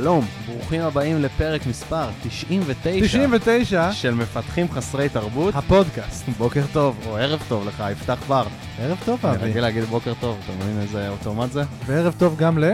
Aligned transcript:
שלום, 0.00 0.24
ברוכים 0.46 0.80
הבאים 0.80 1.22
לפרק 1.22 1.66
מספר 1.66 2.08
99 2.22 3.06
99, 3.06 3.92
של 3.92 4.14
מפתחים 4.14 4.70
חסרי 4.70 5.08
תרבות. 5.08 5.54
הפודקאסט. 5.54 6.28
בוקר 6.38 6.62
טוב, 6.72 6.96
או 7.06 7.16
ערב 7.16 7.42
טוב 7.48 7.68
לך, 7.68 7.84
יפתח 7.92 8.22
בר. 8.28 8.46
ערב 8.78 8.98
טוב, 9.04 9.26
אני 9.26 9.36
אבי. 9.36 9.50
רגיל 9.50 9.62
להגיד 9.62 9.84
בוקר 9.84 10.12
טוב, 10.20 10.38
אתה 10.44 10.52
מבין 10.52 10.80
איזה 10.82 11.08
אוטומט 11.08 11.52
זה? 11.52 11.62
וערב 11.86 12.14
טוב 12.18 12.36
גם 12.36 12.58
ל... 12.58 12.64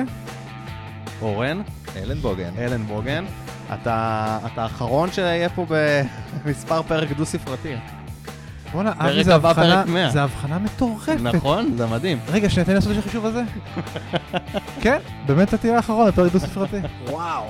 אורן, 1.23 1.63
אלן 1.97 2.19
בוגן. 2.19 2.51
אלן 2.59 2.83
בוגן. 2.83 3.25
אתה 3.75 4.39
אתה 4.47 4.63
האחרון 4.63 5.13
שיהיה 5.13 5.49
פה 5.49 5.67
במספר 6.45 6.83
פרק 6.83 7.13
דו-ספרתי. 7.13 7.75
פרק 8.73 8.97
אבי, 8.99 9.25
זה 9.25 9.35
הבחנה, 9.35 9.83
פרק 9.85 9.87
100. 9.87 10.11
זה 10.11 10.23
הבחנה 10.23 10.59
מטורפת. 10.59 11.17
נכון? 11.23 11.75
זה 11.77 11.87
מדהים. 11.87 12.19
רגע, 12.29 12.51
שנייה, 12.51 12.65
תן 12.65 12.73
לי 12.73 12.75
לעשות 12.75 12.93
את 12.93 12.99
החישוב 12.99 13.27
הזה. 13.27 13.43
כן, 14.83 14.99
באמת 15.27 15.49
אתה 15.49 15.57
תהיה 15.57 15.77
האחרון, 15.77 16.09
הפרק 16.09 16.33
דו-ספרתי. 16.33 16.77
וואו. 17.11 17.45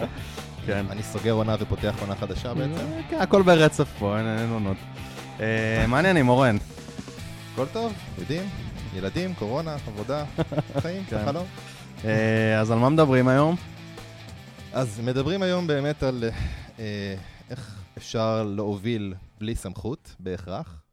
כן. 0.67 0.87
אני 0.91 1.03
סוגר 1.03 1.33
עונה 1.33 1.57
ופותח 1.61 1.95
עונה 2.01 2.15
חדשה 2.15 2.55
בעצם. 2.55 2.85
כן, 3.11 3.21
הכל 3.21 3.43
ברצף 3.43 3.89
פה, 3.99 4.19
אין 4.19 4.51
עונות. 4.53 4.77
אה, 5.41 5.85
מה 5.89 5.97
העניינים, 5.97 6.29
אורן? 6.29 6.57
הכל 7.53 7.67
טוב, 7.73 7.93
יודעים, 8.19 8.43
ילדים, 8.97 9.35
קורונה, 9.35 9.77
עבודה, 9.87 10.25
חיים, 10.81 11.05
כן. 11.05 11.25
חלום. 11.25 11.47
אה, 12.05 12.61
אז 12.61 12.71
על 12.71 12.79
מה 12.79 12.89
מדברים 12.89 13.29
היום? 13.29 13.57
אז 14.73 15.01
מדברים 15.05 15.43
היום 15.43 15.67
באמת 15.67 16.03
על 16.03 16.25
אה, 16.79 17.15
איך 17.51 17.75
אפשר 17.99 18.43
להוביל 18.43 19.15
בלי 19.41 19.55
סמכות, 19.55 20.15
בהכרח. 20.21 20.86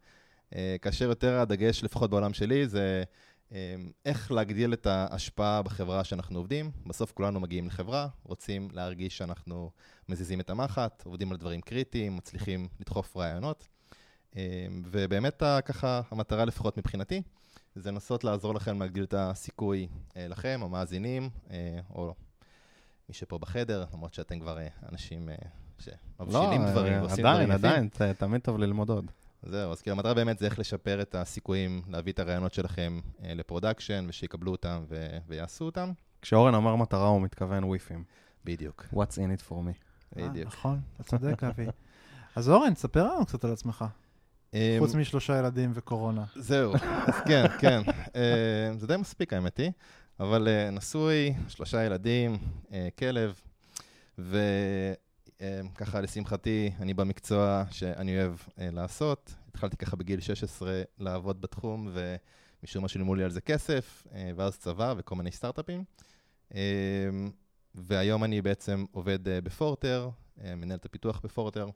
אה, 0.55 0.75
כאשר 0.81 1.05
יותר 1.05 1.39
הדגש, 1.39 1.83
לפחות 1.83 2.09
בעולם 2.09 2.33
שלי, 2.33 2.67
זה 2.67 3.03
אה, 3.51 3.75
איך 4.05 4.31
להגדיל 4.31 4.73
את 4.73 4.87
ההשפעה 4.87 5.61
בחברה 5.61 6.03
שאנחנו 6.03 6.39
עובדים. 6.39 6.71
בסוף 6.87 7.11
כולנו 7.11 7.39
מגיעים 7.39 7.67
לחברה, 7.67 8.07
רוצים 8.23 8.67
להרגיש 8.71 9.17
שאנחנו 9.17 9.71
מזיזים 10.09 10.39
את 10.39 10.49
המחט, 10.49 11.03
עובדים 11.05 11.31
על 11.31 11.37
דברים 11.37 11.61
קריטיים, 11.61 12.15
מצליחים 12.15 12.67
לדחוף 12.79 13.17
רעיונות. 13.17 13.67
אה, 14.37 14.41
ובאמת, 14.85 15.43
ככה, 15.65 16.01
המטרה 16.11 16.45
לפחות 16.45 16.77
מבחינתי, 16.77 17.21
זה 17.75 17.91
לנסות 17.91 18.23
לעזור 18.23 18.53
לכם 18.55 18.79
להגדיל 18.81 19.03
את 19.03 19.13
הסיכוי 19.17 19.87
לכם, 20.15 20.59
המאזינים, 20.63 21.29
או 21.89 22.13
מי 23.09 23.15
שפה 23.15 23.37
בחדר, 23.37 23.85
למרות 23.93 24.13
שאתם 24.13 24.39
כבר 24.39 24.57
אנשים 24.91 25.29
שמבשילים 25.79 26.65
דברים 26.65 26.93
אה, 26.93 26.99
ועושים 27.01 27.25
עדיין, 27.25 27.45
דברים 27.45 27.51
יפים. 27.59 27.69
עדיין, 27.69 27.89
ת- 27.89 28.01
תמיד 28.01 28.41
טוב 28.41 28.57
ללמוד 28.57 28.89
עוד. 28.89 29.11
זהו, 29.45 29.71
אז 29.71 29.81
כאילו 29.81 29.95
המטרה 29.95 30.13
באמת 30.13 30.39
זה 30.39 30.45
איך 30.45 30.59
לשפר 30.59 31.01
את 31.01 31.15
הסיכויים 31.15 31.81
להביא 31.89 32.13
את 32.13 32.19
הרעיונות 32.19 32.53
שלכם 32.53 32.99
אה, 33.23 33.33
ל 33.33 33.39
production, 33.39 34.05
ושיקבלו 34.09 34.51
אותם 34.51 34.83
ו- 34.89 35.17
ויעשו 35.27 35.65
אותם. 35.65 35.91
כשאורן 36.21 36.55
אומר 36.55 36.75
מטרה, 36.75 37.07
הוא 37.07 37.21
מתכוון 37.21 37.63
WIIFM. 37.63 38.03
בדיוק, 38.45 38.85
What's 38.93 39.15
in 39.15 39.39
it 39.39 39.49
for 39.49 39.53
me. 39.53 39.73
אה, 40.19 40.29
בדיוק. 40.29 40.47
נכון, 40.47 40.81
אתה 40.95 41.03
צודק, 41.03 41.43
אבי. 41.49 41.65
אז 42.35 42.49
אורן, 42.49 42.75
ספר 42.75 43.03
לנו 43.13 43.25
קצת 43.25 43.43
על 43.43 43.51
עצמך. 43.51 43.85
אה, 44.53 44.75
חוץ 44.79 44.95
משלושה 44.95 45.39
ילדים 45.39 45.71
וקורונה. 45.73 46.23
זהו, 46.35 46.73
אז 47.07 47.15
כן, 47.27 47.45
כן. 47.61 47.81
אה, 48.15 48.71
זה 48.77 48.87
די 48.87 48.97
מספיק 48.97 49.33
האמת 49.33 49.57
היא, 49.57 49.71
אבל 50.19 50.47
אה, 50.47 50.69
נשוי, 50.69 51.33
שלושה 51.47 51.83
ילדים, 51.83 52.37
אה, 52.73 52.87
כלב, 52.99 53.41
וככה 55.43 56.01
לשמחתי, 56.01 56.71
אני 56.79 56.93
במקצוע 56.93 57.63
שאני 57.71 58.17
אוהב 58.17 58.35
אה, 58.59 58.69
לעשות. 58.71 59.33
התחלתי 59.53 59.77
ככה 59.77 59.95
בגיל 59.95 60.19
16 60.19 60.81
לעבוד 60.99 61.41
בתחום, 61.41 61.89
ומשום 61.93 62.81
מה 62.81 62.87
שילמו 62.87 63.15
לי 63.15 63.23
על 63.23 63.31
זה 63.31 63.41
כסף, 63.41 64.07
אה, 64.13 64.31
ואז 64.35 64.57
צבא 64.57 64.93
וכל 64.97 65.15
מיני 65.15 65.31
סטארט-אפים. 65.31 65.83
אה, 66.55 66.61
והיום 67.75 68.23
אני 68.23 68.41
בעצם 68.41 68.85
עובד 68.91 69.27
אה, 69.27 69.41
בפורטר, 69.41 70.09
מנהל 70.37 70.77
את 70.77 70.85
הפיתוח 70.85 71.21
בפורטר. 71.23 71.69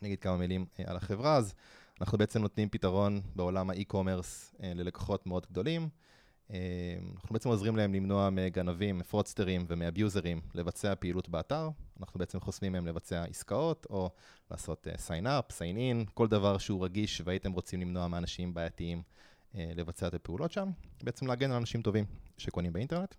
אני 0.00 0.08
אגיד 0.08 0.18
כמה 0.18 0.36
מילים 0.36 0.66
על 0.86 0.96
החברה, 0.96 1.36
אז 1.36 1.54
אנחנו 2.00 2.18
בעצם 2.18 2.42
נותנים 2.42 2.68
פתרון 2.68 3.20
בעולם 3.36 3.70
האי-קומרס 3.70 4.54
ללקוחות 4.60 5.26
מאוד 5.26 5.46
גדולים. 5.50 5.88
אה, 6.52 6.58
אנחנו 7.14 7.32
בעצם 7.32 7.48
עוזרים 7.48 7.76
להם 7.76 7.94
למנוע 7.94 8.30
מגנבים, 8.30 8.98
מפרודסטרים 8.98 9.64
ומאביוזרים 9.68 10.40
לבצע 10.54 10.94
פעילות 10.94 11.28
באתר. 11.28 11.68
אנחנו 12.00 12.18
בעצם 12.18 12.40
חוסמים 12.40 12.72
מהם 12.72 12.86
לבצע 12.86 13.24
עסקאות, 13.24 13.86
או 13.90 14.10
לעשות 14.50 14.86
uh, 14.86 14.90
sign 14.90 15.24
up, 15.24 15.52
sign 15.52 15.76
in, 15.76 16.10
כל 16.14 16.28
דבר 16.28 16.58
שהוא 16.58 16.84
רגיש 16.84 17.22
והייתם 17.24 17.52
רוצים 17.52 17.80
למנוע 17.80 18.08
מאנשים 18.08 18.54
בעייתיים 18.54 19.02
uh, 19.52 19.56
לבצע 19.76 20.06
את 20.06 20.14
הפעולות 20.14 20.52
שם. 20.52 20.70
בעצם 21.02 21.26
להגן 21.26 21.50
על 21.50 21.56
אנשים 21.56 21.82
טובים 21.82 22.04
שקונים 22.38 22.72
באינטרנט. 22.72 23.14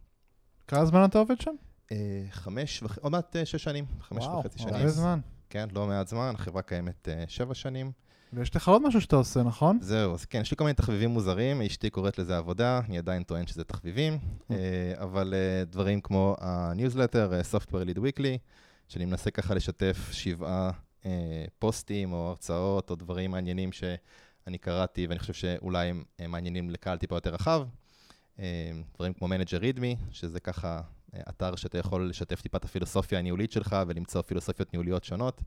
כמה 0.67 0.85
זמן 0.85 1.05
אתה 1.05 1.19
עובד 1.19 1.41
שם? 1.41 1.55
Uh, 1.89 1.93
חמש 2.29 2.83
וחצי, 2.83 2.99
עוד 3.01 3.11
מעט 3.11 3.35
שש 3.43 3.63
שנים, 3.63 3.85
חמש 4.01 4.25
וחצי 4.25 4.59
שנים. 4.59 4.73
הרבה 4.73 4.87
זמן. 4.87 5.19
כן, 5.49 5.67
לא 5.71 5.87
מעט 5.87 6.07
זמן, 6.07 6.31
החברה 6.35 6.61
קיימת 6.61 7.07
שבע 7.27 7.53
שנים. 7.53 7.91
ויש 8.35 8.55
לך 8.55 8.67
עוד 8.67 8.81
משהו 8.81 9.01
שאתה 9.01 9.15
עושה, 9.15 9.43
נכון? 9.43 9.77
זהו, 9.81 10.13
אז 10.13 10.25
כן, 10.25 10.41
יש 10.41 10.51
לי 10.51 10.57
כל 10.57 10.63
מיני 10.63 10.73
תחביבים 10.73 11.09
מוזרים, 11.09 11.61
אשתי 11.61 11.89
קוראת 11.89 12.19
לזה 12.19 12.37
עבודה, 12.37 12.81
אני 12.89 12.97
עדיין 12.97 13.23
טוען 13.23 13.47
שזה 13.47 13.63
תחביבים, 13.63 14.19
אה, 14.51 14.93
אבל 14.97 15.33
אה, 15.33 15.65
דברים 15.65 16.01
כמו 16.01 16.35
הניוזלטר, 16.39 17.33
אה, 17.33 17.41
Software 17.41 17.87
Lead 17.87 17.97
Weekly, 17.97 18.37
שאני 18.87 19.05
מנסה 19.05 19.31
ככה 19.31 19.53
לשתף 19.53 20.09
שבעה 20.11 20.71
פוסטים 21.59 22.13
או 22.13 22.29
הרצאות 22.29 22.89
או 22.89 22.95
דברים 22.95 23.31
מעניינים 23.31 23.71
שאני 23.71 24.57
קראתי 24.57 25.07
ואני 25.07 25.19
חושב 25.19 25.33
שאולי 25.33 25.89
הם 26.19 26.31
מעניינים 26.31 26.69
לקהל 26.69 26.97
טיפה 26.97 27.15
יותר 27.15 27.33
רחב. 27.33 27.63
דברים 28.95 29.13
כמו 29.13 29.27
Manager 29.27 29.61
README, 29.61 30.11
שזה 30.11 30.39
ככה 30.39 30.81
אתר 31.29 31.55
שאתה 31.55 31.77
יכול 31.77 32.09
לשתף 32.09 32.41
טיפה 32.41 32.57
את 32.57 32.65
הפילוסופיה 32.65 33.19
הניהולית 33.19 33.51
שלך 33.51 33.75
ולמצוא 33.87 34.21
פילוסופיות 34.21 34.73
ניהוליות 34.73 35.03
שונות. 35.03 35.41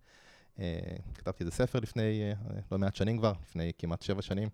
אה, 0.61 0.79
כתבתי 1.15 1.45
איזה 1.45 1.57
ספר 1.57 1.81
לפני 1.81 2.03
אה, 2.23 2.33
לא 2.73 2.79
מעט 2.79 2.95
שנים 2.95 3.19
כבר, 3.19 3.33
לפני 3.49 3.73
כמעט 3.79 4.03
שבע 4.03 4.23
שנים, 4.23 4.49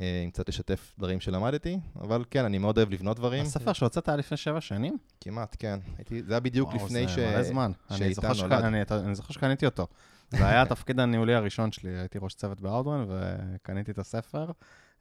אה, 0.00 0.20
עם 0.24 0.30
קצת 0.30 0.48
לשתף 0.48 0.94
דברים 0.98 1.20
שלמדתי, 1.20 1.78
אבל 2.00 2.24
כן, 2.30 2.44
אני 2.44 2.58
מאוד 2.58 2.78
אוהב 2.78 2.90
לבנות 2.90 3.16
דברים. 3.16 3.42
הספר 3.42 3.72
שהוצאת 3.72 4.08
היה 4.08 4.16
לפני 4.16 4.36
שבע 4.36 4.60
שנים? 4.60 4.98
כמעט, 5.20 5.56
כן. 5.58 5.78
הייתי, 5.98 6.22
זה 6.22 6.32
היה 6.32 6.40
בדיוק 6.40 6.68
וואו, 6.68 6.84
לפני 6.86 7.08
ש... 7.08 7.14
זה 7.14 7.30
מלא 7.30 7.42
זמן. 7.42 7.72
אני 7.90 8.14
זוכר. 8.14 8.32
אני- 8.66 8.82
אני 8.90 9.14
שקניתי 9.30 9.66
אותו. 9.66 9.86
זה 10.30 10.48
היה 10.48 10.62
התפקיד 10.62 11.00
הניהולי 11.00 11.34
הראשון 11.34 11.72
שלי, 11.72 11.98
הייתי 11.98 12.18
ראש 12.22 12.34
צוות 12.34 12.60
באאוטרן 12.60 13.06
וקניתי 13.08 13.90
את 13.90 13.98
הספר, 13.98 14.50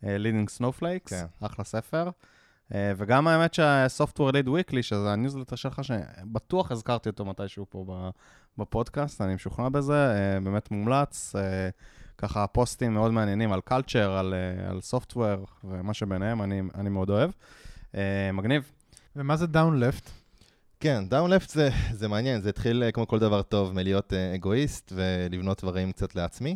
אה, 0.04 0.18
Leading 0.18 0.60
Snowflakes, 0.62 1.10
כן. 1.10 1.26
אחלה 1.42 1.66
ספר. 1.66 2.10
אה, 2.76 2.92
וגם 2.98 3.28
האמת 3.28 3.54
שה-Software 3.54 4.32
Lead 4.32 4.48
Weekly, 4.48 4.82
שזה 4.82 5.12
הניוזלטר 5.12 5.56
שלך, 5.56 5.82
שבטוח 5.84 6.72
הזכרתי 6.72 7.10
אותו 7.10 7.26
מתישהו 7.26 7.66
פה 7.70 7.86
ב- 7.88 8.10
בפודקאסט, 8.62 9.22
אני 9.22 9.36
משוכנע 9.36 9.70
בזה, 9.70 9.94
אה, 9.94 10.40
באמת 10.40 10.72
מומלץ. 10.72 11.36
אה, 11.36 11.70
ככה 12.18 12.48
פוסטים 12.48 12.94
מאוד 12.94 13.12
מעניינים 13.12 13.54
על 13.54 13.60
culture, 13.70 13.98
על, 13.98 14.34
על 14.70 14.80
software 14.92 15.46
ומה 15.64 15.94
שביניהם, 15.94 16.42
אני, 16.42 16.62
אני 16.76 16.90
מאוד 16.90 17.10
אוהב. 17.10 17.32
מגניב. 18.34 18.72
ומה 19.16 19.38
זה 19.38 19.48
down 19.48 19.80
left? 19.80 20.10
כן, 20.80 21.04
down 21.10 21.30
left 21.30 21.50
זה, 21.50 21.70
זה 21.92 22.08
מעניין, 22.08 22.42
זה 22.42 22.50
התחיל 22.50 22.84
כמו 22.94 23.08
כל 23.08 23.20
דבר 23.20 23.42
טוב 23.42 23.74
מלהיות 23.74 24.14
אגואיסט 24.14 24.94
ולבנות 24.96 25.62
דברים 25.62 25.92
קצת 25.92 26.16
לעצמי, 26.16 26.56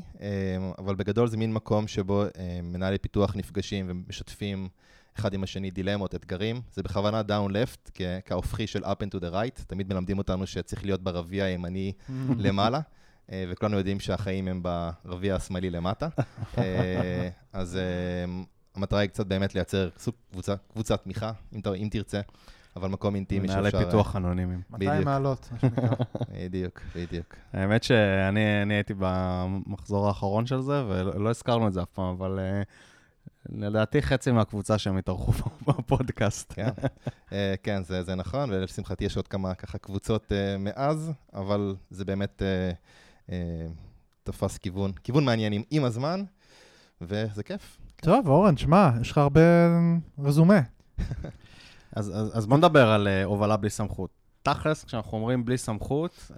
אבל 0.78 0.96
בגדול 0.96 1.28
זה 1.28 1.38
מין 1.38 1.54
מקום 1.54 1.88
שבו 1.88 2.24
מנהלי 2.64 2.98
פיתוח 2.98 3.36
נפגשים 3.36 3.86
ומשתפים 3.90 4.68
אחד 5.20 5.34
עם 5.34 5.44
השני 5.44 5.72
דילמות, 5.72 6.16
אתגרים. 6.16 6.62
זה 6.72 6.84
בכוונה 6.84 7.24
down 7.24 7.58
left, 7.58 8.00
כהופכי 8.26 8.68
של 8.68 8.86
up 8.86 8.88
and 8.88 9.16
to 9.16 9.20
the 9.20 9.34
right, 9.34 9.64
תמיד 9.68 9.94
מלמדים 9.94 10.18
אותנו 10.18 10.48
שצריך 10.48 10.86
להיות 10.86 11.04
ברביע 11.04 11.44
הימני 11.44 11.94
למעלה, 12.46 12.80
אה, 13.32 13.46
וכולנו 13.50 13.78
יודעים 13.78 14.00
שהחיים 14.00 14.48
הם 14.48 14.64
ברביע 14.64 15.36
השמאלי 15.36 15.70
למטה. 15.70 16.08
אה, 16.58 17.30
אז 17.54 17.76
אה, 17.76 18.42
המטרה 18.76 19.00
היא 19.00 19.10
קצת 19.10 19.26
באמת 19.26 19.56
לייצר 19.56 19.90
סוג 19.98 20.14
קבוצה, 20.32 20.56
קבוצת 20.74 21.04
תמיכה, 21.04 21.32
אם, 21.56 21.62
אם 21.76 21.88
תרצה, 21.92 22.22
אבל 22.76 22.90
מקום 22.90 23.16
אינטימי 23.16 23.48
מנהלי 23.48 23.72
שאפשר... 23.72 23.86
פיתוח 23.86 24.16
אנונימיים. 24.16 24.62
200 24.70 24.92
בדיוק. 24.92 25.06
מעלות, 25.06 25.50
מה 25.52 25.60
שנקרא. 25.60 25.88
בדיוק, 26.34 26.82
בדיוק. 26.96 27.36
האמת 27.54 27.84
שאני 27.84 28.62
אני 28.62 28.74
הייתי 28.74 28.94
במחזור 28.98 30.08
האחרון 30.08 30.46
של 30.46 30.62
זה, 30.62 30.84
ולא 30.88 31.24
לא 31.24 31.30
הזכרנו 31.30 31.68
את 31.68 31.74
זה 31.74 31.82
אף 31.82 31.90
פעם, 31.90 32.06
אבל 32.06 32.40
uh, 32.40 32.68
לדעתי 33.52 34.02
חצי 34.02 34.32
מהקבוצה 34.32 34.78
שהם 34.78 34.98
התארחו 34.98 35.32
בפודקאסט. 35.68 36.54
כן, 36.56 36.70
אה, 37.32 37.56
כן, 37.64 37.84
זה, 37.84 38.04
זה 38.04 38.16
נכון, 38.16 38.52
ולשמחתי 38.52 39.06
יש 39.06 39.18
עוד 39.18 39.28
כמה 39.28 39.54
ככה 39.54 39.78
קבוצות 39.78 40.32
אה, 40.32 40.58
מאז, 40.58 41.12
אבל 41.34 41.76
זה 41.90 42.06
באמת 42.06 42.42
אה, 43.30 43.36
תפס 44.24 44.58
כיוון, 44.58 44.92
כיוון 45.04 45.26
מעניין 45.26 45.54
עם, 45.54 45.64
עם 45.70 45.84
הזמן, 45.84 46.24
וזה 47.02 47.44
כיף. 47.44 47.78
טוב, 47.96 48.28
אורן, 48.28 48.58
שמע, 48.58 48.90
יש 49.02 49.12
לך 49.12 49.18
הרבה 49.18 49.42
רזומה. 50.20 50.60
אז, 51.96 52.12
אז, 52.16 52.38
אז 52.38 52.46
בוא 52.46 52.58
נדבר 52.58 52.90
על 52.92 53.08
uh, 53.08 53.26
הובלה 53.26 53.58
בלי 53.58 53.70
סמכות. 53.70 54.10
תכלס, 54.44 54.84
כשאנחנו 54.84 55.18
אומרים 55.18 55.46
בלי 55.46 55.58
סמכות, 55.58 56.32
uh, 56.32 56.34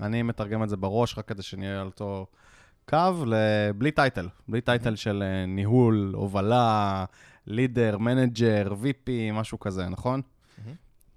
אני 0.00 0.22
מתרגם 0.22 0.62
את 0.62 0.68
זה 0.68 0.76
בראש 0.76 1.18
רק 1.18 1.28
כדי 1.28 1.42
שנהיה 1.42 1.80
על 1.80 1.86
אותו 1.86 2.26
קו, 2.88 3.24
לבלי 3.26 3.90
title. 3.90 4.28
בלי 4.48 4.60
title 4.60 4.96
של 4.96 5.22
uh, 5.22 5.50
ניהול, 5.50 6.12
הובלה, 6.14 7.04
leader, 7.46 7.98
manager, 7.98 8.72
VP, 8.82 9.10
משהו 9.32 9.58
כזה, 9.58 9.88
נכון? 9.88 10.22
מהמם. 10.58 10.74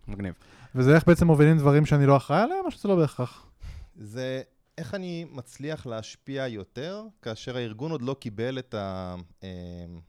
מגניב. 0.08 0.34
וזה 0.76 0.96
איך 0.96 1.08
בעצם 1.08 1.28
מובילים 1.28 1.58
דברים 1.58 1.86
שאני 1.86 2.06
לא 2.06 2.18
אחראי 2.18 2.42
עליהם, 2.42 2.66
או 2.66 2.72
שזה 2.72 2.88
לא 2.88 2.96
בהכרח? 2.96 3.48
זה 3.96 4.42
איך 4.78 4.96
אני 4.96 5.26
מצליח 5.32 5.86
להשפיע 5.86 6.48
יותר, 6.48 7.04
כאשר 7.22 7.58
הארגון 7.58 7.92
עוד 7.92 8.02
לא 8.02 8.16
קיבל 8.20 8.60
את 8.60 8.74
ה... 8.74 9.16
אה, 9.44 9.50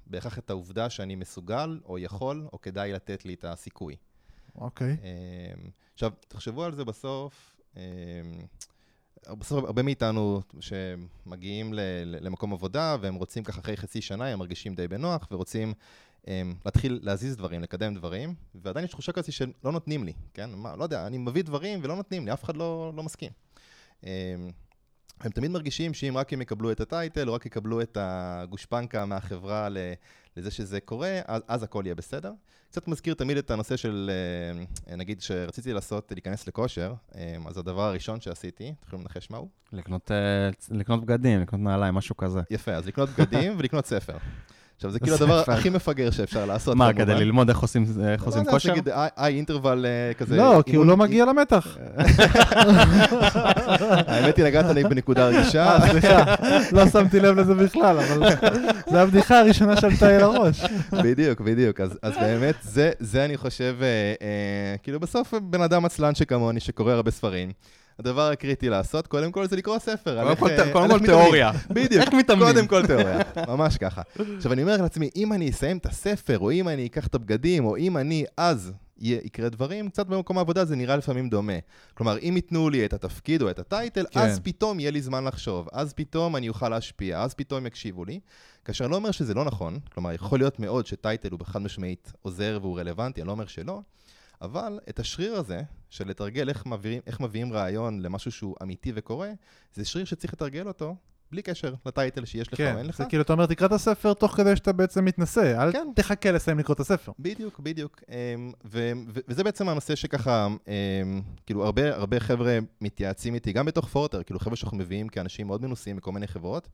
בהכרח 0.07 0.39
את 0.39 0.51
העובדה 0.51 0.91
שאני 0.91 1.15
מסוגל, 1.15 1.81
או 1.85 1.99
יכול, 1.99 2.49
או 2.53 2.61
כדאי 2.61 2.93
לתת 2.93 3.25
לי 3.25 3.35
את 3.35 3.45
הסיכוי. 3.45 3.97
אוקיי. 4.55 4.97
אה, 5.03 5.69
עכשיו, 5.95 6.13
תחשבו 6.29 6.65
על 6.65 6.75
זה 6.75 6.85
בסוף. 6.85 7.61
אה, 7.77 7.83
בסוף 9.31 9.65
הרבה 9.65 9.83
מאיתנו 9.83 10.43
שמגיעים 10.61 11.73
למקום 12.05 12.53
עבודה 12.53 12.97
והם 13.01 13.15
רוצים 13.15 13.45
ככה 13.45 13.61
אחרי 13.61 13.77
חצי 13.77 14.01
שנה, 14.01 14.27
הם 14.27 14.39
מרגישים 14.39 14.75
די 14.75 14.89
בנוח 14.89 15.29
ורוצים 15.31 15.73
um, 16.23 16.27
להתחיל 16.65 17.01
להזיז 17.03 17.37
דברים, 17.37 17.61
לקדם 17.63 17.95
דברים, 17.95 18.35
ועדיין 18.55 18.85
יש 18.85 18.91
תחושה 18.91 19.13
כזאת 19.13 19.33
שלא 19.33 19.73
נותנים 19.73 20.05
לי, 20.05 20.13
כן? 20.35 20.51
מה, 20.51 20.77
לא 20.77 20.85
יודע, 20.85 21.07
אני 21.07 21.19
מביא 21.19 21.43
דברים 21.43 21.81
ולא 21.83 21.97
נותנים 21.97 22.27
לי, 22.27 22.33
אף 22.33 22.45
אחד 22.45 22.57
לא, 22.57 22.93
לא 22.97 23.03
מסכים. 23.03 23.31
Um, 24.01 24.05
הם 25.21 25.31
תמיד 25.31 25.51
מרגישים 25.51 25.95
שאם 25.95 26.15
רק 26.17 26.33
הם 26.33 26.43
יקבלו 26.43 26.73
את 26.73 26.81
הטייטל, 26.81 27.29
או 27.29 27.35
רק 27.35 27.47
יקבלו 27.47 27.81
את 27.81 27.99
הגושפנקה 28.01 29.07
מהחברה 29.07 29.69
ל- 29.69 29.79
לזה 30.37 30.51
שזה 30.51 30.81
קורה, 30.81 31.21
אז, 31.27 31.43
אז 31.49 31.63
הכל 31.63 31.83
יהיה 31.85 31.95
בסדר. 31.95 32.33
קצת 32.71 32.89
מזכיר 32.89 33.15
תמיד 33.15 33.37
את 33.37 33.51
הנושא 33.51 33.77
של, 33.77 34.11
אה, 34.89 34.97
נגיד 34.97 35.21
שרציתי 35.21 35.73
לעשות, 35.73 36.13
להיכנס 36.13 36.49
לכושר, 36.49 36.95
אה, 37.15 37.37
אז 37.47 37.59
הדבר 37.59 37.83
הראשון 37.83 38.21
שעשיתי, 38.21 38.65
אתם 38.79 38.87
יכולים 38.87 39.05
לנחש 39.05 39.31
מהו? 39.31 39.49
לקנות, 39.73 40.11
אה, 40.11 40.51
לקנות 40.71 41.05
בגדים, 41.05 41.41
לקנות 41.41 41.61
נעליים, 41.61 41.95
משהו 41.95 42.17
כזה. 42.17 42.41
יפה, 42.51 42.73
אז 42.73 42.87
לקנות 42.87 43.09
בגדים 43.09 43.55
ולקנות 43.59 43.87
ספר. 43.87 44.17
עכשיו, 44.83 44.91
זה 44.91 45.01
כאילו 45.01 45.17
הדבר. 45.17 45.43
הכי 45.47 45.69
מפגר 45.69 46.11
שאפשר 46.11 46.45
לעשות. 46.45 46.77
מה. 46.77 46.93
כדי 46.93 47.15
ללמוד 47.15 47.49
איך 47.49 47.59
עושים 47.59 47.85
לא 47.99 48.51
כושר? 48.51 48.71
נגיד 48.73 48.89
איי 49.17 49.35
אינטרוול 49.37 49.87
אה, 49.87 50.15
כזה. 50.15 50.37
לא, 50.37 50.63
כי 50.67 50.77
הוא 50.77 50.87
לא 50.87 50.97
מגיע 50.97 51.25
למתח. 51.25 51.77
האמת 54.07 54.37
היא, 54.37 54.45
נגעת 54.45 54.67
לי 54.75 54.85
בנקודה 54.85 55.27
רגישה. 55.27 55.65
אה, 55.65 55.91
סליחה, 55.91 56.35
לא 56.73 56.89
שמתי 56.89 57.21
לב 57.21 57.39
לזה 57.39 57.55
בכלל, 57.55 57.99
אבל 57.99 58.29
זו 58.91 58.99
הבדיחה 58.99 59.41
הראשונה 59.41 59.81
שעלתה 59.81 60.09
לי 60.09 60.19
לראש. 60.19 60.65
בדיוק, 60.93 61.41
בדיוק. 61.41 61.81
אז, 61.81 62.15
באמת, 62.21 62.55
זה, 63.01 63.25
אני 63.25 63.37
חושב, 63.37 63.77
אה, 63.83 63.87
אה, 64.23 64.77
כאילו 64.83 65.01
בסוף 65.01 65.35
בן 65.35 65.63
אדם 65.63 65.85
עצלן 65.85 66.15
שכמוני, 66.15 66.61
שקורא 66.61 66.93
הרבה 66.93 67.11
ספרים, 67.11 67.53
הדבר 67.99 68.31
הקריטי 68.31 68.69
לעשות, 68.69 69.07
קודם 69.07 69.33
כל 69.33 69.47
זה 69.47 69.57
לקרוא 69.57 69.79
ספר. 69.79 70.35
קודם 70.73 70.99
כל-. 70.99 71.07
תיאוריה. 71.07 71.53
בדיוק, 71.71 72.05
איך 72.05 72.15
מתאמנים? 72.15 72.47
קודם 72.47 72.67
כל 72.67 72.87
תיאוריה, 72.87 73.19
ממש 73.49 73.77
ככה. 73.77 74.03
עכשיו, 74.37 74.53
אני 74.53 74.63
אומר 74.63 74.77
לעצמי, 74.83 75.11
אם 75.17 75.33
אני 75.33 75.51
אסיים 75.51 75.77
את 75.77 75.87
הספר, 75.87 76.39
או 76.39 76.53
אם 76.53 76.69
אני 76.69 76.87
אקח 76.87 77.07
את 77.07 77.15
הבגדים, 77.15 77.65
או 77.65 77.77
אם 77.77 77.97
אני 77.97 78.25
אז 78.37 78.73
יקרה 78.99 79.49
דברים, 79.49 79.89
קצת 79.89 80.07
במקום 80.07 80.39
העבודה 80.39 80.65
זה 80.65 80.77
נראה 80.77 80.97
לפעמים 80.97 81.29
דומה. 81.29 81.53
כלומר, 81.95 82.19
אם 82.19 82.33
ייתנו 82.37 82.71
לי 82.71 82.85
את 82.85 82.93
התפקיד 82.93 83.43
או 83.43 83.51
את 83.51 83.59
הטייטל, 83.59 84.05
כן. 84.11 84.21
אז 84.21 84.41
פתאום 84.41 84.81
יהיה 84.81 84.91
לי 84.91 85.03
זמן 85.03 85.25
לחשוב, 85.25 85.69
אז 85.73 85.93
פתאום 85.93 86.37
אני 86.37 86.49
אוכל 86.49 86.69
להשפיע, 86.69 87.23
אז 87.23 87.35
פתאום 87.35 87.67
יקשיבו 87.67 88.05
לי. 88.05 88.21
כאשר 88.65 88.85
אני 88.85 88.91
לא 88.91 88.97
אומר 88.97 89.11
שזה 89.11 89.35
לא 89.35 89.45
נכון, 89.45 89.79
כלומר, 89.95 90.13
יכול 90.13 90.39
להיות 90.39 90.61
מאוד 90.61 90.87
שטייטל 90.87 91.29
הוא 91.31 91.39
בחד 91.39 91.63
משמעית 91.63 92.13
עוזר 92.23 92.59
והוא 92.63 92.81
רלוונטי, 92.81 93.21
אני 93.21 93.27
לא 93.27 93.33
אומר 93.33 93.47
שלא, 93.47 93.81
אבל 94.43 94.79
את 94.89 95.01
השריר 95.01 95.35
הזה, 95.35 95.61
של 95.93 96.09
לתרגל 96.09 96.49
איך 96.49 96.67
מביאים, 96.67 97.03
איך 97.07 97.21
מביאים 97.21 97.53
רעיון 97.53 98.01
למשהו 98.01 98.33
שהוא 98.33 98.57
אמיתי 98.63 98.93
וקורה, 98.95 99.31
זה 99.75 99.85
שריר 99.85 100.05
שצריך 100.05 100.33
לתרגל 100.33 100.69
אותו 100.69 100.97
בלי 101.33 101.43
קשר 101.43 101.75
לטייטל 101.87 102.25
שיש 102.25 102.49
לך 102.49 102.53
או 102.53 102.57
כן, 102.57 102.79
אין 102.79 102.87
לך. 102.87 102.99
זה 102.99 103.05
כאילו 103.05 103.23
אתה 103.23 103.33
אומר, 103.33 103.47
תקרא 103.47 103.67
את 103.67 103.73
הספר 103.73 104.15
תוך 104.15 104.33
כדי 104.37 104.57
שאתה 104.57 104.73
בעצם 104.73 105.05
מתנסה, 105.05 105.63
אל 105.63 105.73
כן. 105.73 105.87
תחכה 105.95 106.31
לסיים 106.31 106.59
לקרוא 106.59 106.75
את 106.75 106.81
הספר. 106.81 107.13
בדיוק, 107.19 107.61
בדיוק. 107.61 108.03
אמ, 108.09 108.53
ו- 108.65 108.93
ו- 109.09 109.21
וזה 109.29 109.45
בעצם 109.45 109.69
הנושא 109.69 109.95
שככה, 109.95 110.47
אמ, 110.47 111.23
כאילו, 111.47 111.65
הרבה, 111.65 111.95
הרבה 111.95 112.21
חבר'ה 112.21 112.59
מתייעצים 112.81 113.35
איתי, 113.35 113.53
גם 113.53 113.67
בתוך 113.67 113.89
פורטר, 113.89 114.23
כאילו, 114.23 114.41
חבר'ה 114.41 114.57
שאנחנו 114.57 114.77
מביאים 114.77 115.09
כאנשים 115.09 115.47
מאוד 115.47 115.63
מנוסים 115.63 115.97
מכל 115.97 116.13
מיני 116.13 116.27
חברות, 116.27 116.69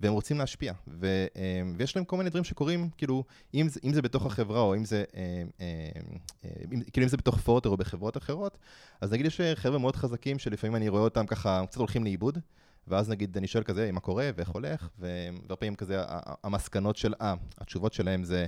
והם 0.00 0.12
רוצים 0.12 0.38
להשפיע. 0.38 0.72
ו- 0.88 1.26
אמ, 1.36 1.74
ויש 1.78 1.96
להם 1.96 2.04
כל 2.04 2.16
מיני 2.16 2.30
דברים 2.30 2.44
שקורים, 2.44 2.88
כאילו, 2.98 3.24
אם 3.54 3.68
אם 3.84 3.92
זה 3.92 4.02
בתוך 4.02 4.26
החברה, 4.26 4.60
או 4.60 4.74
אם 4.74 4.84
זה, 4.84 5.04
אמ, 5.14 5.48
אמ, 5.60 5.66
אמ, 6.44 6.80
כאילו, 6.92 7.04
אם 7.04 7.08
זה 7.08 7.16
בתוך 7.16 7.38
פורטר 7.38 7.68
או 7.68 7.76
בחברות 7.76 8.16
אחרות, 8.16 8.58
אז 9.00 9.12
נגיד 9.12 9.26
יש 9.26 9.40
חבר'ה 9.54 9.78
מאוד 9.78 9.96
חזקים, 9.96 10.38
שלפעמים 10.38 10.76
אני 10.76 10.88
רואה 10.88 11.02
אותם 11.02 11.26
ככה, 11.26 11.62
קצת 11.66 11.78
הולכים 11.78 12.04
לאיבוד. 12.04 12.38
ואז 12.88 13.10
נגיד, 13.10 13.36
אני 13.36 13.46
שואל 13.46 13.64
כזה, 13.64 13.92
מה 13.92 14.00
קורה 14.00 14.30
ואיך 14.36 14.48
הולך, 14.48 14.88
והרבה 14.98 15.56
פעמים 15.56 15.74
כזה, 15.74 16.02
המסקנות 16.44 16.96
של, 16.96 17.14
אה, 17.20 17.34
התשובות 17.58 17.92
שלהם 17.92 18.24
זה, 18.24 18.46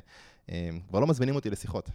הם 0.48 0.80
כבר 0.88 1.00
לא 1.00 1.06
מזמינים 1.06 1.34
אותי 1.34 1.50
לשיחות. 1.50 1.90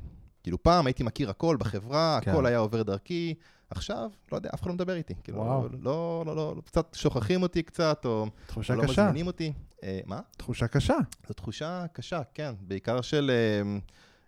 כאילו 0.47 0.63
פעם 0.63 0.85
הייתי 0.85 1.03
מכיר 1.03 1.29
הכל 1.29 1.57
בחברה, 1.59 2.19
כן. 2.21 2.31
הכל 2.31 2.45
היה 2.45 2.57
עובר 2.57 2.83
דרכי, 2.83 3.33
עכשיו, 3.69 4.09
לא 4.31 4.37
יודע, 4.37 4.49
אף 4.53 4.61
אחד 4.61 4.67
לא 4.67 4.73
מדבר 4.73 4.95
איתי. 4.95 5.13
כאילו, 5.23 5.37
וואו. 5.37 5.67
לא, 5.81 6.23
לא, 6.25 6.35
לא, 6.35 6.55
לא, 6.55 6.61
קצת 6.65 6.93
שוכחים 6.93 7.41
אותי 7.41 7.63
קצת, 7.63 8.05
או 8.05 8.27
תחושה 8.45 8.73
או 8.73 8.81
לא 8.81 8.83
קשה, 8.83 9.03
מזמינים 9.03 9.27
אותי. 9.27 9.53
אה, 9.83 9.99
מה? 10.05 10.19
תחושה 10.37 10.67
קשה. 10.67 10.95
זו 11.27 11.33
תחושה 11.33 11.85
קשה, 11.93 12.21
כן. 12.33 12.53
בעיקר 12.61 13.01
של... 13.01 13.31
אה, 13.33 13.77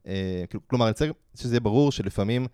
אה, 0.07 0.43
כאילו, 0.49 0.67
כלומר, 0.67 0.85
אני 0.85 0.91
רוצה 0.91 1.05
שזה 1.35 1.53
יהיה 1.53 1.59
ברור 1.59 1.91
שלפעמים, 1.91 2.47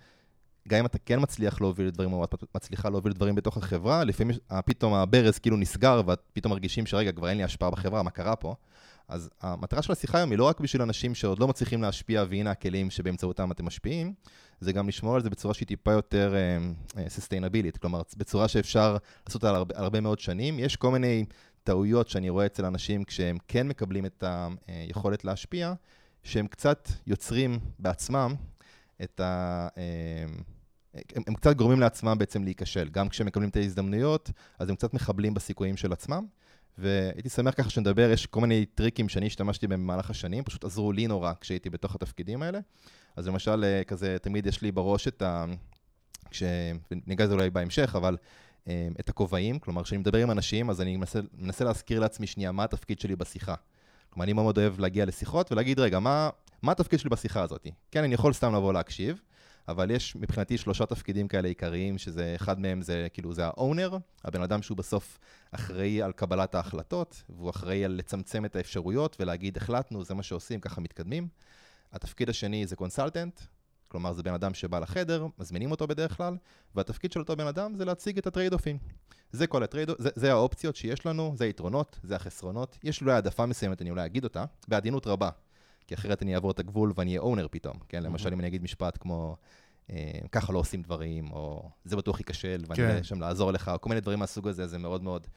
גם 0.67 0.79
אם 0.79 0.85
אתה 0.85 0.97
כן 0.99 1.19
מצליח 1.21 1.61
להוביל 1.61 1.89
דברים, 1.89 2.13
או 2.13 2.23
את 2.23 2.55
מצליחה 2.55 2.89
להוביל 2.89 3.13
דברים 3.13 3.35
בתוך 3.35 3.57
החברה, 3.57 4.03
לפעמים 4.03 4.35
אה, 4.51 4.61
פתאום 4.61 4.93
הברז 4.93 5.39
כאילו 5.39 5.57
נסגר, 5.57 6.01
ואת 6.05 6.21
פתאום 6.33 6.51
מרגישים 6.51 6.85
שרגע, 6.85 7.11
כבר 7.11 7.29
אין 7.29 7.37
לי 7.37 7.43
השפעה 7.43 7.69
בחברה, 7.69 8.03
מה 8.03 8.11
קרה 8.11 8.35
פה? 8.35 8.55
אז 9.07 9.29
המטרה 9.41 9.81
של 9.81 9.91
השיחה 9.91 10.17
היום 10.17 10.31
היא 10.31 10.39
לא 10.39 10.43
רק 10.43 10.59
בשביל 10.59 10.81
אנשים 10.81 11.15
שעוד 11.15 11.39
לא 11.39 11.47
מצליחים 11.47 11.81
להשפיע, 11.81 12.23
והנה 12.29 12.51
הכלים 12.51 12.89
שבאמצעותם 12.89 13.51
אתם 13.51 13.65
משפיעים, 13.65 14.13
זה 14.59 14.73
גם 14.73 14.87
לשמור 14.87 15.15
על 15.15 15.23
זה 15.23 15.29
בצורה 15.29 15.53
שהיא 15.53 15.67
טיפה 15.67 15.91
יותר 15.91 16.35
סוסטיינבילית, 17.07 17.77
כלומר, 17.77 18.01
בצורה 18.17 18.47
שאפשר 18.47 18.97
לעשות 19.27 19.43
על 19.43 19.55
הרבה, 19.55 19.75
הרבה 19.77 20.01
מאוד 20.01 20.19
שנים. 20.19 20.59
יש 20.59 20.75
כל 20.75 20.91
מיני 20.91 21.25
טעויות 21.63 22.07
שאני 22.09 22.29
רואה 22.29 22.45
אצל 22.45 22.65
אנשים 22.65 23.03
כשהם 23.03 23.37
כן 23.47 23.67
מקבלים 23.67 24.05
את 24.05 24.23
היכולת 24.67 25.25
להשפיע, 25.25 25.73
שהם 26.23 26.47
קצת 26.47 26.89
יוצרים 27.07 27.59
בעצמם 27.79 28.35
את 29.03 29.19
ה... 29.19 29.67
הם, 31.15 31.23
הם 31.27 31.33
קצת 31.33 31.55
גורמים 31.55 31.79
לעצמם 31.79 32.15
בעצם 32.17 32.43
להיכשל. 32.43 32.89
גם 32.89 33.09
כשהם 33.09 33.27
מקבלים 33.27 33.49
את 33.49 33.55
ההזדמנויות, 33.55 34.31
אז 34.59 34.69
הם 34.69 34.75
קצת 34.75 34.93
מחבלים 34.93 35.33
בסיכויים 35.33 35.77
של 35.77 35.93
עצמם. 35.93 36.25
והייתי 36.77 37.29
שמח 37.29 37.53
ככה 37.57 37.69
שנדבר, 37.69 38.09
יש 38.09 38.25
כל 38.25 38.41
מיני 38.41 38.65
טריקים 38.65 39.09
שאני 39.09 39.27
השתמשתי 39.27 39.67
בהם 39.67 39.83
במהלך 39.83 40.09
השנים, 40.09 40.43
פשוט 40.43 40.63
עזרו 40.63 40.91
לי 40.91 41.07
נורא 41.07 41.33
כשהייתי 41.41 41.69
בתוך 41.69 41.95
התפקידים 41.95 42.41
האלה. 42.41 42.59
אז 43.15 43.27
למשל, 43.27 43.63
אה, 43.63 43.83
כזה, 43.83 44.17
תמיד 44.21 44.45
יש 44.45 44.61
לי 44.61 44.71
בראש 44.71 45.07
את 45.07 45.21
ה... 45.21 45.45
כש... 46.31 46.43
ניגע 47.07 47.25
לזה 47.25 47.33
אולי 47.33 47.49
בהמשך, 47.49 47.95
אבל 47.95 48.17
אה, 48.67 48.87
את 48.99 49.09
הכובעים, 49.09 49.59
כלומר, 49.59 49.83
כשאני 49.83 49.97
מדבר 49.97 50.17
עם 50.17 50.31
אנשים, 50.31 50.69
אז 50.69 50.81
אני 50.81 50.97
מנסה, 50.97 51.19
מנסה 51.37 51.65
להזכיר 51.65 51.99
לעצמי 51.99 52.27
שנייה 52.27 52.51
מה 52.51 52.63
התפקיד 52.63 52.99
שלי 52.99 53.15
בשיחה. 53.15 53.55
כלומר, 54.09 54.23
אני 54.23 54.33
מאוד 54.33 54.57
אוהב 54.57 54.79
להגיע 54.79 55.05
לשיחות 55.05 55.51
ולהגיד, 55.51 55.79
רגע, 55.79 55.99
מה, 55.99 56.29
מה 56.61 56.71
התפקיד 56.71 56.99
שלי 56.99 57.09
בשיחה 57.09 57.41
הזאת? 57.41 57.67
כן, 57.91 58.03
אני 58.03 58.13
יכול 58.13 58.33
סתם 58.33 58.55
לבוא 58.55 58.73
להקשיב, 58.73 59.21
אבל 59.67 59.91
יש 59.91 60.15
מבחינתי 60.15 60.57
שלושה 60.57 60.85
תפקידים 60.85 61.27
כאלה 61.27 61.47
עיקריים, 61.47 61.97
שזה, 61.97 62.33
אחד 62.35 62.59
מהם 62.59 62.81
זה, 62.81 63.07
כאילו, 63.13 63.33
זה 63.33 63.45
האונר, 63.45 63.97
הבן 64.23 64.41
אדם 64.41 64.61
שהוא 64.61 64.77
בסוף 64.77 65.19
אחראי 65.51 66.01
על 66.01 66.11
קבלת 66.11 66.55
ההחלטות, 66.55 67.23
והוא 67.29 67.49
אחראי 67.49 67.85
על 67.85 67.91
לצמצם 67.91 68.45
את 68.45 68.55
האפשרויות 68.55 69.17
ולהגיד, 69.19 69.57
החלטנו, 69.57 70.03
זה 70.03 70.13
מה 70.13 70.23
שעושים, 70.23 70.59
ככה 70.59 70.81
מתקדמים. 70.81 71.27
התפקיד 71.93 72.29
השני 72.29 72.67
זה 72.67 72.75
קונסלטנט, 72.75 73.39
כלומר 73.87 74.13
זה 74.13 74.23
בן 74.23 74.33
אדם 74.33 74.53
שבא 74.53 74.79
לחדר, 74.79 75.27
מזמינים 75.39 75.71
אותו 75.71 75.87
בדרך 75.87 76.17
כלל, 76.17 76.37
והתפקיד 76.75 77.11
של 77.11 77.19
אותו 77.19 77.35
בן 77.35 77.47
אדם 77.47 77.75
זה 77.75 77.85
להציג 77.85 78.17
את 78.17 78.27
ה 78.27 78.31
trade-offים. 78.31 78.77
זה 79.31 79.47
כל 79.47 79.63
ה 79.63 79.67
trade, 79.67 79.89
זה, 79.97 80.09
זה 80.15 80.31
האופציות 80.31 80.75
שיש 80.75 81.05
לנו, 81.05 81.33
זה 81.37 81.45
היתרונות, 81.45 81.99
זה 82.03 82.15
החסרונות. 82.15 82.77
יש 82.83 83.01
אולי 83.01 83.13
העדפה 83.13 83.45
מסוימת, 83.45 83.81
אני 83.81 83.89
אולי 83.89 84.05
אגיד 84.05 84.23
אותה, 84.23 84.45
בעדינות 84.67 85.07
רבה, 85.07 85.29
כי 85.87 85.95
אחרת 85.95 86.21
אני 86.21 86.35
אעבור 86.35 86.51
את 86.51 86.59
הגבול 86.59 86.93
ואני 86.95 87.11
אהיה 87.11 87.21
owner 87.21 87.47
פתאום, 87.51 87.79
כן? 87.89 88.03
למשל 88.03 88.33
אם 88.33 88.39
אני 88.39 88.47
אגיד 88.47 88.63
משפט 88.63 88.97
כמו, 89.01 89.37
אה, 89.89 90.19
ככה 90.31 90.53
לא 90.53 90.59
עושים 90.59 90.81
דברים, 90.81 91.31
או 91.31 91.69
זה 91.85 91.95
בטוח 91.95 92.19
ייכשל, 92.19 92.63
ואני 92.67 92.75
כן. 92.75 92.89
אהיה 92.89 93.03
שם 93.03 93.21
לעזור 93.21 93.51
לך, 93.51 93.71
או 93.73 93.81
כל 93.81 93.89
מיני 93.89 94.01
דברים 94.01 94.19
מהסוג 94.19 94.47
הזה, 94.47 94.67
זה 94.67 94.77
מאוד 94.77 95.03
מאוד 95.03 95.27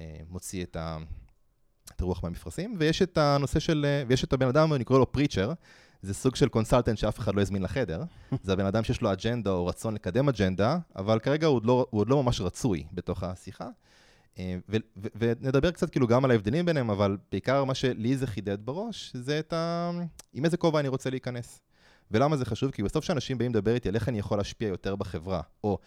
אה, 0.00 0.16
מוציא 0.28 0.64
את 0.64 0.76
ה... 0.76 0.98
את 1.96 2.00
הרוח 2.00 2.22
מהמפרשים, 2.22 2.76
ויש 2.78 3.02
את 3.02 3.18
הנושא 3.18 3.60
של, 3.60 3.86
אה, 3.88 4.02
ויש 4.08 4.24
את 4.24 4.32
הבן 4.32 4.48
אדם, 4.48 4.72
אני 4.72 4.84
קורא 4.84 4.98
לו 4.98 5.12
preacher, 5.12 5.52
זה 6.02 6.14
סוג 6.14 6.36
של 6.36 6.48
קונסלטנט 6.48 6.98
שאף 6.98 7.18
אחד 7.18 7.34
לא 7.34 7.40
הזמין 7.40 7.62
לחדר. 7.62 8.02
זה 8.44 8.52
הבן 8.52 8.66
אדם 8.66 8.84
שיש 8.84 9.00
לו 9.02 9.12
אג'נדה 9.12 9.50
או 9.50 9.66
רצון 9.66 9.94
לקדם 9.94 10.28
אג'נדה, 10.28 10.78
אבל 10.96 11.18
כרגע 11.18 11.46
הוא 11.46 11.56
עוד 11.56 11.66
לא, 11.66 11.86
הוא 11.90 12.00
עוד 12.00 12.08
לא 12.08 12.22
ממש 12.22 12.40
רצוי 12.40 12.84
בתוך 12.92 13.22
השיחה. 13.22 13.68
אה, 14.38 14.56
ונדבר 15.14 15.70
קצת 15.70 15.90
כאילו 15.90 16.06
גם 16.06 16.24
על 16.24 16.30
ההבדלים 16.30 16.66
ביניהם, 16.66 16.90
אבל 16.90 17.16
בעיקר 17.32 17.64
מה 17.64 17.74
שלי 17.74 18.16
זה 18.16 18.26
חידד 18.26 18.58
בראש, 18.66 19.12
זה 19.16 19.38
את 19.38 19.52
ה... 19.52 19.90
עם 20.32 20.44
איזה 20.44 20.56
כובע 20.56 20.80
אני 20.80 20.88
רוצה 20.88 21.10
להיכנס. 21.10 21.60
ולמה 22.10 22.36
זה 22.36 22.44
חשוב? 22.44 22.70
כי 22.70 22.82
בסוף 22.82 23.04
כשאנשים 23.04 23.38
באים 23.38 23.50
לדבר 23.50 23.74
איתי 23.74 23.88
על 23.88 23.94
איך 23.94 24.08
אני 24.08 24.18
יכול 24.18 24.38
להשפיע 24.38 24.68
יותר 24.68 24.96
בחברה, 24.96 25.40
או 25.64 25.78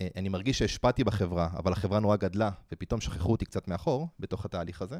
אה, 0.00 0.08
אני 0.16 0.28
מרגיש 0.28 0.58
שהשפעתי 0.58 1.04
בחברה, 1.04 1.48
אבל 1.56 1.72
החברה 1.72 2.00
נורא 2.00 2.16
גדלה, 2.16 2.50
ופתאום 2.72 3.00
שכחו 3.00 3.32
אותי 3.32 3.44
קצת 3.44 3.68
מאחור 3.68 4.08
בתוך 4.20 4.44
התהליך 4.44 4.82
הזה, 4.82 4.98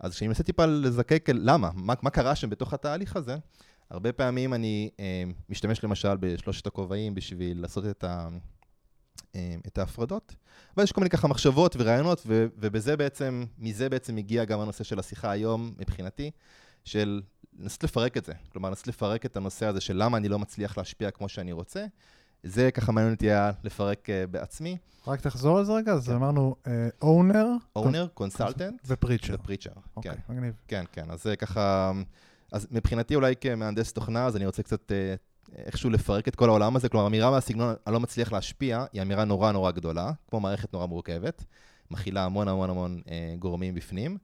אז 0.00 0.14
כשאני 0.14 0.28
מנסה 0.28 0.42
טיפה 0.42 0.66
לזקק 0.66 1.28
למה, 1.34 1.70
מה, 1.74 1.94
מה 2.02 2.10
קרה 2.10 2.34
שם 2.34 2.50
בתוך 2.50 2.74
התהליך 2.74 3.16
הזה, 3.16 3.36
הרבה 3.90 4.12
פעמים 4.12 4.54
אני 4.54 4.90
אה, 5.00 5.24
משתמש 5.48 5.84
למשל 5.84 6.16
בשלושת 6.20 6.66
הכובעים 6.66 7.14
בשביל 7.14 7.60
לעשות 7.60 7.84
את, 7.86 8.04
ה, 8.04 8.28
את 9.66 9.78
ההפרדות, 9.78 10.34
אבל 10.76 10.84
יש 10.84 10.92
כל 10.92 11.00
מיני 11.00 11.10
ככה 11.10 11.28
מחשבות 11.28 11.76
ורעיונות, 11.78 12.22
ו, 12.26 12.46
ובזה 12.56 12.96
בעצם, 12.96 13.44
מזה 13.58 13.88
בעצם 13.88 14.16
הגיע 14.16 14.44
גם 14.44 14.60
הנושא 14.60 14.84
של 14.84 14.98
השיחה 14.98 15.30
היום, 15.30 15.74
מבחינתי, 15.78 16.30
של 16.84 17.22
לנסות 17.58 17.84
לפרק 17.84 18.16
את 18.16 18.24
זה. 18.24 18.32
כלומר, 18.52 18.68
לנסות 18.68 18.86
לפרק 18.86 19.26
את 19.26 19.36
הנושא 19.36 19.66
הזה 19.66 19.80
של 19.80 19.96
למה 19.96 20.16
אני 20.16 20.28
לא 20.28 20.38
מצליח 20.38 20.78
להשפיע 20.78 21.10
כמו 21.10 21.28
שאני 21.28 21.52
רוצה. 21.52 21.86
זה 22.42 22.70
ככה 22.70 22.92
מעניין 22.92 23.14
אותי 23.14 23.30
היה 23.30 23.50
לפרק 23.64 24.08
uh, 24.08 24.26
בעצמי. 24.30 24.76
רק 25.06 25.20
תחזור 25.20 25.58
על 25.58 25.64
זה 25.64 25.72
רגע, 25.72 25.92
אז 25.92 26.08
כן. 26.08 26.14
אמרנו 26.14 26.56
אונר. 27.02 27.46
אונר, 27.76 28.06
קונסלטנט 28.14 28.80
ופריצ'ר. 28.86 29.34
ופריצ'ר. 29.34 29.70
אוקיי, 29.96 30.12
כן, 30.12 30.32
מגניב. 30.32 30.54
כן, 30.68 30.84
כן. 30.92 31.10
אז 31.10 31.22
זה 31.22 31.36
ככה... 31.36 31.92
אז 32.52 32.66
מבחינתי 32.70 33.14
אולי 33.14 33.34
כמהנדס 33.40 33.92
תוכנה, 33.92 34.26
אז 34.26 34.36
אני 34.36 34.46
רוצה 34.46 34.62
קצת 34.62 34.92
אה, 34.92 35.14
איכשהו 35.56 35.90
לפרק 35.90 36.28
את 36.28 36.34
כל 36.36 36.48
העולם 36.48 36.76
הזה. 36.76 36.88
כלומר, 36.88 37.06
אמירה 37.06 37.30
מהסגנון, 37.30 37.74
אני 37.86 37.94
לא 37.94 38.00
מצליח 38.00 38.32
להשפיע, 38.32 38.84
היא 38.92 39.02
אמירה 39.02 39.24
נורא 39.24 39.52
נורא 39.52 39.70
גדולה, 39.70 40.10
כמו 40.30 40.40
מערכת 40.40 40.72
נורא 40.72 40.86
מורכבת, 40.86 41.44
מכילה 41.90 42.24
המון 42.24 42.48
המון 42.48 42.70
המון 42.70 43.00
אה, 43.10 43.34
גורמים 43.38 43.74
בפנים. 43.74 44.18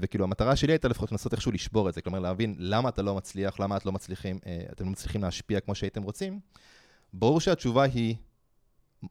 וכאילו 0.00 0.24
המטרה 0.24 0.56
שלי 0.56 0.72
הייתה 0.72 0.88
לפחות 0.88 1.12
לנסות 1.12 1.32
איכשהו 1.32 1.52
לשבור 1.52 1.88
את 1.88 1.94
זה, 1.94 2.02
כלומר 2.02 2.18
להבין 2.18 2.54
למה 2.58 2.88
אתה 2.88 3.02
לא 3.02 3.14
מצליח, 3.14 3.60
למה 3.60 3.76
את 3.76 3.86
לא 3.86 3.92
מצליחים, 3.92 4.38
אה, 4.46 4.62
אתם 4.72 4.84
לא 4.84 4.90
מצליחים 4.90 5.22
להשפיע 5.22 5.60
כמו 5.60 5.74
שהייתם 5.74 6.02
רוצים. 6.02 6.40
ברור 7.12 7.40
שהתשובה 7.40 7.82
היא, 7.82 8.16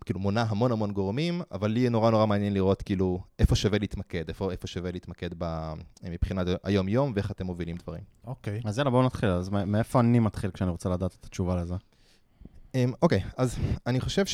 כאילו 0.05 0.19
מונה 0.19 0.45
המון 0.49 0.71
המון 0.71 0.91
גורמים, 0.91 1.41
אבל 1.51 1.71
לי 1.71 1.89
נורא 1.89 2.11
נורא 2.11 2.25
מעניין 2.25 2.53
לראות 2.53 2.81
כאילו 2.81 3.19
איפה 3.39 3.55
שווה 3.55 3.79
להתמקד, 3.79 4.23
איפה, 4.27 4.51
איפה 4.51 4.67
שווה 4.67 4.91
להתמקד 4.91 5.29
ב, 5.37 5.73
מבחינת 6.03 6.47
היום-יום 6.63 7.11
ואיך 7.15 7.31
אתם 7.31 7.45
מובילים 7.45 7.75
דברים. 7.77 8.01
אוקיי. 8.27 8.61
אז 8.65 8.77
יאללה, 8.77 8.91
בואו 8.91 9.03
נתחיל. 9.05 9.29
אז 9.29 9.49
מאיפה 9.49 9.99
אני 9.99 10.19
מתחיל 10.19 10.51
כשאני 10.51 10.71
רוצה 10.71 10.89
לדעת 10.89 11.15
את 11.19 11.25
התשובה 11.25 11.55
לזה? 11.55 11.75
אמ, 12.75 12.93
אוקיי, 13.01 13.23
אז 13.37 13.57
אני 13.87 13.99
חושב 14.01 14.25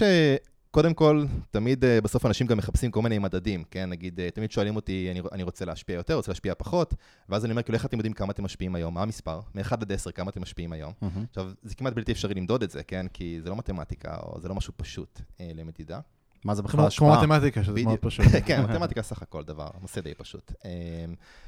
שקודם 0.72 0.94
כל, 0.94 1.26
תמיד 1.52 1.86
אה, 1.86 2.02
בסוף 2.02 2.26
אנשים 2.26 2.48
גם 2.48 2.58
מחפשים 2.58 2.92
כל 2.92 3.02
מיני 3.02 3.20
מדדים, 3.20 3.64
כן? 3.72 3.90
נגיד, 3.90 4.20
אה, 4.20 4.32
תמיד 4.32 4.52
שואלים 4.52 4.76
אותי, 4.76 5.08
אני, 5.12 5.22
אני 5.32 5.44
רוצה 5.44 5.66
להשפיע 5.66 5.96
יותר, 5.96 6.16
רוצה 6.16 6.32
להשפיע 6.32 6.54
פחות, 6.58 6.94
ואז 7.30 7.46
אני 7.46 7.52
אומר, 7.52 7.64
כאילו, 7.64 7.76
איך 7.76 7.86
אתם 7.86 7.98
יודעים 7.98 8.14
כמה 8.14 8.32
אתם 8.32 8.44
משפיעים 8.44 8.76
היום? 8.76 8.94
מה 8.94 9.02
המספר? 9.02 9.40
מ-1 9.56 9.72
עד 9.72 9.92
10, 9.92 10.12
כמה 10.12 10.30
אתם 10.30 10.42
משפיעים 10.42 10.74
היום? 10.74 10.94
מהמם. 11.02 11.26
עכשיו, 11.30 11.52
זה 11.62 11.76
כמעט 11.76 11.94
בלתי 11.94 12.12
אפשרי 12.12 12.34
למדוד 12.34 12.64
את 12.64 12.72
זה, 12.72 12.84
כן? 12.84 13.06
כי 13.14 13.40
זה 13.44 13.50
לא 13.50 13.56
מתמטיקה, 13.56 14.18
או 14.24 14.40
זה 14.42 14.48
לא 14.48 14.56
משהו 14.56 14.74
פשוט 14.78 15.22
אה, 15.42 15.52
למדידה. 15.56 16.00
מה 16.46 16.56
זה 16.56 16.62
בכלל 16.62 16.72
כמו 16.72 16.90
כמו 16.98 17.14
השפעה? 17.14 17.24
מתמטיקה, 17.24 17.64
שזה 17.64 17.84
מאוד. 17.84 18.00
פשוט. 18.00 18.26
כן, 18.46 18.64
מתמטיקה 18.70 19.02
סך 19.02 19.22
הכל 19.22 19.44
דבר, 19.44 19.68
נושא 19.82 20.02
די 20.02 20.14
פשוט. 20.14 20.52
אמ, 20.66 20.70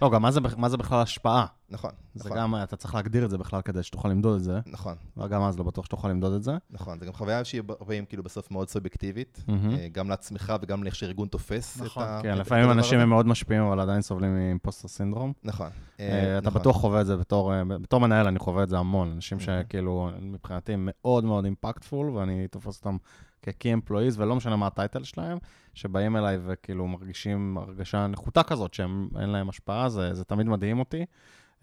לא, 0.01 0.11
גם 0.11 0.21
מה 0.57 0.69
זה, 0.69 0.77
בכלל 0.77 1.01
השפעה? 1.01 1.45
נכון, 1.69 1.91
זה 2.15 2.29
נכון, 2.29 2.37
גם, 2.37 2.55
אתה 2.63 2.75
צריך 2.75 2.95
להגדיר 2.95 3.25
את 3.25 3.29
זה 3.29 3.37
בכלל 3.37 3.61
כדי 3.61 3.83
שתוכל 3.83 4.09
למדוד 4.09 4.35
את 4.35 4.43
זה, 4.43 4.59
נכון, 4.65 4.95
וגם 5.17 5.41
אז 5.41 5.57
לא 5.57 5.63
בטוח 5.63 5.85
שתוכל 5.85 6.07
למדוד 6.07 6.33
את 6.33 6.43
זה. 6.43 6.57
נכון. 6.69 6.99
זה 6.99 7.05
גם 7.05 7.13
חוויה 7.13 7.45
שהיא 7.45 7.61
הרבה 7.79 8.05
כאילו 8.05 8.23
בסוף 8.23 8.51
מאוד 8.51 8.69
סובייקטיבית. 8.69 9.43
אה, 9.49 9.87
גם 9.91 10.09
לעצמך 10.09 10.53
וגם 10.61 10.83
לאיך 10.83 10.95
שארגון 10.95 11.27
תופס 11.27 11.77
את 11.77 11.85
נכון. 11.85 12.03
ה... 12.03 12.19
כן, 12.23 12.37
לפעמים 12.37 12.71
אנשים. 12.71 12.99
הם 12.99 13.09
מאוד 13.09 13.27
משפיעים, 13.27 13.63
אבל 13.63 13.79
עדיין 13.79 14.01
סובלים 14.01 14.35
מאימפוסטר 14.35 14.87
סינדרום. 14.87 15.33
נכון. 15.43 15.69
אה, 15.99 16.05
אה, 16.09 16.37
אתה 16.37 16.47
נכון. 16.47 16.61
בטוח 16.61 16.77
חווה 16.77 17.01
את 17.01 17.05
זה 17.05 17.17
בתור, 17.17 17.53
מנהל, 17.99 18.27
אני 18.27 18.39
חווה 18.39 18.63
את 18.63 18.69
זה 18.69 18.77
המון. 18.77 19.11
אנשים. 19.11 19.39
שכאילו, 19.39 20.09
מבחינתי 20.21 20.73
מאוד 20.77 21.23
מאוד 21.23 21.45
אימפקטפול, 21.45 22.09
ואני 22.09 22.47
תופס 22.47 22.77
אותם 22.77 22.97
כ-key 23.43 23.89
employees, 23.89 24.13
ולא 24.17 24.35
משנה 24.35 24.55
מה 24.55 24.67
הטייטל 24.67 25.03
שלהם, 25.03 25.37
שבאים 25.73 26.17
אליי 26.17 26.37
וכאילו 26.45 26.87
מרגישים 26.87 27.57
הרגשה 27.57 28.07
נחותה 28.07 28.43
כזאת, 28.43 28.73
שהם 28.73 29.09
אין 29.19 29.29
להם 29.29 29.49
השפעה, 29.49 29.89
זה, 29.89 30.13
זה 30.13 30.23
תמיד 30.23 30.47
מדהים 30.47 30.79
אותי. 30.79 31.05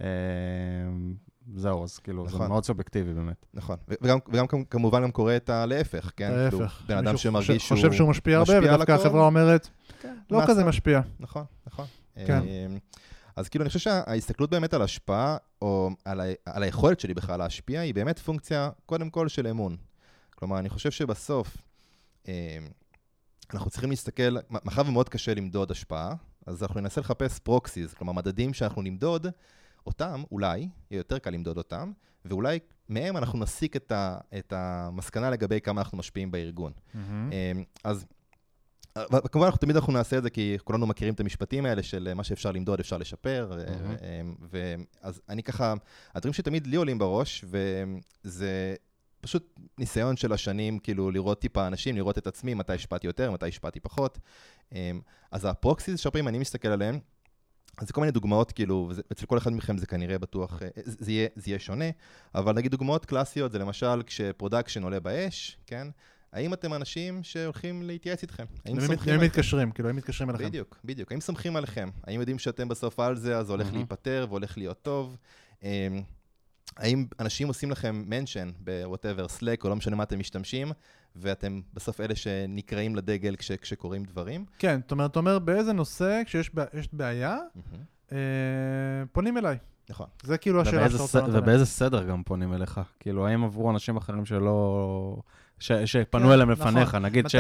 אה, 0.00 0.06
זהו, 1.56 1.84
אז 1.84 1.98
כאילו, 1.98 2.28
זה 2.28 2.34
נכון. 2.36 2.48
מאוד 2.48 2.64
סובייקטיבי 2.64 3.14
באמת. 3.14 3.46
נכון, 3.54 3.76
וגם, 4.02 4.18
וגם 4.32 4.46
כמ- 4.46 4.64
כמובן 4.70 5.02
גם 5.02 5.10
קורה 5.10 5.36
את 5.36 5.50
הלהפך, 5.50 6.10
כן? 6.16 6.30
כאילו, 6.48 6.60
להפך. 6.62 6.82
בן 6.86 6.96
אדם 6.96 7.16
שמרגיש 7.16 7.66
שהוא... 7.66 7.76
חושב 7.76 7.92
שהוא 7.92 8.08
משפיע 8.10 8.38
הרבה, 8.38 8.58
ודווקא. 8.58 8.92
החברה 8.92 9.26
אומרת, 9.26 9.68
כן, 10.02 10.16
לא 10.30 10.40
כזה? 10.46 10.64
משפיע. 10.64 11.00
נכון, 11.20 11.44
נכון. 11.66 11.84
כן. 12.26 12.40
אמ, 12.42 12.78
אז 13.36 13.48
כאילו, 13.48 13.62
אני 13.62 13.68
חושב 13.68 13.80
שההסתכלות 13.80 14.50
באמת 14.50 14.74
על 14.74 14.82
השפעה, 14.82 15.36
או 15.62 15.90
על, 16.04 16.20
ה- 16.20 16.24
על 16.46 16.62
היכולת 16.62 17.00
שלי 17.00 17.14
בכלל 17.14 17.38
להשפיע, 17.38 17.80
היא 17.80 17.94
באמת 17.94 18.18
פונקציה, 18.18 18.70
קודם 18.86 19.10
כל, 19.10 19.28
של 19.28 19.46
אמון. 19.46 19.76
כלומר, 20.34 20.58
אני 20.58 20.68
חושב 20.68 20.90
שבסוף, 20.90 21.56
אנחנו 23.54 23.70
צריכים 23.70 23.90
להסתכל, 23.90 24.36
מאחר 24.50 24.82
ומאוד 24.86 25.08
קשה 25.08 25.34
למדוד 25.34 25.70
השפעה, 25.70 26.14
אז 26.46 26.62
אנחנו 26.62 26.80
ננסה 26.80 27.00
לחפש 27.00 27.38
proxies, 27.38 27.94
כלומר, 27.94 28.12
מדדים 28.12 28.54
שאנחנו 28.54 28.82
נמדוד, 28.82 29.26
אותם, 29.86 30.22
אולי, 30.32 30.58
יהיה 30.58 30.70
יותר 30.90 31.18
קל 31.18 31.30
למדוד 31.30 31.58
אותם, 31.58 31.92
ואולי 32.24 32.58
מהם 32.88 33.16
אנחנו 33.16 33.38
נסיק 33.38 33.76
את, 33.76 33.92
ה, 33.92 34.18
את 34.38 34.52
המסקנה 34.56 35.30
לגבי 35.30 35.60
כמה 35.60 35.80
אנחנו 35.80 35.98
משפיעים 35.98 36.30
בארגון. 36.30 36.72
אמ, 36.94 37.64
אז 37.84 38.06
כמובן, 39.32 39.46
אנחנו 39.46 39.58
תמיד 39.58 39.76
אנחנו 39.76 39.92
נעשה 39.92 40.18
את 40.18 40.22
זה, 40.22 40.30
כי 40.30 40.56
כולנו 40.64 40.86
מכירים 40.86 41.14
את 41.14 41.20
המשפטים 41.20 41.66
האלה 41.66 41.82
של 41.82 42.08
אה, 42.08 42.14
מה 42.14 42.24
שאפשר 42.24 42.52
למדוד 42.52 42.80
אפשר 42.80 42.98
לשפר. 42.98 43.52
מהמם. 43.52 43.96
אה, 44.02 44.22
ואז 45.02 45.20
אני 45.28 45.42
ככה, 45.42 45.74
הדברים 46.14 46.32
שתמיד 46.32 46.66
לי 46.66 46.76
עולים 46.76 46.98
בראש, 46.98 47.44
וזה 48.24 48.74
פשוט 49.20 49.60
ניסיון 49.78 50.16
של 50.16 50.32
השנים, 50.32 50.78
כאילו 50.78 51.10
לראות 51.10 51.40
טיפה 51.40 51.66
אנשים, 51.66 51.96
לראות 51.96 52.18
את 52.18 52.26
עצמי, 52.26 52.54
מתי 52.54 52.72
השפעתי 52.72 53.06
יותר, 53.06 53.30
מתי 53.30 53.48
השפעתי 53.48 53.80
פחות. 53.80 54.18
אה, 54.74 54.90
אז 55.30 55.44
ה 55.44 55.51
proxies 55.51 56.00
שהרבה 56.00 56.12
פעמים 56.12 56.28
אני 56.28 56.38
מסתכל 56.38 56.68
עליהם, 56.68 56.98
אז 57.78 57.86
זה 57.86 57.92
כל 57.92 58.00
מיני 58.00 58.10
דוגמאות, 58.10 58.52
כאילו, 58.52 58.90
אצל 59.12 59.26
כל 59.26 59.38
אחד 59.38 59.52
מכם 59.52 59.78
זה 59.78 59.86
כנראה 59.86 60.18
בטוח, 60.18 60.62
אה, 60.62 60.68
זה, 60.84 61.12
יהיה, 61.12 61.28
זה 61.36 61.50
יהיה 61.50 61.58
שונה, 61.58 61.84
אבל 62.34 62.54
נגיד 62.54 62.70
דוגמאות 62.70 63.06
קלאסיות 63.06 63.52
זה 63.52 63.58
למשל 63.58 64.02
כש 64.06 64.28
production 64.28 64.82
עולה 64.82 65.00
באש, 65.00 65.58
כן? 65.66 65.88
האם 66.32 66.54
אתם 66.54 66.74
אנשים 66.74 67.22
שהולכים 67.22 67.82
להתייעץ 67.82 68.22
איתכם? 68.22 68.44
האם 68.64 68.80
סומכים 68.80 69.12
עליכם? 69.12 69.24
מתקשרים? 69.24 69.70
כאילו, 69.70 69.88
הם 69.88 69.96
מתקשרים 69.96 70.30
אליכם. 70.30 70.44
בדיוק, 70.44 70.80
בדיוק. 70.84 71.12
האם 71.12 71.20
סומכים 71.20 71.56
עליכם? 71.56 71.88
האם 72.04 72.20
יודעים 72.20 72.38
שאתם 72.38 72.68
בסוף 72.68 73.00
על 73.00 73.16
זה, 73.16 73.38
אז 73.38 73.50
הולך 73.50 73.66
מהמם. 73.66 73.76
להיפתר 73.76 74.26
והולך 74.28 74.58
להיות 74.58 74.82
טוב? 74.82 75.16
האם 76.76 77.06
אנשים 77.20 77.48
עושים 77.48 77.70
לכם 77.70 78.02
mention 78.06 78.50
ב-whatever, 78.64 79.26
Slack, 79.40 79.64
או 79.64 79.68
לא 79.68 79.76
משנה 79.76 79.96
מה 79.96 80.02
אתם 80.02 80.18
משתמשים, 80.18 80.72
ואתם 81.16 81.60
בסוף 81.74 82.00
אלה 82.00 82.14
שנקראים 82.16 82.96
לדגל 82.96 83.36
כש, 83.36 83.52
כשקורים 83.52 84.04
דברים? 84.04 84.44
כן, 84.58 84.80
זאת 84.82 84.90
אומרת, 84.92 85.10
אתה 85.10 85.18
אומר, 85.18 85.38
באיזה 85.38 85.72
נושא, 85.72 86.22
כשיש 86.26 86.54
בע- 86.54 86.64
יש 86.74 86.88
בעיה, 86.92 87.36
אה, 88.12 88.18
פונים 89.12 89.38
אליי. 89.38 89.56
נכון. 89.90 90.06
זה 90.22 90.38
כאילו 90.38 90.60
השאלה 90.60 90.90
שאתה 90.90 91.02
רוצה 91.02 91.18
לענות 91.18 91.30
עליה. 91.34 91.42
ובאיזה 91.42 91.66
סדר 91.66 92.04
גם 92.04 92.22
פונים 92.22 92.54
אליך? 92.54 92.80
כאילו, 93.00 93.26
האם 93.26 93.44
עברו 93.44 93.70
אנשים 93.70 93.96
אחרים 93.96 94.24
שלא... 94.26 95.16
ש- 95.58 95.72
שפנו 95.72 96.26
כן, 96.26 96.32
אליהם 96.32 96.50
נכון. 96.50 96.66
לפניך? 96.68 96.94
נגיד 96.94 97.24
מתי- 97.24 97.38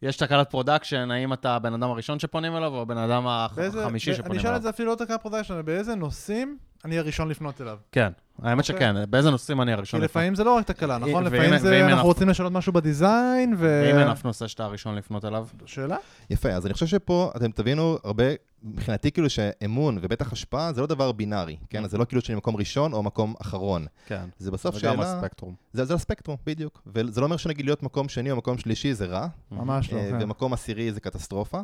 שיש 0.00 0.16
תקלת 0.16 0.50
production, 0.50 1.10
האם 1.10 1.32
אתה 1.32 1.56
הבן 1.56 1.72
אדם 1.74 1.90
הראשון 1.90 2.18
שפונים 2.18 2.56
אליו, 2.56 2.72
או 2.74 2.82
הבן 2.82 2.98
אדם 2.98 3.26
באיזה- 3.56 3.82
החמישי 3.84 4.14
שפונים 4.14 4.32
אני 4.32 4.38
אשאל 4.38 4.48
אליו? 4.48 4.56
את 4.56 4.62
זה 4.62 4.70
אפילו 4.70 4.90
לא 4.90 4.96
תקלה 4.96 5.18
production, 5.18 5.60
באיזה 5.64 5.94
נושאים 5.94 6.58
אני 6.84 6.98
הראשון 6.98 7.28
לפנות 7.28 7.60
אליו. 7.60 7.78
כן, 7.92 8.12
האמת 8.42 8.70
אוקיי. 8.70 8.76
שכן, 8.76 9.10
באיזה 9.10 9.30
נושאים 9.30 9.60
אני 9.60 9.70
כי 9.70 9.76
הראשון 9.76 10.00
לפנות? 10.00 10.10
לפעמים 10.10 10.34
זה 10.34 10.44
לא 10.44 10.56
רק 10.56 10.66
תקלה, 10.66 10.98
נכון? 10.98 11.24
לפעמים 11.24 11.58
זה, 11.58 11.86
אנחנו 11.86 12.08
רוצים 12.08 12.28
לשנות 12.28 12.52
משהו 12.52 12.72
ב 12.72 12.82
design, 12.82 13.54
ו... 13.58 13.82
ואם 13.86 13.98
אין 13.98 14.08
אף 14.08 14.24
נושא 14.24 14.46
שאתה 14.46 14.64
הראשון 14.64 14.94
לפנות 14.94 15.24
אליו? 15.24 15.46
שאלה? 15.66 15.96
יפה, 16.30 16.48
אז 16.48 16.66
אני 16.66 16.74
חושב 16.74 16.86
שפה 16.86 17.32
אתם 17.36 17.50
תבינו 17.50 17.98
הרבה, 18.04 18.24
מבחינתי 18.62 19.10
כאילו 19.10 19.30
שאמון 19.30 19.98
ובטח 20.02 20.32
השפעה 20.32 20.72
זה 20.72 20.80
לא 20.80 20.86
דבר 20.86 21.12
בינארי, 21.12 21.56
כן? 21.70 21.84
אז 21.84 21.90
זה 21.90 21.98
לא 21.98 22.04
כאילו 22.04 22.22
שאני 22.22 22.36
מקום 22.36 22.56
ראשון 22.56 22.92
או 22.92 23.02
מקום 23.02 23.34
אחרון. 23.40 23.86
כן. 24.06 24.24
זה 24.38 24.50
בסוף 24.50 24.74
וגם 24.74 24.94
שאלה... 24.96 25.16
הספקטרום. 25.16 25.54
זה, 25.72 25.84
זה 25.84 25.94
הספקטרום, 25.94 26.36
בדיוק. 26.46 26.82
וזה 26.86 27.20
לא 27.20 27.26
אומר 27.26 27.36
שנגיד 27.36 27.64
להיות 27.64 27.82
מקום 27.82 28.08
שני 28.08 28.30
או 28.30 28.36
מקום 28.36 28.58
שלישי 28.58 28.94
זה 28.94 29.06
רע, 29.06 29.26
ממש 29.50 29.92
לא, 29.92 29.98
אה, 29.98 30.10
כן. 30.10 30.18
ומקום 30.20 30.52
עשירי 30.52 30.92
זה 30.92 31.00
קטסטרופה. 31.00 31.60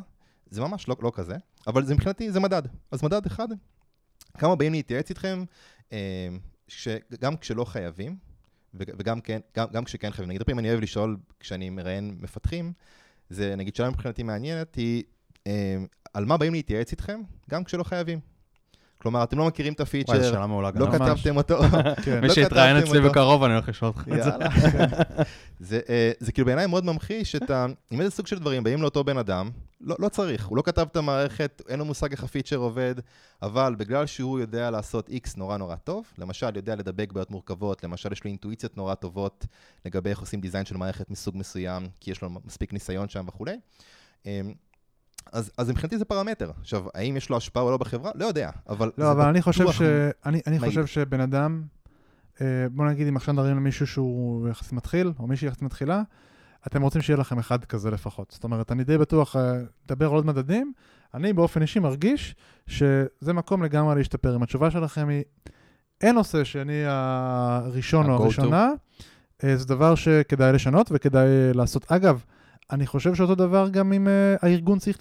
זה 0.50 0.60
ממש 0.60 0.88
לא, 0.88 0.96
לא 1.02 1.12
כזה, 1.14 1.36
אבל 1.66 1.84
זה 1.84 1.94
מבחינתי 1.94 2.30
זה 2.32 2.40
מדד. 2.40 2.62
אז 2.90 3.02
מדד 3.02 3.26
אחד, 3.26 3.48
כמה 4.38 4.56
באים 4.56 4.72
להתייעץ 4.72 5.10
איתכם, 5.10 5.44
אה, 5.92 6.28
ש, 6.68 6.88
גם 7.20 7.36
כשלא 7.36 7.64
חייבים, 7.64 8.16
וג- 8.74 8.92
וגם 8.98 9.20
כן, 9.20 9.38
גם, 9.56 9.66
גם 9.72 9.84
כשכן 9.84 10.10
חייבים. 10.10 10.28
נגיד, 10.28 10.40
הרבה 10.48 10.60
אני 10.60 10.68
אוהב 10.70 10.80
לשאול, 10.80 11.16
כשאני 11.40 11.70
מראיין 11.70 12.16
מפתחים, 12.20 12.72
זה 13.30 13.56
נגיד 13.56 13.76
שאלה 13.76 13.90
מבחינתי 13.90 14.22
מעניינת, 14.22 14.74
היא 14.74 15.02
אה, 15.46 15.76
על 16.14 16.24
מה 16.24 16.36
באים 16.36 16.52
להתייעץ 16.52 16.90
איתכם, 16.90 17.20
גם 17.50 17.64
כשלא 17.64 17.82
חייבים. 17.82 18.20
כלומר, 19.02 19.22
אתם 19.22 19.38
לא 19.38 19.46
מכירים 19.46 19.72
את 19.72 19.80
הפיצ'ר, 19.80 20.12
לא. 20.98 21.14
כתבתם 21.14 21.36
אותו, 21.36 21.58
כן. 22.04 22.20
מי 22.20 22.28
לא 22.28 22.34
שיתראיין 22.34 22.76
כתבתם 22.76 22.96
אצלי. 22.96 23.08
בקרוב, 23.08 23.42
אני 23.44 23.52
הולך 23.52 23.68
לשאול 23.68 23.88
אותך 23.90 24.04
את. 24.08 24.38
זה, 25.60 25.80
אה, 25.88 26.10
זה 26.20 26.32
כאילו 26.32 26.46
בעיניי 26.46 26.66
מאוד 26.66 26.84
ממחיש 26.84 27.36
את 27.36 27.50
ה... 27.50 27.66
עם 27.90 28.00
איזה 28.00 28.10
סוג 28.10 28.26
של 28.26 28.38
דברים 28.38 28.64
באים 28.64 28.82
לאותו 28.82 29.04
בן 29.04 29.18
אדם, 29.18 29.50
לא, 29.80 29.96
לא 29.98 30.08
צריך, 30.08 30.46
הוא 30.46 30.56
לא 30.56 30.62
כתב 30.62 30.86
את 30.90 30.96
המערכת, 30.96 31.62
אין 31.68 31.78
לו 31.78 31.84
מושג 31.84 32.10
איך 32.10 32.24
הפיצ'ר 32.24 32.56
עובד, 32.56 32.94
אבל 33.42 33.74
בגלל 33.78 34.06
שהוא 34.06 34.38
יודע 34.38 34.70
לעשות 34.70 35.08
X 35.08 35.28
נורא 35.36 35.56
נורא 35.56 35.76
טוב, 35.76 36.06
למשל 36.18 36.56
יודע 36.56 36.74
לדבק 36.74 37.12
בעיות 37.12 37.30
מורכבות, 37.30 37.84
למשל 37.84 38.12
יש 38.12 38.24
לו 38.24 38.28
אינטואיציות 38.28 38.76
נורא 38.76 38.94
טובות 38.94 39.46
לגבי 39.84 40.10
איך 40.10 40.18
עושים 40.18 40.40
דיזיין 40.40 40.64
של 40.64 40.76
מערכת 40.76 41.10
מסוג 41.10 41.36
מסוים, 41.36 41.88
כי 42.00 42.10
יש 42.10 42.22
לו 42.22 42.30
מספיק 42.30 42.72
ניסיון 42.72 43.08
שם 43.08 43.24
וכולי. 43.28 43.56
אה, 44.26 44.40
אז, 45.32 45.50
אז 45.58 45.70
מבחינתי 45.70 45.98
זה 45.98 46.04
פרמטר. 46.04 46.50
עכשיו, 46.60 46.84
האם 46.94 47.16
יש 47.16 47.30
לו 47.30 47.36
השפעה 47.36 47.62
או 47.62 47.70
לא 47.70 47.76
בחברה? 47.76 48.10
לא 48.14 48.24
יודע, 48.24 48.50
אבל 48.68 48.90
לא, 48.98 49.12
אבל 49.12 49.24
אני 49.24 49.42
חושב 49.42 49.72
ש... 49.72 49.82
אני, 50.26 50.40
אני. 50.46 50.58
חושב 50.58 50.86
שבן 50.86 51.20
אדם, 51.20 51.62
אה, 52.40 52.66
בוא 52.70 52.86
נגיד 52.86 53.08
אם 53.08 53.16
עכשיו 53.16 53.34
מדברים 53.34 53.56
למישהו 53.56 53.86
שהוא 53.86 54.48
יחסית 54.48 54.72
מתחיל, 54.72 55.12
או 55.18 55.26
מישהי 55.26 55.48
יחסית 55.48 55.62
מתחילה, 55.62 56.02
אתם 56.66 56.82
רוצים 56.82 57.02
שיהיה 57.02 57.18
לכם 57.18 57.38
אחד 57.38 57.64
כזה 57.64 57.90
לפחות. 57.90 58.30
זאת 58.30 58.44
אומרת, 58.44 58.72
אני 58.72 58.84
די 58.84 58.98
בטוח, 58.98 59.36
אה, 59.36 59.52
לדבר 59.84 60.06
על 60.06 60.14
עוד 60.14 60.26
מדדים, 60.26 60.72
אני 61.14 61.32
באופן 61.32 61.62
אישי 61.62 61.78
מרגיש 61.78 62.34
שזה 62.66 63.32
מקום 63.32 63.62
לגמרי 63.62 63.94
להשתפר. 63.94 64.36
אם 64.36 64.42
התשובה 64.42 64.70
שלכם 64.70 65.08
היא, 65.08 65.22
אין 66.00 66.14
נושא 66.14 66.44
שאני 66.44 66.82
הראשון 66.86 68.10
או 68.10 68.14
ה-go 68.14 68.20
to. 68.20 68.22
הראשונה, 68.22 68.70
אה, 69.44 69.56
זה 69.56 69.66
דבר 69.66 69.94
שכדאי 69.94 70.52
לשנות 70.52 70.88
וכדאי 70.92 71.28
לעשות. 71.54 71.92
אגב, 71.92 72.22
אני 72.70 72.86
חושב 72.86 73.14
שאותו 73.14 73.34
דבר 73.34 73.68
גם 73.68 73.92
אם 73.92 74.06
uh, 74.06 74.46
הארגון 74.46 74.78
צריך 74.78 74.98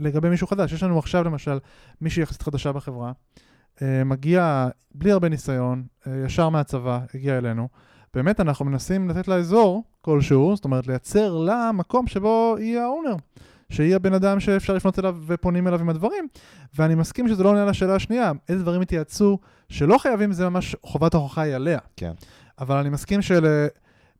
לגבי 0.00 0.28
מישהו 0.28 0.46
חדש. 0.46 0.72
יש 0.72 0.82
לנו 0.82 0.98
עכשיו 0.98 1.24
למשל 1.24 1.58
מישהי 2.00 2.22
יחסית 2.22 2.42
חדשה 2.42 2.72
בחברה, 2.72 3.12
uh, 3.76 3.82
מגיעה 4.04 4.68
בלי 4.94 5.12
הרבה 5.12 5.28
ניסיון, 5.28 5.84
uh, 6.04 6.08
ישר 6.26 6.48
מהצבא, 6.48 7.00
הגיעה 7.14 7.38
אלינו. 7.38 7.68
באמת 8.14 8.40
אנחנו 8.40 8.64
מנסים 8.64 9.08
לתת 9.08 9.28
לה 9.28 9.36
אזור 9.36 9.84
כלשהו, 10.00 10.56
זאת 10.56 10.64
אומרת 10.64 10.86
לייצר 10.86 11.36
לה 11.36 11.70
מקום 11.74 12.06
שבו 12.06 12.56
היא 12.58 12.78
האונר. 12.78 13.16
שהיא 13.70 13.96
הבן 13.96 14.14
אדם 14.14 14.40
שאפשר 14.40 14.74
לפנות 14.74 14.98
אליו 14.98 15.16
ופונים 15.26 15.68
אליו 15.68 15.80
עם 15.80 15.88
הדברים. 15.88 16.28
ואני 16.78 16.94
מסכים 16.94 17.28
שזה 17.28 17.42
לא 17.42 17.48
עונה 17.48 17.62
על 17.62 17.68
השאלה 17.68 17.94
השנייה, 17.94 18.32
איזה 18.48 18.62
דברים 18.62 18.82
יתייעצו 18.82 19.38
שלא 19.68 19.98
חייבים, 19.98 20.32
זה 20.32 20.48
ממש 20.48 20.76
חובת 20.82 21.14
ההוכחה 21.14 21.42
היא 21.42 21.54
עליה. 21.54 21.78
כן. 21.96 22.12
אבל 22.58 22.76
אני 22.76 22.88
מסכים 22.88 23.22
של... 23.22 23.66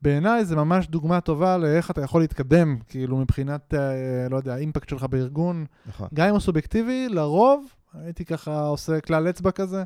בעיניי 0.03 0.45
זה 0.45 0.57
ממש 0.57 0.87
דוגמה 0.87 1.21
טובה 1.21 1.59
לאיך 1.59 1.91
אתה 1.91 2.01
יכול 2.01 2.21
להתקדם, 2.21 2.79
כאילו 2.89 3.17
מבחינת, 3.17 3.75
אה, 3.75 4.29
לא 4.31 4.37
יודע, 4.37 4.55
האימפקט 4.55 4.89
שלך 4.89 5.05
בארגון. 5.05 5.65
נכון. 5.87 6.09
גם 6.15 6.27
אם 6.27 6.33
הוא 6.33 6.41
סובייקטיבי, 6.41 7.09
לרוב, 7.09 7.67
הייתי 7.95 8.25
ככה 8.25 8.61
עושה 8.61 9.01
כלל 9.01 9.31
אצבע 9.31 9.51
כזה, 9.51 9.85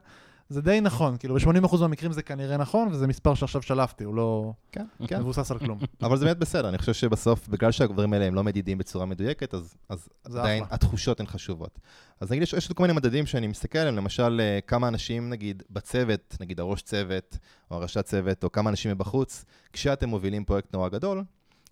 זה 0.49 0.63
די 0.63 0.81
נכון, 0.81 1.17
כאילו 1.17 1.35
ב-80% 1.35 1.81
מהמקרים 1.81 2.13
זה 2.13 2.23
כנראה 2.23 2.57
נכון, 2.57 2.89
וזה 2.89 3.07
מספר 3.07 3.35
שעכשיו 3.35 3.63
שלפתי, 3.63 4.05
הוא 4.05 4.15
לא 4.15 4.53
כן, 4.73 4.85
כן. 5.07 5.21
מבוסס 5.21 5.51
על 5.51 5.59
כלום. 5.59 5.79
אבל 6.03 6.17
זה 6.17 6.25
באמת 6.25 6.39
בסדר, 6.39 6.69
אני 6.69 6.79
חושב 6.79 6.93
שבסוף, 6.93 7.49
בגלל 7.49 7.73
שהדברים 7.73 8.13
האלה 8.13 8.25
הם 8.25 8.35
לא 8.35 8.45
מדידים 8.45 8.79
בצורה 8.79 9.07
מדויקת, 9.07 9.55
אז, 9.55 9.75
אז 9.89 10.09
עדיין 10.25 10.63
אחלה. 10.63 10.75
התחושות 10.75 11.21
הן 11.21 11.27
חשובות. 11.27 11.79
אז 12.21 12.31
נגיד, 12.31 12.43
יש, 12.43 12.53
יש 12.53 12.69
עוד 12.69 12.77
כל 12.77 12.83
מיני 12.83 12.93
מדדים 12.93 13.27
שאני 13.27 13.47
מסתכל 13.47 13.79
עליהם, 13.79 13.97
למשל, 13.97 14.41
אה, 14.41 14.59
כמה 14.67 14.89
אנשים, 14.89 15.31
נגיד, 15.31 15.63
בצוות, 15.71 16.37
נגיד 16.41 16.61
הראש 16.61 16.83
צוות, 16.83 17.39
או 17.71 17.77
הראשת 17.77 18.05
צוות, 18.05 18.45
או 18.45 18.53
כמה 18.53 18.71
אנשים 18.71 18.91
מבחוץ, 18.91 19.45
כשאתם 19.73 20.09
מובילים 20.09 20.45
פרויקט 20.45 20.75
נורא 20.75 20.89
גדול, 20.89 21.25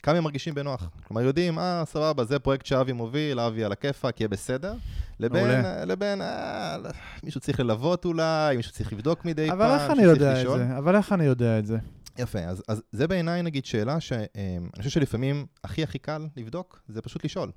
כמה 0.03 0.19
הם 0.19 0.25
מרגישים 0.25 0.55
בנוח. 0.55 0.91
כלומר, 1.09 1.23
יודעים, 1.23 1.59
אה, 1.59 1.83
סבבה, 1.87 2.25
זה 2.25 2.39
פרויקט 2.39 2.67
שאבי 2.67 2.93
מוביל, 2.93 3.41
אבי 3.41 3.65
על 3.65 3.73
הכיפאק, 3.73 4.21
יהיה 4.21 4.29
בסדר. 4.29 4.75
לבין, 5.21 5.45
מעולה. 5.47 5.85
לבין, 5.85 6.23
אה, 6.23 6.77
מישהו 7.23 7.41
צריך 7.41 7.61
ללוות 7.61 8.05
אולי, 8.05 8.57
מישהו 8.57 8.73
צריך 8.73 8.93
לבדוק 8.93 9.25
מדי 9.25 9.49
פעם, 9.49 9.61
אבל 9.61 9.75
איך 9.75 9.91
אני 9.91 10.03
יודע 10.03 10.43
את. 10.43 10.49
זה? 10.59 10.79
אבל 10.79 10.97
איך 10.97 11.13
אני 11.13 11.25
יודע 11.25 11.59
את 11.59 11.67
זה? 11.67 11.79
יפה, 12.19 12.39
אז, 12.39 12.63
אז 12.69 12.83
זה 12.93 13.09
בעיניי 13.09 13.43
נגיד 13.43 13.65
שאלה 13.65 14.01
שאני 14.01 14.29
חושב 14.77 14.91
שלפעמים 14.91 15.47
הכי 15.65 15.83
הכי 15.83 15.99
קל 15.99 16.27
לבדוק, 16.37 16.83
זה 16.89 17.03
פשוט 17.03 17.25
לשאול. 17.25 17.51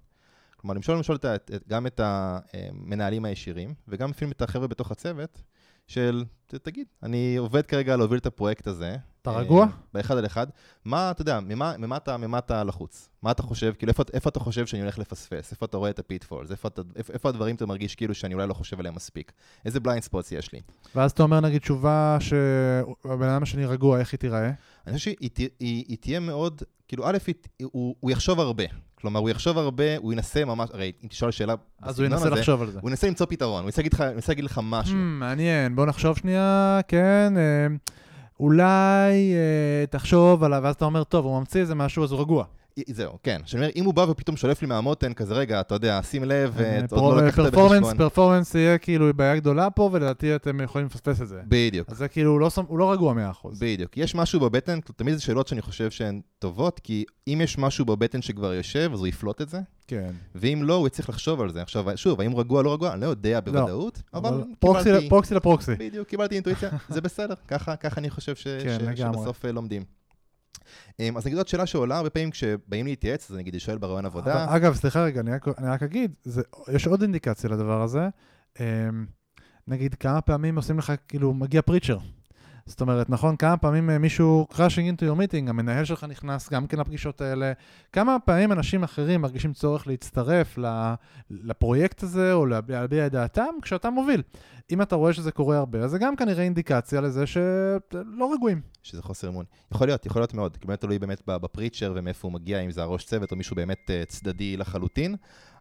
כלומר, 0.58 0.74
לשאול 0.76 0.96
לשאול 0.96 1.16
את, 1.16 1.26
ה- 1.26 1.36
את, 1.36 1.52
גם 1.70 1.88
את 1.88 2.02
המנהלים 2.04 3.26
הישירים, 3.26 3.74
וגם 3.88 4.10
אפילו 4.10 4.32
את 4.32 4.42
החבר'ה 4.42 4.68
בתוך 4.68 4.92
הצוות, 4.92 5.42
של, 5.88 6.24
תגיד, 6.48 6.88
אני 7.04 7.36
עובד 7.38 7.66
כרגע 7.66 7.96
להוביל 7.96 8.18
את 8.20 8.26
הפרויקט 8.26 8.68
הזה. 8.68 8.96
אתה 9.30 9.34
אה, 9.34 9.42
רגוע? 9.42 9.68
באחד 9.94 10.18
על 10.18 10.26
אחד. 10.26 10.48
מה, 10.86 11.12
אתה 11.12 11.22
יודע, 11.22 11.40
ממה, 11.40 11.74
ממה, 11.78 11.98
אתה, 11.98 12.18
ממה 12.18 12.38
אתה 12.38 12.64
לחוץ? 12.64 13.10
מה 13.24 13.32
אתה 13.32 13.44
חושב, 13.44 13.74
כאילו, 13.78 13.90
איפה, 13.90 14.04
איפה 14.14 14.30
אתה 14.30 14.40
חושב 14.40 14.66
שאני 14.66 14.82
הולך 14.82 15.00
לפספס? 15.00 15.52
איפה 15.52 15.66
אתה 15.66 15.78
רואה 15.78 15.90
את 15.90 16.00
ה 16.00 16.05
pitfalls? 16.05 16.52
איפה, 16.52 16.70
איפה, 16.96 17.14
איפה 17.14 17.30
הדברים 17.30 17.56
אתה 17.56 17.66
מרגיש 17.66 17.96
כאילו 17.96 18.16
שאני 18.16 18.34
אולי 18.34 18.48
לא 18.48 18.54
חושב 18.54 18.80
עליהם 18.80 18.96
מספיק? 18.96 19.32
איזה 19.66 19.80
blind 19.80 20.04
spots 20.04 20.32
יש 20.32 20.54
לי? 20.54 20.60
ואז 20.96 21.12
אתה 21.12 21.24
אומר 21.24 21.40
נגיד 21.40 21.62
תשובה 21.62 22.18
שהבן 22.20 23.30
אדם 23.30 23.44
השני 23.44 23.66
רגוע, 23.66 24.00
איך 24.00 24.12
היא 24.12 24.20
תיראה? 24.20 24.52
אני 24.88 24.98
חושב 24.98 25.12
שהיא 25.12 25.30
היא, 25.60 25.86
היא 25.88 25.98
תהיה 25.98 26.20
מאוד, 26.20 26.62
כאילו, 26.88 27.08
א', 27.08 27.18
היא, 27.28 27.36
הוא, 27.72 27.96
הוא 28.00 28.12
יחשוב 28.12 28.40
הרבה. 28.40 28.64
כלומר, 28.96 29.20
הוא 29.20 29.30
יחשוב 29.30 29.58
הרבה, 29.58 29.98
הוא 29.98 30.14
ינסה 30.14 30.46
ממש, 30.46 30.70
הרי 30.74 30.92
אם 31.04 31.08
תשאל 31.08 31.32
שאלה 31.32 31.56
אז 31.82 32.00
הוא 32.00 32.06
ינסה 32.06 32.26
הזה, 32.26 32.30
לחשוב 32.30 32.62
על 32.62 32.72
זה. 32.72 32.80
הוא 32.82 32.90
ינסה 32.90 33.08
למצוא 33.08 33.26
פתרון, 33.26 33.62
הוא 33.62 33.68
ינסה 33.68 33.82
להגיד 33.82 33.94
לך, 33.94 34.04
לך 34.52 34.62
משהו. 34.64 34.94
Hmm, 34.94 34.98
מעניין, 34.98 35.76
בוא 35.76 35.86
נחשוב 35.86 36.18
שנייה, 36.18 36.80
כן, 36.88 37.34
אה, 37.38 37.68
אולי 38.40 39.34
אה, 39.34 39.86
תחשוב 39.90 40.44
עליו, 40.44 40.60
ואז 40.64 40.76
אתה 40.76 40.86
אומר, 40.86 41.04
טוב, 41.04 41.26
הוא 41.26 41.40
ממציא 41.40 41.62
איזה 41.62 41.76
משהו, 41.76 42.04
אז 42.04 42.12
הוא 42.12 42.20
רגוע. 42.22 42.46
זהו, 42.90 43.18
כן. 43.24 43.42
שאני 43.46 43.62
אומר, 43.62 43.72
אם 43.76 43.86
הוא 43.86 43.94
בא 43.94 44.02
ופתאום 44.02 44.38
שולף 44.38 44.62
לי 44.62 44.68
מהמותן, 44.68 45.14
כזה, 45.14 45.34
רגע, 45.34 45.60
אתה 45.60 45.76
יודע, 45.76 46.02
שים 46.04 46.24
לב, 46.24 46.58
אתה 46.86 46.96
עוד 46.96 47.18
לא 47.18 47.28
לקחת 47.28 47.36
פרפורמנס, 47.36 47.80
בחשבון. 47.80 47.98
פרפורמנס 47.98 48.56
יהיה 48.56 48.78
כאילו 48.78 49.14
בעיה 49.14 49.36
גדולה 49.36 49.70
פה, 49.70 49.90
ולדעתי 49.94 50.36
אתם 50.36 50.62
יכולים 50.62 50.88
לפספס 50.88 51.22
את 51.22 51.28
זה. 51.28 51.42
בדיוק. 51.48 51.90
אז 51.90 51.98
זה 51.98 52.08
כאילו, 52.08 52.32
הוא 52.32 52.40
לא 52.40 52.50
לא 52.70 52.92
רגוע 52.92 53.14
100%. 53.44 53.48
בדיוק. 53.60 53.98
יש 53.98 54.16
משהו 54.16 54.40
בבטן, 54.40 54.80
תמיד 54.80 55.16
זה 55.16 55.22
שאלות 55.22 55.48
שאני 55.48 55.62
חושב 55.62 55.92
שהן 55.92 56.22
טובות, 56.40 56.80
כי 56.80 57.06
אם 57.28 57.42
יש 57.44 57.58
משהו 57.58 57.86
בבטן 57.86 58.22
שכבר 58.22 58.54
יושב, 58.54 58.90
אז 58.94 59.00
הוא 59.00 59.08
יפלוט 59.08 59.42
את 59.42 59.50
זה, 59.50 59.60
כן. 59.88 60.12
ואם 60.36 60.60
לא, 60.64 60.74
הוא 60.74 60.88
יצטרך 60.88 61.10
לחשוב 61.10 61.42
על 61.42 61.52
זה. 61.52 61.62
עכשיו, 61.62 61.86
שוב, 61.96 62.22
האם 62.22 62.36
רגוע 62.36 62.64
לא 62.64 62.74
רגוע, 62.74 62.94
אני 62.94 63.02
לא 63.02 63.06
יודע 63.06 63.40
בוודאות, 63.40 64.02
אבל 64.14 64.44
פרוקסי 64.60 64.84
קיבלתי... 64.84 65.10
פרוקסי 65.10 65.36
לפרוקסי. 65.36 65.76
בדיוק, 65.76 66.08
קיבלתי 66.08 66.36
אינטואיציה, 66.36 66.70
זה 66.90 67.02
בסדר, 67.02 67.36
ככה, 67.48 67.76
ככה 67.76 68.00
אני 68.00 68.10
חושב 68.10 68.36
ש, 68.36 68.48
כן, 68.48 68.96
ש. 68.96 69.00
שבסוף 69.00 69.46
אה, 69.46 69.52
לומדים. 69.52 69.84
אמ, 71.00 71.18
אז 71.18 71.26
נגיד 71.26 71.38
עוד 71.38 71.48
שאלה 71.48 71.66
שעולה 71.66 71.98
הרבה 71.98 72.10
פעמים 72.10 72.32
כשבאים 72.32 72.86
להתייעץ, 72.86 73.32
אז 73.32 73.38
נגיד 73.38 73.54
אני 73.54 73.60
שואל 73.60 73.78
ברעיון 73.78 74.06
עבודה, 74.06 74.44
אבל, 74.44 74.56
אגב, 74.56 74.76
סליחה 74.76 75.04
רגע, 75.04 75.20
אני 75.22 75.32
רק- 75.32 75.48
אני 75.60 75.68
רק 75.68 75.84
אגיד, 75.84 76.16
זה- 76.24 76.42
יש 76.72 76.88
עוד 76.88 77.02
אינדיקציה 77.02 77.50
לדבר 77.50 77.82
הזה. 77.82 78.08
אמ, 78.60 79.06
נגיד, 79.68 79.96
כמה 79.96 80.22
פעמים 80.22 80.56
עושים 80.56 80.78
לך, 80.80 80.94
כאילו, 81.08 81.34
מגיע 81.34 81.62
פריצ'ר. 81.62 81.98
זאת 82.70 82.82
אומרת, 82.82 83.10
נכון, 83.10 83.36
כמה 83.36 83.58
פעמים 83.58 83.90
אה, 83.90 83.98
מישהו 83.98 84.48
crashing 84.52 84.98
into 84.98 85.02
your 85.02 85.18
meeting, 85.18 85.50
המנהל 85.50 85.86
שלך 85.86 86.04
נכנס 86.04 86.50
גם 86.50 86.68
כן 86.68 86.80
לפגישות 86.80 87.22
האלה. 87.22 87.54
כמה 87.94 88.18
פעמים 88.26 88.52
אנשים 88.52 88.84
אחרים 88.84 89.22
מרגישים 89.22 89.54
צורך 89.54 89.88
להצטרף 89.88 90.58
לפרויקט 91.30 92.04
הזה, 92.04 92.34
או 92.34 92.46
להביע 92.46 93.06
את 93.06 93.12
דעתם, 93.12 93.54
כשאתה 93.62 93.90
מוביל. 93.90 94.22
אם 94.72 94.82
אתה 94.82 94.96
רואה 94.96 95.14
שזה 95.14 95.32
קורה 95.32 95.58
הרבה, 95.58 95.80
אז 95.80 95.92
זה 95.92 95.98
גם 95.98 96.16
כנראה 96.16 96.44
אינדיקציה 96.44 97.02
לזה 97.02 97.28
שלא 97.28 98.34
רגועים. 98.34 98.62
שזה 98.84 99.02
חוסר 99.02 99.28
אמון. 99.30 99.46
יכול 99.72 99.88
להיות, 99.88 100.06
יכול 100.06 100.22
להיות 100.22 100.34
מאוד, 100.34 100.58
כי 100.58 100.68
באמת 100.68 100.82
תלוי 100.82 101.00
באמת 101.00 101.22
בפריצ'ר 101.26 101.94
ומאיפה 101.96 102.28
הוא 102.28 102.34
מגיע, 102.34 102.60
אם 102.60 102.72
זה 102.72 102.82
הראש 102.82 103.06
צוות 103.06 103.32
או 103.32 103.38
מישהו 103.38 103.56
באמת 103.56 103.90
אה, 103.90 104.04
צדדי 104.08 104.58
לחלוטין, 104.58 105.16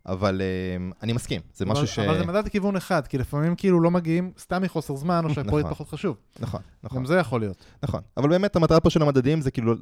אבל 0.07 0.43
אמ, 0.77 0.93
אני 1.03 1.13
מסכים, 1.13 1.41
זה 1.55 1.67
משהו 1.67 1.87
ש... 1.87 1.99
אבל 1.99 2.19
זה 2.19 2.27
מדד 2.27 2.47
לכיוון 2.47 2.77
אחד, 2.77 3.07
כי 3.07 3.19
לפעמים 3.19 3.57
כאילו 3.57 3.81
לא 3.81 3.91
מגיעים 3.91 4.33
סתם 4.39 4.63
מחוסר 4.63 4.97
זמן, 4.97 5.25
או 5.25 5.35
שהפרויקט 5.35 5.71
נכון. 5.71 5.75
פחות 5.75 5.89
חשוב. 5.89 6.17
נכון, 6.41 6.61
נכון. 6.83 6.99
גם 6.99 7.07
זה 7.07 7.17
יכול 7.17 7.41
להיות. 7.41 7.65
נכון. 7.83 8.01
אבל 8.17 8.29
באמת 8.29 8.57
המטרה 8.57 8.81
פה 8.81 8.91
של 8.91 9.03
המדדים 9.03 9.41
זה 9.41 9.51
כאילו 9.51 9.75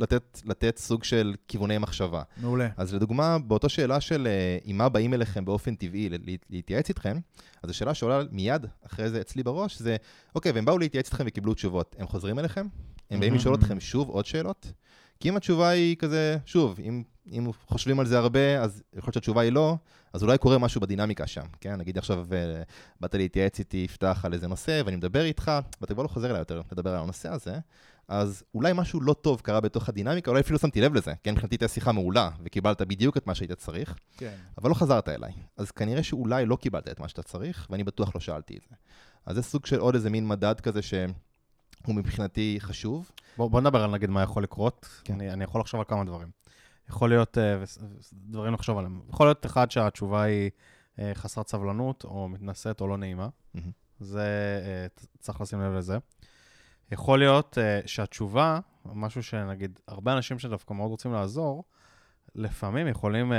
לתת, 0.45 0.79
סוג 0.79 1.05
של 1.05 1.35
כיווני 1.49 1.79
מחשבה. 1.79 2.23
מעולה. 2.37 2.69
אז 2.77 2.95
לדוגמה, 2.95 3.39
באותו 3.39 3.69
שאלה 3.69 4.01
של 4.01 4.27
אה, 4.27 4.59
עם 4.65 4.79
מה 4.79 4.89
באים 4.89 5.15
אליכם 5.15 5.45
באופן 5.45 5.75
טבעי 5.75 6.09
להתייעץ 6.51 6.89
איתכם, 6.89 7.19
אז 7.63 7.71
השאלה 7.71 7.95
שעולה 7.95 8.21
מיד 8.31 8.67
אחרי 8.87 9.11
זה 9.11 9.21
אצלי 9.21 9.43
בראש 9.43 9.79
זה, 9.79 9.97
אוקיי, 10.35 10.53
והם 10.53 10.65
באו 10.65 10.79
להתייעץ 10.79 11.07
איתכם 11.07 11.25
וקיבלו 11.27 11.55
תשובות, 11.55 11.97
הם 11.99 12.07
חוזרים 12.07 12.39
אליכם? 12.39 12.67
הם 13.11 13.21
באים. 13.21 13.35
לשאול 13.35 13.55
אתכם 13.55 13.81
שוב 13.81 14.09
עוד 14.09 14.27
שאלות? 14.27 14.73
כי 15.21 15.29
אם 15.29 15.37
התשובה 15.37 15.69
היא 15.69 15.97
כזה, 15.97 16.37
שוב, 16.47 16.79
אם, 16.81 17.03
אם 17.27 17.51
חושבים 17.67 18.01
על 18.01 18.07
זה 18.07 18.19
הרבה, 18.19 18.63
אז 18.63 18.83
יכול 18.93 19.07
להיות 19.07 19.15
שהתשובה 19.15 19.41
היא 19.41 19.53
לא, 19.53 19.77
אז 20.13 20.23
אולי 20.23 20.39
קורה 20.39 20.59
משהו 20.59 20.81
בדינמיקה 20.81 21.27
שם, 21.27 21.47
כן? 21.61 21.77
נגיד 21.77 21.99
עכשיו 21.99 22.25
אה, 22.33 22.63
באת 23.01 23.15
להתייעץ 23.15 23.59
איתי, 23.59 23.77
יפתח 23.77 24.21
על 24.25 24.33
איזה 24.33 24.49
נושא, 24.49 24.83
ואני 24.85 24.97
מדבר 24.97 25.25
איתך, 25.25 25.53
ואתה 25.81 25.95
כבר 25.95 26.03
לא 26.03 26.09
חוזר 26.09 26.31
אליי 26.31 26.39
יותר 26.39 26.61
לדבר 26.73 26.91
על 26.91 27.03
הנושא 27.03 27.29
הזה, 27.29 27.59
אז 28.09 28.43
אולי 28.55 28.73
משהו 28.75 29.01
לא 29.01 29.13
טוב 29.13 29.41
קרה 29.41 29.61
בתוך 29.61 29.89
הדינמיקה, 29.89 30.31
אולי 30.31 30.41
אפילו 30.41 30.59
שמתי 30.59 30.81
לב 30.81 30.95
לזה, 30.95 31.13
כן? 31.23 31.33
מבחינתי 31.33 31.55
הייתה 31.55 31.69
שיחה 31.69 31.93
מעולה, 31.93 32.31
וקיבלת 32.45 32.83
בדיוק 32.83 33.17
את 33.17 33.27
מה 33.27 33.35
שהיית 33.35 33.53
צריך, 33.53 33.95
כן. 34.17 34.35
אבל 34.59 34.71
לא 34.71 34.75
חזרת 34.75 35.09
אליי. 35.09 35.33
אז 35.57 35.71
כנראה 35.71 36.03
שאולי 36.03 36.47
לא 36.47 36.57
קיבלת 36.57 36.89
את 36.89 37.01
מה 37.01 37.09
שאתה 37.09 37.23
צריך, 37.23 37.67
ואני 37.71 37.85
בטוח 37.85 38.15
לא 38.15 38.21
שאלתי 38.21 38.57
את 38.57 38.63
זה. 38.71 38.77
אז 39.27 39.37
זה 39.37 39.43
סוג 39.43 39.67
של 39.67 39.79
עוד 39.79 39.95
איזה 39.95 40.11
מין 40.11 40.29
מדד 40.29 40.61
כזה 40.61 40.83
שהוא 40.83 41.95
מבחינתי 41.95 42.57
חשוב. 42.61 43.11
בוא, 43.37 43.51
בוא 43.51 43.61
נדבר 43.61 43.83
על 43.83 43.91
נגיד 43.91 44.11
מה 44.11 44.23
יכול 44.23 44.43
לקרות. 44.43 44.89
כן. 45.05 45.15
אני, 45.15 45.33
אני 45.33 45.45
יכול 45.45 45.61
לחשוב 45.61 45.81
על 45.81 45.87
כמה 45.89 46.05
דברים. 46.05 46.29
יכול 46.93 47.09
להיות 47.09 47.39
אה, 47.39 47.63
דברים 48.13 48.55
לחשוב 48.55 48.79
עליהם. 48.79 49.01
יכול 49.09 49.27
להיות 49.27 49.47
אחד 49.47 49.71
שהתשובה 49.71 50.23
היא 50.23 50.51
אה, 50.99 51.13
חסרת 51.15 51.49
סבלנות, 51.49 52.05
או 52.05 52.29
מתנשאת, 52.29 52.81
או 52.81 52.87
לא 52.87 52.97
נעימה. 52.97 53.29
זה, 54.01 54.61
אה, 54.65 54.87
צריך 55.19 55.41
לשים 55.41 55.61
לב 55.61 55.73
לזה. 55.73 55.99
יכול 56.91 57.19
להיות 57.19 57.59
שהתשובה, 57.87 58.61
משהו 58.85 59.23
שנגיד, 59.23 59.79
הרבה 59.89 60.13
אנשים 60.13 60.39
שדווקא 60.39 60.75
מאוד 60.75 60.91
רוצים 60.91 61.13
לעזור, 61.13 61.65
לפעמים 62.35 62.89
יכולים 62.89 63.33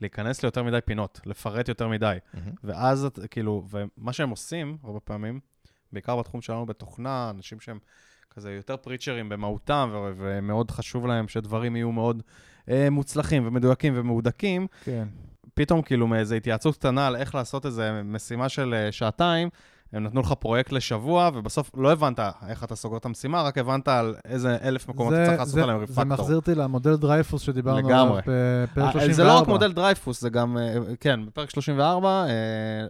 להיכנס 0.00 0.42
ליותר 0.42 0.62
מדי 0.62 0.78
פינות, 0.84 1.20
לפרט 1.26 1.68
יותר 1.68 1.88
מדי. 1.88 2.18
ואז, 2.64 3.08
כאילו, 3.30 3.66
ומה 3.70 4.12
שהם 4.12 4.30
עושים, 4.30 4.78
הרבה 4.82 5.00
פעמים, 5.00 5.40
בעיקר 5.92 6.16
בתחום 6.16 6.42
שלנו 6.42 6.66
בתוכנה, 6.66 7.30
אנשים 7.30 7.60
שהם 7.60 7.78
כזה 8.36 8.52
יותר 8.52 8.76
פריצ'רים 8.76 9.28
במהותם, 9.28 9.90
ו- 9.92 10.12
ומאוד 10.16 10.70
חשוב 10.70 11.06
להם 11.06 11.28
שדברים 11.28 11.76
יהיו 11.76 11.92
מאוד 11.92 12.22
אה, 12.68 12.90
מוצלחים 12.90 13.46
ומדויקים 13.46 13.92
ומהודקים, 13.96 14.66
כן. 14.84 15.08
פתאום 15.54 15.82
כאילו 15.82 16.06
מאיזו 16.06 16.34
התייעצות 16.34 16.76
קטנה 16.76 17.06
על 17.06 17.16
איך 17.16 17.34
לעשות 17.34 17.66
איזה 17.66 18.02
משימה 18.04 18.48
של 18.48 18.74
אה, 18.74 18.92
שעתיים, 18.92 19.48
הם 19.94 20.04
נתנו 20.04 20.20
לך 20.20 20.32
פרויקט 20.32 20.72
לשבוע, 20.72 21.30
ובסוף 21.34 21.70
לא 21.76 21.92
הבנת 21.92 22.20
איך 22.48 22.64
אתה 22.64 22.76
סוגר 22.76 22.96
את 22.96 23.04
המשימה, 23.04 23.42
רק 23.42 23.58
הבנת 23.58 23.88
על 23.88 24.14
איזה 24.24 24.56
אלף 24.62 24.88
מקומות 24.88 25.12
אתה 25.12 25.20
זה- 25.20 25.26
צריך 25.26 25.38
לעשות 25.38 25.54
זה- 25.54 25.62
עליהם 25.62 25.78
זה 25.78 25.84
ריפקטור. 25.86 26.04
מחזיר 26.04 26.36
אותי 26.36 26.54
למודל 26.54 26.96
דרייפוס 26.96 27.42
שדיברנו 27.42 27.88
עליו. 27.88 28.14
בפרק 28.16 28.84
אה, 28.86 28.92
34. 28.92 29.12
זה 29.12 29.24
לא 29.24 29.38
רק 29.38 29.48
מודל 29.48 29.72
דרייפוס, 29.72 30.20
זה 30.20 30.30
גם, 30.30 30.58
אה, 30.58 30.74
כן, 31.00 31.20
בפרק 31.26 31.50
34, 31.50 32.08
אה, 32.08 32.30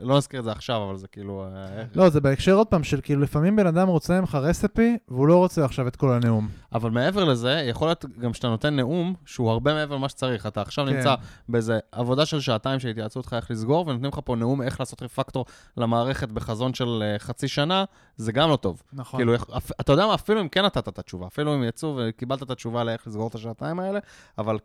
לא 0.00 0.16
נזכיר 0.16 0.40
את 0.40 0.44
זה 0.44 0.52
עכשיו, 0.52 0.84
אבל 0.88 0.96
זה 0.96 1.08
כאילו... 1.08 1.44
אה, 1.56 1.82
לא, 1.94 2.08
זה 2.08 2.20
בהקשר 2.20 2.52
עוד 2.54 2.66
פעם 2.66 2.84
של 2.84 3.00
כאילו 3.02 3.20
לפעמים 3.22 3.56
בן 3.56 3.66
אדם 3.66 3.88
רוצה 3.88 4.20
ממך 4.20 4.34
recipe, 4.34 4.96
והוא 5.08 5.26
לא 5.28 5.36
רוצה 5.36 5.64
עכשיו 5.64 5.88
את 5.88 5.96
כל 5.96 6.12
הנאום. 6.12 6.48
אבל 6.72 6.90
מעבר 6.90 7.24
לזה, 7.24 7.62
יכול 7.70 7.88
להיות 7.88 8.04
גם 8.20 8.34
שאתה 8.34 8.48
נותן 8.48 8.76
נאום 8.76 9.14
שהוא 9.24 9.50
הרבה 9.50 9.74
מעבר 9.74 9.94
למה 9.96 10.08
שצריך. 10.08 10.46
אתה 10.46 10.60
עכשיו 10.62 10.86
כן. 10.86 10.92
נמצא 10.96 11.14
באיזה 11.48 11.78
עבודה 11.92 12.26
של 12.26 12.40
שעתיים 12.40 12.80
שהתייעצו 12.80 13.20
אותך 13.20 13.32
איך 13.36 13.50
לסגור, 13.50 13.86
ונותנים 13.88 14.10
לך 14.12 14.20
פה 14.24 14.36
נאום 14.36 14.62
איך 14.62 14.80
לעשות 14.80 15.02
refactor 15.02 15.44
למערכת 15.76 16.28
בחזון 16.28 16.74
של 16.74 16.93
אה, 17.02 17.18
חצי 17.18 17.48
שנה, 17.48 17.84
זה 18.16 18.32
גם 18.32 18.50
לא 18.50 18.56
טוב. 18.56 18.82
נכון. 18.92 19.20
כאילו, 19.20 19.34
אתה 19.80 19.92
יודע 19.92 20.06
מה, 20.06 20.14
אפילו 20.14 20.40
אם 20.40 20.48
כן 20.48 20.64
נתת 20.64 20.88
את 20.88 20.98
התשובה, 20.98 21.26
אפילו 21.26 21.54
אם 21.54 21.64
יצאו 21.64 21.98
וקיבלת 21.98 22.42
את 22.42 22.50
התשובה 22.50 22.84
לאיך 22.84 23.06
לסגור 23.06 23.28
את 23.28 23.34
השעתיים 23.34 23.80
האלה, 23.80 23.98
אבל 24.38 24.58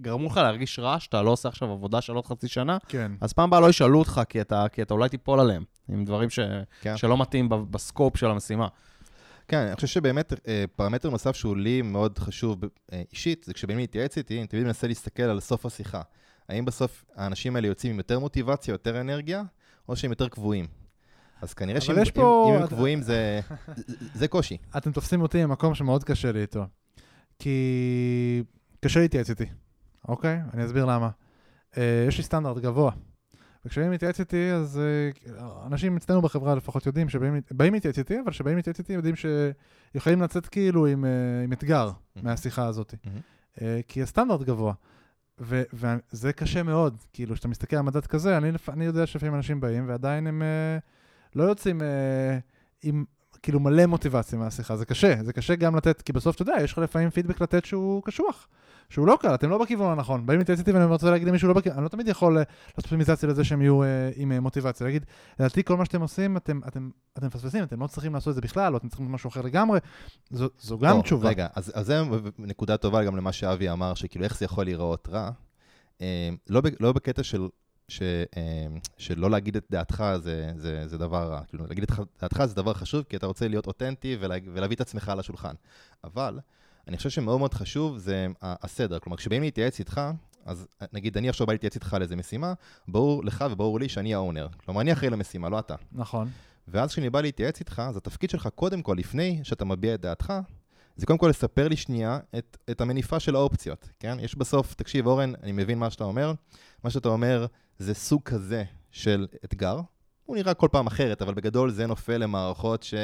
גרמו 0.00 0.26
לך 0.26 0.36
להרגיש 0.36 0.78
רע 0.78 1.00
שאתה 1.00 1.22
לא 1.22 1.30
עושה 1.30 1.48
עכשיו 1.48 1.70
עבודה 1.70 2.00
של 2.00 2.12
עוד 2.12 2.26
חצי 2.26 2.48
שנה, 2.48 2.78
כן. 2.88 3.12
אז 3.20 3.32
פעם 3.32 3.48
הבאה 3.48 3.60
לא 3.60 3.70
ישאלו 3.70 3.98
אותך, 3.98 4.20
כי 4.28 4.40
אתה, 4.40 4.66
כי 4.72 4.82
אתה 4.82 4.94
אולי 4.94 5.08
תיפול 5.08 5.40
עליהם, 5.40 5.64
עם 5.88 6.04
דברים 6.04 6.30
ש, 6.30 6.38
כן. 6.80 6.96
שלא 6.96 7.18
מתאים 7.18 7.48
בסקופ 7.70 8.16
של 8.16 8.26
המשימה. 8.26 8.68
כן, 9.48 9.58
אני 9.58 9.74
חושב 9.74 9.86
שבאמת 9.86 10.32
אה, 10.48 10.64
פרמטר 10.76 11.10
נוסף 11.10 11.36
שהוא 11.36 11.56
לי 11.56 11.82
מאוד 11.82 12.18
חשוב 12.18 12.60
אה, 12.92 13.02
אישית, 13.12 13.44
זה 13.44 13.54
כשבאים 13.54 13.78
להתייעץ 13.78 14.18
איתי, 14.18 14.38
אני 14.38 14.46
תמיד 14.46 14.64
מנסה 14.64 14.86
להסתכל 14.86 15.22
על 15.22 15.40
סוף 15.40 15.66
השיחה. 15.66 16.02
האם 16.48 16.64
בסוף 16.64 17.04
האנשים 17.16 17.56
האלה 17.56 17.68
יוצאים 17.68 17.92
עם 17.92 17.98
יותר 17.98 18.18
מוטיבציה, 18.18 18.72
יותר 18.72 19.00
אנרגיה, 19.00 19.42
או 19.88 19.96
שהם 19.96 20.10
יותר 20.10 20.28
קבועים? 20.28 20.66
אז 21.42 21.54
כנראה 21.54 21.80
שאם 21.80 21.94
פה- 22.14 22.56
הם 22.60 22.66
קבועים 22.66 23.02
זה, 23.02 23.40
זה 24.14 24.28
קושי. 24.28 24.56
אתם 24.76 24.92
תופסים 24.92 25.20
אותי 25.22 25.42
במקום 25.42 25.74
שמאוד 25.74 26.04
קשה 26.04 26.32
לי 26.32 26.40
איתו. 26.40 26.64
כי 27.38 28.42
קשה 28.84 29.00
להתייעץ 29.00 29.30
איתי, 29.30 29.46
אוקיי? 30.08 30.40
אני 30.54 30.64
אסביר 30.64 30.84
למה. 30.84 31.10
אה, 31.76 32.04
יש 32.08 32.18
לי 32.18 32.24
סטנדרט 32.24 32.58
גבוה. 32.58 32.92
וכשבאים 33.64 33.90
להתייעץ 33.90 34.20
איתי, 34.20 34.50
אז 34.52 34.78
אה, 35.38 35.46
אנשים 35.66 35.96
אצלנו 35.96 36.22
בחברה 36.22 36.54
לפחות 36.54 36.86
יודעים 36.86 37.08
שבאים 37.08 37.40
באים 37.50 37.72
להתייעץ 37.74 37.98
איתי, 37.98 38.20
אבל 38.24 38.30
כשבאים 38.30 38.56
להתייעץ 38.56 38.78
איתי 38.78 38.92
יודעים 38.92 39.14
שיכולים 39.16 40.22
לצאת 40.22 40.46
כאילו 40.46 40.86
עם, 40.86 41.04
אה, 41.04 41.10
עם 41.44 41.52
אתגר 41.52 41.90
מהשיחה 42.22 42.66
הזאת. 42.66 42.94
אה, 43.62 43.80
כי 43.88 44.02
הסטנדרט 44.02 44.40
גבוה. 44.42 44.72
ו- 45.42 45.62
וזה 45.72 46.32
קשה 46.32 46.62
מאוד, 46.62 46.96
כאילו, 47.12 47.34
כשאתה 47.34 47.48
מסתכל 47.48 47.76
על 47.76 47.82
מדד 47.82 48.06
כזה, 48.06 48.36
אני, 48.36 48.50
אני 48.68 48.84
יודע 48.84 49.06
שלפעמים 49.06 49.34
אנשים 49.34 49.60
באים 49.60 49.88
ועדיין 49.88 50.26
הם 50.26 50.42
אה, 50.42 50.78
לא 51.34 51.42
יוצאים 51.42 51.82
אה, 51.82 52.38
עם 52.82 53.04
כאילו 53.42 53.60
מלא 53.60 53.86
מוטיבציה 53.86 54.38
מהשיחה, 54.38 54.76
זה 54.76 54.84
קשה, 54.84 55.14
זה 55.24 55.32
קשה 55.32 55.54
גם 55.54 55.76
לתת, 55.76 56.02
כי 56.02 56.12
בסוף 56.12 56.34
אתה 56.34 56.42
יודע, 56.42 56.54
יש 56.62 56.72
לך 56.72 56.78
לפעמים 56.78 57.10
פידבק 57.10 57.40
לתת 57.40 57.64
שהוא 57.64 58.02
קשוח, 58.02 58.48
שהוא 58.88 59.06
לא 59.06 59.18
קל, 59.20 59.34
אתם 59.34 59.50
לא 59.50 59.58
בכיוון 59.58 59.92
הנכון. 59.92 60.26
באים 60.26 60.38
להתייעץ 60.38 60.58
איתי 60.58 60.72
ואני 60.72 60.84
רוצה 60.84 61.10
להגיד 61.10 61.28
למישהו 61.28 61.48
לא 61.48 61.54
בכיוון, 61.54 61.78
אני 61.78 61.84
לא 61.84 61.88
תמיד 61.88 62.08
יכול 62.08 62.38
אה, 62.38 62.42
לעשות 62.66 62.78
אופטימיזציה 62.78 63.28
לזה 63.28 63.44
שהם 63.44 63.62
יהיו 63.62 63.82
אה, 63.82 64.10
עם 64.16 64.32
אה, 64.32 64.40
מוטיבציה, 64.40 64.86
להגיד, 64.86 65.04
לדעתי 65.40 65.64
כל 65.64 65.76
מה 65.76 65.84
שאתם 65.84 66.00
עושים, 66.00 66.36
אתם, 66.36 66.60
אתם, 66.68 66.90
אתם 67.18 67.26
מפספסים, 67.26 67.62
אתם 67.62 67.80
לא 67.80 67.86
צריכים 67.86 68.14
לעשות 68.14 68.30
את 68.30 68.34
זה 68.34 68.40
בכלל, 68.40 68.72
או 68.72 68.78
אתם 68.78 68.88
צריכים 68.88 69.12
משהו 69.12 69.28
אחר 69.28 69.42
לגמרי, 69.42 69.78
זו, 70.30 70.48
זו 70.60 70.78
גם 70.78 70.96
לא, 70.96 71.02
תשובה. 71.02 71.28
רגע, 71.28 71.46
אז, 71.54 71.72
אז 71.74 71.86
זה 71.86 72.02
נקודה 72.38 72.76
טובה 72.76 73.04
גם 73.04 73.16
למה 73.16 73.32
שאבי 73.32 73.70
אמר, 73.70 73.94
שכאילו 73.94 74.24
איך 74.24 74.38
זה 74.38 74.44
יכול 74.44 74.64
להיראות 74.64 75.08
רע. 75.12 75.30
אה, 76.00 76.30
לא, 76.48 76.60
ב- 76.60 76.68
לא 76.80 76.92
בקטע 76.92 77.22
של, 77.22 77.48
ש, 77.90 78.02
אה, 78.36 78.66
שלא 78.98 79.30
להגיד 79.30 79.56
את 79.56 79.64
דעתך 79.70 80.04
זה, 80.22 80.52
זה, 80.56 80.88
זה 80.88 80.98
דבר 80.98 81.32
רע. 81.32 81.44
כאילו, 81.44 81.66
להגיד 81.66 81.84
את 81.84 81.90
דעתך 82.22 82.44
זה 82.44 82.54
דבר 82.54 82.74
חשוב, 82.74 83.04
כי 83.08 83.16
אתה 83.16 83.26
רוצה 83.26 83.48
להיות 83.48 83.66
אותנטי 83.66 84.16
ולה, 84.20 84.34
ולהביא 84.54 84.76
את 84.76 84.80
עצמך 84.80 85.12
לשולחן. 85.16 85.54
אבל 86.04 86.38
אני 86.88 86.96
חושב 86.96 87.10
שמאוד 87.10 87.38
מאוד 87.38 87.54
חשוב 87.54 87.98
זה 87.98 88.26
הסדר. 88.42 88.98
כלומר, 88.98 89.16
כשבאים 89.16 89.42
להתייעץ 89.42 89.78
איתך, 89.78 90.00
אז 90.44 90.66
נגיד 90.92 91.16
אני 91.16 91.28
עכשיו 91.28 91.46
בא 91.46 91.52
להתייעץ 91.52 91.74
איתך 91.74 91.94
על 91.94 92.02
איזה 92.02 92.16
משימה, 92.16 92.52
ברור 92.88 93.24
לך 93.24 93.44
וברור 93.50 93.80
לי 93.80 93.88
שאני 93.88 94.14
האונר. 94.14 94.48
כלומר, 94.64 94.80
אני 94.80 94.92
אחראי 94.92 95.10
למשימה, 95.10 95.48
לא 95.48 95.58
אתה. 95.58 95.74
נכון. 95.92 96.28
ואז 96.68 96.90
כשאני 96.90 97.10
בא 97.10 97.20
להתייעץ 97.20 97.60
איתך, 97.60 97.82
אז 97.86 97.96
התפקיד 97.96 98.30
שלך 98.30 98.48
קודם 98.54 98.82
כל, 98.82 98.94
לפני 98.98 99.40
שאתה 99.42 99.64
מביע 99.64 99.94
את 99.94 100.00
דעתך, 100.00 100.32
זה 100.96 101.06
קודם 101.06 101.18
כל 101.18 101.28
לספר 101.28 101.68
לי 101.68 101.76
שנייה 101.76 102.18
את, 102.38 102.56
את 102.70 102.80
המניפה 102.80 103.20
של 103.20 103.34
האופציות, 103.34 103.88
כן? 104.00 104.16
יש 104.20 104.34
בסוף, 104.34 104.74
תקשיב, 104.74 105.06
אורן, 105.06 105.32
אני 105.42 105.52
מבין 105.52 105.78
מה 105.78 105.90
שאתה 105.90 106.04
אומר. 106.04 106.32
מה 106.84 106.90
שאתה 106.90 107.08
אומר 107.08 107.46
זה 107.80 107.94
סוג 107.94 108.22
כזה 108.22 108.64
של 108.90 109.26
אתגר. 109.44 109.80
הוא 110.26 110.36
נראה 110.36 110.54
כל 110.54 110.68
פעם 110.72 110.86
אחרת, 110.86 111.22
אבל 111.22 111.34
בגדול 111.34 111.70
זה 111.70 111.86
נופל 111.86 112.16
למערכות 112.16 112.82
ש... 112.82 112.94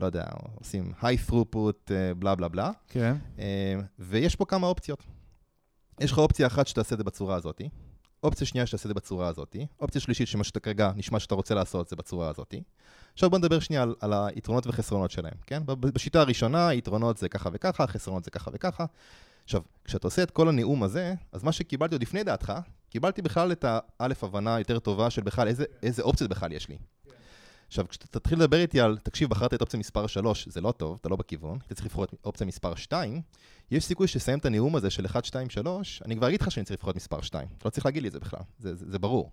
לא 0.00 0.06
יודע, 0.06 0.26
עושים 0.54 0.92
high 1.00 1.30
throughput, 1.30 1.90
אה, 1.90 2.14
בלה 2.14 2.34
בלה 2.34 2.48
בלה. 2.48 2.70
כן. 2.88 3.16
אה, 3.38 3.74
ויש 3.98 4.36
פה 4.36 4.44
כמה 4.44 4.66
אופציות. 4.66 5.04
יש 6.00 6.12
לך 6.12 6.18
אופציה 6.18 6.46
אחת 6.46 6.66
שתעשה 6.66 6.94
את 6.94 6.98
זה 6.98 7.04
בצורה 7.04 7.36
הזאת, 7.36 7.62
אופציה 8.22 8.46
שנייה 8.46 8.66
שתעשה 8.66 8.82
את 8.84 8.88
זה 8.88 8.94
בצורה 8.94 9.28
הזאת, 9.28 9.56
אופציה 9.80 10.00
שלישית 10.00 10.28
שמה 10.28 10.44
שאתה 10.44 10.60
כרגע 10.60 10.92
נשמע 10.96 11.18
שאתה 11.18 11.34
רוצה 11.34 11.54
לעשות 11.54 11.88
זה 11.88 11.96
בצורה 11.96 12.28
הזאת. 12.28 12.54
עכשיו 13.12 13.30
בוא 13.30 13.38
נדבר 13.38 13.60
שנייה 13.60 13.82
על, 13.82 13.94
על 14.00 14.12
היתרונות 14.12 14.66
וחסרונות 14.66 15.10
שלהם, 15.10 15.34
כן? 15.46 15.62
בשיטה 15.66 16.20
הראשונה, 16.20 16.74
יתרונות 16.74 17.16
זה 17.16 17.28
ככה 17.28 17.50
וככה, 17.52 17.86
חסרונות 17.86 18.24
זה 18.24 18.30
ככה 18.30 18.50
וככה. 18.54 18.84
עכשיו, 19.44 19.62
כשאתה 19.84 20.06
עושה 20.06 20.22
את 20.22 20.30
כל 20.30 20.48
הנאום 20.48 20.82
הזה, 20.82 21.14
אז 21.32 21.42
מה 21.42 21.52
שקיבלתי 21.52 21.94
עוד 21.94 22.02
לפני 22.02 22.24
דעתך, 22.24 22.52
קיבלתי 22.90 23.22
בכלל 23.22 23.52
את 23.52 23.64
האלף 23.68 24.24
הבנה 24.24 24.58
יותר 24.58 24.78
טובה 24.78 25.10
של 25.10 25.22
בכלל 25.22 25.48
איזה, 25.48 25.64
איזה 25.82 26.02
אופציות 26.02 26.30
בכלל 26.30 26.52
יש 26.52 26.68
לי. 26.68 26.78
עכשיו, 27.68 27.88
כשאתה 27.88 28.06
תתחיל 28.06 28.38
לדבר 28.38 28.60
איתי 28.60 28.80
על, 28.80 28.98
תקשיב, 29.02 29.30
בחרת 29.30 29.54
את 29.54 29.60
אופציה 29.60 29.80
מספר 29.80 30.06
3, 30.06 30.48
זה 30.48 30.60
לא 30.60 30.72
טוב, 30.72 30.98
אתה 31.00 31.08
לא 31.08 31.16
בכיוון, 31.16 31.58
אתה 31.66 31.74
צריך 31.74 31.86
לבחור 31.86 32.04
את 32.04 32.14
אופציה 32.24 32.46
מספר 32.46 32.74
2, 32.74 33.22
יש 33.70 33.84
סיכוי 33.84 34.08
שתסיים 34.08 34.38
את 34.38 34.46
הנאום 34.46 34.76
הזה 34.76 34.90
של 34.90 35.06
1, 35.06 35.24
2, 35.24 35.50
3, 35.50 36.02
אני 36.04 36.16
כבר 36.16 36.28
אגיד 36.28 36.42
לך 36.42 36.50
שאני 36.50 36.64
צריך 36.64 36.78
לבחור 36.78 36.90
את 36.90 36.96
מספר 36.96 37.20
2. 37.20 37.48
אתה 37.58 37.68
לא 37.68 37.70
צריך 37.70 37.86
להגיד 37.86 38.02
לי 38.02 38.08
את 38.08 38.12
זה 38.12 38.20
בכלל, 38.20 38.40
זה, 38.58 38.74
זה, 38.74 38.90
זה 38.90 38.98
ברור. 38.98 39.30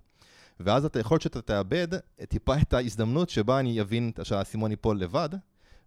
ואז 0.60 0.86
אתה 0.86 1.00
יכול 1.00 1.20
שאתה 1.20 1.41
תאבד 1.41 1.88
טיפה 2.30 2.58
את 2.62 2.74
ההזדמנות 2.74 3.30
שבה 3.30 3.60
אני 3.60 3.82
אבין 3.82 4.12
שהאסימון 4.24 4.72
ייפול 4.72 5.00
לבד, 5.00 5.30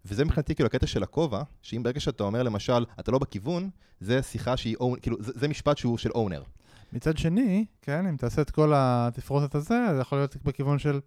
וזה 0.05 0.25
מבחינתי 0.25 0.55
כאילו 0.55 0.67
הקטע 0.67 0.87
של 0.87 1.03
הכובע, 1.03 1.43
שאם 1.61 1.83
ברגע 1.83 1.99
שאתה 1.99 2.23
אומר 2.23 2.43
למשל, 2.43 2.85
אתה 2.99 3.11
לא 3.11 3.19
בכיוון, 3.19 3.69
זה 3.99 4.21
שיחה 4.21 4.57
שהיא, 4.57 4.77
כאילו, 5.01 5.17
זה, 5.19 5.31
זה 5.35 5.47
משפט 5.47 5.77
שהוא 5.77 5.97
של 5.97 6.11
אונר. 6.11 6.43
מצד 6.93 7.17
שני, 7.17 7.65
כן, 7.81 8.05
אם 8.07 8.15
תעשה 8.17 8.41
את 8.41 8.49
כל 8.51 8.71
התפרוסת 8.75 9.55
הזה, 9.55 9.79
זה 9.95 10.01
יכול 10.01 10.17
להיות 10.17 10.35
בכיוון 10.43 10.79
של... 10.79 10.99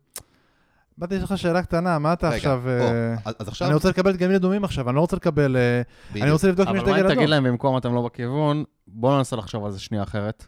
באתי 0.99 1.15
לשאול 1.15 1.25
לך 1.25 1.39
שאלה 1.39 1.63
קטנה, 1.63 1.99
מה 1.99 2.13
אתה 2.13 2.27
רגע, 2.29 2.37
עכשיו... 2.37 2.63
או, 2.67 2.69
אה, 2.71 3.15
אז, 3.25 3.35
אז 3.39 3.49
עכשיו, 3.49 3.67
אני 3.69 3.75
רוצה 3.75 3.89
לקבל 3.89 4.13
דגמים 4.13 4.35
אדומים 4.37 4.65
עכשיו, 4.65 4.89
אני 4.89 4.97
לא 4.97 5.01
רוצה 5.01 5.17
לקבל... 5.17 5.57
אה, 5.57 5.83
אני. 6.23 6.31
רוצה 6.31 6.49
לבדוק 6.49 6.69
אם 6.69 6.77
יש 6.77 6.83
אבל 6.83 6.91
מה 6.91 6.97
דגל 6.97 7.07
אם 7.07 7.09
תגיד 7.09 7.19
אדום. 7.23 7.31
להם 7.31 7.45
במקום 7.45 7.77
אתם 7.77 7.95
לא 7.95 8.03
בכיוון, 8.03 8.65
בואו 8.87 9.17
ננסה 9.17 9.37
לחשוב 9.37 9.65
על 9.65 9.73
זה 9.73 9.81
שנייה 9.81 10.03
אחרת. 10.03 10.47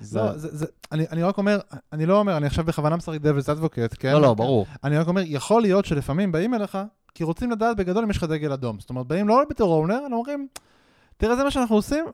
זה- 0.00 0.18
לא, 0.20 0.36
זה- 0.38 0.56
זה- 0.56 0.66
אני 0.92 1.04
אני 1.12 1.22
רק 1.22 1.38
אומר, 1.38 1.58
אני 1.92 2.06
לא 2.06 2.18
אומר, 2.18 2.36
אני 2.36 2.46
עכשיו 2.46 2.64
בכוונה 2.64 2.96
משחק 2.96 3.14
דבלס 3.20 3.48
אדבוקט, 3.48 3.94
כן? 3.98 4.12
לא, 4.12 4.20
לא, 4.22 4.34
ברור. 4.34 4.66
אני 4.84 4.98
רק 4.98 5.08
אומר, 5.08 5.22
יכול 5.24 5.62
להיות 5.62 5.84
שלפעמים 5.84 6.32
באים 6.32 6.54
אליך, 6.54 6.78
כי 7.14 7.24
רוצים 7.24 7.50
לדעת 7.50 7.76
בגדול 7.76 8.04
אם 8.04 8.10
יש 8.10 8.16
לך 8.16 8.24
דגל 8.24 8.52
אדום. 8.52 8.80
זאת 8.80 8.90
אומרת, 8.90 9.06
באים 9.06 9.28
לא 9.28 9.42
בתור 9.50 9.74
אונר, 9.74 9.98
אלא 10.06 10.16
אומרים, 10.16 10.48
תראה, 11.16 11.36
זה 11.36 11.44
מה 11.44 11.50
שאנחנו 11.50 11.76
עושים, 11.76 12.04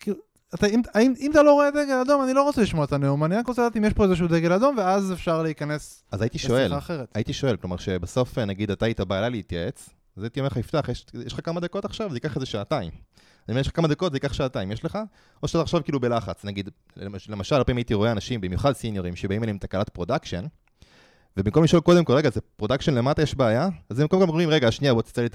כאילו, 0.00 0.16
אתה, 0.54 0.66
אם, 0.66 0.82
אם, 1.00 1.14
אם 1.20 1.30
אתה 1.30 1.42
לא 1.42 1.52
רואה 1.52 1.70
דגל 1.70 1.94
אדום, 2.06 2.22
אני 2.22 2.32
לא 2.34 2.42
רוצה 2.42 2.62
לשמוע 2.62 2.84
את 2.84 2.92
הנאום, 2.92 3.24
אני 3.24 3.36
רק 3.36 3.46
רוצה 3.46 3.62
לדעת 3.62 3.76
אם 3.76 3.84
יש 3.84 3.92
פה 3.92 4.04
איזשהו 4.04 4.28
דגל 4.28 4.52
אדום, 4.52 4.76
ואז 4.78 5.12
אפשר 5.12 5.42
להיכנס 5.42 6.04
אז 6.12 6.22
הייתי 6.22 6.38
שואל. 6.38 6.72
הייתי 7.14 7.32
שואל, 7.32 7.56
כלומר 7.56 7.76
שבסוף 7.76 8.38
נגיד 8.38 8.70
אתה 8.70 8.84
היית 8.86 9.00
בא 9.00 9.18
אליי 9.18 9.30
להתייעץ, 9.30 9.88
אז 10.16 10.22
הייתי 10.22 10.40
אומר 10.40 10.46
לך, 10.46 10.56
יפתח, 10.56 10.88
יש, 10.88 11.06
יש 11.26 11.32
לך 11.32 11.40
כמה 11.44 11.60
דקות 11.60 11.84
עכשיו? 11.84 12.10
זה 12.10 12.16
ייקח 12.16 12.34
איזה 12.34 12.46
שעתיים. 12.46 12.90
אני 12.90 13.52
אומר, 13.52 13.60
יש 13.60 13.66
לך 13.66 13.76
כמה 13.76 13.88
דקות, 13.88 14.12
זה 14.12 14.16
ייקח 14.16 14.32
שעתיים, 14.32 14.72
יש 14.72 14.84
לך? 14.84 14.98
או 15.42 15.48
שאתה 15.48 15.62
עכשיו 15.62 15.84
כאילו 15.84 16.00
בלחץ, 16.00 16.44
נגיד, 16.44 16.68
למש- 16.96 17.30
למשל, 17.30 17.54
הרבה 17.54 17.64
פעמים 17.64 17.76
הייתי 17.76 17.94
רואה 17.94 18.12
אנשים, 18.12 18.40
במיוחד 18.40 18.72
סיניורים, 18.72 19.16
שבאים 19.16 19.42
אליהם 19.42 19.58
תקלת 19.58 19.88
production, 19.88 20.44
ובמקום 21.36 21.64
לשאול 21.64 21.80
קודם 21.82 22.04
כל, 22.04 22.12
רגע, 22.12 22.30
זה 22.30 22.40
production 22.56 22.94
למטה 22.94 23.22
יש 23.22 23.34
בעיה? 23.34 23.68
אז 23.90 24.00
הם 24.00 24.06
קודם 24.06 24.22
כל 24.22 24.28
אומרים, 24.28 24.48
רגע, 24.48 24.70
שנייה, 24.70 24.94
בוא 24.94 25.02
תצייר 25.02 25.28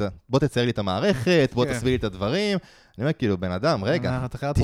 לי, 0.65 0.71
את 0.71 0.77
לי 0.77 0.81
המערכת, 0.81 1.51
בוא 1.53 1.65
כן. 1.65 1.73
תסביר 1.73 1.89
לי 1.91 1.95
את 1.95 2.03
הדברים. 2.03 2.57
אני 2.97 3.03
אומר, 3.03 3.13
כאילו, 3.13 3.37
בן 3.37 3.51
אדם, 3.51 3.83
רגע, 3.83 4.09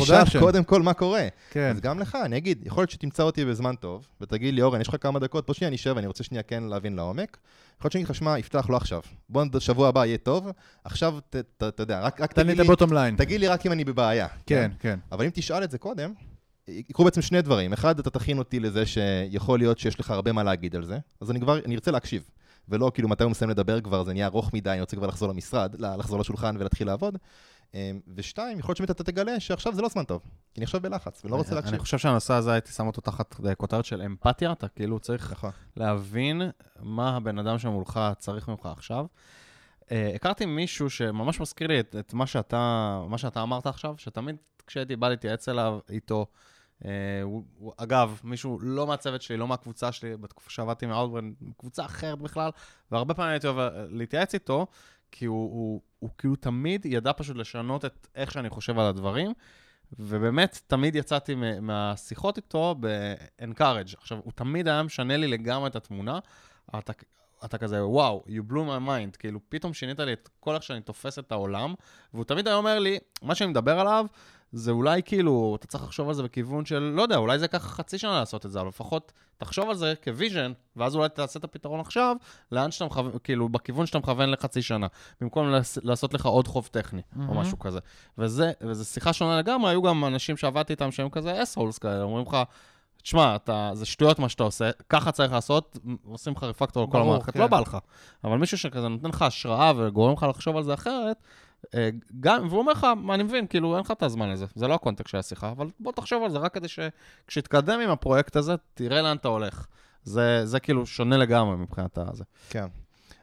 תשאל. 0.04 0.06
קודם 0.42 0.64
כל 0.64 0.82
מה 0.82 0.94
קורה. 0.94 1.28
כן. 1.52 1.72
אז 1.76 1.82
גם 1.82 2.00
לך, 2.00 2.18
אני 2.26 2.38
אגיד, 2.38 2.62
יכול 2.68 2.82
להיות 2.82 2.92
שתמצא 2.92 3.24
אותי 3.24 3.46
בזמן 3.46 3.76
טוב, 3.76 4.08
ותגיד 4.22 4.54
לי, 4.54 4.62
אורן, 4.62 4.82
יש 4.82 4.88
לך 4.88 4.96
כמה 5.02 5.20
דקות, 5.20 5.46
בוא 5.46 5.54
שנייה 5.54 5.72
נשב, 5.72 5.98
אני 5.98 6.08
רוצה 6.08 6.24
שנייה 6.24 6.44
כן 6.44 6.64
להבין 6.64 6.96
לעומק. 6.96 7.38
יכול 7.78 7.86
להיות 7.88 7.92
שאני 7.92 8.02
אגיד 8.04 8.10
לך, 8.10 8.16
שמע, 8.16 8.40
יפתח 8.40 8.70
לא 8.70 8.78
עכשיו. 8.78 9.02
בוא, 9.30 9.44
נד- 9.44 9.60
שבוע 9.60 9.88
הבא 9.88 10.06
יהיה 10.06 10.18
טוב, 10.18 10.48
עכשיו, 10.84 11.14
אתה 11.58 11.84
יודע, 11.84 12.02
רק 12.02 12.22
רק 12.22 12.34
תגיד 12.34 12.58
לי. 12.64 12.68
תגיד 13.16 13.40
לי 13.40 13.48
רק 13.48 13.66
אם 13.66 13.72
אני 13.72 13.84
בבעיה. 13.84 14.28
כן, 14.46 14.72
כן. 14.80 15.00
אבל 15.12 15.26
אם 15.26 15.32
תשאל 15.34 15.64
את 15.64 15.72
זה 15.72 15.78
קודם, 15.78 16.14
יקרו 16.68 17.06
בעצם 17.06 17.22
שני 17.22 17.42
דברים. 17.42 17.74
אחד, 17.74 18.00
אתה 18.00 18.10
תכין 18.10 18.38
אותי 18.38 18.60
לזה 18.60 18.84
שיכול 18.86 19.60
להיות 19.60 19.80
שיש 19.80 20.00
לך 20.00 20.12
הרבה 20.12 20.32
מה 20.32 20.44
להגיד 20.44 20.76
על 20.76 20.86
זה, 20.86 20.98
אז 21.22 21.32
אני 21.32 21.40
כבר, 21.40 21.60
אני 21.66 21.76
ארצה 21.76 21.92
להקשיב. 21.92 22.24
ולא 22.70 22.92
כאילו 22.94 23.10
מתי 23.10 23.24
הוא 23.24 23.32
מסיים 23.32 23.50
לדבר 23.52 23.82
כבר, 23.82 24.04
זה 24.04 24.14
נהיה 24.14 24.26
ארוך 24.28 24.54
מדי, 24.54 24.70
אני 24.70 24.80
רוצה 24.82 24.96
כבר 24.96 25.08
לחזור 25.08 25.30
למשרד, 25.30 25.76
לחזור 25.80 26.20
לשולחן 26.20 26.56
ולהתחיל 26.60 26.88
לעבוד. 26.88 27.18
אה, 27.76 27.92
ושתיים, 28.16 28.60
יכול 28.60 28.70
להיות 28.70 28.78
שבאמת 28.78 28.92
אתה 28.92 29.04
תגלה 29.04 29.40
שעכשיו 29.40 29.76
זה 29.76 29.82
לא 29.82 29.90
זמן 29.90 30.04
טוב, 30.04 30.22
כי 30.54 30.60
אני 30.60 30.64
עכשיו 30.64 30.82
בלחץ 30.82 31.26
ולא 31.26 31.36
רוצה 31.36 31.56
להקשיב. 31.56 31.74
אני 31.74 31.80
חושב 31.80 31.98
שהנושא 31.98 32.34
הזה, 32.34 32.52
הייתי 32.54 32.72
שם 32.72 32.88
אותו 32.88 33.02
תחת 33.02 33.36
אה, 33.46 33.56
כותרת 33.56 33.86
של 33.86 34.02
אמפתיה, 34.02 34.52
אתה 34.52 34.68
כאילו 34.68 35.00
צריך 35.00 35.32
נכון. 35.32 35.52
להבין 35.78 36.42
מה 36.80 37.16
הבן 37.16 37.40
אדם 37.40 37.60
שמולך 37.60 38.00
צריך 38.18 38.48
ממך 38.48 38.66
עכשיו. 38.66 39.06
אה, 39.92 40.12
הכרתי 40.16 40.46
מישהו 40.46 40.90
שממש 40.90 41.40
מזכיר 41.40 41.68
לי 41.68 41.80
את, 41.80 41.96
את 42.00 42.14
מה, 42.14 42.28
שאתה, 42.28 43.02
מה 43.10 43.18
שאתה 43.18 43.44
אמרת 43.44 43.68
עכשיו, 43.68 43.96
שתמיד 43.98 44.36
כשהייתי 44.68 44.96
בא 44.96 45.10
להתייעץ 45.10 45.50
אליו, 45.50 45.80
איתו, 45.90 46.26
אה, 46.86 46.92
אגב, 47.78 48.20
מישהו 48.24 48.60
לא 48.62 48.88
מהצוות 48.88 49.22
שלי, 49.22 49.38
לא 49.38 49.48
מהקבוצה 49.48 49.92
שלי, 49.92 50.18
בתקופה 50.18 50.50
שעבדתי 50.50 50.86
עם 50.86 50.92
האוטברן, 50.92 51.34
קבוצה 51.58 51.86
אחרת 51.86 52.20
בכלל, 52.20 52.52
והרבה 52.92 53.14
פעמים 53.14 53.32
הייתי 53.32 53.48
אוהב 53.48 53.74
להתייעץ 53.90 54.34
איתו, 54.34 54.68
כי 55.12 55.26
הוא, 55.26 55.52
הוא, 55.52 55.82
הוא 56.04 56.10
כאילו 56.18 56.36
תמיד 56.36 56.86
ידע 56.86 57.12
פשוט 57.18 57.38
לשנות 57.38 57.86
את 57.86 58.08
איך 58.16 58.32
שאני 58.32 58.50
חושב 58.50 58.80
על 58.80 58.86
הדברים, 58.86 59.34
ובאמת, 60.00 60.62
תמיד 60.68 60.96
יצאתי 60.96 61.36
מהשיחות 61.62 62.38
איתו 62.38 62.76
ב-encourage. 62.80 63.96
עכשיו, 63.98 64.20
הוא 64.24 64.32
תמיד 64.36 64.68
היה 64.68 64.84
משנה 64.84 65.18
לי 65.18 65.28
לגמרי 65.28 65.70
את 65.70 65.76
התמונה. 65.76 66.20
אתה, 66.80 66.94
אתה 67.46 67.58
כזה, 67.58 67.86
וואו, 67.86 68.24
you 68.28 68.52
blew 68.52 68.56
my 68.56 68.88
mind, 68.88 69.18
כאילו, 69.20 69.40
פתאום 69.50 69.74
שינית 69.74 70.00
לי 70.00 70.14
את 70.14 70.30
כל 70.40 70.56
איך 70.56 70.64
שאני 70.64 70.82
תופס 70.82 71.20
את 71.20 71.32
העולם, 71.32 71.74
והוא 72.14 72.26
תמיד 72.26 72.48
היה 72.48 72.56
אומר 72.56 72.80
לי, 72.80 73.00
מה 73.22 73.36
שאני 73.36 73.50
מדבר 73.50 73.80
עליו, 73.80 74.06
זה 74.54 74.72
אולי 74.72 75.02
כאילו, 75.06 75.56
אתה 75.60 75.68
צריך 75.68 75.84
לחשוב 75.84 76.08
על 76.08 76.14
זה 76.14 76.24
בכיוון 76.24 76.66
של, 76.66 76.80
לא 76.80 77.02
יודע, 77.02 77.18
אולי 77.18 77.40
זה 77.40 77.46
ייקח 77.46 77.58
חצי 77.58 77.98
שנה 77.98 78.20
לעשות 78.20 78.46
את 78.46 78.52
זה, 78.52 78.60
אבל 78.60 78.68
לפחות 78.68 79.12
תחשוב 79.38 79.70
על 79.70 79.76
זה 79.76 79.94
כוויז'ן, 80.04 80.52
ואז 80.76 80.96
אולי 80.96 81.10
תעשה 81.10 81.40
את 81.40 81.44
הפתרון 81.44 81.80
עכשיו, 81.80 82.16
לאן 82.52 82.72
שאתה 82.72 82.86
מכוון, 82.86 83.12
כאילו, 83.24 83.50
בכיוון 83.50 83.86
שאתה 83.86 84.00
מכוון 84.00 84.30
לחצי 84.30 84.62
שנה, 84.62 84.88
במקום 85.22 85.54
לעשות 85.84 86.14
לך 86.14 86.26
עוד 86.26 86.48
חוב 86.48 86.70
טכני, 86.72 87.02
mm-hmm. 87.02 87.20
או 87.30 87.34
משהו 87.34 87.60
כזה. 87.60 87.80
וזה, 88.18 88.52
וזו 88.62 88.86
שיחה 88.86 89.14
שונה 89.14 89.38
לגמרי, 89.40 89.72
היו 89.72 89.82
גם 89.82 90.06
אנשים 90.06 90.38
שעבדתי 90.38 90.74
איתם 90.74 90.92
שהם 90.92 91.10
כזה 91.10 91.44
אס-הולס 91.44 91.78
כאלה, 91.78 92.02
אומרים 92.04 92.26
לך, 92.28 92.38
תשמע, 93.02 93.36
אתה, 93.36 93.72
זה 93.74 93.86
שטויות 93.86 94.20
מה 94.20 94.30
שאתה 94.30 94.44
עושה, 94.44 94.70
ככה 94.90 95.12
צריך 95.12 95.32
לעשות, 95.32 95.78
עושים 96.06 96.34
לך 96.34 96.44
רפקטור 96.44 96.84
על 96.84 96.92
כל 96.92 97.02
המערכת, 97.02 97.34
כן. 97.34 97.40
לא 97.40 97.48
בא 97.48 97.60
לך. 97.60 97.78
אבל 98.24 98.38
מישהו 98.38 98.58
שכזה 98.58 98.88
נותן 98.88 99.10
לך 99.10 99.22
השראה 99.22 99.72
וגורם 99.78 100.14
לך 100.14 100.24
לחשוב 100.30 100.58
על 100.58 100.64
זה 100.64 100.74
אחרת, 100.74 101.18
גם, 102.20 102.48
והוא 102.48 102.60
אומר 102.60 102.72
לך, 102.72 102.88
אני 103.14 103.24
מבין, 103.24 103.48
כאילו, 103.48 103.74
אין 103.76 103.84
לך 103.84 103.92
את 103.92 104.04
הזמן 104.04 104.30
לזה, 104.30 104.46
זה 104.56 104.68
לא 104.68 104.74
הקונטקסט 104.74 105.10
של 105.12 105.18
השיחה, 105.18 105.52
אבל 105.52 105.68
בוא 105.80 105.92
תחשוב 105.92 106.24
על 106.24 106.32
זה, 106.32 106.38
רק 106.38 106.54
כדי 106.54 106.68
שכשתתקדם 106.68 107.80
עם 107.80 107.90
הפרויקט 107.90 108.36
הזה, 108.36 108.54
תראה 108.74 109.02
לאן 109.02 109.18
אתה 109.18 109.28
הולך. 109.28 109.66
זה, 110.04 110.46
זה 110.46 110.60
כאילו 110.60 110.86
שונה 110.86 111.18
לגמרי 111.18 111.56
מבחינת 111.58 111.98
הזה. 111.98 112.24
כן. 112.50 112.66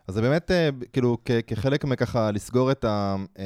אז 0.09 0.15
זה 0.15 0.21
באמת, 0.23 0.51
אה, 0.51 0.69
כאילו, 0.93 1.17
כחלק 1.47 1.85
מככה 1.85 2.31
לסגור 2.31 2.71
את, 2.71 2.85
ה- 2.85 3.17
אה, 3.39 3.45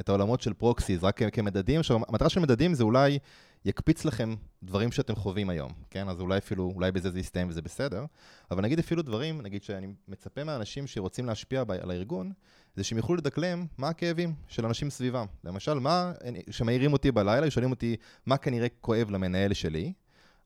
את 0.00 0.08
העולמות 0.08 0.40
של 0.40 0.52
פרוקסיס, 0.52 1.04
רק 1.04 1.20
כמדדים. 1.32 1.80
עכשיו, 1.80 1.96
המטרה 2.08 2.28
של 2.28 2.40
מדדים 2.40 2.74
זה 2.74 2.84
אולי 2.84 3.18
יקפיץ 3.64 4.04
לכם 4.04 4.34
דברים 4.62 4.92
שאתם 4.92 5.14
חווים 5.16 5.50
היום, 5.50 5.72
כן? 5.90 6.08
אז 6.08 6.20
אולי 6.20 6.38
אפילו, 6.38 6.72
אולי 6.74 6.92
בזה 6.92 7.10
זה 7.10 7.18
יסתיים 7.20 7.48
וזה 7.48 7.62
בסדר. 7.62 8.04
אבל 8.50 8.62
נגיד 8.62 8.78
אפילו 8.78 9.02
דברים, 9.02 9.42
נגיד 9.42 9.62
שאני 9.62 9.86
מצפה 10.08 10.44
מהאנשים 10.44 10.86
שרוצים 10.86 11.26
להשפיע 11.26 11.64
ב- 11.64 11.70
על 11.70 11.90
הארגון, 11.90 12.32
זה 12.76 12.84
שהם 12.84 12.98
יוכלו 12.98 13.16
לדקלם 13.16 13.66
מה 13.78 13.88
הכאבים 13.88 14.34
של 14.48 14.66
אנשים 14.66 14.90
סביבם. 14.90 15.26
למשל, 15.44 15.74
מה, 15.74 16.12
שמעירים 16.50 16.92
אותי 16.92 17.12
בלילה, 17.12 17.50
שואלים 17.50 17.70
אותי 17.70 17.96
מה 18.26 18.36
כנראה 18.36 18.68
כואב 18.80 19.10
למנהל 19.10 19.52
שלי, 19.52 19.92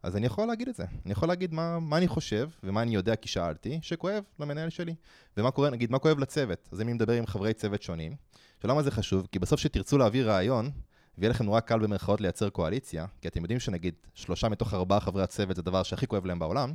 אז 0.03 0.17
אני 0.17 0.27
יכול 0.27 0.47
להגיד 0.47 0.69
את 0.69 0.75
זה. 0.75 0.85
אני 1.05 1.13
יכול 1.13 1.29
להגיד 1.29 1.55
מה, 1.55 1.79
מה 1.79 1.97
אני 1.97 2.09
חושב, 2.09 2.49
ומה 2.63 2.83
אני 2.83 2.95
יודע 2.95 3.17
כי 3.17 3.29
שאלתי, 3.29 3.79
שכואב 3.83 4.25
למנהל 4.39 4.71
שלי. 4.71 4.95
ומה 5.37 5.51
קורה, 5.51 5.71
נגיד, 5.71 5.91
מה 5.91 5.99
כואב 5.99 6.19
לצוות. 6.19 6.69
אז 6.73 6.81
אני 6.81 6.93
מדבר 6.93 7.13
עם 7.13 7.27
חברי 7.27 7.53
צוות 7.53 7.83
שונים. 7.83 8.17
שלמה 8.63 8.83
זה 8.83 8.91
חשוב? 8.91 9.27
כי 9.33 9.39
בסוף 9.39 9.61
שתרצו 9.61 9.99
להעביר 9.99 10.31
רעיון, 10.31 10.71
ויהיה 11.19 11.31
לכם 11.31 11.45
נורא 11.45 11.61
קל 11.61 11.79
במרכאות 11.79 12.21
לייצר 12.21 12.51
קואליציה, 12.51 13.07
כי 13.21 13.29
אתם 13.29 13.41
יודעים 13.41 13.61
שנגיד 13.61 13.95
שלושה 14.15 14.49
מתוך 14.49 14.75
ארבעה 14.75 15.01
חברי 15.01 15.23
הצוות 15.23 15.57
זה 15.57 15.63
הדבר 15.63 15.83
שהכי 15.83 16.07
כואב 16.07 16.27
להם 16.27 16.39
בעולם, 16.39 16.73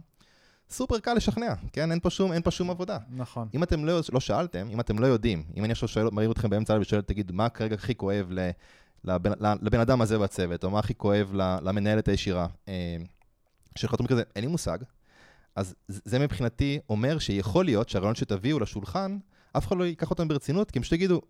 סופר 0.70 1.00
קל 1.00 1.14
לשכנע, 1.14 1.54
כן? 1.74 1.92
אין 1.92 2.00
פה 2.00 2.10
שום, 2.10 2.34
אין 2.34 2.42
פה 2.42 2.52
שום 2.52 2.70
עבודה. 2.70 2.98
נכון. 3.10 3.48
אם 3.54 3.64
אתם 3.64 3.86
לא, 3.86 4.00
לא 4.14 4.20
שאלתם, 4.20 4.68
אם 4.70 4.80
אתם 4.80 5.00
לא 5.00 5.08
יודעים, 5.08 5.44
אם 5.58 5.64
אני 5.64 5.72
עכשיו 5.72 5.90
שואל, 5.90 6.10
מעיר 6.12 6.32
אתכם 6.32 6.50
באמצע 6.50 6.78
ושואל, 6.82 7.02
תגיד, 7.02 7.32
מה 7.32 7.50
כרגע 7.50 7.76
הכי 7.76 7.96
כואב 7.96 8.28
ל, 8.30 8.50
לבן, 9.04 9.32
לבן 9.62 9.80
אדם 9.80 10.02
הזה 10.02 10.20
בצוות, 10.20 10.64
או 10.64 10.70
מה 10.70 10.80
הכי 10.80 10.96
כואב 10.96 11.32
למנהלת 11.62 12.08
הישירה, 12.08 12.48
אה, 12.68 12.98
שחתום 13.76 14.08
כזה, 14.08 14.24
אין 14.36 14.44
לי 14.44 14.50
מושג. 14.50 14.78
אז 15.56 15.76
זה 15.88 16.20
מבחינתי 16.20 16.80
אומר 16.90 17.20
שיכול 17.20 17.66
להיות 17.66 17.90
שהרעיון 17.90 18.16
שתביאו 18.16 18.60
לשולחן, 18.60 19.18
אף 19.58 19.68
אחד 19.68 19.78
לא 19.78 19.84
ייקח 19.84 20.10
אותם 20.10 20.28
ברצינות, 20.28 20.72
כי 20.72 20.80
הם 20.80 20.84
פשוט 20.84 20.94
יגידו, 20.94 21.22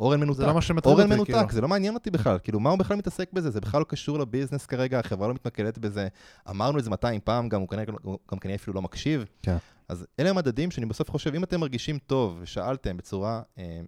אורן 0.00 0.20
מנותק. 0.20 0.38
זה 0.38 0.46
לא 0.46 0.54
מה 0.54 0.62
שמטריד 0.62 0.92
אותי, 0.92 1.08
כאילו. 1.08 1.18
אורן 1.18 1.34
מנותק, 1.38 1.52
זה 1.52 1.60
לא 1.60 1.68
מעניין 1.68 1.94
אותי 1.94 2.10
בכלל. 2.10 2.38
כאילו, 2.42 2.60
מה 2.60 2.70
הוא 2.70 2.78
בכלל 2.78 2.96
מתעסק 2.96 3.32
בזה? 3.32 3.50
זה 3.50 3.60
בכלל 3.60 3.80
לא 3.80 3.84
קשור 3.84 4.18
לביזנס 4.18 4.66
כרגע, 4.66 4.98
החברה 4.98 5.28
לא 5.28 5.34
מתמקדת 5.34 5.78
בזה. 5.78 6.08
אמרנו 6.50 6.78
את 6.78 6.84
זה 6.84 6.90
200 6.90 7.20
פעם, 7.24 7.48
גם 7.48 7.60
הוא 7.60 7.68
כנראה, 7.68 7.84
גם 8.30 8.38
כנראה 8.38 8.56
אפילו 8.56 8.74
לא 8.74 8.82
מקשיב. 8.82 9.24
כן. 9.42 9.56
אז 9.88 10.06
אלה 10.20 10.30
המדדים 10.30 10.70
שאני 10.70 10.86
בסוף 10.86 11.10
חושב, 11.10 11.34
אם 11.34 11.44
אתם 11.44 11.60
מרגישים 11.60 11.98
טוב 11.98 12.38
ושאלתם 12.40 12.96
בצורה 12.96 13.42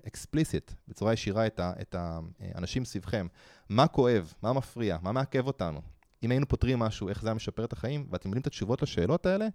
אקספליסית, 0.06 0.70
אה, 0.70 0.76
בצורה 0.88 1.12
ישירה 1.12 1.46
את, 1.46 1.60
ה, 1.60 1.72
את 1.80 1.94
האנשים 1.98 2.84
סביבכם, 2.84 3.26
מה 3.68 3.86
כואב, 3.86 4.32
מה 4.42 4.52
מפריע, 4.52 4.96
מה 5.02 5.12
מעכב 5.12 5.46
אותנו, 5.46 5.80
אם 6.22 6.30
היינו 6.30 6.48
פותרים 6.48 6.78
משהו, 6.78 7.08
איך 7.08 7.22
זה 7.22 7.28
היה 7.28 7.34
משפר 7.34 7.64
את 7.64 7.72
החיים, 7.72 8.06
ואתם 8.10 8.28
יודעים 8.28 8.40
את 8.40 8.46
התשובות 8.46 8.82
לשאלות 8.82 9.26
האלה, 9.26 9.48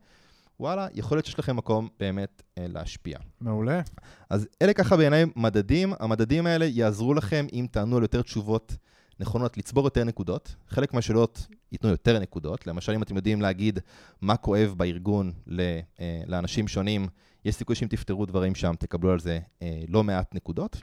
וואלה, 0.59 0.87
יכול 0.93 1.17
להיות 1.17 1.25
שיש 1.25 1.39
לכם 1.39 1.55
מקום 1.55 1.87
באמת 1.99 2.41
אה, 2.57 2.65
להשפיע. 2.67 3.17
מעולה. 3.41 3.81
אז 4.29 4.47
אלה 4.61 4.73
ככה 4.73 4.97
בעיניי 4.97 5.25
מדדים, 5.35 5.93
המדדים 5.99 6.45
האלה 6.45 6.65
יעזרו 6.65 7.13
לכם 7.13 7.45
אם 7.53 7.67
תענו 7.71 7.97
על 7.97 8.01
יותר 8.01 8.21
תשובות 8.21 8.77
נכונות, 9.19 9.57
לצבור 9.57 9.83
יותר 9.83 10.03
נקודות. 10.03 10.55
חלק 10.67 10.93
מהשאלות 10.93 11.47
ייתנו 11.71 11.89
יותר 11.89 12.19
נקודות, 12.19 12.67
למשל 12.67 12.91
אם 12.91 13.03
אתם 13.03 13.15
יודעים 13.15 13.41
להגיד 13.41 13.79
מה 14.21 14.37
כואב 14.37 14.73
בארגון 14.77 15.31
אה, 15.59 16.21
לאנשים 16.27 16.67
שונים, 16.67 17.07
יש 17.45 17.55
סיכוי 17.55 17.75
שאם 17.75 17.87
תפתרו 17.87 18.25
דברים 18.25 18.55
שם, 18.55 18.73
תקבלו 18.79 19.11
על 19.11 19.19
זה 19.19 19.39
אה, 19.61 19.83
לא 19.87 20.03
מעט 20.03 20.35
נקודות. 20.35 20.81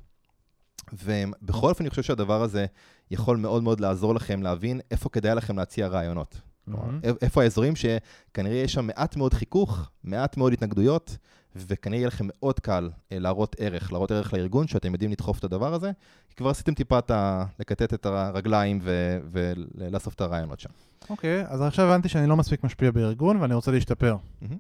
ובכל 0.93 1.69
אופן 1.69 1.85
אני 1.85 1.91
חושב 1.91 2.03
שהדבר 2.03 2.43
הזה 2.43 2.67
יכול 3.11 3.37
מאוד 3.37 3.63
מאוד 3.63 3.81
לעזור 3.81 4.15
לכם 4.15 4.43
להבין 4.43 4.81
איפה 4.91 5.09
כדאי 5.09 5.35
לכם 5.35 5.57
להציע 5.57 5.87
רעיונות. 5.87 6.41
Mm-hmm. 6.69 7.07
איפה 7.23 7.43
האזורים 7.43 7.73
שכנראה 7.77 8.57
יש 8.57 8.73
שם 8.73 8.87
מעט 8.87 9.17
מאוד 9.17 9.35
חיכוך, 9.35 9.91
מעט 10.05 10.37
מאוד 10.37 10.53
התנגדויות, 10.53 11.17
וכנראה 11.57 11.99
יהיה 11.99 12.07
לכם 12.07 12.27
מאוד 12.29 12.61
קל 12.61 12.91
אה, 13.13 13.19
להראות 13.19 13.57
ערך, 13.59 13.93
להראות 13.93 14.11
ערך 14.11 14.33
לארגון, 14.33 14.67
שאתם 14.69 14.93
יודעים 14.93 15.11
לדחוף 15.11 15.39
את 15.39 15.45
הדבר 15.45 15.75
הזה, 15.75 15.91
כי 16.29 16.37
כבר 16.37 16.51
עשיתם 16.51 16.75
טיפה 16.75 16.99
את 16.99 17.11
ה... 17.11 17.45
לקטט 17.61 17.95
את 17.95 18.07
הרגליים 18.07 18.79
ו... 18.83 19.19
ולאסוף 19.33 20.15
את 20.15 20.21
הרעיונות 20.21 20.61
שם. 20.61 20.71
אוקיי, 21.11 21.45
okay, 21.45 21.47
אז 21.49 21.63
עכשיו 21.63 21.87
הבנתי 21.87 22.09
שאני 22.09 22.27
לא 22.27 22.37
מספיק 22.37 22.65
משפיע 22.65 22.91
בארגון 22.91 23.37
ואני 23.37 23.55
רוצה 23.55 23.71
להשתפר. 23.71 24.17
Mm-hmm. 24.17 24.55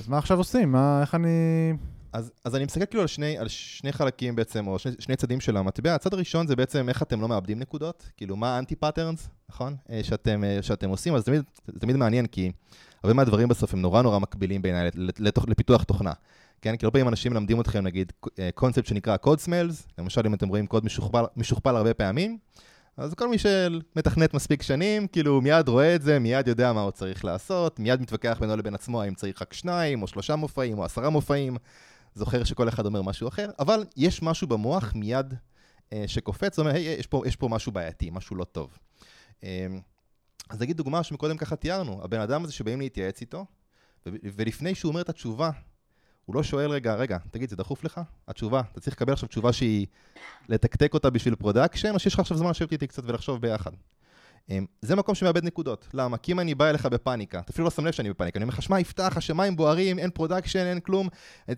אז 0.00 0.08
מה 0.08 0.18
עכשיו 0.18 0.38
עושים? 0.38 0.72
מה, 0.72 1.00
איך 1.00 1.14
אני... 1.14 1.28
אז, 2.12 2.32
אז 2.44 2.56
אני 2.56 2.64
מסתכל 2.64 2.86
כאילו 2.86 3.02
על 3.02 3.06
שני, 3.06 3.38
על 3.38 3.48
שני 3.48 3.92
חלקים 3.92 4.36
בעצם, 4.36 4.66
או 4.66 4.78
שני, 4.78 4.92
שני 4.98 5.16
צדים 5.16 5.40
של 5.40 5.56
המטבע. 5.56 5.94
הצד 5.94 6.14
הראשון 6.14 6.46
זה 6.46 6.56
בעצם 6.56 6.88
איך 6.88 7.02
אתם 7.02 7.20
לא 7.20 7.28
מאבדים 7.28 7.58
נקודות, 7.58 8.10
כאילו 8.16 8.36
מה 8.36 8.56
ה 8.56 8.60
anti 8.60 8.76
patterns, 8.76 9.28
נכון? 9.48 9.76
אה, 9.90 10.00
שאתם, 10.04 10.44
אה, 10.44 10.62
שאתם 10.62 10.88
עושים, 10.88 11.14
אז 11.14 11.24
תמיד, 11.24 11.42
זה 11.66 11.80
תמיד 11.80 11.96
מעניין, 11.96 12.26
כי 12.26 12.52
הרבה 13.02 13.14
מהדברים 13.14 13.48
בסוף 13.48 13.74
הם 13.74 13.80
נורא 13.80 14.02
נורא 14.02 14.18
מקבילים 14.18 14.62
בעיניי 14.62 14.90
לפיתוח 15.46 15.82
תוכנה. 15.82 16.12
כן? 16.62 16.76
כי 16.76 16.86
הרבה 16.86 16.92
פעמים 16.92 17.08
אנשים 17.08 17.32
מלמדים 17.32 17.60
אתכם, 17.60 17.84
נגיד, 17.84 18.12
קונספט 18.54 18.86
שנקרא 18.86 19.16
code 19.26 19.38
smells, 19.46 19.92
למשל 19.98 20.22
אם 20.26 20.34
אתם 20.34 20.48
רואים 20.48 20.66
קוד 20.66 20.84
משוכפל, 20.84 21.24
משוכפל 21.36 21.76
הרבה 21.76 21.94
פעמים, 21.94 22.38
אז 22.96 23.14
כל 23.14 23.28
מי 23.28 23.36
שמתכנת 23.38 24.34
מספיק 24.34 24.62
שנים, 24.62 25.06
כאילו 25.06 25.40
מיד 25.40 25.68
רואה 25.68 25.94
את 25.94 26.02
זה, 26.02 26.18
מיד 26.18 26.48
יודע 26.48 26.72
מה 26.72 26.80
הוא 26.80 26.90
צריך 26.90 27.24
לעשות, 27.24 27.78
מיד 27.78 28.00
מתווכח 28.00 28.36
בינו 28.40 28.56
לבין 28.56 28.74
עצמו 28.74 29.02
האם 29.02 29.14
צריך 29.14 29.42
רק 29.42 29.52
שניים, 29.52 30.02
או 30.02 30.06
שלושה 30.06 30.36
מופעים, 30.36 30.78
או 30.78 30.84
עשרה 30.84 31.10
מופעים. 31.10 31.56
זוכר 32.14 32.44
שכל 32.44 32.68
אחד 32.68 32.86
אומר 32.86 33.02
משהו 33.02 33.28
אחר, 33.28 33.50
אבל 33.58 33.84
יש 33.96 34.22
משהו 34.22 34.46
במוח 34.46 34.92
מיד 34.94 35.34
אה, 35.92 36.04
שקופץ, 36.06 36.58
אומר, 36.58 36.70
היי, 36.70 36.84
יש 36.98 37.06
פה, 37.06 37.22
יש 37.26 37.36
פה 37.36 37.48
משהו 37.48 37.72
בעייתי, 37.72 38.10
משהו 38.12 38.36
לא 38.36 38.44
טוב. 38.44 38.78
אה, 39.44 39.66
אז 40.50 40.60
נגיד 40.60 40.76
דוגמה 40.76 41.02
שמקודם 41.02 41.36
ככה 41.36 41.56
תיארנו, 41.56 42.00
הבן 42.04 42.20
אדם 42.20 42.44
הזה 42.44 42.52
שבאים 42.52 42.80
להתייעץ 42.80 43.20
איתו, 43.20 43.46
ולפני 44.06 44.74
שהוא 44.74 44.88
אומר 44.88 45.00
את 45.00 45.08
התשובה, 45.08 45.50
הוא 46.24 46.36
לא 46.36 46.42
שואל, 46.42 46.70
רגע, 46.70 46.94
רגע, 46.94 47.18
תגיד, 47.30 47.50
זה 47.50 47.56
דחוף 47.56 47.84
לך? 47.84 48.00
התשובה, 48.28 48.62
אתה 48.72 48.80
צריך 48.80 48.96
לקבל 48.96 49.12
עכשיו 49.12 49.28
תשובה 49.28 49.52
שהיא 49.52 49.86
לתקתק 50.48 50.94
אותה 50.94 51.10
בשביל 51.10 51.34
production, 51.34 51.94
או 51.94 51.98
שיש 51.98 52.14
לך 52.14 52.20
עכשיו 52.20 52.36
זמן 52.36 52.50
לשבת 52.50 52.72
איתי 52.72 52.86
קצת 52.86 53.02
ולחשוב 53.06 53.40
ביחד. 53.40 53.70
אמ, 54.50 54.66
זה 54.82 54.96
מקום 54.96 55.14
שמאבד 55.14 55.44
נקודות. 55.44 55.88
למה? 55.94 56.16
כי 56.16 56.32
אם 56.32 56.40
אני 56.40 56.54
בא 56.54 56.70
אליך 56.70 56.86
בפאניקה, 56.86 57.38
אתה 57.38 57.50
אפילו 57.50 57.64
לא 57.64 57.70
שם 57.70 57.86
לב 57.86 57.92
שאני 57.92 58.10
בפאניקה, 58.10 58.38
אני 58.38 58.44
אומר 58.44 58.54
לך, 58.54 58.62
שמע, 58.62 58.80
יפתח, 58.80 59.12
השמיים 59.16 59.56
בוערים, 59.56 59.98
אין 59.98 60.10
production, 60.10 60.66
אין 60.66 60.80
כלום. 60.80 61.08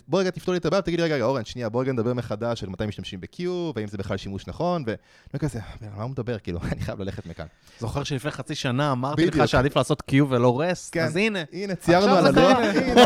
בוא 0.09 0.20
רגע 0.20 0.31
תפתור 0.31 0.53
לי 0.55 0.59
את 0.59 0.66
הבעיה, 0.66 0.83
תגיד 0.83 1.01
לי, 1.01 1.05
רגע, 1.05 1.14
רגע, 1.14 1.25
אורן, 1.25 1.44
שנייה, 1.44 1.68
בוא 1.68 1.83
רגע 1.83 1.92
נדבר 1.92 2.14
מחדש 2.14 2.62
על 2.62 2.68
מתי 2.68 2.87
משתמשים 2.87 3.20
ב-Q, 3.20 3.42
והאם 3.75 3.87
זה 3.87 3.99
בכלל 3.99 4.16
שימוש 4.16 4.47
נכון, 4.47 4.85
ואני 4.87 5.38
כזה, 5.38 5.61
מה 5.97 6.03
הוא 6.03 6.11
מדבר? 6.11 6.38
כאילו, 6.38 6.61
אני 6.73 6.81
חייב 6.81 7.01
ללכת 7.01 7.27
מכאן. 7.27 7.47
זוכר 7.81 8.05
שלפני 8.05 8.31
חצי 8.31 8.55
שנה 8.55 8.92
אמרתי 8.92 9.27
לך. 9.27 9.49
שעדיף 9.49 9.77
לעשות 9.77 10.03
Q 10.11 10.14
ולא 10.29 10.61
רסט? 10.61 10.94
כן. 10.94 11.05
אז 11.05 11.16
הנה. 11.16 11.42
הנה, 11.53 11.75
ציירנו 11.75 12.14
על. 12.14 12.38
הנה, 12.38 13.03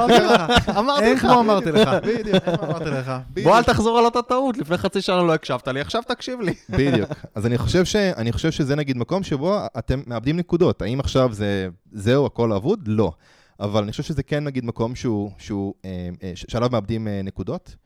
אמרתי 0.78 1.14
לך. 1.14 1.24
אמרתי 1.40 1.72
לך. 1.72 1.88
בדיוק. 2.02 2.48
אמרתי. 2.48 3.42
בוא 3.42 3.58
אל 3.58 3.62
תחזור 3.62 3.98
על 3.98 4.04
אותה 4.04 4.22
טעות, 4.22 4.56
לפני 4.56 4.76
חצי 4.76 5.02
שנה 5.02 5.22
לא 5.22 5.34
הקשבת 5.34 5.68
לי, 5.68 5.80
עכשיו 5.80 6.02
תקשיב 6.06 6.40
לי. 6.40 6.54
בדיוק. 6.68 7.10
אז 7.34 7.46
אני 7.46 7.58
חושב, 7.58 7.84
ש... 7.84 7.96
אני 7.96 8.32
חושב 8.32 8.50
שזה 8.50 8.76
נגיד 8.76 8.96
מקום 8.96 9.22
שבו 9.22 9.58
אתם 9.78 10.02
מאבדים 10.06 10.36
נקודות. 10.36 10.82
האם 10.82 11.00
עכשיו 11.00 11.32
זה... 11.32 11.68
זהו, 11.92 12.26
הכל 12.26 12.52
אבוד? 12.52 12.88
לא. 12.88 13.12
אבל 13.60 13.82
אני 13.82 13.90
חושב 13.90 14.02
שזה 14.02 14.22
כן 14.22 14.44
נגיד 14.44 14.64
מקום 14.64 14.94
שהוא... 14.94 15.30
שהוא 15.38 15.74
אה, 15.84 16.08
אה, 16.22 16.32
שעליו 16.34 16.68
מאבדים 16.72 17.08
אה, 17.08 17.22
נקודות. 17.22 17.76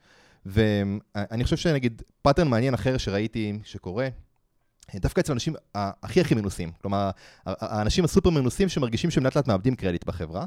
ואני 0.45 1.43
חושב 1.43 1.57
שנגיד 1.57 2.01
pattern 2.21 2.47
מעניין 2.47 2.73
אחר 2.73 2.97
שראיתי 2.97 3.59
שקורה, 3.63 4.07
דווקא 4.95 5.19
אצל 5.19 5.31
האנשים 5.31 5.53
הכי 5.75 6.21
הכי 6.21 6.35
מנוסים. 6.35 6.71
כלומר, 6.81 7.09
האנשים 7.45 8.05
הסופר 8.05 8.29
מנוסים 8.29 8.69
שמרגישים 8.69 9.11
שהם 9.11 9.23
לאט 9.23 9.35
לאט 9.35 9.47
מאבדים 9.47 9.75
קרדיט 9.75 10.05
בחברה. 10.05 10.45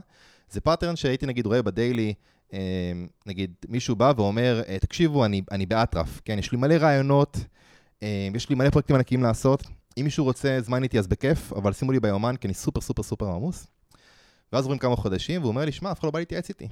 זה 0.51 0.61
pattern 0.61 0.97
שהייתי 0.97 1.27
נגיד 1.27 1.47
רואה 1.47 1.63
ב 1.63 1.70
daily, 1.70 2.15
נגיד 3.27 3.55
מישהו 3.69 3.97
בא 3.97 4.13
ואומר, 4.17 4.63
תקשיבו, 4.81 5.25
אני, 5.25 5.43
אני 5.51 5.67
בטירוף, 5.67 6.21
כן, 6.25 6.39
יש 6.39 6.53
לי 6.53 6.59
מלא 6.59 6.75
רעיונות, 6.75 7.37
יש 8.35 8.49
לי 8.49 8.55
מלא 8.55 8.71
פרויקטים 8.71 8.97
ענקיים 8.97 9.23
לעשות, 9.23 9.65
אם 9.99 10.05
מישהו 10.05 10.25
רוצה 10.25 10.59
זמן 10.61 10.83
איתי 10.83 10.99
אז 10.99 11.07
בכיף, 11.07 11.53
אבל 11.53 11.73
שימו 11.73 11.93
לי 11.93 12.01
ביומן, 12.01 12.37
כי 12.37 12.47
אני 12.47 12.55
סופר 12.55 12.81
סופר 12.81 13.03
סופר 13.03 13.27
עמוס. 13.27 13.67
ואז 14.53 14.65
עוברים 14.65 14.79
כמה 14.79 14.97
חודשים, 14.97 15.41
והוא 15.41 15.49
אומר 15.49 15.65
לי, 15.65 15.73
שמע, 15.73 15.93
אף 15.93 16.01
אחד 16.01 16.07
לא 16.07 16.11
בא 16.11 16.19
להתייעץ 16.19 16.49
איתי. 16.49 16.69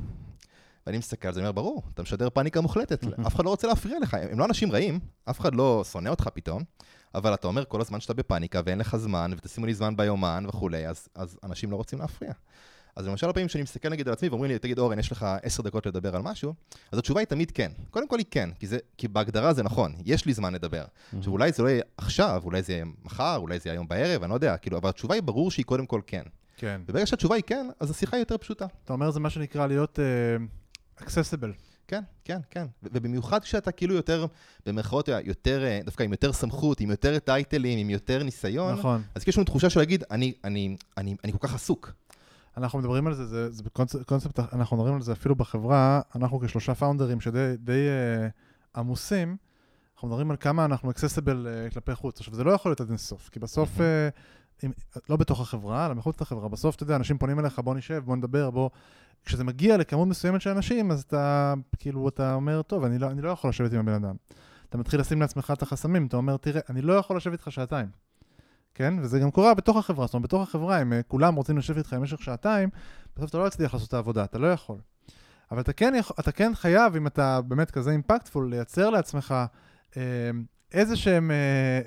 ואני 0.87 0.99
מסתכל 0.99 1.29
על 1.29 1.35
זה, 1.35 1.41
אני 1.41 1.49
אומר, 1.49 1.53
ברור, 1.53 1.83
אתה 1.95 2.03
משדר 2.03 2.31
פאניקה 2.31 2.61
מוחלטת, 2.61 3.05
אף 3.27 3.35
אחד 3.35 3.45
לא 3.45 3.51
רוצה 3.51 3.67
להפריע 3.67 3.99
לך, 3.99 4.15
הם 4.15 4.39
לא 4.39 4.45
אנשים 4.45 4.73
רעים, 4.73 5.01
אף 5.25 5.41
אחד 5.41 5.55
לא 5.55 5.85
שונא 5.93 6.09
אותך 6.09 6.29
פתאום, 6.35 6.63
אבל 7.15 7.35
אתה 7.35 7.47
אומר 7.47 7.65
כל 7.65 7.81
הזמן 7.81 8.01
שאתה 8.01 8.15
בפאניקה 8.15 8.61
ואין 8.65 8.79
לך 8.79 8.97
זמן, 8.97 9.33
ותשימו 9.37 9.67
לי 9.67 9.75
זמן 9.75 9.97
ביומן 9.97 10.45
וכולי, 10.49 10.89
אז, 10.89 11.09
אז 11.15 11.39
אנשים 11.45 11.71
לא 11.71 11.77
רוצים 11.77 11.99
להפריע. 11.99 12.33
אז 12.97 13.07
למשל 13.07 13.29
הפעמים 13.29 13.49
שאני 13.49 13.63
מסתכל 13.63 13.89
נגיד 13.89 14.09
על 14.09 14.13
עצמי 14.13 14.29
ואומרים 14.29 14.51
לי, 14.51 14.59
תגיד 14.59 14.79
אורן, 14.79 14.99
יש 14.99 15.13
לך 15.13 15.27
עשר 15.43 15.63
דקות 15.63 15.87
לדבר 15.87 16.17
על 16.17 16.23
משהו, 16.23 16.55
אז 16.93 16.99
התשובה 16.99 17.21
היא 17.21 17.27
תמיד 17.27 17.51
כן. 17.51 17.73
קודם 17.91 18.09
כל 18.09 18.19
היא 18.19 18.27
כן, 18.31 18.51
כי, 18.59 18.67
זה, 18.67 18.79
כי 18.99 19.09
בהגדרה 19.09 19.53
זה 19.53 19.63
נכון, 19.63 19.95
יש 20.05 20.27
לי 20.27 20.35
זמן 20.35 20.55
לדבר. 20.55 20.85
עכשיו 21.19 21.33
אולי 21.33 21.53
זה 21.53 21.63
לא 21.63 21.69
יהיה 21.69 21.83
עכשיו, 21.97 22.43
אולי 22.45 22.63
זה 22.63 22.73
יהיה 22.73 22.85
מחר, 23.05 23.37
אולי 23.37 23.59
זה 23.59 23.69
יהיה 23.69 23.75
היום 23.75 23.89
בערב, 23.89 24.23
אני 24.23 24.31
לא 24.31 24.35
יודע, 24.35 24.57
כאילו, 24.57 24.79
אבל 24.79 24.89
התשובה 24.89 25.15
היא 25.15 25.23
ברור 25.23 25.51
שהיא 25.51 25.65
קודם 25.65 25.87
כל 25.87 26.01
כן. 26.07 26.23
כן. 26.57 26.81
וברגע 26.87 27.07
שהתשובה 27.07 27.35
היא 27.35 27.45
כן, 27.47 27.67
אז 27.81 27.91
השיחה 27.91 28.17
היא 28.17 28.23
יותר 28.23 28.39
פשוטה. 28.39 28.67
אתה 28.85 28.93
אומר 28.93 29.11
זה 29.11 29.21
מה 29.21 29.31
שנקרא 29.31 29.67
להיות 29.67 29.99
אקססיבל. 30.97 31.53
כן, 31.89 32.01
כן, 32.25 32.39
כן. 32.51 32.67
ו- 32.83 32.89
ובמיוחד 32.93 33.43
כשאתה 33.43 33.73
כאילו 33.73 33.95
יותר, 33.95 34.27
במרכאות, 34.67 35.09
יותר, 35.25 35.65
אה, 35.65 35.81
דווקא 35.85 36.03
עם 36.03 36.11
יותר 36.11 36.33
סמכות, 36.33 36.81
עם 36.81 36.91
יותר 36.91 37.19
טייטלים, 37.19 37.79
עם 37.79 37.91
יותר 37.91 38.23
ניסיון, 38.23 38.79
נכון. 38.79 39.03
אז 39.15 39.25
יש 39.29 39.37
לנו 39.37 39.45
תחושה 39.45 39.71
של 39.71 39.81
להגיד, 39.81 40.05
אני, 40.11 40.33
אני, 40.45 40.77
אני, 40.97 41.17
אני 41.25 41.33
כל 41.33 41.39
כך 41.39 41.55
עסוק. 41.55 41.93
אנחנו 42.57 42.79
מדברים 42.79 43.07
על 43.07 43.15
זה, 43.15 43.27
זה, 43.27 43.51
זה 43.51 43.63
קונספט, 43.73 44.03
קונספט, 44.03 44.39
אנחנו 44.39 44.77
מדברים 44.77 44.95
על 44.95 45.03
זה 45.03 45.13
אפילו 45.13 45.35
בחברה, 45.35 46.01
אנחנו 46.17 46.41
כשלושה 46.41 46.75
פאונדרים 46.75 47.21
שדי 47.21 47.55
די, 47.59 47.73
uh, 47.73 48.79
עמוסים, 48.79 49.37
אנחנו 49.95 50.09
מדברים 50.09 50.31
על 50.31 50.37
כמה 50.41 50.65
אנחנו 50.65 50.91
אקססיבל 50.91 51.47
uh, 51.47 51.75
כלפי 51.75 51.95
חוץ. 51.95 52.19
עכשיו, 52.19 52.35
זה 52.35 52.45
לא 52.45 52.51
יכול 52.51 52.71
להיות 52.71 52.81
עד 52.81 52.89
אינסוף, 52.89 53.29
כי 53.29 53.39
בסוף, 53.39 53.79
uh, 53.79 54.65
אם, 54.65 54.71
לא 55.09 55.17
בתוך 55.17 55.41
החברה, 55.41 55.87
אלא 55.87 55.95
מחוץ 55.95 56.21
לחברה, 56.21 56.49
בסוף, 56.49 56.77
אתה 56.77 56.83
יודע, 56.83 56.97
אנשים 56.97 57.19
פונים 57.19 57.41
אליך, 57.41 57.59
בוא 57.59 57.75
נשב, 57.75 58.03
בוא 58.05 58.17
נדבר, 58.17 58.51
בוא... 58.51 58.71
כשזה 59.25 59.45
מגיע 59.45 59.77
לכמות 59.77 60.09
מסוימת 60.09 60.41
של 60.41 60.51
אנשים, 60.51 60.91
אז 60.91 61.03
אתה, 61.03 61.55
כאילו, 61.79 62.09
אתה 62.09 62.35
אומר, 62.35 62.63
טוב, 62.63 62.85
אני 62.85 62.99
לא, 62.99 63.11
אני 63.11 63.23
לא 63.23 63.31
יכול 63.31 63.51
לשבת 63.51 63.73
עם 63.73 63.79
הבן 63.79 63.93
אדם. 63.93 64.15
אתה 64.69 64.79
מתחיל 64.79 65.01
לשים 65.01 65.21
לעצמך 65.21 65.53
את 65.57 65.63
החסמים, 65.63 66.07
אתה 66.07 66.17
אומר, 66.17 66.37
תראה, 66.37 66.61
אני 66.69 66.83
לא 66.83 66.93
יכול 66.93 67.17
לשבת 67.17 67.33
איתך 67.33 67.53
שעתיים. 67.53 68.04
כן? 68.75 68.95
וזה 69.01 69.19
גם 69.19 69.31
קורה 69.31 69.55
בתוך 69.55 69.77
החברה, 69.77 70.07
זאת 70.07 70.15
אומרת, 70.15 70.25
בתוך 70.25 70.43
החברה, 70.43 70.83
אם 70.83 70.93
אה, 70.93 71.03
כולם 71.03 71.35
רוצים 71.35 71.59
לשבת 71.59 71.79
איתך 71.79 71.93
במשך 71.93 72.23
שעתיים, 72.23 72.69
בסוף 73.17 73.31
אתה 73.31 73.39
לא 73.39 73.49
תצליח 73.49 73.75
לעשות 73.75 73.89
את 73.89 73.95
העבודה, 73.95 74.25
אתה 74.25 74.39
לא 74.39 74.53
יכול. 74.53 74.79
אבל 75.51 75.61
אתה 75.61 75.73
כן, 75.73 75.95
יכול, 75.99 76.17
אתה 76.21 76.33
כן 76.33 76.55
חייב, 76.55 76.97
אם 76.97 77.07
אתה 77.07 77.41
באמת 77.41 77.71
כזה 77.71 77.91
אימפקטפול, 77.91 78.51
לייצר 78.51 78.91
לעצמך 78.91 79.35
אה, 79.97 80.03
איזה 80.73 80.97
שהם 80.97 81.31
אה, 81.31 81.37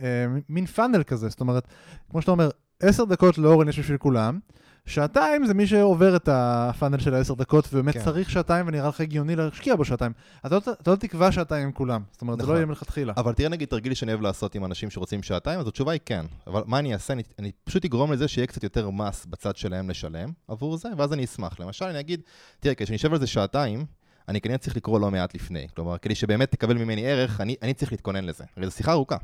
אה, 0.02 0.39
מין 0.50 0.65
פאנל 0.65 1.04
כזה, 1.04 1.30
זאת 1.30 1.39
אומרת, 1.39 1.67
כמו 2.10 2.21
שאתה 2.21 2.32
אומר, 2.32 2.50
עשר 2.80 3.06
דקות 3.06 3.38
לאורן 3.38 3.69
יש 3.69 3.80
בשביל 3.80 3.97
כולם, 3.97 4.39
שעתיים 4.88 5.45
זה 5.45 5.54
מי 5.54 5.67
שעובר 5.67 6.15
את 6.15 6.30
הפאנל 6.32 7.00
של 7.00 7.13
העשר 7.13 7.34
דקות, 7.34 7.67
ובאמת 7.73 7.93
כן. 7.93 8.04
צריך 8.04 8.30
שעתיים 8.30 8.67
ונראה 8.67 8.89
לך 8.89 9.02
הגיוני 9.02 9.36
להשקיע 9.36 9.76
בו 9.76 9.86
שעתיים. 9.86 10.12
אתה 10.45 10.56
לא, 10.56 10.62
אתה 10.82 10.91
לא 10.91 10.95
תקבע 10.95 11.32
שעתיים 11.32 11.63
עם 11.63 11.71
כולם, 11.71 12.02
זאת 12.12 12.21
אומרת, 12.21 12.38
זה 12.38 12.43
נכון. 12.43 12.54
לא 12.54 12.58
יהיה 12.58 12.65
מלכתחילה. 12.65 13.13
אבל 13.17 13.34
תראה 13.34 13.50
נגיד 13.50 13.67
תרגיל 13.67 13.93
שאני 13.93 14.12
אוהב 14.12 14.21
לעשות 14.21 14.56
עם 14.56 14.65
אנשים 14.65 14.89
שרוצים 14.89 15.23
שעתיים, 15.23 15.60
אז 15.60 15.67
התשובה 15.67 15.91
היא 15.91 16.02
כן. 16.06 16.26
אבל 16.47 16.63
מה 16.65 16.80
אני 16.80 16.93
אעשה? 16.93 17.13
אני, 17.13 17.23
אני 17.39 17.52
פשוט 17.63 17.86
אגרום 17.86 18.13
לזה 18.13 18.28
שיהיה 18.28 18.47
קצת 18.47 18.63
יותר 18.63 18.89
מס 18.89 19.26
בצד 19.26 19.58
שלהם 19.58 19.89
לשלם 19.89 20.30
עבור 20.47 20.78
זה, 20.78 20.89
ואז 20.97 21.13
אני 21.13 21.26
אשמח. 21.26 21.60
למשל, 21.60 21.86
אני 21.86 22.00
אגיד, 22.00 22.21
תראה, 22.60 22.76
כשאני 22.76 22.95
אשב 22.95 23.13
על 23.13 23.19
זה 23.19 23.28
שעתיים, 23.28 23.86
אני 24.28 24.41
כנראה 24.41 24.58
צריך 24.58 24.78
לקרוא 24.78 25.00
לא 25.00 25.12
מעט 25.12 25.36
לפני. 25.36 25.67
כלומר, 25.76 25.97
כדי 25.97 26.15
שבאמת 26.15 26.52
תקבל 26.52 26.78
ממני 26.78 27.08
ערך, 27.08 27.41
אני, 27.41 27.56
אני 27.62 27.73
צריך 27.73 27.91
להתכונן 27.91 28.23
לזה. 28.26 28.43
הרי 28.58 28.65
זו 28.65 28.71
שיחה 28.71 28.91
ארוכה. 28.91 29.17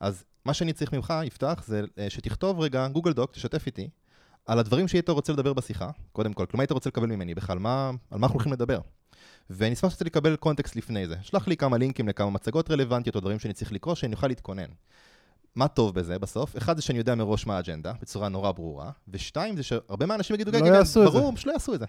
אז 0.00 0.24
מה 0.44 0.54
שאני 0.54 0.72
צריך 0.72 0.92
ממך, 0.92 1.14
יפתח, 1.24 1.64
זה 1.66 1.82
אה, 1.98 2.10
שתכתוב 2.10 2.60
רגע 2.60 2.88
גוגל 2.88 3.12
דוק, 3.12 3.32
תשתף 3.32 3.66
איתי, 3.66 3.88
על 4.46 4.58
הדברים 4.58 4.88
שהיית 4.88 5.08
רוצה 5.08 5.32
לדבר 5.32 5.52
בשיחה, 5.52 5.90
קודם 6.12 6.32
כל. 6.32 6.46
כלומר, 6.46 6.62
היית 6.62 6.72
רוצה 6.72 6.88
לקבל 6.88 7.06
ממני 7.06 7.34
בכלל, 7.34 7.58
מה, 7.58 7.88
על 8.10 8.18
מה 8.18 8.26
אנחנו 8.26 8.34
הולכים 8.34 8.52
לדבר. 8.52 8.80
ואני 9.50 9.74
אשמח 9.74 9.92
קצת 9.94 10.06
לקבל 10.06 10.36
קונטקסט 10.36 10.76
לפני 10.76 11.06
זה. 11.06 11.16
שלח 11.22 11.48
לי 11.48 11.56
כמה 11.56 11.78
לינקים 11.78 12.08
לכמה 12.08 12.30
מצגות 12.30 12.70
רלוונטיות 12.70 13.16
או 13.16 13.20
דברים 13.20 13.38
שאני 13.38 13.54
צריך 13.54 13.72
לקרוא, 13.72 13.94
שאני 13.94 14.14
אוכל 14.14 14.26
להתכונן. 14.28 14.66
מה 15.54 15.68
טוב 15.68 15.94
בזה 15.94 16.18
בסוף? 16.18 16.56
אחד 16.56 16.76
זה 16.76 16.82
שאני 16.82 16.98
יודע 16.98 17.14
מראש 17.14 17.46
מה 17.46 17.56
האג'נדה, 17.56 17.92
בצורה 18.00 18.28
נורא 18.28 18.52
ברורה, 18.52 18.90
ושתיים 19.08 19.56
זה 19.56 19.62
שהרבה 19.62 20.06
מהאנשים 20.06 20.34
יגידו, 20.34 20.50
לא 20.50 20.56
"רגע, 20.56 20.66
רגע, 20.66 20.76
יעשו 20.76 21.06
את 21.06 21.12
זה." 21.12 21.18
ברור, 21.18 21.34
פשוט 21.34 21.46
לא 21.46 21.52
יעשו 21.52 21.74
את 21.74 21.80
זה. 21.80 21.86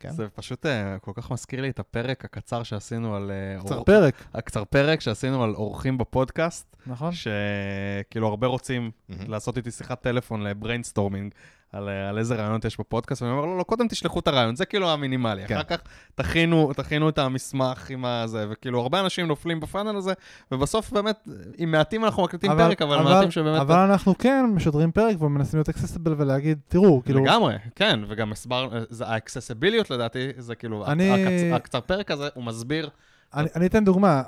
כן. 0.00 0.10
זה 0.12 0.28
פשוט 0.34 0.66
אה, 0.66 0.98
כל 0.98 1.12
כך 1.14 1.30
מזכיר 1.30 1.60
לי 1.60 1.70
את 1.70 1.78
הפרק 1.78 2.24
הקצר 2.24 2.62
שעשינו 2.62 3.16
על... 3.16 3.30
אה, 3.30 3.60
קצר 3.64 3.74
אור- 3.74 3.84
פרק, 3.84 4.24
הקצר 4.34 4.64
פרק 4.64 5.00
שעשינו 5.00 5.44
על 5.44 5.54
אורחים 5.54 5.98
בפודקאסט, 5.98 6.76
נכון? 6.86 7.10
שכאילו 7.12 8.28
הרבה 8.28 8.46
רוצים 8.46 8.90
מהמם. 9.08 9.30
לעשות 9.30 9.56
איתי 9.56 9.70
שיחת 9.70 10.02
טלפון 10.02 10.42
ל 10.42 10.48
brainstorming, 10.48 11.34
על, 11.76 11.88
אה, 11.88 12.08
על 12.08 12.18
איזה 12.18 12.34
רעיונות 12.34 12.64
יש 12.64 12.80
בפודקאסט, 12.80 13.22
ואני 13.22 13.32
אומר, 13.34 13.44
לא, 13.46 13.58
לא, 13.58 13.62
קודם 13.62 13.88
תשלחו 13.88 14.18
את 14.18 14.28
הרעיון, 14.28 14.56
זה 14.56 14.64
כאילו 14.64 14.90
המינימלי. 14.90 15.42
כן. 15.46 15.54
אחר 15.54 15.62
כך 15.64 15.76
תכינו, 16.14 16.72
תכינו 16.76 17.08
את 17.08 17.18
המסמך 17.18 17.90
עם 17.90 18.04
הזה, 18.04 18.46
וכאילו 18.50 18.80
הרבה 18.80 19.00
אנשים 19.00 19.26
נופלים 19.26 19.60
ב 19.60 19.65
funnel 19.65 19.96
הזה, 19.96 20.12
ובסוף 20.52 20.92
באמת, 20.92 21.28
עם 21.58 21.70
מעטים 21.70 22.04
אנחנו 22.04 22.22
מקליטים 22.22 22.50
פרק, 22.56 22.82
אבל, 22.82 23.02
מעטים 23.02 23.30
שבאמת... 23.30 23.60
אבל 23.60 23.78
אנחנו 23.78 24.18
כן 24.18 24.44
משדרים 24.54 24.92
פרק 24.92 25.22
ומנסים 25.22 25.58
להיות 25.58 25.68
אקססיבל 25.68 26.14
ולהגיד, 26.18 26.58
תראו, 26.68 27.02
כאילו, 27.04 27.24
לגמרי, 27.24 27.54
כן, 27.76 28.00
וגם 28.08 28.32
הסבר, 28.32 28.68
זה 28.88 29.06
האקססיביליות 29.06 29.90
לדעתי, 29.90 30.28
זה 30.38 30.54
כאילו, 30.54 30.86
אני- 30.86 31.12
הקצ- 31.52 31.56
הקצר 31.56 31.80
פרק 31.80 32.10
הזה, 32.10 32.28
הוא 32.34 32.44
מסביר, 32.44 32.88
אני, 33.34 33.48
אני 33.56 33.66
אתן 33.66 33.84
דוגמה, 33.84 34.22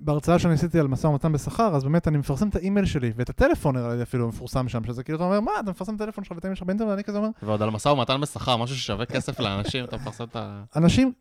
בהרצאה 0.00 0.38
שאני 0.38 0.54
עשיתי 0.54 0.80
על 0.80 0.86
משא 0.88 1.06
ומתן 1.06 1.32
בשכר, 1.32 1.76
אז 1.76 1.84
באמת 1.84 2.08
אני 2.08 2.18
מפרסם 2.18 2.48
את 2.48 2.56
האימייל 2.56 2.86
שלי, 2.86 3.12
ואת 3.16 3.30
הטלפון 3.30 3.76
נראה 3.76 3.94
לי 3.94 4.02
אפילו 4.02 4.28
מפורסם 4.28 4.68
שם, 4.68 4.84
שזה 4.84 5.02
כאילו, 5.02 5.16
אתה 5.16 5.24
אומר, 5.24 5.40
מה, 5.40 5.52
אתה 5.60 5.70
מפרסם 5.70 5.94
את 5.94 6.00
הטלפון 6.00 6.24
שלך 6.24 6.32
ואת 6.36 6.44
האימייל 6.44 6.56
שלך 6.56 6.66
באינטרנט, 6.66 6.90
ואני 6.90 7.04
כזה 7.04 7.18
אומר, 7.18 7.28
ועוד 7.42 7.62
על 7.62 7.70
משא 7.70 7.88
ומתן 7.88 8.20
בשכר, 8.20 8.56
משהו 8.56 8.76
ששווה 8.76 9.06
כסף 9.06 9.40
לאנשים, 9.40 9.84
אתה 9.84 9.96
מפרסם 9.96 10.24
את 10.24 10.36
ה... 10.36 10.62
אנשים, 10.76 11.12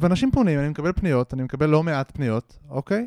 ואנשים 0.00 0.30
פונים, 0.30 0.58
אני 0.58 0.68
מקבל 0.68 0.92
פניות, 0.92 1.34
אני 1.34 1.42
מקבל 1.42 1.68
לא 1.68 1.82
מעט 1.82 2.10
פניות, 2.14 2.58
אוקיי? 2.70 3.06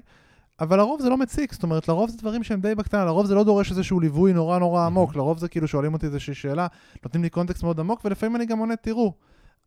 אבל 0.60 0.78
לרוב 0.78 1.02
זה 1.02 1.10
לא 1.10 1.18
מציק, 1.18 1.54
זאת 1.54 1.64
אומרת, 1.64 1.88
לרוב 1.88 2.10
זה 2.10 2.18
דברים 2.18 2.44
שהם 2.44 2.62
די 2.62 2.76
בקטנה, 2.76 3.06
לרוב 3.06 3.26
זה 3.26 3.36
לא 3.36 3.44
דורש 3.44 3.72
איזשהו 3.72 4.00
ליווי 4.00 4.34
נורא 4.34 4.60
נורא 4.60 4.86
עמוק, 4.86 5.16
לרוב 5.16 5.38
זה 5.38 5.48
כאילו 5.48 5.68
שואלים 5.68 5.94
אותי 5.94 6.06
איזושהי 6.06 6.34
שאלה, 6.34 6.68
נותנים 7.04 7.24
לי 7.24 7.30
קונטקסט 7.30 7.64
מאוד 7.64 7.80
עמוק, 7.80 8.02
ולפעמים 8.06 8.36
אני 8.36 8.46
גם 8.46 8.60
עונה, 8.60 8.76
תראו, 8.76 9.14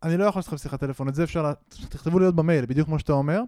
אני 0.03 0.17
לא 0.17 0.23
יכול 0.23 0.39
לעשות 0.39 0.53
לכם 0.53 0.57
שיחת 0.63 0.79
טלפון, 0.79 1.09
את 1.09 1.15
זה 1.15 1.23
אפשר, 1.23 1.51
תכתבו 1.89 2.19
לי 2.19 2.25
עוד 2.25 2.35
במייל, 2.35 2.65
בדיוק 2.65 2.87
כמו 2.87 2.99
שאתה 2.99 3.13
אומר, 3.13 3.41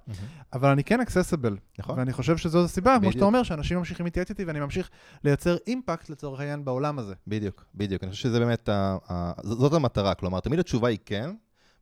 אבל 0.54 0.70
אני 0.70 0.84
כן 0.84 1.00
אקססיבל, 1.02 1.58
נכון. 1.80 2.00
ואני 2.00 2.14
חושב 2.14 2.38
שזו 2.38 2.64
הסיבה, 2.66 2.98
כמו. 3.02 3.12
שאתה 3.12 3.26
אומר, 3.26 3.44
שאנשים 3.44 3.78
ממשיכים 3.78 4.06
להתייעץ 4.06 4.30
איתי 4.30 4.46
ואני 4.46 4.60
ממשיך 4.60 4.90
לייצר 5.24 5.58
אימפקט 5.68 6.10
לצורך 6.10 6.40
העניין 6.40 6.66
בעולם 6.66 7.00
הזה. 7.00 7.14
בדיוק, 7.28 7.66
בדיוק. 7.76 8.04
אני 8.04 8.12
חושב 8.12 8.24
שזה 8.24 8.40
באמת, 8.40 8.70
ה- 8.70 8.98
ה- 9.10 9.32
ז- 9.44 9.54
זאת 9.60 9.74
המטרה. 9.74 10.14
כלומר, 10.14 10.40
תמיד 10.40 10.60
התשובה 10.60 10.90
היא 10.90 10.98
כן, 11.06 11.30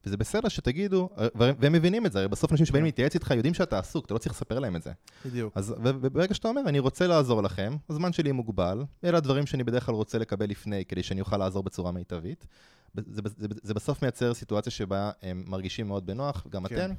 וזה 0.05 0.17
בסדר 0.17 0.49
שתגידו, 0.49 1.09
ו- 1.39 1.49
והם 1.59 1.73
מבינים 1.73 2.05
את 2.05 2.11
זה, 2.11 2.19
הרי 2.19 2.27
בסוף 2.27 2.51
אנשים 2.51 2.65
שבאים 2.65 2.83
להתייעץ 2.85 3.13
איתך 3.13 3.31
יודעים 3.31 3.53
שאתה 3.53 3.79
עסוק, 3.79 4.05
אתה 4.05 4.13
לא 4.13 4.19
צריך 4.19 4.35
לספר 4.35 4.59
להם 4.59 4.75
את 4.75 4.83
זה. 4.83 4.91
בדיוק. 5.25 5.57
אז 5.57 5.75
וברגע 5.83 6.33
שאתה 6.33 6.47
אומר, 6.47 6.61
אני 6.67 6.79
רוצה 6.79 7.07
לעזור 7.07 7.43
לכם, 7.43 7.75
הזמן 7.89 8.13
שלי 8.13 8.31
מוגבל, 8.31 8.83
אלה 9.03 9.17
הדברים 9.17 9.45
שאני 9.45 9.63
בדרך 9.63 9.85
כלל 9.85 9.95
רוצה 9.95 10.17
לקבל 10.17 10.49
לפני, 10.49 10.85
כדי 10.85 11.03
שאני 11.03 11.21
אוכל 11.21 11.37
לעזור 11.37 11.63
בצורה 11.63 11.91
מיטבית. 11.91 12.47
זה, 12.95 13.01
זה, 13.07 13.21
זה, 13.37 13.47
זה 13.63 13.73
בסוף 13.73 14.01
מייצר 14.01 14.33
סיטואציה 14.33 14.71
שבה 14.71 15.11
הם 15.21 15.43
מרגישים 15.47 15.87
מאוד 15.87 16.05
בנוח, 16.05 16.47
גם 16.49 16.67
כן. 16.67 16.75
אתם. 16.75 16.93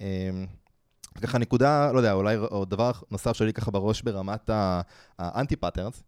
אמ, 0.00 0.46
ככה 1.22 1.38
נקודה, 1.38 1.92
לא 1.92 1.98
יודע, 1.98 2.12
אולי 2.12 2.36
עוד 2.36 2.70
דבר 2.70 2.90
נוסף 3.10 3.32
שעולה 3.32 3.48
לי 3.48 3.52
ככה 3.52 3.70
בראש 3.70 4.02
ברמת 4.02 4.50
ה 5.18 5.26
anti 5.26 5.56
patterns. 5.56 6.02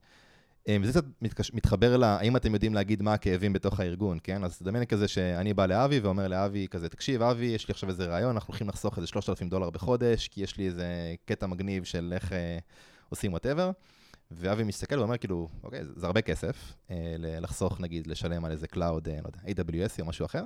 אה, 0.68 0.76
וזה 0.82 0.92
קצת 0.92 1.04
מתקש- 1.22 1.54
מתחבר 1.54 1.96
ל... 1.96 2.04
האם 2.04 2.36
אתם 2.36 2.54
יודעים 2.54 2.74
להגיד 2.74 3.02
מה 3.02 3.12
הכאבים 3.12 3.52
בתוך 3.52 3.80
הארגון, 3.80 4.18
כן? 4.22 4.44
אז 4.44 4.58
תדמיין 4.58 4.84
כזה 4.84 5.08
שאני 5.08 5.54
בא 5.54 5.66
לאבי 5.66 6.00
ואומר 6.00 6.28
לאבי 6.28 6.66
כזה, 6.70 6.88
תקשיב, 6.88 7.22
אבי, 7.22 7.46
יש 7.46 7.68
לי 7.68 7.72
עכשיו 7.72 7.88
איזה 7.88 8.06
רעיון, 8.06 8.30
אנחנו 8.34 8.52
הולכים 8.52 8.68
לחסוך 8.68 8.96
איזה 8.96 9.06
3,000 9.06 9.48
דולר 9.48 9.70
בחודש, 9.70 10.28
כי 10.28 10.40
יש 10.42 10.56
לי 10.56 10.66
איזה 10.66 10.86
קטע 11.24 11.46
מגניב 11.46 11.84
של 11.84 12.12
איך 12.12 12.32
אה, 12.32 12.58
עושים 13.08 13.30
whatever. 13.30 13.70
ואבי 14.30 14.64
מסתכל 14.64 14.98
ואומר, 14.98 15.18
כאילו, 15.18 15.48
אוקיי, 15.62 15.80
זה, 15.96 16.06
הרבה 16.06 16.22
כסף, 16.22 16.74
אה, 16.90 16.96
לחסוך, 17.18 17.80
נגיד, 17.80 18.06
לשלם 18.06 18.44
על 18.44 18.50
איזה 18.52 18.68
cloud, 18.68 19.08
אה, 19.08 19.18
לא 19.22 19.28
יודע, 19.28 19.62
AWS 19.62 20.00
או 20.00 20.06
משהו 20.06 20.26
אחר, 20.26 20.44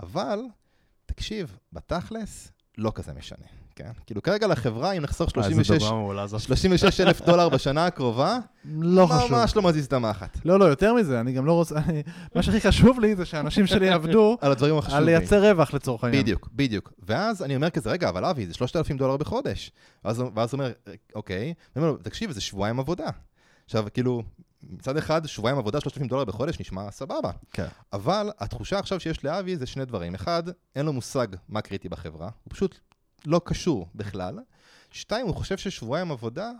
אבל, 0.00 0.38
תקשיב, 1.06 1.58
בתכלס, 1.72 2.52
לא 2.78 2.92
כזה 2.94 3.12
משנה, 3.12 3.46
כן? 3.78 3.90
כאילו, 4.06 4.22
כרגע 4.22 4.46
לחברה, 4.46 4.92
אם 4.92 5.02
נחסוך 5.02 5.30
אה, 5.38 5.42
איזה 5.44 5.54
36 5.64 5.82
דוגמה 5.82 5.98
מעולה 5.98 6.26
זאת. 6.26 6.40
36 6.40 7.00
אלף 7.00 7.20
דולר 7.20 7.48
בשנה 7.48 7.86
הקרובה, 7.86 8.38
לא 8.64 9.06
חשוב. 9.06 9.32
ממש 9.32 9.56
לא 9.56 9.62
מזיז 9.62 9.86
את 9.86 9.92
המחט. 9.92 10.38
לא, 10.44 10.58
לא, 10.58 10.64
יותר 10.64 10.94
מזה, 10.94 11.20
אני 11.20 11.32
גם 11.32 11.46
לא 11.46 11.52
רוצה... 11.52 11.74
אני- 11.78 12.02
מה 12.34 12.42
שהכי 12.42 12.60
חשוב 12.60 13.00
לי 13.00 13.16
זה 13.16 13.24
שאנשים 13.24 13.66
שלי 13.66 13.86
יעבדו 13.86 14.36
על 14.40 14.52
הדברים 14.52 14.72
על 14.74 14.78
החשובים. 14.78 15.04
לייצר 15.04 15.50
רווח 15.50 15.74
לצורך 15.74 16.04
העניין. 16.04 16.22
בדיוק, 16.22 16.48
בדיוק. 16.52 16.92
ואז 17.06 17.42
אני 17.42 17.56
אומר 17.56 17.70
כזה, 17.70 17.90
רגע, 17.90 18.08
אבל 18.08 18.24
אבי, 18.24 18.46
זה 18.46 18.54
3,000 18.54 18.96
דולר 18.98 19.16
בחודש. 19.16 19.70
ואז 20.04 20.22
ואז 20.34 20.54
הוא 20.54 20.60
אומר, 20.60 20.72
אוקיי. 21.14 21.44
אני 21.44 21.54
אומר 21.82 21.88
לו, 21.90 21.96
תקשיב, 21.96 22.30
זה 22.30 22.40
שבועיים 22.40 22.80
עבודה. 22.80 23.06
עכשיו, 23.64 23.84
כאילו, 23.94 24.22
מצד 24.70 24.96
אחד, 24.96 25.26
שבועיים 25.26 25.58
עבודה, 25.58 25.80
3,000 25.80 26.08
דולר 26.08 26.24
בחודש, 26.24 26.60
נשמע 26.60 26.90
סבבה. 26.90 27.30
כן. 27.52 27.66
אבל 27.92 28.30
התחושה 28.38 28.78
עכשיו 28.78 29.00
שיש 29.00 29.24
לאבי 29.24 29.56
זה 29.56 29.66
שני 29.66 29.84
דברים. 29.84 30.14
אחד, 30.14 30.42
אין 30.76 30.86
לו 30.86 30.92
מושג 30.92 31.26
מה 31.48 31.60
קריטי 31.60 31.88
בחברה, 31.88 32.28
הוא 32.44 32.50
פשוט 32.50 32.78
לא 33.26 33.40
קשור 33.44 33.88
בכלל. 33.94 34.38
שתיים, 34.90 35.26
הוא 35.26 35.34
חושב 35.34 35.58
ששבועיים 35.58 36.12
עבודה 36.12 36.50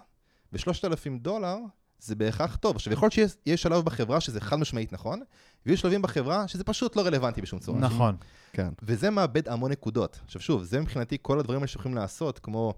ב-3,000 0.53 1.19
דולר 1.21 1.57
זה 1.99 2.15
בהכרח 2.15 2.57
טוב. 2.57 2.77
עכשיו, 2.77 2.93
יכול 2.93 3.07
להיות 3.07 3.13
שיש 3.13 3.37
יש 3.47 3.63
שלב 3.63 3.85
בחברה 3.85 4.21
שזה 4.21 4.41
חד 4.41 4.57
משמעית 4.57 4.93
נכון, 4.93 5.21
ויש 5.67 5.81
שלבים 5.81 6.03
בחברה 6.03 6.49
שזה 6.49 6.65
פשוט 6.65 6.97
לא 6.97 7.03
רלוונטי 7.03 7.43
בשום 7.43 7.59
צורה. 7.59 7.79
נכון. 7.79 8.17
כן. 8.53 8.69
וזה 8.83 9.11
מאבד 9.11 9.49
המון 9.49 9.73
נקודות. 9.73 10.21
עכשיו 10.25 10.41
שוב, 10.41 10.63
זה 10.63 10.81
מבחינתי 10.81 11.17
כל 11.23 11.39
הדברים 11.39 11.59
האלה 11.61 11.67
שיכולים 11.67 11.97
לעשות, 11.97 12.39
כמו 12.39 12.75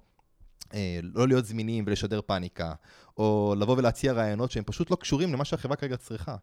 אה, 0.74 1.00
לא 1.02 1.28
להיות 1.28 1.44
זמינים 1.44 1.84
ולשדר 1.86 2.20
פאניקה, 2.26 2.72
או 3.16 3.54
לבוא 3.58 3.76
ולהציע 3.76 4.12
רעיונות 4.12 4.50
שהם 4.50 4.64
פשוט 4.64 4.90
לא 4.90 4.96
קשורים 4.96 5.32
למה 5.32 5.44
שהחברה 5.44 5.76
כרגע 5.76 5.96
צריכה. 5.96 6.36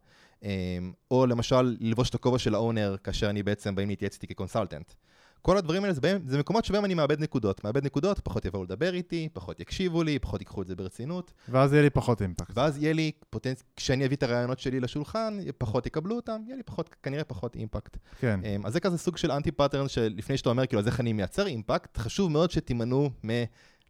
אה, 0.43 0.77
או 1.11 1.25
למשל, 1.25 1.77
ללבוש 1.79 2.09
את 2.09 2.15
הכובע 2.15 2.39
של 2.39 2.55
האונר, 2.55 2.95
כאשר 3.03 3.29
אני 3.29 3.43
בעצם 3.43 3.75
באים 3.75 3.89
להתייעץ 3.89 4.13
איתי 4.13 4.27
כקונסלטנט. 4.27 4.93
כל 5.41 5.57
הדברים 5.57 5.83
האלה 5.83 5.93
זה, 5.93 6.01
בהם, 6.01 6.21
זה 6.25 6.37
מקומות 6.39 6.65
שבהם 6.65 6.85
אני 6.85 6.93
מאבד 6.93 7.19
נקודות. 7.19 7.63
מאבד 7.63 7.85
נקודות, 7.85 8.19
פחות 8.19 8.45
יבואו 8.45 8.63
לדבר 8.63 8.93
איתי, 8.93 9.29
פחות 9.33 9.59
יקשיבו 9.59 10.03
לי, 10.03 10.19
פחות 10.19 10.41
ייקחו 10.41 10.61
את 10.61 10.67
זה 10.67 10.75
ברצינות, 10.75 11.33
ואז 11.49 11.73
יהיה 11.73 11.83
לי 11.83 11.89
פחות 11.89 12.21
אימפקט. 12.21 12.57
ואז 12.57 12.77
יהיה 12.83 12.93
לי 12.93 13.11
פוטנצ... 13.29 13.63
כשאני 13.75 14.05
אביא 14.05 14.17
את 14.17 14.23
הרעיונות 14.23 14.59
שלי 14.59 14.79
לשולחן, 14.79 15.37
פחות 15.57 15.85
יקבלו 15.85 16.15
אותם, 16.15 16.41
יהיה 16.45 16.57
לי 16.57 16.63
פחות, 16.63 16.95
כנראה 17.03 17.23
פחות 17.23 17.55
impact. 17.55 17.97
כן. 18.19 18.39
אמ, 18.43 18.65
אז 18.65 18.73
זה 18.73 18.79
כזה 18.79 18.97
סוג 18.97 19.17
של 19.17 19.31
anti 19.31 19.51
pattern 19.51 19.87
שלפני 19.87 20.37
שאתה 20.37 20.49
אומר 20.49 20.65
כאילו 20.67 20.79
אז 20.81 20.87
איך 20.87 20.99
אני 20.99 21.13
מייצר 21.13 21.47
impact, 21.47 21.97
חשוב 21.97 22.31
מאוד 22.31 22.51
שתימנעו 22.51 23.09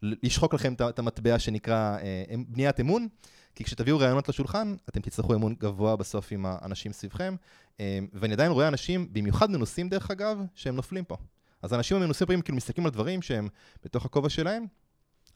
מלשחוק 0.02 0.54
לכם 0.54 0.72
את- 0.72 0.98
המטבע 0.98 1.38
שנקרא 1.38 1.96
אה, 1.98 2.22
אמ- 2.34 2.44
בניית 2.48 2.80
אמון, 2.80 3.08
כי 3.54 3.64
כשתביאו 3.64 3.98
רעיונות 3.98 4.28
לשולחן, 4.28 4.74
אתם 4.88 5.00
תצטרכו 5.00 5.34
אמון 5.34 5.54
גבוה 5.60 5.96
בסוף 5.96 6.32
עם 6.32 6.46
האנשים 6.46 6.92
סביבכם, 6.92 7.34
אמ, 7.80 7.84
ואני 8.12 8.32
עדיין 8.32 8.52
רואה 8.52 8.68
אנשים, 8.68 9.08
במיוחד 9.12 9.50
מנוסים 9.50 9.88
דרך 9.88 10.10
אגב, 10.10 10.38
שהם 10.54 10.76
נופלים 10.76 11.04
פה. 11.04 11.16
אז 11.62 11.72
האנשים 11.72 11.96
המנוסים 11.96 12.26
פעמים 12.26 12.42
כאילו 12.42 12.56
מסתכלים 12.56 12.86
על 12.86 12.92
דברים 12.92 13.22
שהם 13.22 13.48
בתוך 13.84 14.04
הכובע 14.04 14.28
שלהם, 14.28 14.66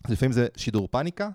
אז 0.05 0.13
לפעמים 0.13 0.33
זה 0.33 0.47
שידור 0.57 0.89
פאניקה, 0.91 1.29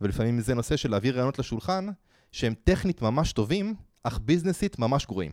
ולפעמים 0.00 0.40
זה 0.40 0.54
נושא 0.54 0.76
של 0.76 0.90
להביא 0.90 1.12
רעיונות 1.12 1.38
לשולחן, 1.38 1.86
שהם 2.32 2.54
טכנית 2.64 3.02
ממש 3.02 3.32
טובים, 3.32 3.74
אך 4.02 4.20
ביזנסית 4.22 4.78
ממש 4.78 5.06
גרועים. 5.06 5.32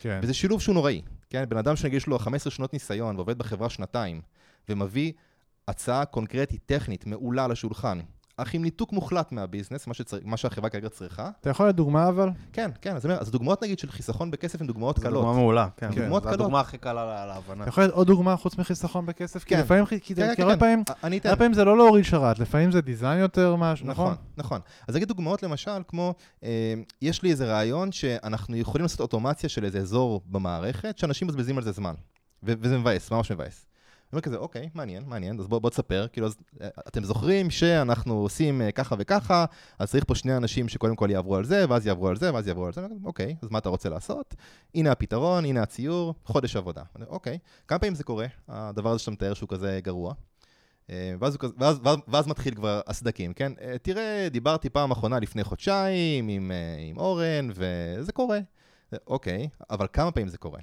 כן. 0.00 0.20
וזה 0.22 0.34
שילוב 0.34 0.60
שהוא 0.60 0.74
נוראי. 0.74 1.02
כן, 1.30 1.44
בן 1.48 1.56
אדם 1.56 1.76
שנגיד 1.76 1.96
יש 1.96 2.06
לו 2.06 2.18
15 2.18 2.50
שנות 2.50 2.72
ניסיון 2.72 3.16
ועובד 3.16 3.38
בחברה 3.38 3.70
שנתיים, 3.70 4.20
ומביא 4.68 5.12
הצעה 5.68 6.04
קונקרטית, 6.04 6.62
טכנית, 6.66 7.06
מעולה 7.06 7.48
לשולחן, 7.48 7.98
אך 8.40 8.54
עם 8.54 8.62
ניתוק 8.62 8.92
מוחלט 8.92 9.32
מהביזנס, 9.32 9.86
מה, 9.86 9.94
שצר... 9.94 10.16
מה 10.24 10.36
שהחברה 10.36 10.70
כרגע 10.70 10.88
צריכה. 10.88 11.30
אתה 11.40 11.50
יכול 11.50 11.68
לדוגמה 11.68 12.08
אבל? 12.08 12.28
כן, 12.52 12.70
כן, 12.82 12.96
אז, 12.96 13.04
אומר, 13.04 13.18
אז 13.20 13.28
הדוגמאות 13.28 13.62
נגיד 13.62 13.78
של 13.78 13.90
חיסכון 13.90 14.30
בכסף 14.30 14.60
הן 14.60 14.66
דוגמאות 14.66 14.96
זו 14.96 15.02
קלות. 15.02 15.14
דוגמה 15.24 15.32
מעולה, 15.32 15.68
כן. 15.76 15.88
כן. 15.92 16.00
דוגמאות 16.00 16.22
זו 16.22 16.28
קלות. 16.28 16.40
הדוגמה 16.40 16.60
הכי 16.60 16.78
קלה 16.78 16.92
לה- 17.06 17.26
להבנה. 17.26 17.62
אתה 17.62 17.68
יכול 17.68 17.84
לתת 17.84 17.92
עוד 17.92 18.06
דוגמה 18.06 18.36
חוץ 18.36 18.58
מחיסכון 18.58 19.06
בכסף? 19.06 19.44
כי 19.44 19.54
כן. 19.54 19.60
לפעמים, 19.60 19.86
כי 19.86 20.00
כן, 20.00 20.00
כי 20.30 20.36
כן, 20.36 20.42
הרבה 20.42 20.54
כן. 20.54 20.60
פעמים, 20.60 20.82
אני 21.04 21.18
אתן. 21.18 21.28
הרבה 21.28 21.38
פעמים 21.38 21.54
זה 21.54 21.64
לא 21.64 21.76
להוריד 21.76 22.04
שרת, 22.04 22.38
לפעמים 22.38 22.72
זה 22.72 22.80
דיזיין 22.80 23.18
יותר 23.20 23.56
משהו, 23.56 23.86
נכון, 23.86 24.04
נכון? 24.12 24.16
נכון. 24.36 24.60
אז 24.88 24.96
נגיד 24.96 25.08
דוגמאות 25.08 25.42
למשל, 25.42 25.82
כמו, 25.88 26.14
אה, 26.44 26.74
יש 27.02 27.22
לי 27.22 27.30
איזה 27.30 27.46
רעיון 27.46 27.92
שאנחנו 27.92 28.56
יכולים 28.56 28.82
לעשות 28.82 29.00
אוטומציה 29.00 29.48
של 29.48 29.64
איזה 29.64 29.78
אזור 29.78 30.22
במערכת, 30.26 30.98
שאנשים 30.98 31.28
מבזבזים 31.28 31.58
על 31.58 31.64
זה 31.64 31.72
זמן. 31.72 31.94
ו- 32.42 32.52
וזה 32.60 32.78
מבאס, 32.78 33.10
ממש 33.10 33.32
מבאס. 33.32 33.66
אני 34.12 34.16
אומר 34.16 34.20
כזה, 34.22 34.36
אוקיי, 34.36 34.68
מעניין, 34.74 35.04
מעניין, 35.06 35.40
אז 35.40 35.46
בוא, 35.46 35.58
בוא 35.58 35.70
תספר, 35.70 36.06
כאילו, 36.12 36.26
אז, 36.26 36.36
אה, 36.60 36.68
אתם 36.88 37.04
זוכרים 37.04 37.50
שאנחנו 37.50 38.14
עושים 38.14 38.62
אה, 38.62 38.72
ככה 38.72 38.94
וככה, 38.98 39.44
אז 39.78 39.90
צריך 39.90 40.04
פה 40.04 40.14
שני 40.14 40.36
אנשים 40.36 40.68
שקודם 40.68 40.96
כל 40.96 41.08
יעברו 41.10 41.36
על 41.36 41.44
זה, 41.44 41.64
ואז 41.68 41.86
יעברו 41.86 42.08
על 42.08 42.16
זה, 42.16 42.34
ואז 42.34 42.46
יעברו 42.48 42.66
על 42.66 42.72
זה, 42.72 42.86
אוקיי, 43.04 43.36
אז 43.42 43.48
מה 43.50 43.58
אתה 43.58 43.68
רוצה 43.68 43.88
לעשות? 43.88 44.34
הנה 44.74 44.92
הפתרון, 44.92 45.44
הנה 45.44 45.62
הציור, 45.62 46.14
חודש 46.24 46.56
עבודה. 46.56 46.82
אני, 46.96 47.04
אוקיי, 47.08 47.38
כמה 47.68 47.78
פעמים 47.78 47.94
זה 47.94 48.04
קורה, 48.04 48.26
הדבר 48.48 48.90
הזה 48.90 48.98
שאתה 48.98 49.10
מתאר 49.10 49.34
שהוא 49.34 49.48
כזה 49.48 49.80
גרוע? 49.82 50.14
אה, 50.90 51.14
ואז, 51.20 51.38
ואז, 51.58 51.80
ואז, 51.82 51.96
ואז 52.08 52.26
מתחיל 52.26 52.54
כבר 52.54 52.80
הסדקים, 52.86 53.32
כן? 53.32 53.52
אה, 53.60 53.78
תראה, 53.82 54.28
דיברתי 54.30 54.70
פעם 54.70 54.90
אחרונה 54.90 55.18
לפני 55.18 55.44
חודשיים 55.44 56.28
עם, 56.28 56.52
עם 56.90 56.98
אורן, 56.98 57.48
וזה 57.54 58.12
קורה. 58.12 58.38
אוקיי, 59.06 59.48
אבל 59.70 59.86
כמה 59.92 60.10
פעמים 60.10 60.28
זה 60.28 60.38
קורה? 60.38 60.60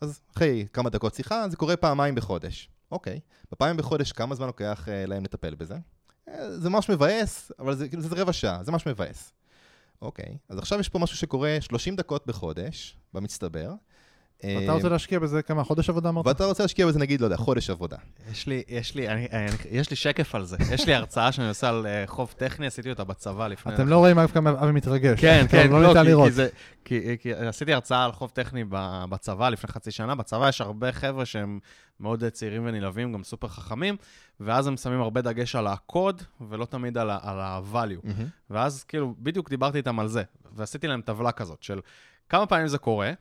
אז 0.00 0.20
אחרי 0.36 0.66
כמה 0.72 0.90
דקות 0.90 1.14
שיחה, 1.14 1.48
זה 1.48 1.56
קורה 1.56 1.76
פעמיים 1.76 2.14
בחודש. 2.14 2.68
אוקיי, 2.90 3.20
בפעמים 3.52 3.76
בחודש 3.76 4.12
כמה 4.12 4.34
זמן 4.34 4.46
לוקח 4.46 4.88
אה, 4.88 5.06
להם 5.06 5.24
לטפל 5.24 5.54
בזה? 5.54 5.74
אה, 6.28 6.58
זה 6.58 6.70
ממש 6.70 6.88
מבאס, 6.88 7.52
אבל 7.58 7.76
זה, 7.76 7.88
כאילו, 7.88 8.02
זה 8.02 8.08
רבע 8.16 8.32
שעה, 8.32 8.64
זה 8.64 8.72
ממש 8.72 8.86
מבאס. 8.86 9.32
אוקיי, 10.02 10.38
אז 10.48 10.58
עכשיו 10.58 10.80
יש 10.80 10.88
פה 10.88 10.98
משהו 10.98 11.16
שקורה 11.16 11.58
30 11.60 11.96
דקות 11.96 12.26
בחודש, 12.26 12.96
במצטבר. 13.14 13.72
אתה 14.40 14.68
אה, 14.68 14.72
רוצה 14.72 14.88
להשקיע 14.88 15.18
בזה 15.18 15.42
כמה 15.42 15.64
חודש 15.64 15.88
עבודה 15.88 16.08
אמרת? 16.08 16.26
ואתה 16.26 16.44
רוצה 16.44 16.64
להשקיע 16.64 16.86
בזה 16.86 16.98
נגיד, 16.98 17.20
לא 17.20 17.26
יודע, 17.26 17.36
חודש 17.36 17.70
עבודה. 17.70 17.96
יש 18.32 18.46
לי, 18.46 18.62
יש 18.68 18.94
לי, 18.94 19.08
אני, 19.08 19.26
אני, 19.32 19.50
יש 19.70 19.90
לי 19.90 19.96
שקף 19.96 20.34
על 20.34 20.44
זה. 20.44 20.56
יש 20.74 20.86
לי 20.86 20.94
הרצאה 20.94 21.32
שאני 21.32 21.48
עושה 21.48 21.68
על 21.68 21.86
אה, 21.86 22.04
חוב 22.06 22.34
טכני, 22.36 22.66
עשיתי 22.66 22.90
אותה 22.90 23.04
בצבא 23.04 23.48
לפני... 23.48 23.74
אתם 23.74 23.88
לא 23.88 23.98
רואים 23.98 24.18
אגב 24.18 24.30
כמה 24.30 24.50
אבי 24.50 24.72
מתרגש. 24.72 25.20
כן, 25.20 25.46
כן, 25.50 25.70
לא 25.70 25.82
לא, 25.82 25.88
ניתן 25.88 26.02
כי, 26.02 26.08
לראות. 26.08 26.26
כי, 26.26 26.32
זה, 26.32 26.48
כי, 26.84 27.16
כי 27.20 27.34
עשיתי 27.34 27.72
הרצאה 27.72 28.04
על 28.04 28.12
חוב 28.12 28.30
טכני 28.30 28.64
בצבא 29.10 29.48
לפני 29.48 29.72
חצי 29.72 29.90
שנה. 29.90 30.14
בצבא 30.14 30.48
יש 30.48 30.60
הרבה 30.60 30.92
חבר'ה 30.92 31.24
שהם 31.24 31.58
מאוד 32.00 32.24
אה, 32.24 32.30
צעירים 32.30 32.66
ונלהבים, 32.66 33.12
גם 33.12 33.24
סופר 33.24 33.48
חכמים, 33.48 33.96
ואז 34.40 34.66
הם 34.66 34.76
שמים 34.76 35.00
הרבה 35.00 35.20
דגש 35.20 35.56
על 35.56 35.66
הקוד, 35.66 36.22
ולא 36.48 36.64
תמיד 36.64 36.98
על 36.98 37.10
ה-value. 37.10 38.08
ואז 38.50 38.84
כאילו, 38.84 39.14
בדיוק 39.18 39.50
דיברתי 39.50 39.78
איתם 39.78 40.00
על 40.00 40.08
זה, 40.08 40.22
ועשיתי 40.52 40.86
להם 40.86 41.00
טבלה 41.00 41.32
כזאת 41.32 41.62
של 41.62 41.80
כמה 42.28 42.46
פעמים 42.46 42.68
זה 42.68 42.78
קורה, 42.78 43.12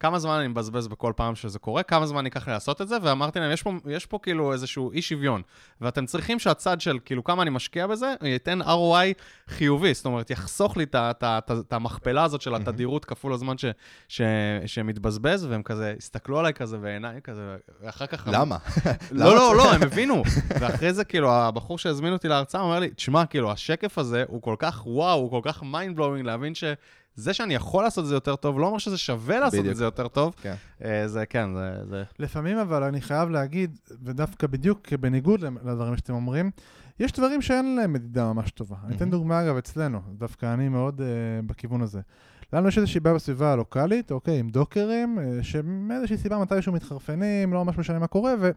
כמה 0.00 0.18
זמן 0.18 0.38
אני 0.38 0.48
מבזבז 0.48 0.88
בכל 0.88 1.12
פעם 1.16 1.34
שזה 1.34 1.58
קורה, 1.58 1.82
כמה 1.82 2.06
זמן 2.06 2.24
ייקח 2.24 2.46
לי 2.46 2.52
לעשות 2.52 2.82
את 2.82 2.88
זה, 2.88 2.96
ואמרתי 3.02 3.40
להם, 3.40 3.52
יש 3.52 3.62
פה, 3.62 3.72
יש 3.86 4.06
פה 4.06 4.18
כאילו 4.22 4.52
איזשהו 4.52 4.92
אי 4.92 5.02
שוויון, 5.02 5.42
ואתם 5.80 6.06
צריכים 6.06 6.38
שהצד 6.38 6.80
של 6.80 6.98
כאילו 7.04 7.24
כמה 7.24 7.42
אני 7.42 7.50
משקיע 7.50 7.86
בזה, 7.86 8.14
ייתן 8.22 8.62
ROI 8.62 9.22
חיובי, 9.48 9.94
זאת 9.94 10.06
אומרת, 10.06 10.30
יחסוך 10.30 10.76
לי 10.76 10.86
את 10.94 11.72
המכפלה 11.72 12.24
הזאת 12.24 12.40
של 12.40 12.54
התדירות 12.54 13.04
כפול 13.04 13.32
הזמן 13.32 13.58
ש, 13.58 13.64
ש, 14.08 14.20
שמתבזבז, 14.66 15.44
והם 15.44 15.62
כזה, 15.62 15.94
הסתכלו 15.98 16.38
עליי 16.38 16.52
כזה 16.52 16.78
בעיניים 16.78 17.20
כזה, 17.20 17.56
ואחר 17.80 18.06
כך... 18.06 18.28
למה? 18.32 18.56
לא, 19.10 19.34
לא, 19.34 19.56
לא, 19.56 19.72
הם 19.72 19.82
הבינו. 19.82 20.22
ואחרי 20.48 20.92
זה, 20.92 21.04
כאילו, 21.04 21.32
הבחור 21.32 21.78
שהזמין 21.78 22.12
אותי 22.12 22.28
להרצאה 22.28 22.60
אומר 22.60 22.78
לי, 22.78 22.90
תשמע, 22.90 23.26
כאילו, 23.26 23.52
השקף 23.52 23.98
הזה 23.98 24.24
הוא 24.28 24.42
כל 24.42 24.56
כך 24.58 24.86
וואו, 24.86 25.18
הוא 25.18 25.30
כל 25.30 25.40
כך 25.42 25.62
mind 25.62 25.96
blowing 25.96 26.26
להבין 26.26 26.54
שזה 27.18 27.34
שאני 27.34 27.54
יכול 27.54 27.84
לעשות 27.84 28.04
את 28.04 28.08
זה 28.08 28.14
יותר 28.14 28.36
טוב, 28.36 28.60
לא 28.60 28.66
אומר 28.66 28.78
שזה 28.78 28.98
שווה 28.98 29.40
לעשות 29.40 29.60
בדיוק. 29.60 29.72
את 29.72 29.76
זה 29.76 29.84
יותר 29.84 30.08
טוב. 30.08 30.34
כן. 30.42 30.54
אה, 30.84 31.08
זה, 31.08 31.26
כן, 31.26 31.54
זה... 31.54 31.90
זה... 31.90 32.04
לפעמים 32.18 32.58
אבל 32.58 32.82
אני 32.82 33.00
חייב 33.00 33.30
להגיד, 33.30 33.78
ודווקא 34.04 34.46
בדיוק 34.46 34.92
בניגוד 34.92 35.44
לדברים 35.64 35.96
שאתם 35.96 36.14
אומרים, 36.14 36.50
יש 37.00 37.12
דברים 37.12 37.42
שאין 37.42 37.76
להם 37.76 37.92
מדידה 37.92 38.32
ממש 38.32 38.50
טובה. 38.50 38.76
אני 38.86 38.96
אתן. 38.96 39.10
דוגמה 39.10 39.42
אגב 39.42 39.56
אצלנו, 39.56 40.00
דווקא 40.18 40.54
אני 40.54 40.68
מאוד 40.68 41.00
אה, 41.00 41.02
בכיוון 41.46 41.82
הזה. 41.82 42.00
לנו 42.52 42.68
יש 42.68 42.78
איזושהי 42.78 43.00
בעיה 43.00 43.14
בסביבה 43.14 43.52
הלוקאלית, 43.52 44.12
אוקיי, 44.12 44.38
עם 44.38 44.48
דוקרים, 44.48 45.18
אה, 45.18 45.44
שמאיזושהי 45.44 46.16
סיבה 46.16 46.38
מתישהו 46.38 46.72
מתחרפנים, 46.72 47.52
לא 47.52 47.64
ממש 47.64 47.78
משנה 47.78 47.98
מה 47.98 48.06
קורה, 48.06 48.34
ו... 48.40 48.50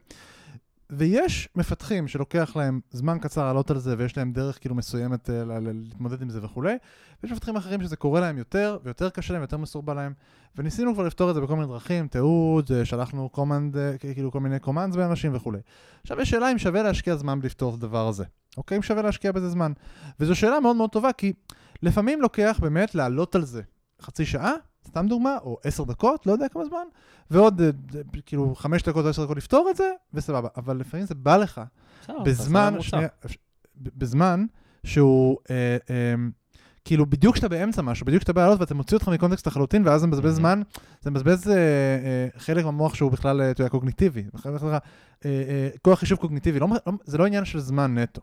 ויש 0.91 1.49
מפתחים 1.55 2.07
שלוקח 2.07 2.55
להם 2.55 2.79
זמן 2.91 3.17
קצר 3.21 3.45
לעלות 3.45 3.71
על 3.71 3.77
זה, 3.77 3.95
ויש 3.97 4.17
להם 4.17 4.31
דרך 4.31 4.59
כאילו 4.59 4.75
מסוימת 4.75 5.29
uh, 5.29 5.31
להתמודד 5.61 6.21
עם 6.21 6.29
זה 6.29 6.39
וכולי, 6.43 6.75
ויש 7.23 7.31
מפתחים 7.31 7.55
אחרים 7.55 7.81
שזה 7.81 7.95
קורה 7.95 8.21
להם 8.21 8.37
יותר, 8.37 8.77
ויותר 8.83 9.09
קשה 9.09 9.33
להם, 9.33 9.41
יותר 9.41 9.57
מסורבל 9.57 9.93
להם, 9.93 10.13
וניסינו 10.55 10.93
כבר 10.93 11.03
לפתור 11.03 11.29
את 11.29 11.35
זה 11.35 11.41
בכל 11.41 11.55
מיני 11.55 11.67
דרכים, 11.67 12.07
תיעוד, 12.07 12.71
אה, 12.71 12.85
שלחנו 12.85 13.29
קומנד, 13.29 13.77
אה, 13.77 13.97
כאילו 13.97 14.31
כל 14.31 14.39
מיני 14.39 14.59
קומנדס 14.59 14.95
באנשים 14.95 15.35
וכולי. 15.35 15.59
עכשיו 16.01 16.21
יש 16.21 16.29
שאלה 16.29 16.51
אם 16.51 16.57
שווה 16.57 16.83
להשקיע 16.83 17.15
זמן 17.15 17.41
בלפתור 17.41 17.69
את 17.69 17.83
הדבר 17.83 18.07
הזה, 18.07 18.23
אוקיי? 18.57 18.77
אם 18.77 18.81
שווה 18.81 19.01
להשקיע 19.01 19.31
בזה 19.31 19.49
זמן. 19.49 19.71
וזו 20.19 20.35
שאלה 20.35 20.59
מאוד 20.59 20.75
מאוד 20.75 20.89
טובה, 20.89 21.13
כי 21.13 21.33
לפעמים 21.83 22.21
לוקח 22.21 22.57
באמת 22.61 22.95
לעלות 22.95 23.35
על 23.35 23.45
זה 23.45 23.61
חצי 24.01 24.25
שעה, 24.25 24.53
סתם 24.91 25.07
דוגמה, 25.07 25.37
או 25.43 25.57
עשר 25.63 25.83
דקות, 25.83 26.25
לא 26.25 26.31
יודע 26.31 26.47
כמה 26.47 26.65
זמן, 26.65 26.85
ועוד 27.31 27.61
אה, 27.61 27.69
כאילו 28.25 28.55
חמש 28.55 28.83
דקות 28.83 29.05
או 29.05 29.09
עשר 29.09 29.23
דקות 29.23 29.37
לפתור 29.37 29.67
את 29.71 29.75
זה, 29.75 29.91
וסבבה. 30.13 30.47
אבל 30.57 30.77
לפעמים 30.77 31.05
זה 31.05 31.15
בא 31.15 31.37
לך 31.37 31.61
בזמן. 32.25 32.75
שנייה, 32.81 33.07
בזמן 33.75 34.45
שהוא, 34.83 35.37
אה, 35.49 35.77
אה, 35.89 36.15
כאילו 36.85 37.05
בדיוק 37.05 37.35
כשאתה 37.35 37.49
באמצע 37.49 37.81
משהו, 37.81 38.05
בדיוק 38.05 38.19
כשאתה 38.19 38.33
בא 38.33 38.41
לעלות 38.41 38.59
ואתה 38.59 38.73
מוציא 38.73 38.97
אותך 38.97 39.07
מקונטקסט 39.07 39.47
לחלוטין, 39.47 39.87
ואז 39.87 40.01
זה 40.01 40.07
מבזבז 40.07 40.39
מהמם. 40.39 40.63
זמן, 40.63 40.81
זה 41.01 41.11
מבזבז 41.11 41.49
אה, 41.49 41.55
אה, 41.55 42.27
חלק 42.37 42.65
מהמוח 42.65 42.95
שהוא 42.95 43.11
בכלל, 43.11 43.41
אה, 43.41 43.51
אתה 43.51 43.61
יודע, 43.61 43.69
קוגניטיבי. 43.69 44.23
אה, 45.25 45.43
אה, 45.49 45.69
כוח 45.81 45.99
חישוב 45.99 46.19
קוגניטיבי, 46.19 46.59
לא, 46.59 46.67
לא, 46.87 46.93
זה 47.03 47.17
לא 47.17 47.25
עניין 47.25 47.45
של 47.45 47.59
זמן 47.59 47.97
נטו. 47.97 48.21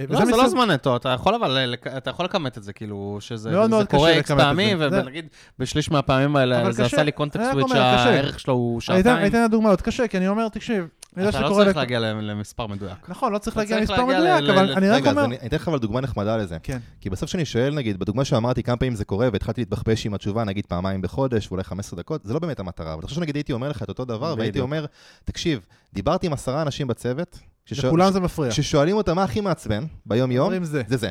אה, 0.00 0.04
לא, 0.08 0.24
זה 0.24 0.36
לא 0.36 0.48
זמן 0.48 0.70
נטו, 0.70 0.96
אתה 0.96 1.08
יכול 1.08 1.34
אבל, 1.34 1.58
אה, 1.86 1.96
אתה 1.96 2.10
יכול 2.10 2.24
לכמת 2.24 2.58
את 2.58 2.62
זה, 2.62 2.72
כאילו, 2.72 3.16
שזה 3.20 3.50
קורה 3.90 4.10
איקס 4.10 4.30
פעמים, 4.30 4.76
ונגיד 4.80 5.26
בשליש 5.58 5.90
מהפעמים 5.90 6.36
האלה 6.36 6.72
זה. 6.72 6.84
עשה 6.84 7.02
לי 7.02 7.12
קונטקסט 7.12 7.50
סוויץ'. 7.50 7.66
שהערך 7.72 8.40
שלו 8.40 8.54
הוא 8.54 8.80
אני 8.90 9.00
אתן- 9.00 9.10
אני 9.10 9.16
שעתיים. 9.26 9.44
אתן 9.44 9.50
דוגמאות, 9.50 9.80
קשה, 9.82 10.08
כי 10.08 10.16
אני 10.16 10.28
אומר, 10.28 10.48
תקשיב, 10.48 10.88
אתה 11.12 11.40
לא. 11.40 11.54
צריך 11.54 11.68
לכ- 11.68 11.76
להגיע 11.76 12.00
למספר 12.00 12.66
מדויק. 12.66 13.08
נכון, 13.08 13.32
לא 13.32 13.38
צריך 13.38 13.56
להגיע 13.56 13.78
למספר 13.78 14.04
מדויק, 14.04 14.50
אבל 14.50 14.72
אני 14.72 14.88
רק 14.88 15.00
רגע, 15.00 15.10
אז 15.10 15.16
אומר... 15.16 15.24
אני 15.26 15.38
אני 15.38 15.48
אתן 15.48 15.56
לך 15.56 15.68
אבל 15.68 15.78
דוגמה 15.78 16.00
נחמדה 16.00 16.36
לזה. 16.36 16.56
כן, 16.62 16.78
כי 17.00 17.10
בסוף 17.10 17.28
כשאני 17.28 17.44
שואל, 17.44 17.74
נגיד, 17.74 17.98
בדוגמה 17.98 18.24
שאמרתי 18.24 18.62
כמה 18.62 18.76
פעמים 18.76 18.94
זה 18.94 19.04
קורה, 19.04 19.28
והתחלתי 19.32 19.60
להתבחבש 19.60 20.06
עם 20.06 20.14
התשובה, 20.14 20.44
נגיד 20.44 20.66
פעמיים 20.66 21.02
בחודש, 21.02 21.46
ואולי 21.48 21.64
15 21.64 21.98
דקות, 22.00 22.20
זה 22.24 22.34
לא 22.34 22.38
באמת 22.38 22.60
המטרה. 22.60 22.94
אבל 22.94 23.02
חושב 23.02 23.16
שנגיד 23.16 23.36
הייתי 23.36 23.52
אומר 23.52 23.68
לך 23.68 23.82
את 23.82 23.88
אותו 23.88 24.04
דבר, 24.04 24.34
והייתי. 24.38 24.60
אומר, 24.60 24.86
תקשיב, 25.24 25.60
דיברתי 25.92 26.26
עם 26.26 26.32
עשרה 26.32 26.62
אנשים 26.62 26.86
בצוות, 26.86 27.38
לכולם 27.72 28.12
זה 28.12 28.20
מפריע. 28.20 28.50
כששואלים 28.50 28.96
אותם 28.96 29.16
מה 29.16 29.24
הכי 29.24 29.40
מעצבן 29.40 29.84
ביום-יום. 30.06 30.64
זה 30.64 30.96
זה. 30.96 31.08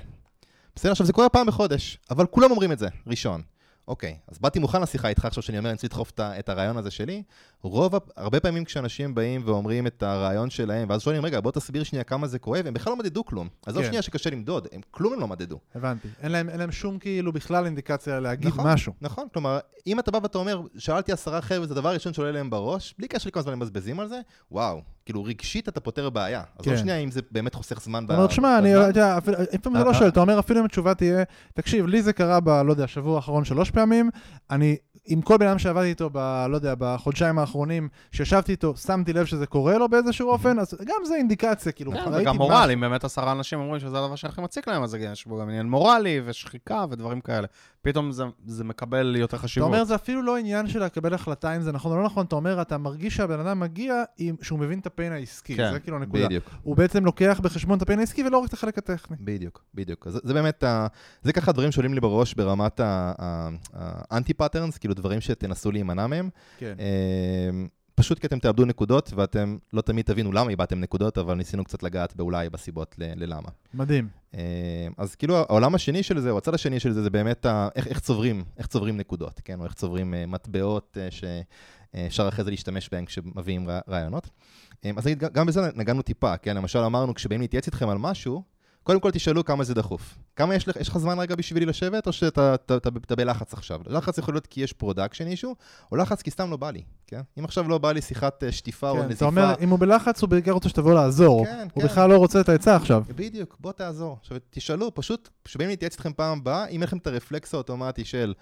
בסדר, 0.75 0.91
עכשיו 0.91 1.05
זה 1.05 1.13
קורה 1.13 1.29
פעם 1.29 1.47
בחודש, 1.47 1.97
אבל 2.11 2.25
כולם 2.25 2.51
אומרים 2.51 2.71
את 2.71 2.79
זה, 2.79 2.87
ראשון. 3.07 3.41
אוקיי, 3.89 4.17
אז 4.27 4.39
באתי 4.39 4.59
מוכן 4.59 4.81
לשיחה 4.81 5.07
איתך 5.07 5.25
עכשיו 5.25 5.43
שאני 5.43 5.57
אומר, 5.57 5.69
אני 5.69 5.75
רוצה 5.75 5.87
לדחוף 5.87 6.11
את 6.19 6.49
הרעיון 6.49 6.77
הזה 6.77 6.91
שלי. 6.91 7.23
רוב, 7.61 7.93
הרבה 8.15 8.39
פעמים 8.39 8.65
כשאנשים 8.65 9.15
באים 9.15 9.41
ואומרים 9.45 9.87
את 9.87 10.03
הרעיון 10.03 10.49
שלהם, 10.49 10.89
ואז 10.89 11.01
שואלים, 11.01 11.25
רגע, 11.25 11.39
בוא 11.39 11.51
תסביר 11.51 11.83
שנייה 11.83 12.03
כמה 12.03 12.27
זה 12.27 12.39
כואב, 12.39 12.67
הם 12.67 12.73
בכלל 12.73 12.91
לא 12.91 12.97
מדדו 12.97 13.25
כלום. 13.25 13.47
אז 13.65 13.77
כן. 13.77 13.85
שנייה 13.85 14.01
שקשה 14.01 14.29
למדוד, 14.29 14.67
הם 14.71 14.81
כלום 14.91 15.13
הם 15.13 15.19
לא 15.19 15.27
מדדו. 15.27 15.59
הבנתי. 15.75 16.07
אין 16.21 16.31
להם, 16.31 16.49
אין 16.49 16.59
להם 16.59 16.71
שום 16.71 16.99
כאילו 16.99 17.33
בכלל 17.33 17.65
אינדיקציה 17.65 18.19
להגיד 18.19 18.47
נכון. 18.47 18.67
משהו. 18.67 18.93
נכון, 19.01 19.27
כלומר, 19.33 19.59
אם 19.87 19.99
אתה 19.99 20.11
בא 20.11 20.19
ואתה 20.23 20.37
אומר, 20.37 20.61
שאלתי 20.77 21.11
עשרה 21.11 21.41
חבר'ה, 21.41 21.67
זה 21.67 21.73
הדבר 21.73 21.89
הראשון 21.89 22.13
שעולה 22.13 22.31
להם 22.31 22.49
בראש, 22.49 22.95
בלי 22.97 23.07
קשר 23.07 23.27
לכמה 23.29 23.43
זמן 23.43 23.53
הם 23.53 23.59
מבזבזים 23.59 23.99
על 23.99 24.07
זה, 24.07 24.19
וואו, 24.51 24.81
כאילו 25.05 25.23
רגשית 25.23 25.69
אתה 25.69 25.79
פותר 25.79 26.09
בעיה. 26.09 26.43
אז 26.59 26.65
לא 26.67 26.71
כן. 26.71 26.77
שנייה 26.77 26.97
אם 26.97 27.11
זה 27.11 27.21
באמת 27.31 27.55
חוסך 27.55 27.81
זמן 27.81 28.05
אתה 28.05 28.13
אומר, 28.15 28.27
תשמע, 28.27 28.57
אני. 28.57 28.89
אתה 28.89 29.17
לפעמים 29.53 29.79
זה 29.79 29.85
לא. 29.85 29.93
שואל, 29.93 30.09
אתה 30.09 30.19
אומר, 30.19 30.39
אפילו 30.39 30.59
אם 30.59 30.65
התשובה 30.65 30.93
תהיה, 30.93 31.23
תקשיב, 31.53 31.87
לי 31.87 32.01
זה 32.01 32.13
קרה 32.13 32.39
ב, 32.39 32.49
לא 32.49 32.71
יודע, 32.71 32.83
השבוע 32.83 33.15
האחרון 33.15 33.45
שלוש 33.45 33.71
פעמים, 33.71 34.09
אני, 34.51 34.75
עם 35.05 35.21
כל 35.21 35.37
בן 35.37 35.47
אדם 35.47 35.59
שעבדתי 35.59 35.89
איתו, 35.89 36.09
ב, 36.13 36.45
לא 36.49 36.55
יודע, 36.55 36.73
בחודשיים 36.77 37.39
האחרונים, 37.39 37.89
שישבתי 38.11 38.51
איתו, 38.51 38.77
שמתי 38.77 39.13
לב 39.13 39.25
שזה 39.25 39.45
קורה 39.45 39.77
לו 39.77 39.89
באיזשהו 39.89 40.29
אופן, 40.29 40.59
אז 40.59 40.73
גם 40.85 41.05
זה 41.05 41.15
אינדיקציה, 41.15 41.71
כאילו, 41.71 41.91
כן, 41.91 41.97
ראיתי 41.97 42.21
וגם 42.21 42.37
מה- 42.37 42.43
מורלי, 42.45 42.73
אם 42.73 42.79
באמת 42.81 43.03
עשרה 43.03 43.31
אנשים 43.31 43.59
אומרים 43.59 43.79
שזה 43.79 43.97
הדבר 43.97 44.15
שהכי 44.15 44.41
מציק 44.41 44.67
להם, 44.67 44.83
אז 44.83 44.95
יש 44.99 45.25
בו 45.27 45.39
גם 45.41 45.49
עניין 45.49 45.69
מורלי 45.69 46.21
ושחיקה 46.25 46.85
ודברים 46.89 47.21
כאלה. 47.21 47.47
פתאום 47.81 48.11
זה- 48.11 48.23
זה 48.45 48.63
מקבל 48.63 49.15
יותר 49.15 49.37
אתה 49.37 49.43
חשיבות. 49.43 49.67
אומר, 49.67 49.83
זה 49.83 49.95
אפילו 49.95 50.21
לא 50.21 50.37
עניין 50.37 50.67
של 50.67 50.83
לקבל 50.83 51.13
החלטה 51.13 51.55
אם 51.55 51.61
זה 51.61 51.71
נכון 51.71 51.91
או 51.91 51.97
לא 51.97 52.03
נכון, 52.05 52.25
אתה 52.25 52.35
אומר, 52.35 52.61
אתה 52.61 52.77
מרגיש 52.77 53.15
שהבן 53.15 53.39
אדם 53.39 53.59
מגיע 53.59 53.93
עם, 54.17 54.35
שהוא 54.41 54.59
מבין 54.59 54.79
את 54.79 54.85
הפיין 54.85 55.13
העסקי, 55.13 55.55
כן, 55.55 55.71
זה 55.73 55.79
כאילו 55.79 55.97
הנקודה. 55.97 56.25
בדיוק. 56.25 56.43
הוא 56.63 56.75
בעצם 56.75 57.05
לוקח 57.05 57.39
בחשבון 57.43 57.77
את 57.77 57.81
הפיין 57.81 57.99
העסקי 57.99 58.23
ולא 58.23 58.37
רק 58.37 58.47
את 58.49 58.53
החלק 58.53 58.77
הטכני. 58.77 59.17
בדיוק, 59.19 59.63
בדיוק. 59.75 60.09
זה, 60.09 60.19
זה 60.23 60.33
באמת, 60.33 60.63
ה, 60.63 60.87
זה 61.21 61.33
ככה 61.33 61.51
דברים 61.51 61.71
שעולים 61.71 61.93
לי 61.93 61.99
בראש 61.99 62.33
ברמת 62.33 62.81
ה 63.73 63.85
anti 63.85 64.33
patterns, 64.33 64.77
כאילו 64.77 64.93
דברים 64.93 65.21
שתנסו 65.21 65.71
להימנע 65.71 66.07
מהם. 66.07 66.29
כן. 66.57 66.75
פשוט 67.99 68.19
כי 68.19 68.27
אתם 68.27 68.39
תאבדו 68.39 68.65
נקודות, 68.65 69.11
ואתם 69.15 69.57
לא 69.73 69.81
תמיד 69.81 70.05
תבינו 70.05 70.31
למה 70.31 70.49
איבדתם 70.49 70.79
נקודות, 70.79 71.17
אבל 71.17 71.33
ניסינו 71.35 71.63
קצת 71.63 71.83
לגעת 71.83 72.15
באולי 72.15 72.49
בסיבות 72.49 72.95
ל- 72.97 73.23
ללמה. 73.23 73.49
מדהים. 73.73 74.07
אה, 74.35 74.39
אז 74.97 75.15
כאילו 75.15 75.37
העולם 75.37 75.75
השני 75.75 76.03
של 76.03 76.19
זה, 76.19 76.29
או 76.31 76.37
הצד 76.37 76.53
השני 76.53 76.79
של 76.79 76.91
זה, 76.91 77.03
זה 77.03 77.09
באמת 77.09 77.45
ה, 77.45 77.67
איך, 77.75 77.87
איך, 77.87 77.99
צוברים, 77.99 78.43
איך 78.57 78.67
צוברים 78.67 78.97
נקודות, 78.97 79.41
כן? 79.45 79.59
או 79.59 79.65
איך 79.65 79.73
צוברים 79.73 80.13
אה, 80.13 80.25
מטבעות 80.25 80.97
אה, 81.01 81.07
שאפשר 81.11 82.27
אחרי 82.27 82.45
זה 82.45 82.51
להשתמש 82.51 82.89
בהן 82.91 83.05
כשמביאים 83.05 83.69
רע- 83.69 83.79
רעיונות. 83.89 84.29
אז 84.97 85.07
נגיד, 85.07 85.23
גם 85.33 85.45
בזה 85.45 85.61
נגענו 85.75 86.01
טיפה, 86.01 86.37
כן? 86.37 86.57
למשל 86.57 86.79
אמרנו, 86.79 87.13
כשבאים 87.13 87.41
להתייעץ 87.41 87.65
איתכם 87.67 87.89
על 87.89 87.97
משהו, 87.97 88.43
קודם 88.89 88.99
כל 88.99 89.11
תשאלו 89.11 89.45
כמה 89.45 89.63
זה 89.63 89.73
דחוף. 89.73 90.17
כמה 90.35 90.55
יש 90.55 90.67
לך, 90.67 90.75
יש 90.75 90.89
לך 90.89 90.97
זמן 90.97 91.19
רגע 91.19 91.35
בשבילי 91.35 91.65
לשבת, 91.65 92.07
או 92.07 92.13
שאתה 92.13 92.55
אתה, 92.55 92.77
אתה, 92.77 92.89
אתה 93.05 93.15
בלחץ 93.15 93.53
עכשיו? 93.53 93.79
לחץ 93.87 94.17
יכול 94.17 94.33
להיות 94.33 94.47
כי 94.47 94.61
יש 94.61 94.73
production 94.73 95.27
issue, 95.27 95.55
או 95.91 95.97
לחץ 95.97 96.21
כי 96.21 96.31
סתם 96.31 96.51
לא 96.51 96.57
בא 96.57 96.71
לי, 96.71 96.83
כן? 97.07 97.21
אם 97.39 97.45
עכשיו 97.45 97.67
לא 97.67 97.77
בא 97.77 97.91
לי 97.91 98.01
שיחת 98.01 98.43
אה, 98.43 98.51
שטיפה 98.51 98.89
או 98.89 98.95
כן, 98.95 99.05
נזיפה... 99.05 99.15
אתה 99.15 99.25
אומר, 99.25 99.53
אם 99.59 99.69
הוא 99.69 99.79
בלחץ, 99.79 100.21
הוא 100.21 100.29
בעיקר 100.29 100.51
רוצה 100.51 100.69
שתבוא 100.69 100.93
לעזור. 100.93 101.45
כן, 101.45 101.67
הוא 101.73 101.81
כן. 101.81 101.87
בכלל 101.87 102.09
לא 102.09 102.17
רוצה 102.17 102.41
את 102.41 102.49
העצה 102.49 102.75
עכשיו. 102.75 103.03
בדיוק, 103.15 103.57
בוא 103.59 103.71
תעזור. 103.71 104.17
עכשיו, 104.21 104.37
תשאלו, 104.49 104.95
פשוט, 104.95 105.29
כשבאים 105.43 105.69
להתייעץ 105.69 105.93
איתכם 105.93 106.13
פעם 106.13 106.37
הבאה, 106.37 106.65
אם 106.65 106.73
אין 106.73 106.83
לכם 106.83 106.97
את 106.97 107.07
הרפלקס 107.07 107.53
האוטומטי 107.53 108.05
של 108.05 108.33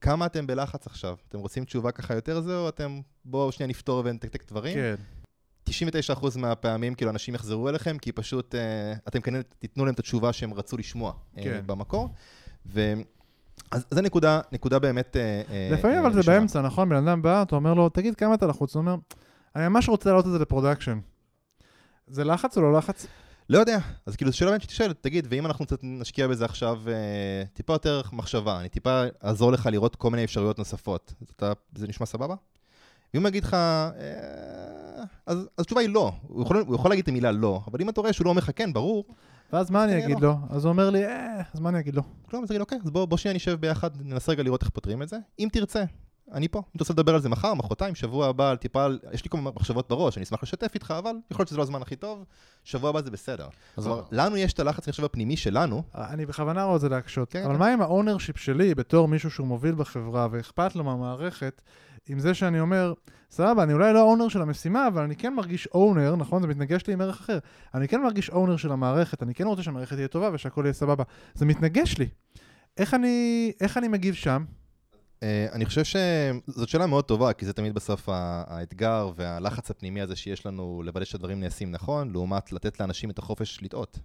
כמה 0.00 0.26
אתם 0.26 0.46
בלחץ 0.46 0.86
עכשיו, 0.86 1.16
אתם 1.28 1.38
רוצים 1.38 1.64
תשובה 1.64 1.90
ככה 1.90 2.14
יותר 2.14 2.40
זה, 2.40 2.56
או 2.56 2.68
אתם, 2.68 3.00
בואו 3.24 3.52
שנייה 3.52 3.68
נפתור 3.68 4.02
ונתקתק 4.04 4.48
דברים? 4.48 4.74
כן. 4.74 4.94
99% 5.68 5.72
מהפעמים, 6.38 6.94
כאילו, 6.94 7.10
אנשים 7.10 7.34
יחזרו 7.34 7.68
אליכם, 7.68 7.98
כי 7.98 8.12
פשוט 8.12 8.54
אה, 8.54 8.92
אתם 9.08 9.20
כנראה 9.20 9.42
תיתנו 9.58 9.84
להם 9.84 9.94
את 9.94 9.98
התשובה 9.98 10.32
שהם 10.32 10.54
רצו 10.54 10.76
לשמוע 10.76 11.12
אה, 11.38 11.42
כן. 11.42 11.60
במקור. 11.66 12.08
ו... 12.66 12.92
אז 13.70 13.86
זו 13.90 14.00
נקודה, 14.00 14.40
נקודה 14.52 14.78
באמת... 14.78 15.16
אה, 15.16 15.68
לפעמים 15.72 15.96
אה, 15.96 16.06
אבל 16.06 16.22
זה. 16.22 16.32
באמצע, 16.32 16.62
נכון? 16.62 16.88
בן 16.88 17.08
אדם 17.08 17.22
בא, 17.22 17.42
אתה 17.42 17.56
אומר 17.56 17.74
לו, 17.74 17.88
תגיד 17.88 18.14
כמה 18.14 18.34
אתה 18.34 18.46
לחוץ? 18.46 18.74
הוא 18.74 18.80
אומר, 18.80 18.96
אני 19.56 19.68
ממש 19.68 19.88
רוצה 19.88 20.10
להעלות 20.10 20.26
את 20.26 20.32
זה 20.32 20.38
ל 20.38 20.43
production. 20.43 20.98
זה 22.06 22.24
לחץ 22.24 22.56
או 22.56 22.62
לא 22.62 22.78
לחץ? 22.78 23.06
לא 23.48 23.58
יודע, 23.58 23.78
אז 24.06 24.16
כאילו, 24.16 24.30
זו 24.30 24.36
שאלה 24.36 24.50
באמת 24.50 24.62
שתשאל, 24.62 24.92
תגיד, 24.92 25.26
ואם 25.30 25.46
אנחנו 25.46 25.66
קצת 25.66 25.78
נשקיע 25.82 26.28
בזה 26.28 26.44
עכשיו 26.44 26.80
אה, 26.88 27.42
טיפה 27.52 27.72
יותר 27.72 28.02
מחשבה, 28.12 28.60
אני 28.60 28.68
טיפה 28.68 29.02
אעזור 29.24 29.52
לך 29.52 29.68
לראות 29.72 29.96
כל 29.96 30.10
מיני 30.10 30.24
אפשרויות 30.24 30.58
נוספות, 30.58 31.14
אתה, 31.36 31.52
זה 31.74 31.88
נשמע 31.88 32.06
סבבה? 32.06 32.34
ואם 33.14 33.22
הוא 33.22 33.28
יגיד 33.28 33.44
לך, 33.44 33.54
אה, 33.54 33.90
אז, 35.26 35.38
אז 35.38 35.46
התשובה 35.58 35.80
היא 35.80 35.88
לא, 35.88 36.12
הוא 36.22 36.42
יכול, 36.42 36.56
הוא 36.66 36.74
יכול 36.74 36.90
להגיד 36.90 37.02
את 37.02 37.08
המילה 37.08 37.32
לא, 37.32 37.60
אבל 37.66 37.80
אם 37.82 37.88
אתה 37.88 38.00
רואה 38.00 38.12
שהוא 38.12 38.24
לא 38.24 38.30
אומר 38.30 38.38
לך 38.42 38.50
כן, 38.56 38.72
ברור, 38.72 39.04
ואז 39.52 39.70
מה 39.70 39.84
אני 39.84 39.92
כנראה 39.92 40.06
אגיד 40.06 40.20
לא. 40.20 40.28
לו? 40.28 40.36
אז 40.50 40.64
הוא 40.64 40.70
אומר 40.72 40.90
לי, 40.90 41.04
אה, 41.06 41.42
אז 41.54 41.60
מה 41.60 41.68
אני 41.68 41.78
אגיד 41.80 41.94
לו? 41.94 42.02
כלום, 42.30 42.42
אז 42.42 42.48
תגיד, 42.48 42.60
אוקיי, 42.60 42.78
אז 42.84 42.90
בוא, 42.90 43.04
בוא 43.04 43.16
שנייה 43.16 43.34
נשב 43.34 43.54
ביחד, 43.60 43.90
ננסה 44.02 44.32
רגע 44.32 44.42
לראות 44.42 44.62
איך 44.62 44.70
פותרים 44.70 45.02
את 45.02 45.08
זה. 45.08 45.16
אם 45.38 45.48
תרצה, 45.52 45.84
אני 46.32 46.48
פה. 46.48 46.58
אם 46.58 46.64
אתה 46.76 46.82
רוצה 46.84 46.92
לדבר 46.92 47.14
על 47.14 47.20
זה 47.20 47.28
מחר, 47.28 47.54
מחרתיים, 47.54 47.94
שבוע 47.94 48.26
הבא, 48.26 48.50
על 48.50 48.56
טיפה, 48.56 48.84
על- 48.84 48.98
יש 49.12 49.24
לי 49.24 49.30
כל 49.30 49.36
מיני 49.38 49.50
מחשבות 49.56 49.88
בראש, 49.88 50.16
אני 50.16 50.24
אשמח 50.24 50.42
לשתף 50.42 50.70
איתך, 50.74 50.94
אבל 50.98 51.12
יכול 51.30 51.40
להיות 51.42 51.48
שזה 51.48 51.56
לא 51.58 51.62
הזמן 51.62 51.82
הכי 51.82 51.96
טוב, 51.96 52.24
שבוע 52.64 52.90
הבא 52.90 53.02
זה 53.02 53.10
בסדר. 53.10 53.48
אז 53.76 53.84
כלומר, 53.84 54.02
לנו 54.12 54.36
יש 54.36 54.52
את 54.52 54.60
הלחץ 54.60 54.88
עכשיו 54.88 55.04
הפנימי 55.04 55.36
שלנו, 55.36 55.82
אני 55.94 56.26
בכוונה 56.26 56.64
רוצה 56.64 56.88
להקשות, 56.88 57.30
כן, 57.30 57.42
אבל 57.44 57.52
כן. 57.54 57.58
מה 57.58 57.72
עם 57.72 57.82
ה 57.82 57.87
ownership 57.87 58.36
שלי 58.38 58.74
בתור 58.74 59.08
מישהו 59.08 59.30
שהוא 59.30 59.46
מוביל 59.46 59.74
בחברה 59.74 60.28
ואכפת 60.30 60.76
לו 60.76 60.84
מהמערכת, 60.84 61.62
עם 62.08 62.18
זה 62.18 62.34
שאני 62.34 62.60
אומר, 62.60 62.92
סבבה, 63.30 63.62
אני 63.62 63.72
אולי 63.72 63.92
לא 63.92 63.98
האונר 63.98 64.28
של 64.28 64.42
המשימה, 64.42 64.86
אבל 64.86 65.02
אני 65.02 65.16
כן 65.16 65.34
מרגיש 65.34 65.66
אונר, 65.66 66.16
נכון? 66.16 66.42
זה 66.42 66.48
מתנגש 66.48 66.86
לי 66.86 66.92
עם 66.92 67.00
ערך 67.00 67.20
אחר. 67.20 67.38
אני 67.74 67.88
כן 67.88 68.02
מרגיש 68.02 68.30
אונר 68.30 68.56
של 68.56 68.72
המערכת, 68.72 69.22
אני 69.22 69.34
כן 69.34 69.46
רוצה 69.46 69.62
שהמערכת 69.62 69.96
תהיה 69.96 70.08
טובה 70.08 70.30
ושהכול 70.32 70.64
יהיה 70.64 70.72
סבבה. 70.72 71.04
זה 71.34 71.46
מתנגש 71.46 71.98
לי. 71.98 72.08
איך 72.76 72.94
אני, 72.94 73.52
איך 73.60 73.76
אני 73.76 73.88
מגיב 73.88 74.14
שם? 74.14 74.44
אה, 75.22 75.46
אני 75.52 75.66
חושב 75.66 75.82
שזאת 75.84 76.68
שאלה 76.68 76.86
מאוד 76.86 77.04
טובה, 77.04 77.32
כי 77.32 77.46
זה 77.46 77.52
תמיד 77.52 77.74
בסוף 77.74 78.08
האתגר 78.46 79.10
והלחץ 79.16 79.70
הפנימי 79.70 80.00
הזה 80.00 80.16
שיש 80.16 80.46
לנו 80.46 80.82
לוודא 80.84 81.04
שהדברים 81.04 81.40
נעשים 81.40 81.70
נכון, 81.70 82.12
לעומת 82.12 82.52
לתת 82.52 82.80
לאנשים 82.80 83.10
את 83.10 83.18
החופש 83.18 83.62
לטעות. 83.62 83.98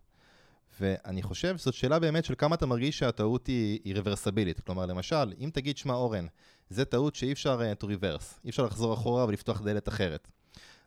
ואני 0.79 1.23
חושב 1.23 1.57
שזאת 1.57 1.73
שאלה 1.73 1.99
באמת 1.99 2.25
של 2.25 2.33
כמה 2.37 2.55
אתה 2.55 2.65
מרגיש 2.65 2.99
שהטעות 2.99 3.47
היא, 3.47 3.79
היא 3.83 3.95
רוורסבילית. 3.95 4.59
כלומר, 4.59 4.85
למשל, 4.85 5.33
אם 5.39 5.49
תגיד, 5.53 5.77
שמע 5.77 5.93
אורן, 5.93 6.25
זה 6.70 6.86
טעות 6.86 7.15
שאי 7.15 7.32
אפשר 7.32 7.59
uh, 7.59 7.84
to 7.84 7.88
reverse, 7.88 8.39
אי 8.45 8.49
אפשר 8.49 8.65
לחזור 8.65 8.93
אחורה 8.93 9.26
ולפתוח 9.26 9.61
דלת 9.61 9.88
אחרת. 9.88 10.28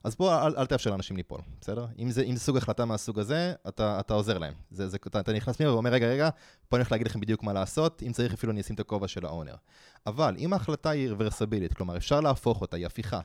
אז 0.05 0.15
בוא, 0.17 0.47
אל, 0.47 0.57
אל 0.57 0.67
תאפשר 0.67 0.91
לאנשים 0.91 1.17
ליפול, 1.17 1.41
בסדר? 1.61 1.87
אם 1.99 2.11
זה, 2.11 2.23
אם 2.23 2.37
זה 2.37 2.41
סוג 2.41 2.57
החלטה 2.57 2.85
מהסוג 2.85 3.19
הזה, 3.19 3.53
אתה, 3.69 4.01
אתה 4.01 4.15
עוזר 4.15 4.39
להם. 4.39 4.55
זה, 4.71 4.89
זה, 4.89 4.97
אתה, 5.07 5.21
אתה 5.21 5.33
נכנס 5.33 5.57
פנימה 5.57 5.73
ואומר, 5.73 5.91
רגע, 5.91 6.07
רגע, 6.07 6.31
פה 6.69 6.77
אני 6.77 6.81
הולך 6.81 6.93
להגיד 6.93 7.07
לכם 7.07 7.21
בדיוק 7.21 7.43
מה 7.43 7.53
לעשות, 7.53 8.03
אם 8.07 8.13
צריך 8.13 8.33
אפילו 8.33 8.53
אני 8.53 8.61
אשים 8.61 8.75
את 8.75 8.81
הכובע 8.81 9.09
של 9.09 9.27
האונר. 9.27 9.55
אבל 10.07 10.35
אם 10.39 10.53
ההחלטה 10.53 10.91
היא 10.91 11.11
רוורסבילית, 11.11 11.75
כלומר 11.75 11.97
אפשר 11.97 12.21
להפוך 12.21 12.61
אותה, 12.61 12.77
היא 12.77 12.87
הפיכה, 12.87 13.21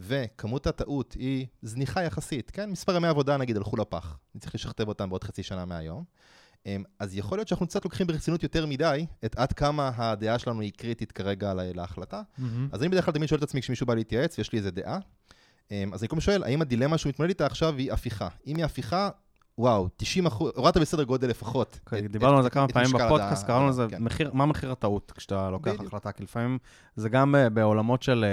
וכמות 0.00 0.66
הטעות 0.66 1.12
היא 1.12 1.46
זניחה 1.62 2.02
יחסית, 2.02 2.50
כן? 2.50 2.70
מספר 2.70 2.96
ימי 2.96 3.08
עבודה 3.08 3.36
נגיד 3.36 3.56
הלכו 3.56 3.76
לפח, 3.76 4.16
אני 4.34 4.40
צריך 4.40 4.54
לשכתב 4.54 4.88
אותם 4.88 5.08
בעוד 5.08 5.24
חצי 5.24 5.42
שנה 5.42 5.64
מהיום. 5.64 6.04
אמ, 6.66 6.82
אז 6.98 7.16
יכול 7.16 7.38
להיות 7.38 7.48
שאנחנו 7.48 7.66
קצת 7.66 7.84
לוקחים 7.84 8.06
ברצינות 8.06 8.42
יותר 8.42 8.66
מדי 8.66 9.06
את 9.24 9.36
עד 9.38 9.52
כמה 9.52 9.90
הדעה 9.96 10.38
שלנו 10.38 10.60
היא 10.60 10.72
קריטית 10.76 11.12
כרגע 11.12 11.54
לה- 11.54 11.72
להחלטה. 11.72 12.22
אז 12.72 12.80
אני 12.82 12.88
בדרך 12.88 13.04
כלל 13.04 13.14
תמיד 13.14 13.28
שואל 13.28 13.38
את 13.38 13.42
עצמי 13.42 13.60
כשמישהו 13.60 13.86
בא 13.86 13.94
להתייעץ 13.94 14.38
ויש 14.38 14.52
לי 14.52 14.58
איזה 14.58 14.70
דעה, 14.70 14.98
אמ, 15.70 15.90
אז 15.94 16.02
אני 16.02 16.08
קודם 16.08 16.20
שואל, 16.20 16.42
האם 16.42 16.62
הדילמה 16.62 16.98
שהוא 16.98 17.10
מתמודד 17.10 17.28
איתה 17.28 17.46
עכשיו 17.46 17.76
היא 17.76 17.92
הפיכה? 17.92 18.28
אם 18.46 18.56
היא 18.56 18.64
הפיכה, 18.64 19.10
וואו, 19.58 19.88
90 19.96 20.26
אחוז, 20.26 20.52
הורדת 20.56 20.76
בסדר 20.76 21.02
גודל 21.04 21.28
לפחות. 21.28 21.80
אוקיי, 21.84 22.06
את- 22.06 22.10
דיברנו 22.10 22.36
על 22.36 22.42
זה 22.42 22.50
כמה 22.50 22.68
פעמים 22.68 22.90
בפודקאסט, 22.92 23.46
קראנו 23.46 23.68
לזה 23.68 23.86
כן. 23.90 24.02
מה 24.32 24.46
מחיר 24.46 24.72
הטעות 24.72 25.12
כשאתה 25.16 25.50
לוקח 25.50 25.70
בדיוק. 25.70 25.86
החלטה, 25.86 26.12
כי 26.12 26.22
לפעמים 26.22 26.58
זה 26.96 27.08
גם 27.08 27.32
ב- 27.32 27.48
בעולמות 27.48 28.02
של 28.02 28.24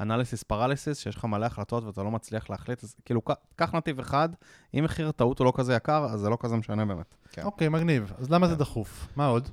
אנליסיס 0.00 0.42
פרליסיס, 0.42 0.98
שיש 0.98 1.16
לך 1.16 1.24
מלא 1.24 1.46
החלטות 1.46 1.84
ואתה 1.84 2.02
לא 2.02 2.10
מצליח 2.10 2.50
להחליט, 2.50 2.84
אז 2.84 2.96
כאילו, 3.04 3.20
קח 3.56 3.74
נתיב 3.74 3.98
אחד, 3.98 4.28
אם 4.78 4.84
מחיר 4.84 5.08
הטעות 5.08 5.38
הוא 5.38 5.44
לא 5.44 5.52
כזה 5.56 5.74
יקר, 5.74 6.04
אז 6.04 6.20
זה 6.20 6.28
לא 6.28 6.36
כזה 6.40 6.56
משנה 6.56 6.84
באמת. 6.84 7.14
כן. 7.32 7.42
אוקיי, 7.42 7.68
מגניב. 7.68 8.12
אז 8.18 8.30
למה 8.30 8.48
זה 8.48 8.54
כן. 8.54 8.58
דחוף? 8.60 9.08
מה 9.16 9.26
עוד? 9.26 9.48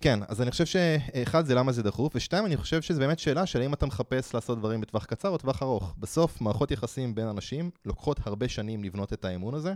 כן, 0.00 0.20
אז 0.28 0.42
אני 0.42 0.50
חושב 0.50 0.66
שאחד 0.66 1.44
זה 1.46 1.54
למה 1.54 1.72
זה 1.72 1.82
דחוף, 1.82 2.12
ושתיים, 2.16 2.46
אני 2.46 2.56
חושב 2.56 2.82
שזה 2.82 3.00
באמת 3.00 3.18
שאלה 3.18 3.46
של 3.46 3.60
האם 3.60 3.74
אתה 3.74 3.86
מחפש 3.86 4.34
לעשות 4.34 4.58
דברים 4.58 4.80
בטווח 4.80 5.04
קצר 5.04 5.28
או 5.28 5.38
טווח 5.38 5.62
ארוך. 5.62 5.94
בסוף, 5.98 6.40
מערכות 6.40 6.70
יחסים 6.70 7.14
בין 7.14 7.26
אנשים 7.26 7.70
לוקחות 7.84 8.20
הרבה 8.26 8.48
שנים 8.48 8.84
לבנות 8.84 9.12
את 9.12 9.24
האמון 9.24 9.54
הזה, 9.54 9.74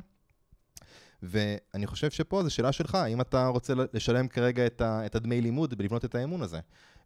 ואני 1.22 1.86
חושב 1.86 2.10
שפה 2.10 2.42
זו 2.42 2.50
שאלה 2.50 2.72
שלך, 2.72 2.94
האם 2.94 3.20
אתה 3.20 3.46
רוצה 3.46 3.72
לשלם 3.92 4.28
כרגע 4.28 4.66
את, 4.66 4.80
ה, 4.80 5.06
את 5.06 5.14
הדמי 5.14 5.40
לימוד 5.40 5.74
ולבנות 5.78 6.04
את 6.04 6.14
האמון 6.14 6.42
הזה. 6.42 6.58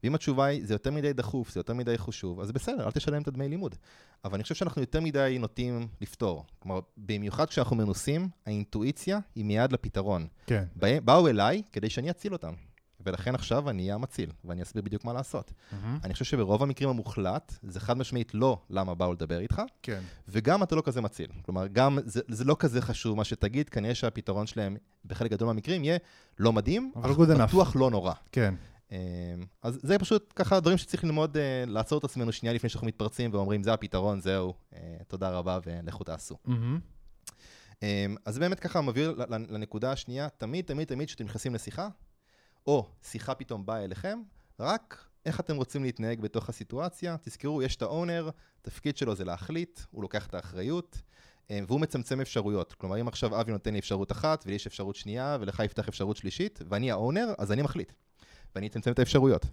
ואם 0.02 0.14
התשובה 0.14 0.44
היא, 0.44 0.66
זה 0.66 0.74
יותר 0.74 0.90
מדי 0.90 1.12
דחוף, 1.12 1.50
זה 1.52 1.60
יותר 1.60 1.74
מדי 1.74 1.98
חשוב, 1.98 2.40
אז 2.40 2.52
בסדר, 2.52 2.86
אל 2.86 2.90
תשלם 2.90 3.22
את 3.22 3.28
הדמי 3.28 3.48
לימוד. 3.48 3.74
אבל 4.24 4.34
אני 4.34 4.42
חושב 4.42 4.54
שאנחנו 4.54 4.82
יותר 4.82 5.00
מדי 5.00 5.36
נוטים 5.40 5.86
לפתור. 6.00 6.44
כלומר, 6.58 6.80
במיוחד 6.96 7.44
כשאנחנו 7.46 7.76
מנוסים, 7.76 8.28
האינטואיציה 8.46 9.18
היא 9.34 9.44
מיד 9.44 9.72
לפתרון. 9.72 10.26
כן. 10.46 10.64
בא- 10.76 11.00
באו 11.00 11.28
אליי 11.28 11.62
כדי 11.72 11.90
שאני 11.90 12.10
אציל 12.10 12.32
אותם. 12.32 12.52
ולכן 13.06 13.34
עכשיו 13.34 13.70
אני 13.70 13.82
אהיה 13.82 13.94
המציל, 13.94 14.30
ואני 14.44 14.62
אסביר 14.62 14.82
בדיוק 14.82 15.04
מה 15.04 15.12
לעשות. 15.12 15.52
אני 16.04 16.12
חושב 16.12 16.24
שברוב 16.24 16.62
המקרים 16.62 16.90
המוחלט, 16.90 17.54
זה 17.62 17.80
חד 17.80 17.98
משמעית 17.98 18.34
לא 18.34 18.58
למה 18.70 18.94
באו 18.94 19.12
לדבר 19.12 19.38
איתך, 19.38 19.62
כן. 19.82 20.00
וגם 20.28 20.62
אתה 20.62 20.76
לא 20.76 20.82
כזה 20.84 21.00
מציל. 21.00 21.30
כלומר, 21.42 21.66
גם 21.66 21.98
זה, 22.04 22.20
זה 22.28 22.44
לא 22.44 22.56
כזה 22.58 22.82
חשוב 22.82 23.16
מה 23.16 23.24
שתגיד, 23.24 23.68
כנראה 23.68 23.94
שהפתרון 23.94 24.46
שלהם 24.46 24.76
בחלק 25.04 25.30
גדול 25.30 25.46
מהמקרים 25.46 25.84
יהיה 25.84 25.98
לא 26.38 26.52
מדהים, 26.52 26.92
אבל 26.96 27.10
good 27.10 27.38
enough. 27.38 27.46
בטוח 27.46 27.76
לא 27.76 27.90
נורא. 27.90 28.12
כן. 28.32 28.54
אה, 28.92 28.98
אז 29.62 29.78
זה 29.82 29.98
פשוט 29.98 30.32
ככה 30.36 30.60
דברים 30.60 30.78
שצריך 30.78 31.04
ללמוד, 31.04 31.36
אה, 31.36 31.64
לעצור 31.66 31.98
את 31.98 32.04
עצמנו 32.04 32.32
שנייה 32.32 32.54
לפני 32.54 32.70
שאנחנו 32.70 32.86
מתפרצים 32.86 33.30
ואומרים, 33.34 33.62
זה 33.62 33.72
הפתרון, 33.72 34.20
זהו, 34.20 34.54
אה, 34.74 34.96
תודה 35.08 35.30
רבה 35.30 35.58
ולכו 35.66 36.04
תעשו. 36.04 36.36
אמ, 37.82 38.16
אז 38.24 38.38
באמת 38.38 38.60
ככה 38.60 38.80
מביא 38.80 39.08
לנקודה 39.28 39.92
השנייה, 39.92 40.28
תמיד, 40.28 40.64
תמיד, 40.64 40.88
תמיד 40.88 41.08
כשאתם 41.08 41.24
נכנסים 41.24 41.54
לשיחה, 41.54 41.88
או 42.66 42.88
שיחה 43.02 43.34
פתאום 43.34 43.66
באה 43.66 43.84
אליכם, 43.84 44.18
רק 44.60 45.04
איך 45.26 45.40
אתם 45.40 45.56
רוצים 45.56 45.84
להתנהג 45.84 46.20
בתוך 46.20 46.48
הסיטואציה. 46.48 47.16
תזכרו, 47.22 47.62
יש 47.62 47.76
את 47.76 47.82
האונר, 47.82 48.30
התפקיד 48.60 48.96
שלו 48.96 49.14
זה 49.14 49.24
להחליט, 49.24 49.80
הוא 49.90 50.02
לוקח 50.02 50.26
את 50.26 50.34
האחריות, 50.34 51.02
אמ, 51.50 51.64
והוא 51.68 51.80
מצמצם 51.80 52.20
אפשרויות. 52.20 52.72
כלומר, 52.72 53.00
אם 53.00 53.08
עכשיו 53.08 53.40
אבי 53.40 53.52
נותן 53.52 53.72
לי 53.72 53.78
אפשרות 53.78 54.12
אחת, 54.12 54.44
ולי 54.46 54.54
יש 54.54 54.66
אפשרות 54.66 54.96
שנייה, 54.96 55.36
ולך 55.40 55.62
יפתח 55.64 55.88
אפשרות 55.88 56.16
שלישית, 56.16 56.60
ואני 56.68 56.90
האונר, 56.90 57.34
אז 57.38 57.52
אני 57.52 57.62
מחליט. 57.62 57.92
ואני 58.54 58.66
אצמצם 58.66 58.92
את 58.92 58.98
האפשרויות. 58.98 59.46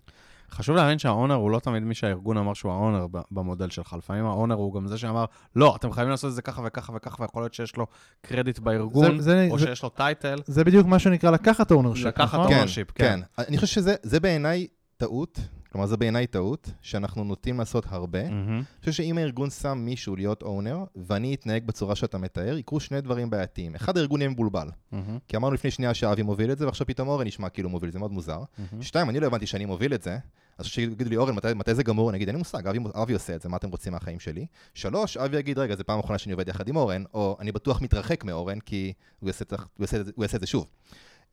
חשוב 0.54 0.76
להבין 0.76 1.00
שהאונר 1.00 1.34
הוא 1.34 1.52
לא 1.52 1.60
תמיד 1.60 1.84
מי 1.84 1.96
שהארגון 1.96 2.38
אמר 2.38 2.54
שהוא 2.54 2.72
האונר 2.72 3.08
במודל 3.32 3.70
שלך. 3.70 3.96
לפעמים 3.98 4.26
האונר 4.26 4.56
הוא 4.56 4.74
גם 4.74 4.88
זה 4.88 4.98
שאמר, 4.98 5.26
לא, 5.56 5.76
אתם 5.76 5.92
חייבים 5.92 6.12
לעשות 6.12 6.30
את 6.30 6.36
זה 6.36 6.42
ככה 6.42 6.62
וככה 6.66 6.94
וככה, 6.96 7.22
ויכול 7.24 7.44
להיות 7.44 7.54
שיש 7.54 7.76
לו 7.76 7.88
קרדיט 8.22 8.60
בארגון, 8.60 9.18
זה- 9.18 9.24
זה- 9.24 9.48
או 9.52 9.60
זה- 9.60 9.66
שיש 9.66 9.84
לו 9.84 9.90
טייטל. 9.90 10.38
זה 10.46 10.64
בדיוק 10.64 10.88
מה 10.88 11.00
שנקרא 11.00 11.32
לקחת 11.32 11.72
ownership, 11.72 12.06
לקחת 12.06 12.40
נכון? 12.40 12.54
ownership. 12.54 12.90
ownership, 12.90 12.94
כן. 12.96 13.20
אני 13.38 13.58
חושב 13.58 13.74
שזה 13.76 13.96
זה 14.04 14.20
בעיניי 14.20 14.68
טעות, 14.98 15.40
כלומר, 15.72 15.88
זה 15.88 15.98
בעיניי 15.98 16.28
טעות, 16.28 16.72
שאנחנו 16.82 17.24
נוטים 17.24 17.60
לעשות 17.60 17.86
הרבה. 17.90 18.24
מהמם. 18.24 18.56
אני 18.58 18.64
חושב 18.80 18.92
שאם 18.92 19.18
הארגון 19.18 19.50
שם 19.50 19.78
מישהו 19.78 20.16
להיות 20.16 20.42
owner, 20.42 20.84
ואני 20.96 21.34
אתנהג 21.34 21.66
בצורה 21.66 21.96
שאתה 21.96 22.18
מתאר, 22.18 22.58
יקרו 22.58 22.80
שני 22.80 23.02
דברים 23.02 23.30
בעייתיים. 23.30 23.76
אחד, 23.76 23.98
הארגון 23.98 24.22
יהיה 24.22 24.30
מבולבל. 24.30 24.70
מהמם. 24.92 25.18
כי 25.28 25.38
אמרנו 25.38 25.54
לפני 25.54 25.72
שנייה 25.72 25.94
שאבי 25.94 26.22
מוביל 26.22 26.52
את 26.52 26.58
זה, 26.58 26.66
ועכשיו 26.66 26.88
פתאום 26.88 27.08
אורן 27.08 27.28
נשמע 27.28 27.50
כאילו 27.50 27.70
מוביל, 27.70 27.92
זה 27.92 28.00
מאוד 28.00 28.12
מוזר. 28.12 28.44
מהמם. 28.58 28.82
שתיים, 28.82 29.10
אני 29.10 29.20
לא 29.20 29.28
הבנתי 29.28 29.48
שאני 29.48 29.66
מוביל 29.66 29.94
את 29.94 30.02
זה, 30.02 30.18
אז 30.58 30.66
שיגידו 30.66 31.10
לי, 31.10 31.18
אורן, 31.18 31.36
מתי, 31.36 31.48
מתי 31.56 31.76
זה 31.76 31.84
גמור? 31.84 32.10
אני 32.10 32.18
אגיד, 32.18 32.28
אין 32.28 32.36
לי 32.36 32.40
מושג, 32.40 32.68
אבי, 32.68 32.80
אבי 33.02 33.14
עושה 33.14 33.36
את 33.36 33.42
זה, 33.42 33.50
מה 33.50 33.58
אתם 33.58 33.70
רוצים 33.70 33.94
מהחיים 33.94 34.20
שלי? 34.20 34.46
שלוש, 34.74 35.18
אבי 35.18 35.38
יגיד, 35.38 35.60
רגע, 35.60 35.76
זו 35.76 35.84
פעם 35.84 36.00
אחרונה 36.00 36.18
שאני 36.18 36.34
עובד 36.34 36.48
יחד 36.48 36.68
עם 36.68 36.76
אורן, 36.76 37.04
או 37.14 37.38
אני 37.40 37.52
בטוח 37.52 37.82
מתרחק 37.82 38.24
מאורן, 38.24 38.60
כי 38.60 38.94
הוא 39.20 39.30
יעשה, 39.30 39.44
את 39.44 39.54
הוא 39.54 39.60
יעשה, 39.80 40.02
את 40.02 40.06
הוא 40.16 40.24
יעשה 40.24 40.36
את 40.36 40.42
זה 40.42 40.48
שוב. 40.48 40.70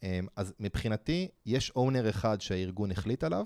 אמ, 0.03 0.27
אז 0.37 0.53
מבחינתי, 0.61 1.29
יש 1.47 1.73
אונר 1.77 2.09
אחד 2.09 2.41
שהארגון 2.41 2.91
החליט 2.91 3.25
עליו, 3.25 3.45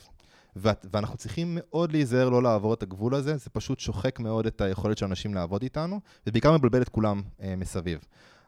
ואנחנו 0.56 1.16
צריכים 1.16 1.58
מאוד 1.60 1.92
להיזהר 1.92 2.28
לא 2.28 2.42
לעבור 2.42 2.74
את 2.74 2.82
הגבול 2.82 3.14
הזה, 3.14 3.36
זה 3.36 3.50
פשוט 3.50 3.80
שוחק 3.80 4.20
מאוד 4.20 4.46
את 4.46 4.60
היכולת 4.60 4.98
של 4.98 5.06
אנשים 5.06 5.34
לעבוד 5.34 5.62
איתנו, 5.62 6.00
ובעיקר 6.26 6.56
מבלבל 6.56 6.82
את 6.82 6.88
כולם 6.88 7.22
אה, 7.42 7.56
מסביב. 7.56 7.98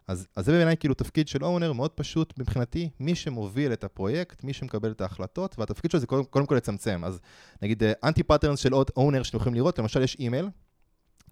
אז, 0.09 0.27
אז 0.37 0.45
זה 0.45 0.53
בעיניי 0.53 0.77
כאילו 0.77 0.95
תפקיד 0.95 1.29
של 1.29 1.45
אונר 1.45 1.73
מאוד 1.73 1.91
פשוט 1.91 2.39
מבחינתי, 2.39 2.91
מי 3.01 3.15
שמוביל 3.15 3.73
את 3.73 3.85
הפרויקט, 3.85 4.45
מי 4.45 4.53
שמקבל 4.53 4.91
את 4.91 5.01
ההחלטות, 5.01 5.59
והתפקיד 5.59 5.91
שלו 5.91 6.01
זה 6.01 6.07
קודם, 6.07 6.25
קודם 6.25 6.47
כל 6.47 6.55
לצמצם. 6.55 7.03
אז 7.05 7.21
נגיד 7.63 7.83
anti 8.05 8.23
patterns 8.23 8.59
של 8.59 8.73
עוד 8.73 8.91
owner 8.97 9.23
שאתם 9.23 9.37
יכולים 9.37 9.55
לראות, 9.55 9.79
למשל 9.79 10.03
יש 10.03 10.17
אימייל 10.19 10.49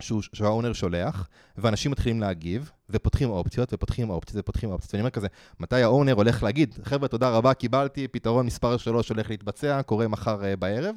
שהוא- 0.03 0.22
שה 0.32 0.47
owner 0.47 0.72
שולח, 0.72 1.28
ואנשים 1.59 1.90
מתחילים 1.90 2.20
להגיב, 2.20 2.70
ופותחים 2.90 3.30
אופציות, 3.30 3.72
ופותחים 3.74 4.11
אופציות, 4.11 4.36
ופותחים 4.40 4.70
אופציות, 4.70 4.94
ואני 4.94 5.00
אומר 5.00 5.11
כזה, 5.11 5.26
מתי 5.61 5.82
ה 5.82 5.88
owner 5.88 6.12
הולך 6.12 6.42
להגיד, 6.42 6.74
חבר'ה, 6.84 7.09
תודה 7.09 7.30
רבה, 7.30 7.55
קיבלתי, 7.55 8.09
פתרון 8.09 8.46
מספר 8.46 8.76
3 8.76 9.09
הולך 9.09 9.30
להתבצע, 9.30 9.82
קורה 9.82 10.09
מחר 10.09 10.40
uh, 10.40 10.57
בערב. 10.57 10.96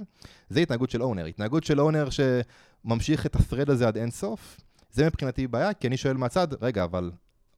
זה 0.49 0.59
התנהגות 0.59 0.89
של 0.89 1.03
owner. 1.03 1.25
התנהגות 1.25 1.63
של 1.63 1.81
owner 1.81 2.07
שממשיך 2.09 3.25
את 3.25 3.35
ה-thread 3.35 3.71
הזה 3.71 3.87
עד 3.87 3.97
אינסוף, 3.97 4.57
זה 4.91 5.05
מבחינתי 5.05 5.47
בעיה, 5.47 5.73
כי 5.73 5.87
אני 5.87 5.97
שואל 5.97 6.17
מהצד, 6.17 6.47
רגע, 6.61 6.83
אבל 6.83 7.11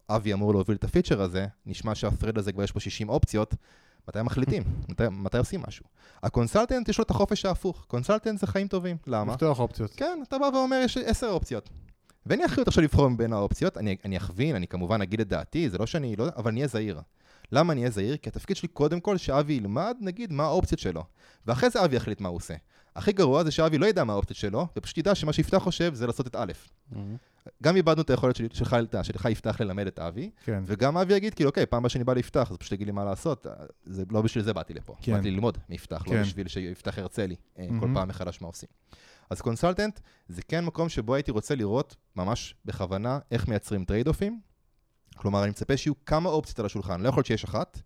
אבי 0.09 0.33
אמור 0.33 0.53
להוביל 0.53 0.75
את 0.77 0.83
הפיצ'ר 0.83 1.21
הזה, 1.21 1.45
נשמע 1.65 1.95
שה-thread 1.95 2.39
הזה 2.39 2.51
כבר 2.51 2.63
יש 2.63 2.71
פה 2.71 2.79
60 2.79 3.09
אופציות, 3.09 3.55
מתי 4.07 4.21
מחליטים? 4.21 4.63
מתי, 4.89 5.03
מתי 5.11 5.37
עושים 5.37 5.61
משהו? 5.67 5.85
ה 6.23 6.29
consultant 6.29 6.89
יש 6.89 6.97
לו 6.97 7.03
את 7.03 7.09
החופש 7.09 7.45
ההפוך, 7.45 7.85
consultant 7.87 8.39
זה 8.39 8.47
חיים 8.47 8.67
טובים, 8.67 8.97
למה? 9.07 9.33
לפתוח 9.33 9.59
אופציות. 9.59 9.91
כן, 9.97 10.19
אתה 10.27 10.37
בא 10.37 10.45
ואומר, 10.45 10.81
יש 10.85 10.97
עשר 10.97 11.27
אופציות. 11.27 11.69
ואין 12.25 12.39
לי 12.39 12.45
אחריות 12.45 12.67
עכשיו 12.67 12.83
לבחור 12.83 13.07
מבין 13.07 13.33
האופציות, 13.33 13.77
אני, 13.77 13.95
אני 14.05 14.17
אכווין, 14.17 14.55
אני 14.55 14.67
כמובן 14.67 15.01
אגיד 15.01 15.19
את 15.19 15.27
דעתי, 15.27 15.69
זה 15.69 15.77
לא 15.77 15.85
שאני 15.85 16.15
לא... 16.15 16.25
אבל 16.37 16.51
אני 16.51 16.59
אהיה 16.59 16.67
זהיר. 16.67 17.01
למה 17.51 17.73
אני 17.73 17.81
אהיה 17.81 17.91
זהיר? 17.91 18.17
כי 18.17 18.29
התפקיד 18.29 18.55
שלי 18.55 18.67
קודם 18.67 18.99
כל 18.99 19.17
שאבי 19.17 19.53
ילמד, 19.53 19.97
נגיד, 20.01 20.33
מה 20.33 20.43
האופציות 20.43 20.79
שלו. 20.79 21.03
ואחרי 21.45 21.69
זה 21.69 21.85
אבי 21.85 21.95
יחליט 21.95 22.21
מה 22.21 22.29
הוא 22.29 22.35
עושה. 22.35 22.53
הכי 22.95 23.11
גרוע 23.11 23.43
זה 23.43 23.51
שאבי 23.51 23.77
לא 23.77 23.85
ידע 23.85 24.03
מה 24.03 24.13
האופציות 24.13 24.37
שלו, 24.37 24.67
ופשוט 24.77 24.97
ידע 24.97 25.15
שמה 25.15 25.33
שיפתח 25.33 25.57
חושב 25.57 25.93
זה 25.93 26.07
לעשות 26.07 26.27
את 26.27 26.35
א'. 26.35 26.51
מהמם. 26.91 27.15
גם 27.63 27.75
איבדנו 27.75 28.01
את 28.01 28.09
היכולת 28.09 28.35
שלי, 28.35 28.47
שלך, 28.53 28.75
שלך 29.03 29.25
יפתח 29.25 29.61
ללמד 29.61 29.87
את 29.87 29.99
אבי, 29.99 30.31
כן. 30.43 30.63
וגם 30.65 30.97
אבי 30.97 31.13
יגיד, 31.13 31.33
כאילו, 31.33 31.49
אוקיי, 31.49 31.65
פעם 31.65 31.77
הבאה 31.77 31.89
שאני 31.89 32.03
בא 32.03 32.13
ליפתח, 32.13 32.51
אז 32.51 32.57
פשוט 32.57 32.73
תגיד 32.73 32.87
לי 32.87 32.93
מה 32.93 33.05
לעשות, 33.05 33.47
זה 33.83 34.03
לא 34.11 34.21
בשביל 34.21 34.43
זה 34.43 34.53
באתי 34.53 34.73
לפה. 34.73 34.95
כן. 35.01 35.13
באתי 35.13 35.31
ללמוד 35.31 35.57
מיפתח, 35.69 36.03
כן. 36.05 36.15
לא 36.15 36.21
בשביל 36.21 36.47
שיפתח 36.47 36.97
ירצע 36.97 37.27
לי 37.27 37.35
אה, 37.59 37.67
כל. 37.79 37.87
פעם 37.93 38.07
מחדש 38.07 38.41
מה 38.41 38.47
עושים. 38.47 38.69
אז 39.29 39.41
consultant 39.41 39.99
זה 40.27 40.41
כן 40.41 40.65
מקום 40.65 40.89
שבו 40.89 41.15
הייתי 41.15 41.31
רוצה 41.31 41.55
לראות 41.55 41.95
ממש 42.15 42.55
בכוונה 42.65 43.19
איך 43.31 43.47
מייצרים 43.47 43.85
trade 43.85 44.07
offים. 44.07 44.39
כלומר, 45.15 45.43
אני 45.43 45.49
מצפה 45.49 45.77
שיהיו 45.77 45.93
כמה 46.05 46.29
אופציות 46.29 46.59
על 46.59 46.65
השולחן, 46.65 47.01
לא 47.01 47.09
יכול 47.09 47.19
להיות 47.19 47.25
שיש 47.25 47.43
אחת, 47.43 47.81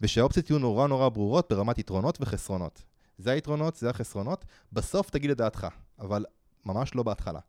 ושהאופציות 0.00 0.50
יהיו 0.50 0.58
נורא 0.58 0.86
נורא 0.88 1.08
ברורות 1.08 1.52
ברמת 1.52 1.78
יתרונות 1.78 2.18
וחסרונות. 2.20 2.82
זה 3.18 3.30
היתרונות, 3.30 3.76
זה 3.76 3.90
החסרונות, 3.90 4.44
בסוף 4.72 5.10
תגיד 5.10 5.30
את 5.30 5.36
דעתך, 5.36 5.66
אבל 5.98 6.24
ממש 6.66 6.94
לא 6.94 7.02
בהתחלה. 7.02 7.40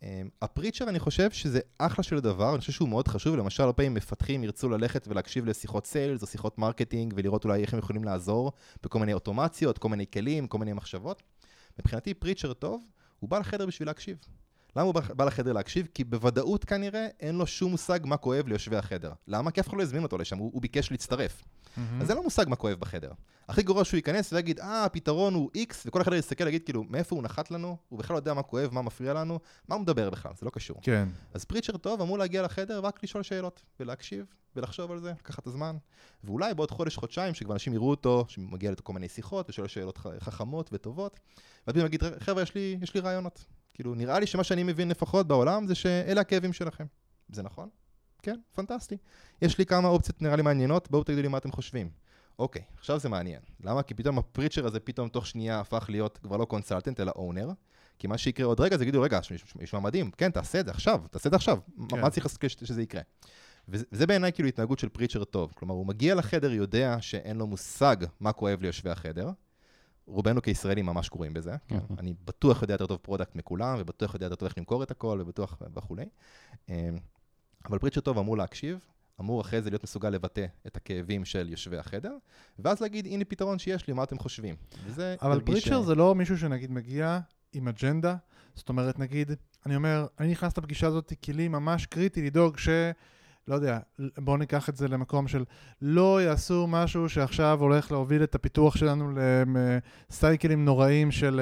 Um, 0.00 0.02
ה 0.42 0.47
preacher, 0.47 0.88
אני 0.88 0.98
חושב 0.98 1.30
שזה 1.30 1.60
אחלה 1.78 2.02
של 2.02 2.20
דבר, 2.20 2.50
אני 2.50 2.60
חושב 2.60 2.72
שהוא 2.72 2.88
מאוד 2.88 3.08
חשוב, 3.08 3.36
למשל, 3.36 3.62
הרבה 3.62 3.72
פעמים 3.72 3.94
מפתחים 3.94 4.44
ירצו 4.44 4.68
ללכת 4.68 5.08
ולהקשיב 5.08 5.46
לשיחות 5.46 5.86
sales 5.86 6.22
או 6.22 6.26
שיחות 6.26 6.58
marketing 6.58 7.14
ולראות 7.16 7.44
אולי 7.44 7.62
איך 7.62 7.72
הם 7.72 7.78
יכולים 7.78 8.04
לעזור 8.04 8.52
בכל 8.82 8.98
מיני 8.98 9.12
אוטומציות, 9.12 9.78
כל 9.78 9.88
מיני 9.88 10.06
כלים, 10.12 10.46
כל 10.46 10.58
מיני 10.58 10.72
מחשבות. 10.72 11.22
מבחינתי, 11.78 12.14
פריצ'ר 12.14 12.52
טוב, 12.52 12.84
הוא 13.18 13.30
בא 13.30 13.38
לחדר 13.38 13.66
בשביל 13.66 13.88
להקשיב. 13.88 14.16
למה 14.76 14.86
הוא 14.86 14.94
בא, 14.94 15.24
לחדר 15.24 15.52
להקשיב? 15.52 15.88
כי 15.94 16.04
בוודאות 16.04 16.64
כנראה 16.64 17.06
אין 17.20 17.34
לו 17.34 17.46
שום 17.46 17.70
מושג 17.70 18.00
מה 18.04 18.16
כואב 18.16 18.48
ליושבי 18.48 18.76
החדר. 18.76 19.12
למה? 19.28 19.50
כי 19.50 19.60
אף 19.60 19.68
אחד 19.68 19.76
לא 19.76 19.82
הזמין 19.82 20.02
אותו 20.02 20.18
לשם, 20.18 20.38
הוא, 20.38 20.50
הוא 20.54 20.62
ביקש 20.62 20.90
להצטרף. 20.90 21.44
מהמם. 21.76 22.00
אז 22.00 22.10
אין 22.10 22.16
לו 22.16 22.22
מושג 22.22 22.44
מה 22.48 22.56
כואב 22.56 22.78
בחדר. 22.80 23.12
הכי 23.48 23.62
גרוע 23.62 23.84
שהוא 23.84 23.98
ייכנס 23.98 24.32
ויגיד, 24.32 24.60
אה, 24.60 24.84
הפתרון 24.84 25.34
הוא 25.34 25.50
X, 25.56 25.74
וכל 25.86 26.02
אחד 26.02 26.12
יסתכל 26.12 26.44
ויגיד, 26.44 26.62
כאילו, 26.62 26.84
מאיפה 26.84 27.16
הוא 27.16 27.22
נחת 27.22 27.50
לנו? 27.50 27.76
הוא 27.88 27.98
בכלל 27.98 28.14
לא 28.14 28.18
יודע 28.18 28.34
מה 28.34 28.42
כואב, 28.42 28.70
מה 28.72 28.82
מפריע 28.82 29.14
לנו, 29.14 29.38
מה 29.68 29.74
הוא 29.74 29.82
מדבר 29.82 30.10
בכלל, 30.10 30.32
זה 30.38 30.46
לא 30.46 30.50
קשור. 30.50 30.80
כן. 30.82 31.08
אז 31.34 31.44
פריצ'ר 31.44 31.76
טוב 31.76 32.00
אמור 32.00 32.18
להגיע 32.18 32.42
לחדר 32.42 32.80
רק 32.80 33.02
לשאול 33.02 33.22
שאלות, 33.22 33.62
ולהקשיב, 33.80 34.26
ולחשוב 34.56 34.92
על 34.92 34.98
זה, 34.98 35.10
לקחת 35.10 35.38
את 35.38 35.46
הזמן. 35.46 35.76
ואולי 36.24 36.54
בעוד 36.54 36.70
חודש, 36.70 36.96
חודשיים, 36.96 37.34
שכבר 37.34 37.52
אנשים 37.52 37.74
יראו 37.74 37.90
אותו, 37.90 38.24
שמגיע 38.28 38.70
לכל 38.70 38.92
מיני 38.92 39.08
שיחות, 39.08 39.48
ושואל 39.48 39.68
שאלות 39.68 39.98
חכמות 39.98 40.70
וטובות, 40.72 41.20
ואז 41.66 41.74
פתאום 41.74 41.86
יגיד, 41.86 42.02
חבר'ה, 42.18 42.42
יש 42.42 42.54
לי, 42.54 42.78
יש 42.82 42.94
לי 42.94 43.00
רעיונות. 43.00 43.44
כאילו, 43.80 43.94
נראה 43.94 44.20
לי 44.20 44.26
שמה 44.26 44.44
שאני 44.44 44.62
מבין 44.62 44.88
לפחות 44.88 45.26
בעולם, 45.28 45.66
זה 45.66 45.74
שאלה 45.74 46.20
הכאבים 46.20 46.52
שלכם. 46.52 46.84
זה 47.28 47.42
נכון? 47.42 47.68
כן, 48.22 48.40
פנטסטי. 48.54 48.96
יש 49.42 49.58
לי 49.58 49.66
כמה 49.66 49.88
אופציות 49.88 50.22
נראה 50.22 50.36
לי 50.36 50.42
מעניינות, 50.42 50.90
בואו 50.90 51.04
תגידו 51.04 51.22
לי 51.22 51.28
מה 51.28 51.38
אתם 51.38 51.52
חושבים. 51.52 51.90
אוקיי, 52.38 52.62
עכשיו 52.78 52.98
זה 52.98 53.08
מעניין. 53.08 53.40
למה? 53.64 53.82
כי 53.82 53.94
פתאום 53.94 54.18
הפריצ'ר 54.18 54.66
הזה 54.66 54.80
פתאום 54.80 55.08
תוך 55.08 55.26
שנייה 55.26 55.60
הפך 55.60 55.86
להיות 55.88 56.18
כבר 56.18 56.36
לא 56.36 56.44
קונסלטנט, 56.44 57.00
אלא 57.00 57.12
אונר. 57.16 57.48
כי 57.98 58.06
מה 58.06 58.18
שיקרה 58.18 58.46
עוד 58.46 58.60
רגע 58.60 58.76
זה 58.76 58.84
יגידו, 58.84 59.02
רגע, 59.02 59.20
נשמע 59.56 59.80
מדהים, 59.80 60.10
כן, 60.10 60.30
תעשה 60.30 60.60
את 60.60 60.64
זה 60.64 60.70
עכשיו, 60.70 61.00
תעשה 61.10 61.28
את 61.28 61.30
זה 61.32 61.36
עכשיו. 61.36 61.58
כן. 61.88 62.00
מה 62.00 62.10
צריך 62.10 62.26
לעשות 62.26 62.44
שזה 62.50 62.82
יקרה? 62.82 63.02
וזה 63.68 64.06
בעיניי 64.06 64.32
כאילו 64.32 64.48
התנהגות 64.48 64.78
של 64.78 64.88
preacher 64.88 65.24
טוב. 65.24 65.52
כלומר, 65.56 65.74
הוא 65.74 65.86
מגיע 65.86 66.14
לחדר, 66.14 66.52
יודע 66.52 66.96
שאין 67.00 67.36
לו 67.36 67.46
מושג 67.46 67.96
מה 68.20 68.32
כואב 68.32 68.62
ליושבי 68.62 68.90
החדר. 68.90 69.30
רובנו 70.10 70.42
כישראלים 70.42 70.86
ממש 70.86 71.08
קרואים 71.08 71.34
בזה. 71.34 71.56
כן? 71.68 71.78
אני 71.98 72.14
בטוח 72.24 72.62
יודע 72.62 72.74
יותר 72.74 72.86
טוב 72.86 72.98
product 73.02 73.36
מכולם, 73.36 73.76
ובטוח 73.78 74.14
יודע 74.14 74.26
יותר 74.26 74.36
טוב 74.36 74.46
איך 74.46 74.58
למכור 74.58 74.82
את 74.82 74.90
הכל, 74.90 75.18
ובטוח 75.22 75.62
וכולי. 75.74 76.04
אמ, 76.68 76.74
אבל 77.64 77.78
preacher 77.78 78.00
טוב 78.00 78.18
אמור 78.18 78.36
להקשיב, 78.36 78.78
אמור 79.20 79.40
אחרי 79.40 79.62
זה 79.62 79.70
להיות 79.70 79.84
מסוגל 79.84 80.10
לבטא 80.10 80.46
את 80.66 80.76
הכאבים 80.76 81.24
של 81.24 81.48
יושבי 81.48 81.78
החדר, 81.78 82.16
ואז 82.58 82.80
להגיד, 82.80 83.06
הנה 83.06 83.24
פתרון 83.24 83.58
שיש 83.58 83.86
לי, 83.86 83.92
מה 83.92 84.02
אתם 84.02 84.18
חושבים? 84.18 84.54
וזה 84.84 85.16
אבל 85.22 85.40
פריצ'ר 85.40 85.82
ש... 85.82 85.86
זה 85.86 85.94
לא 85.94 86.14
מישהו 86.14 86.38
שנגיד 86.38 86.70
מגיע 86.70 87.20
עם 87.52 87.68
אג'נדה, 87.68 88.16
זאת 88.54 88.68
אומרת, 88.68 88.98
נגיד, 88.98 89.32
אני 89.66 89.76
אומר, 89.76 90.06
אני 90.20 90.30
נכנס 90.30 90.58
לפגישה 90.58 90.86
הזאת 90.86 91.12
כי 91.22 91.32
לי 91.32 91.48
ממש 91.48 91.86
קריטי 91.86 92.22
לדאוג 92.22 92.58
ש... 92.58 92.68
לא 93.50 93.54
יודע, 93.54 93.78
בואו 94.18 94.36
ניקח 94.36 94.68
את 94.68 94.76
זה 94.76 94.88
למקום 94.88 95.28
של 95.28 95.44
לא 95.82 96.22
יעשו 96.22 96.66
משהו 96.66 97.08
שעכשיו 97.08 97.58
הולך 97.60 97.92
להוביל 97.92 98.22
את 98.22 98.34
הפיתוח 98.34 98.76
שלנו 98.76 99.12
לסייקלים 100.10 100.64
נוראים 100.64 101.10
של 101.10 101.40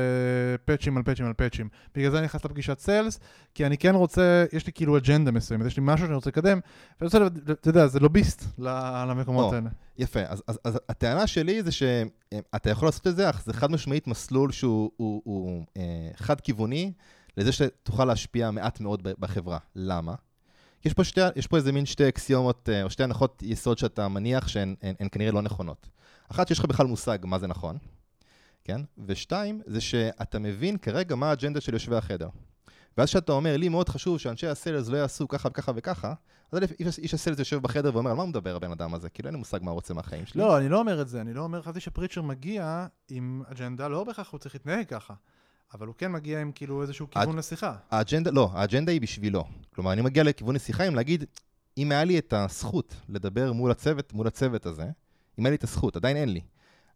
פאצ'ים 0.64 0.96
על 0.96 1.02
פאצ'ים 1.02 1.26
על 1.26 1.32
פאצ'ים. 1.32 1.68
בגלל 1.94 2.10
זה 2.10 2.18
אני 2.18 2.24
נכנס 2.24 2.44
לפגישת 2.44 2.78
סיילס, 2.78 3.20
כי 3.54 3.66
אני 3.66 3.78
כן 3.78 3.94
רוצה, 3.94 4.44
יש 4.52 4.66
לי 4.66 4.72
כאילו 4.72 4.96
אג'נדה 4.96 5.30
מסוימת, 5.30 5.66
יש 5.66 5.76
לי 5.76 5.82
משהו 5.86 6.06
שאני 6.06 6.14
רוצה 6.14 6.30
לקדם, 6.30 6.58
ואני 7.00 7.06
רוצה, 7.06 7.18
אתה 7.52 7.68
יודע, 7.68 7.86
זה 7.86 8.00
לוביסט 8.00 8.44
למקומות 9.08 9.52
האלה. 9.52 9.70
יפה, 9.98 10.20
אז, 10.28 10.42
אז, 10.46 10.58
אז 10.64 10.78
הטענה 10.88 11.26
שלי 11.26 11.62
זה 11.62 11.72
שאתה 11.72 12.70
יכול 12.70 12.88
לעשות 12.88 13.06
את 13.06 13.16
זה, 13.16 13.30
אך 13.30 13.42
זה 13.44 13.52
חד 13.52 13.70
משמעית 13.70 14.06
מסלול 14.06 14.52
שהוא 14.52 14.90
הוא, 14.96 15.22
הוא, 15.24 15.64
אה, 15.76 16.10
חד-כיווני 16.16 16.92
לזה 17.36 17.52
שתוכל 17.52 18.04
להשפיע 18.04 18.50
מעט 18.50 18.80
מאוד 18.80 19.02
בחברה. 19.18 19.58
למה? 19.76 20.14
יש 20.84 20.94
פה, 20.94 21.04
שתי, 21.04 21.20
יש 21.36 21.46
פה 21.46 21.56
איזה 21.56 21.72
מין 21.72 21.86
שתי 21.86 22.08
אקסיומות, 22.08 22.68
אה, 22.68 22.82
או 22.82 22.90
שתי 22.90 23.02
הנחות 23.02 23.42
יסוד 23.42 23.78
שאתה 23.78 24.08
מניח 24.08 24.48
שהן 24.48 24.74
הן, 24.82 24.94
הן 25.00 25.08
כנראה 25.12 25.32
לא 25.32 25.42
נכונות. 25.42 25.88
אחת, 26.28 26.48
שיש 26.48 26.58
לך 26.58 26.64
בכלל 26.64 26.86
מושג 26.86 27.18
מה 27.24 27.38
זה 27.38 27.46
נכון, 27.46 27.78
כן? 28.64 28.80
ושתיים, 29.06 29.60
זה 29.66 29.80
שאתה 29.80 30.38
מבין 30.38 30.78
כרגע 30.78 31.14
מה 31.14 31.30
האג'נדה 31.30 31.60
של 31.60 31.72
יושבי 31.72 31.96
החדר. 31.96 32.28
ואז 32.98 33.08
כשאתה 33.08 33.32
אומר, 33.32 33.56
לי 33.56 33.68
מאוד 33.68 33.88
חשוב 33.88 34.18
שאנשי 34.18 34.46
הסלס 34.46 34.88
לא 34.88 34.96
יעשו 34.96 35.28
ככה 35.28 35.48
וככה 35.48 35.72
וככה, 35.76 36.14
אז 36.52 36.58
איש, 36.80 36.98
איש 36.98 37.14
הסלס 37.14 37.38
יושב 37.38 37.62
בחדר 37.62 37.90
ואומר, 37.94 38.10
על 38.10 38.16
מה 38.16 38.22
הוא 38.22 38.28
מדבר 38.28 38.56
הבן 38.56 38.70
אדם 38.70 38.94
הזה? 38.94 39.08
כאילו 39.08 39.26
אין 39.26 39.34
לי 39.34 39.38
מושג 39.38 39.58
מה 39.62 39.70
הוא 39.70 39.74
רוצה 39.74 39.94
מהחיים 39.94 40.26
שלי. 40.26 40.40
לא, 40.40 40.58
אני 40.58 40.68
לא 40.68 40.80
אומר 40.80 41.02
את 41.02 41.08
זה, 41.08 41.20
אני 41.20 41.34
לא 41.34 41.42
אומר, 41.42 41.62
חשבתי 41.62 41.80
שפריצ'ר 41.80 42.22
מגיע 42.22 42.86
עם 43.08 43.42
אג'נדה, 43.50 43.88
לא 43.88 44.04
בהכרח 44.04 44.30
הוא 44.30 44.38
צריך 44.38 44.54
להתנהג 44.54 44.86
ככה. 44.86 45.14
אבל 45.74 45.86
הוא 45.86 45.94
כן 45.98 46.12
מגיע 46.12 46.40
עם 46.40 46.52
כאילו 46.52 46.82
איזשהו 46.82 47.10
כיוון 47.10 47.28
הג... 47.28 47.38
לשיחה. 47.38 47.74
האג'נדה, 47.90 48.30
לא, 48.30 48.50
האג'נדה 48.52 48.92
היא 48.92 49.00
בשבילו. 49.00 49.44
כלומר, 49.74 49.92
אני 49.92 50.02
מגיע 50.02 50.22
לכיוון 50.22 50.54
לשיחה 50.54 50.84
עם 50.84 50.94
להגיד, 50.94 51.24
אם 51.78 51.92
היה 51.92 52.04
לי 52.04 52.18
את 52.18 52.32
הזכות 52.32 52.94
לדבר 53.08 53.52
מול 53.52 53.70
הצוות, 53.70 54.12
מול 54.12 54.26
הצוות 54.26 54.66
הזה, 54.66 54.86
אם 55.38 55.46
היה 55.46 55.50
לי 55.50 55.56
את 55.56 55.64
הזכות, 55.64 55.96
עדיין 55.96 56.16
אין 56.16 56.28
לי, 56.28 56.40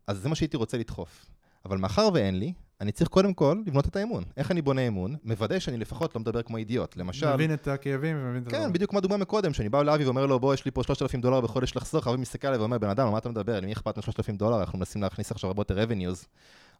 אז 0.07 0.19
זה 0.19 0.29
מה 0.29 0.35
שהייתי 0.35 0.57
רוצה 0.57 0.79
לדחוף. 0.79 1.27
אבל 1.65 1.79
מאחר 1.79 2.09
ואין 2.15 2.39
לי, 2.39 2.53
אני 2.81 2.93
צריך 2.93 3.11
קודם 3.11 3.35
כל 3.35 3.63
לבנות 3.67 3.87
את 3.87 3.97
האמון. 3.97 4.25
איך 4.37 4.51
אני 4.51 4.63
בונה 4.63 4.89
אמון? 4.89 5.17
מוודא 5.25 5.59
שאני 5.59 5.79
לפחות 5.79 6.15
לא 6.15 6.21
מדבר 6.21 6.43
כמו 6.43 6.57
אידיוט. 6.57 6.97
למשל... 6.97 7.35
מבין 7.35 7.55
את 7.55 7.69
הכאבים 7.69 8.17
ומבין 8.17 8.43
את 8.43 8.47
הדבר. 8.47 8.59
כן, 8.59 8.73
בדיוק 8.73 8.91
כמו 8.91 8.99
הדוגמה 8.99 9.17
מקודם, 9.17 9.53
שאני 9.53 9.69
בא 9.69 9.83
לאבי 9.83 10.05
ואומר 10.05 10.27
לו, 10.27 10.41
בוא, 10.41 10.55
יש 10.55 10.65
לי 10.65 10.71
פה 10.71 10.83
3,000 10.83 11.21
דולר 11.21 11.41
בחודש 11.41 11.77
לחסוך, 11.77 12.09
אבי 12.09 12.17
מסתכל 12.17 12.47
עליי 12.47 12.61
ואומר, 12.61 12.79
בן 12.79 12.89
אדם, 12.89 13.13
מה 13.13 13.19
אתה 13.19 13.29
מדבר? 13.29 13.61
למי 13.61 13.73
אכפת 13.73 13.99
מ-3,000 13.99 14.37
דולר? 14.37 14.61
אנחנו 14.61 14.79
מנסים 14.79 15.03
להכניס 15.03 15.33
עכשיו 15.33 15.51
הרבה 15.51 15.61
יותר 15.61 15.85
revenues. 15.85 16.27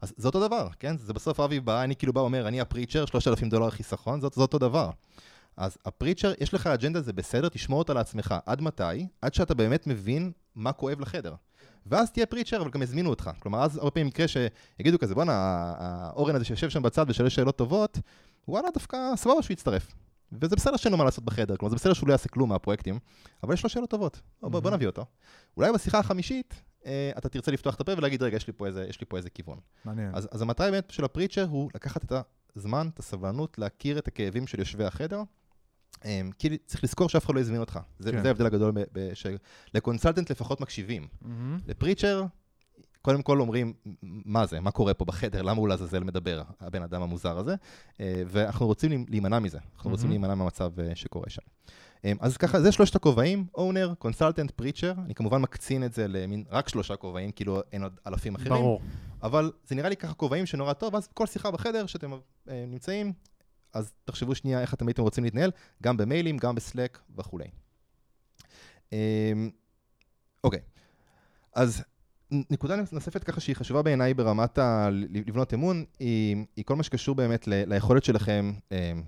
אז 0.03 0.15
זה 0.17 0.29
אותו 0.29 0.47
דבר, 0.49 0.69
כן? 0.79 0.99
זה 0.99 1.13
בסוף 1.13 1.41
אבי 1.41 1.61
בא, 1.61 1.83
אני 1.83 1.97
כאילו 1.97 2.13
בא 2.13 2.21
ואומר, 2.21 2.49
אני 2.49 2.61
הפריצ'ר, 2.61 3.07
3,000 3.07 3.49
דולר 3.49 3.71
חיסכון, 3.71 4.21
זה, 4.21 4.27
אותו 4.37 4.59
דבר. 4.59 4.91
אז 5.57 5.77
הפריצ'ר, 5.85 6.33
יש 6.41 6.55
לך 6.55 6.67
אג'נדה, 6.67 7.01
זה 7.01 7.13
בסדר, 7.13 7.49
תשמור 7.49 7.79
אותה 7.79 7.95
לעצמך. 7.95 8.35
עד 8.47 8.61
מתי? 8.61 9.07
עד 9.23 9.35
שאתה 9.35 9.55
באמת 9.55 9.87
מבין 9.87 10.33
מה 10.55 10.73
כואב 10.73 11.01
לחדר. 11.01 11.35
ואז 11.87 12.11
תהיה 12.11 12.27
פריצ'ר, 12.27 12.63
אבל 12.63 12.71
גם 12.71 12.83
יזמינו 12.83 13.11
אותך. 13.11 13.31
כלומר, 13.39 13.63
אז 13.63 13.77
הרבה 13.77 13.91
פעמים 13.91 14.09
יקרה 14.09 14.27
שיגידו 14.29 14.99
כזה, 14.99 15.15
בואנה, 15.15 15.33
האורן 15.79 16.35
הזה 16.35 16.45
שיושב 16.45 16.71
שם 16.71 16.83
בצד 16.83 17.05
ושואל 17.09 17.29
שאלות 17.29 17.57
טובות, 17.57 17.99
וואלה, 18.49 18.69
דווקא 18.75 18.99
סבבה 19.17 19.43
שהוא 19.43 19.53
יצטרף. 19.55 19.89
וזה 20.33 20.57
בסדר 20.57 20.77
שאין 20.77 20.93
לו 20.93 20.99
מה 20.99 21.05
לעשות 21.05 21.25
בחדר, 21.25 21.57
כלומר, 21.57 21.71
זה 21.71 21.77
בסדר 21.77 21.93
שהוא 21.93 22.09
לא 22.09 22.13
יעשה 22.13 22.29
כלום 22.29 22.49
מהפרויקטים, 22.49 22.99
אבל 23.43 23.55
יש 23.55 23.63
לו 23.63 23.69
שאלות 23.69 23.91
טובות. 23.91 24.21
בוא, 24.43 24.61
בוא 24.61 24.71
נביא 24.71 24.87
אותו. 24.87 25.05
אולי 25.57 25.73
בשיחה 25.73 25.99
החמישית, 25.99 26.63
אתה 27.19 27.29
תרצה 27.29 27.51
לפתוח 27.51 27.75
את 27.75 27.81
הפה 27.81 27.93
ולהגיד, 27.97 28.23
רגע, 28.23 28.37
יש 28.37 28.47
לי 28.47 28.53
פה 28.53 28.67
איזה, 28.67 28.87
יש 28.89 29.01
לי 29.01 29.07
פה 29.07 29.17
איזה 29.17 29.31
כיוון. 29.31 29.59
מעניין. 29.85 30.11
אז, 30.15 30.29
אז 30.31 30.43
המטרה 30.43 30.71
באמת 30.71 30.91
של 30.91 31.05
הפריצ'ר 31.05 31.45
הוא 31.45 31.71
לקחת 31.75 32.05
את 32.05 32.13
הזמן, 32.57 32.89
את 32.95 32.99
הסבלנות, 32.99 33.59
להכיר 33.59 33.99
את 33.99 34.09
הכאבים 34.09 34.47
של 34.47 34.59
יושבי 34.59 34.85
החדר. 34.85 35.23
אה, 36.05 36.21
כי 36.39 36.59
צריך 36.59 36.85
לזכור 36.85 37.09
שאף 37.09 37.25
אחד 37.27 37.35
לא 37.35 37.41
הזמין 37.41 37.61
אותך. 37.61 37.81
זה, 37.99 38.13
כן. 38.13 38.23
זה 38.23 38.29
ההבדל 38.29 38.47
הגדול, 38.47 38.73
לקונסלטנט 39.75 40.31
לפחות 40.31 40.61
מקשיבים. 40.61 41.07
Mm-hmm. 41.23 41.27
לפריצ'ר, 41.67 42.25
קודם 43.03 43.23
כל 43.23 43.41
אומרים, 43.41 43.73
מה 44.03 44.47
זה, 44.47 44.61
מה 44.61 44.71
קורה 44.71 44.95
פה 44.95 45.05
בחדר, 45.05 45.43
למה 45.43 45.61
הוא 45.61 45.69
לעזאזל 45.69 46.05
מדבר, 46.05 46.43
הבן 46.61 46.83
אדם 46.83 47.03
המוזר 47.03 47.39
הזה, 47.39 47.55
אה, 48.01 48.23
ואנחנו 48.27 48.67
רוצים 48.67 49.05
להימנע 49.09 49.39
מזה, 49.39 49.59
אנחנו 49.59 49.89
mm-hmm. 49.89 49.93
רוצים 49.93 50.09
להימנע 50.09 50.35
מהמצב 50.35 50.73
שקורה 50.95 51.31
שם. 51.31 51.43
אמ, 52.05 52.17
אז 52.21 52.37
ככה, 52.37 52.61
זה 52.61 52.73
שלושת 52.73 52.97
הכובעים, 52.97 53.47
אונר, 53.55 53.95
קונסלטנט, 53.99 54.51
פריצ'ר, 54.51 54.93
אני 55.05 55.15
כמובן 55.15 55.43
מקצין 55.43 55.85
את 55.85 55.93
זה 55.93 56.09
למין 56.09 56.45
רק 56.51 56.69
שלושה 56.69 56.97
כובעים, 56.97 57.33
כאילו 57.33 57.61
אין 57.73 57.83
עוד 57.83 58.01
אלפים 58.07 58.35
אחרים. 58.35 58.53
ברור. 58.53 58.81
אבל 59.23 59.53
זה 59.65 59.75
נראה 59.75 59.89
לי 59.89 59.97
ככה 59.97 60.15
כובעים 60.15 60.47
שנורא 60.47 60.73
טוב, 60.73 60.97
אז 60.97 61.07
כל 61.07 61.27
שיחה 61.27 61.51
בחדר 61.51 61.87
שאתם 61.87 62.13
אה, 62.49 62.65
נמצאים, 62.69 63.13
אז 63.75 63.93
תחשבו 64.05 64.35
שנייה 64.35 64.61
איך 64.61 64.75
אתם 64.75 64.89
הייתם 64.89 65.03
רוצים 65.03 65.25
להתנהל, 65.25 65.51
גם 65.83 65.97
במיילים, 65.97 66.37
גם 66.37 66.55
בסלק 66.55 66.99
וכולי. 67.17 67.47
אמ, 68.93 69.51
אוקיי, 70.45 70.61
אז 71.55 71.85
נקודה 72.51 72.77
נוספת 72.93 73.25
ככה 73.25 73.41
שהיא 73.41 73.57
חשובה 73.57 73.83
בעיניי 73.83 74.15
ברמת 74.15 74.59
ה... 74.59 74.89
לבנות 75.11 75.55
אמון, 75.55 75.85
היא, 75.99 76.37
היא 76.57 76.65
כל 76.65 76.77
מה 76.77 76.83
שקשור 76.83 77.15
באמת 77.15 77.49
ל, 77.49 77.75
ליכולת 77.75 78.05
שלכם 78.05 78.53
אמ, 78.73 79.03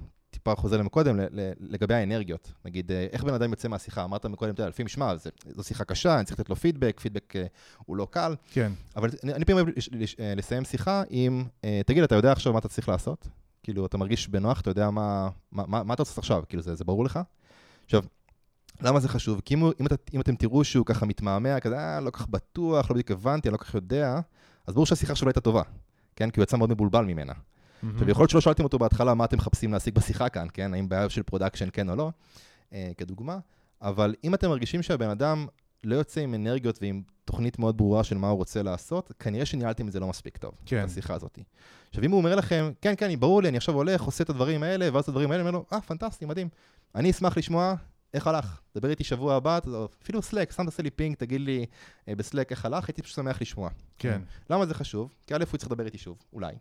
טיפה 0.44 0.60
חוזר 0.60 0.76
למקודם, 0.76 1.20
לגבי 1.60 1.94
האנרגיות. 1.94 2.52
נגיד, 2.64 2.92
אה, 2.92 3.06
איך 3.12 3.24
בן 3.24 3.34
אדם 3.34 3.50
יוצא 3.50 3.68
מהשיחה? 3.68 4.04
אמרת 4.04 4.26
מקודם, 4.26 4.52
אתה 4.52 4.60
יודע, 4.60 4.68
לפי 4.68 4.82
משמע, 4.82 5.12
זו 5.46 5.62
שיחה 5.62 5.84
קשה, 5.84 6.16
אני 6.16 6.24
צריך 6.24 6.40
לתת 6.40 6.50
לו 6.50 6.56
פידבק, 6.56 7.00
פידבק 7.00 7.36
אה, 7.36 7.46
הוא 7.84 7.96
לא 7.96 8.06
קל. 8.10 8.34
כן. 8.52 8.72
אבל 8.96 9.10
אני, 9.22 9.44
פעמים 9.44 9.66
אוהב 9.66 9.76
אה, 10.20 10.34
לסיים 10.36 10.64
שיחה 10.64 11.02
עם, 11.10 11.44
תגיד, 11.86 12.02
אתה 12.02 12.14
יודע 12.14 12.32
עכשיו 12.32 12.52
מה 12.52 12.58
אתה 12.58 12.68
צריך 12.68 12.88
לעשות? 12.88 13.28
כאילו, 13.62 13.86
אתה 13.86 13.98
מרגיש 13.98 14.28
בנוח, 14.28 14.60
אתה 14.60 14.70
יודע 14.70 14.90
מה, 14.90 15.28
מה, 15.52 15.64
מה, 15.66 15.82
מה 15.82 15.94
אתה 15.94 16.02
עושה 16.02 16.20
עכשיו? 16.20 16.42
כאילו, 16.48 16.62
זה, 16.62 16.74
זה 16.74 16.84
ברור 16.84 17.04
לך? 17.04 17.20
עכשיו, 17.84 18.02
למה 18.80 19.00
זה 19.00 19.08
חשוב? 19.08 19.40
כי 19.44 19.54
אם, 19.54 19.64
אם, 19.64 19.86
אם 20.14 20.20
אתם 20.20 20.36
תראו 20.36 20.64
שהוא 20.64 20.86
ככה 20.86 21.06
מתמהמה, 21.06 21.60
כזה, 21.60 21.78
אה, 21.78 22.00
לא 22.00 22.10
כל 22.10 22.18
כך 22.18 22.28
בטוח, 22.28 22.90
לא 22.90 22.94
בדיוק 22.94 23.10
הבנתי, 23.10 23.50
לא 23.50 23.56
כל 23.56 23.64
כך 23.64 23.74
יודע, 23.74 24.20
אז 24.66 24.74
ברור 24.74 24.86
שהשיחה 24.86 25.14
שלו 25.14 25.28
הייתה 25.28 25.40
טובה, 25.40 25.62
כן? 26.16 26.30
כי 26.30 26.40
הוא 26.40 26.42
יצא 26.42 26.56
מאוד 26.56 26.70
מבולבל 26.70 27.04
ממנה. 27.04 27.32
עכשיו, 27.92 28.10
יכול 28.10 28.22
להיות 28.22 28.30
שלא 28.30 28.40
שאלתם 28.40 28.64
אותו 28.64 28.78
בהתחלה 28.78 29.14
מה 29.14 29.24
אתם 29.24 29.36
מחפשים 29.36 29.72
להשיג 29.72 29.94
בשיחה 29.94 30.28
כאן, 30.28 30.46
כן? 30.52 30.74
האם 30.74 30.88
בעיה 30.88 31.10
של 31.10 31.22
production 31.22 31.68
כן 31.72 31.88
או 31.88 31.96
לא, 31.96 32.10
אה, 32.72 32.90
כדוגמה, 32.96 33.38
אבל 33.82 34.14
אם 34.24 34.34
אתם 34.34 34.48
מרגישים 34.48 34.82
שהבן 34.82 35.08
אדם 35.08 35.46
לא 35.84 35.94
יוצא 35.94 36.20
עם 36.20 36.34
אנרגיות 36.34 36.78
ועם 36.82 37.02
תוכנית 37.24 37.58
מאוד 37.58 37.76
ברורה 37.76 38.04
של 38.04 38.16
מה 38.16 38.28
הוא 38.28 38.36
רוצה 38.36 38.62
לעשות, 38.62 39.12
כנראה 39.18 39.46
שניהלתם 39.46 39.88
את 39.88 39.92
זה 39.92 40.00
לא 40.00 40.08
מספיק 40.08 40.36
טוב, 40.36 40.52
כן. 40.66 40.86
בשיחה 40.86 41.14
הזאת. 41.14 41.38
עכשיו, 41.88 42.04
אם 42.04 42.10
הוא 42.10 42.18
אומר 42.18 42.34
לכם, 42.34 42.72
כן, 42.80 42.94
כן, 42.96 43.20
ברור 43.20 43.42
לי, 43.42 43.48
אני 43.48 43.56
עכשיו 43.56 43.74
הולך, 43.74 44.02
עושה 44.02 44.24
את 44.24 44.30
הדברים 44.30 44.62
האלה, 44.62 44.88
ואז 44.92 45.02
את 45.02 45.08
הדברים 45.08 45.30
האלה, 45.30 45.42
אני 45.42 45.48
אומר 45.48 45.58
לו, 45.58 45.66
אה, 45.72 45.80
פנטסטי, 45.80 46.24
מדהים. 46.26 46.48
אני 46.94 47.10
אשמח 47.10 47.38
לשמוע 47.38 47.74
איך 48.14 48.26
הלך. 48.26 48.60
דבר 48.76 48.90
איתי 48.90 49.04
שבוע 49.04 49.34
הבא, 49.34 49.58
אפילו 50.02 50.22
Slack, 50.22 50.52
סתם 50.52 50.64
תעשה 50.64 50.82
לי 50.82 50.90
ping, 50.90 51.16
תגיד 51.16 51.40
לי 51.40 51.66
אה, 52.08 52.14
ב 52.14 52.20
Slack 52.20 52.50
איך 52.50 52.64
הלך, 52.64 52.88
הייתי 52.88 53.02
פשוט 53.02 53.16
שמח 53.16 53.40
לשמוע. 53.40 53.70
כן. 53.98 54.20
למה 54.50 54.66
זה 54.66 54.74
חשוב? 54.74 55.14
כי 55.26 55.34
א', 55.34 55.44
הוא 55.50 55.58
צריך 55.58 55.72
לדבר 55.72 55.86
איתי 55.86 55.98
שוב, 55.98 56.18
אולי. 56.32 56.54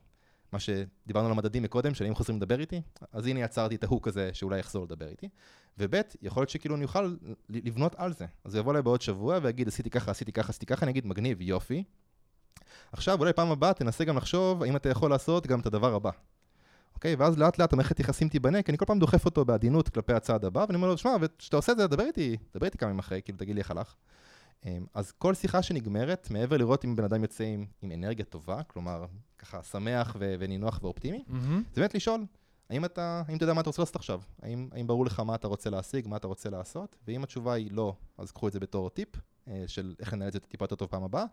מה 0.54 0.60
שדיברנו 0.60 1.26
על 1.26 1.32
המדדים 1.32 1.64
מקודם, 1.64 1.94
של 1.94 2.06
אם 2.06 2.16
חוזרים 2.16 2.38
לדבר 2.38 2.60
איתי, 2.60 2.82
אז 3.12 3.28
הנה 3.28 3.40
יצרתי 3.40 3.76
את 3.76 3.84
ה 3.84 3.88
hook 3.88 4.08
הזה 4.08 4.30
שאולי 4.34 4.60
יחזור 4.60 4.84
לדבר 4.84 5.08
איתי. 5.08 5.30
וב', 5.78 6.02
יכול 6.22 6.42
להיות 6.42 6.50
שכאילו 6.50 6.76
אני 6.76 6.84
אוכל 6.84 7.16
לבנות 7.50 7.96
על 7.98 8.14
זה. 8.14 8.26
אז 8.44 8.56
הוא 8.56 8.60
יבוא 8.60 8.72
אליי 8.72 8.82
בעוד 8.82 9.02
שבוע 9.02 9.40
ויגיד, 9.42 9.68
עשיתי 9.68 9.90
ככה, 9.90 10.12
עשיתי 10.12 10.32
ככה, 10.32 10.50
עשיתי 10.50 10.66
ככה, 10.66 10.84
אני 10.84 10.92
אגיד, 10.92 11.06
מגניב, 11.06 11.42
יופי. 11.42 11.84
עכשיו, 12.92 13.20
אולי 13.20 13.34
פעם 13.34 13.52
הבאה 13.52 13.74
תנסה 13.74 14.04
גם 14.04 14.18
לחשוב 14.18 14.64
האם 14.64 14.76
אתה 14.76 14.90
יכול 14.90 15.10
לעשות 15.10 15.48
גם 15.48 15.60
את 15.60 15.66
הדבר 15.66 15.94
הבא. 15.96 16.12
אוקיי? 16.96 17.16
ואז 17.16 17.38
לאט 17.38 17.58
לאט 17.58 17.74
המערכת 17.74 18.00
יחסים 18.00 18.30
תיבנה, 18.30 18.62
כי 18.62 18.72
אני 18.72 18.78
כל 18.78 18.86
פעם 18.86 19.00
דוחף 19.00 19.26
אותו 19.26 19.46
בעדינות 19.46 19.90
כלפי 19.90 20.14
הצעד 20.14 20.46
הבא, 20.46 20.66
ואני 20.68 20.76
אומר 20.76 20.88
לו, 20.88 20.98
שמע, 20.98 21.16
וכשאתה 21.22 21.56
עושה 21.56 21.72
את 21.72 21.78
זה, 21.78 21.88
דבר 21.88 22.04
איתי, 22.04 22.38
דבר 22.56 22.66
איתי 22.66 22.78
כמה 22.78 22.90
ימים 22.90 23.00
אחרי, 23.00 23.22
כאילו, 23.24 23.38
תגיד 23.38 23.56
לי 23.56 23.62
איך 23.62 23.72
הלך. 23.72 23.96
אמ, 24.66 24.86
אז 24.94 25.12
כל 25.12 25.34
שיחה 25.34 25.64
שנגמרת, 25.64 26.28
מעבר 26.32 26.58
לראות 26.58 26.86
אם 26.86 26.96
בן 26.96 27.04
אדם 27.04 27.22
יוצא 27.22 27.44
עם, 27.44 27.66
עם 27.82 27.92
אנרגיה 27.92 28.26
טובה, 28.26 28.64
כלומר, 28.64 29.06
ככה 29.38 29.64
שמח 29.64 30.16
ו- 30.20 30.36
ונינוח 30.40 30.80
ואופטימי, 30.84 31.24
mm-hmm. 31.28 31.74
זה 31.74 31.82
באמת 31.82 31.96
לשאול, 31.96 32.26
האם 32.70 32.86
אתה, 32.86 33.24
האם 33.28 33.38
אתה 33.38 33.44
יודע 33.44 33.54
מה 33.54 33.62
אתה 33.62 33.70
רוצה 33.70 33.82
לעשות 33.82 33.96
עכשיו? 33.96 34.22
האם, 34.42 34.70
האם 34.72 34.88
ברור 34.88 35.06
לך 35.06 35.20
מה 35.20 35.36
אתה 35.36 35.48
רוצה 35.48 35.70
להשיג, 35.70 36.08
מה 36.08 36.18
אתה 36.18 36.28
רוצה 36.28 36.50
לעשות? 36.50 36.96
ואם 37.08 37.24
התשובה 37.24 37.54
היא 37.54 37.72
לא, 37.72 37.96
אז 38.18 38.32
קחו 38.32 38.48
את 38.48 38.54
זה 38.54 38.60
בתור 38.60 38.90
טיפ 38.90 39.10
אה, 39.48 39.64
של 39.68 39.96
איך 40.00 40.14
לנהל 40.14 40.28
את 40.28 40.34
זה 40.34 40.40
טיפה 40.40 40.64
יותר 40.64 40.76
טוב 40.76 40.88
פעם 40.88 41.04
הבאה. 41.04 41.26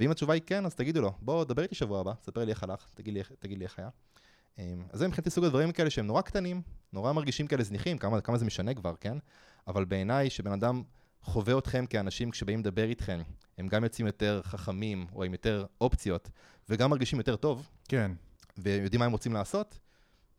ואם 0.00 0.10
התשובה 0.10 0.34
היא 0.34 0.42
כן, 0.46 0.66
אז 0.66 0.74
תגידו 0.74 1.00
לו, 1.00 1.12
בוא, 1.20 1.44
דבר 1.44 1.62
איתי 1.62 1.74
שבוע 1.74 2.00
הבא, 2.00 2.12
ספר 2.22 2.44
לי 2.44 2.50
איך 2.50 2.62
הלך, 2.62 2.88
תגיד 2.94 3.14
לי, 3.14 3.20
תגיד 3.38 3.58
לי 3.58 3.64
איך 3.64 3.78
היה. 3.78 3.88
אמ, 4.58 4.84
אז 4.90 4.98
זה 4.98 5.08
מבחינתי 5.08 5.30
סוג 5.30 5.44
הדברים 5.44 5.72
כאלה 5.72 5.90
שהם 5.90 6.06
נורא 6.06 6.20
קטנים, 6.20 6.62
נורא 6.92 7.12
מרגישים 7.12 7.46
כאלה 7.46 7.62
זניחים, 7.64 7.98
כמה, 7.98 8.20
כמה 8.20 8.38
זה 8.38 8.44
משנה 8.44 8.74
כבר, 8.74 8.94
כן? 9.00 9.18
אבל 9.66 9.84
בעיניי, 9.84 10.30
שבן 10.30 10.52
אדם 10.52 10.82
חווה 11.22 11.58
אתכם 11.58 11.86
כאנשים 11.86 12.30
כשבאים 12.30 12.58
לדבר 12.60 12.84
איתכם, 12.88 13.22
הם 13.58 13.68
גם 13.68 13.84
יוצאים 13.84 14.06
יותר 14.06 14.40
חכמים, 14.44 15.06
או 15.14 15.24
עם 15.24 15.32
יותר 15.32 15.64
אופציות, 15.80 16.30
וגם 16.68 16.90
מרגישים 16.90 17.18
יותר 17.18 17.36
טוב, 17.36 17.68
כן. 17.88 18.12
ויודעים 18.58 18.98
מה 18.98 19.04
הם 19.04 19.12
רוצים 19.12 19.32
לעשות, 19.32 19.78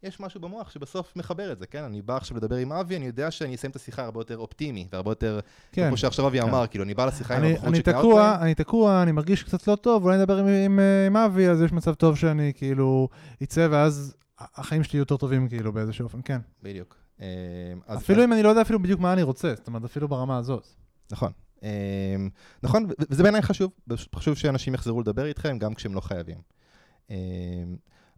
יש 0.04 0.20
משהו 0.20 0.40
במוח 0.40 0.70
שבסוף 0.70 1.16
מחבר 1.16 1.52
את 1.52 1.60
זה, 1.60 1.68
כן? 1.68 1.84
אני 1.84 2.02
בא 2.02 2.18
עכשיו 2.18 2.38
לדבר 2.38 2.56
עם 2.56 2.72
אבי, 2.72 2.98
אני 2.98 3.06
יודע 3.06 3.32
שאני 3.32 3.56
אסיים 3.56 3.72
את 3.72 3.76
השיחה 3.76 4.04
הרבה 4.04 4.20
יותר 4.20 4.38
אופטימי, 4.38 4.88
והרבה 4.92 5.12
יותר, 5.12 5.40
כן. 5.72 5.88
כמו 5.88 5.98
שעכשיו 5.98 6.28
אבי 6.28 6.42
כן. 6.42 6.48
אמר, 6.48 6.68
כאילו, 6.68 6.84
אני 6.84 6.94
בא 6.94 7.06
לשיחה 7.06 7.36
עם 7.36 7.44
אני, 7.44 7.52
הבחור 7.52 7.70
אני 7.70 7.78
שקרא 7.78 8.02
אותי, 8.02 8.44
אני 8.44 8.56
תקוע, 8.56 9.04
אני 9.04 9.12
מרגיש 9.12 9.44
קצת 9.44 9.68
לא 9.68 9.76
טוב, 9.76 10.04
אולי 10.04 10.18
נדבר 10.18 10.38
עם, 10.38 10.48
עם, 10.48 10.80
עם 11.08 11.18
אבי, 11.18 11.50
אז 11.50 11.62
יש 11.62 11.72
מצב 11.72 11.94
טוב 11.94 12.18
שאני 12.18 12.52
כאילו 12.56 13.10
אצא, 13.44 13.68
ואז 13.72 14.16
החיים 14.40 14.84
שלי 14.84 15.00
יותר 15.00 15.18
טובים 15.18 15.48
כאילו 15.48 15.74
באיזשהו 15.74 16.04
אופן, 16.04 16.20
כן. 16.26 16.40
בדיוק. 16.64 17.03
אמ, 17.20 17.26
אז- 17.88 17.98
אפילו 17.98 18.24
אם 18.24 18.34
אני 18.34 18.44
לא 18.44 18.50
יודע 18.50 18.62
אפילו 18.62 18.80
בדיוק 18.80 19.00
מה 19.02 19.14
אני 19.14 19.24
רוצה, 19.24 19.54
זאת 19.56 19.68
אומרת, 19.68 19.84
אפילו 19.84 20.08
ברמה 20.08 20.38
הזאת. 20.38 20.68
נכון. 21.12 21.32
אמ, 21.64 22.30
נכון, 22.64 22.88
וזה 23.10 23.24
בעיניי 23.24 23.42
חשוב, 23.42 23.72
חשוב 24.16 24.36
שאנשים 24.38 24.74
יחזרו 24.74 25.02
לדבר 25.02 25.26
איתכם, 25.26 25.58
גם 25.60 25.74
כשהם 25.74 25.94
לא 25.96 26.00
חייבים. 26.02 26.38
אמ, 27.10 27.16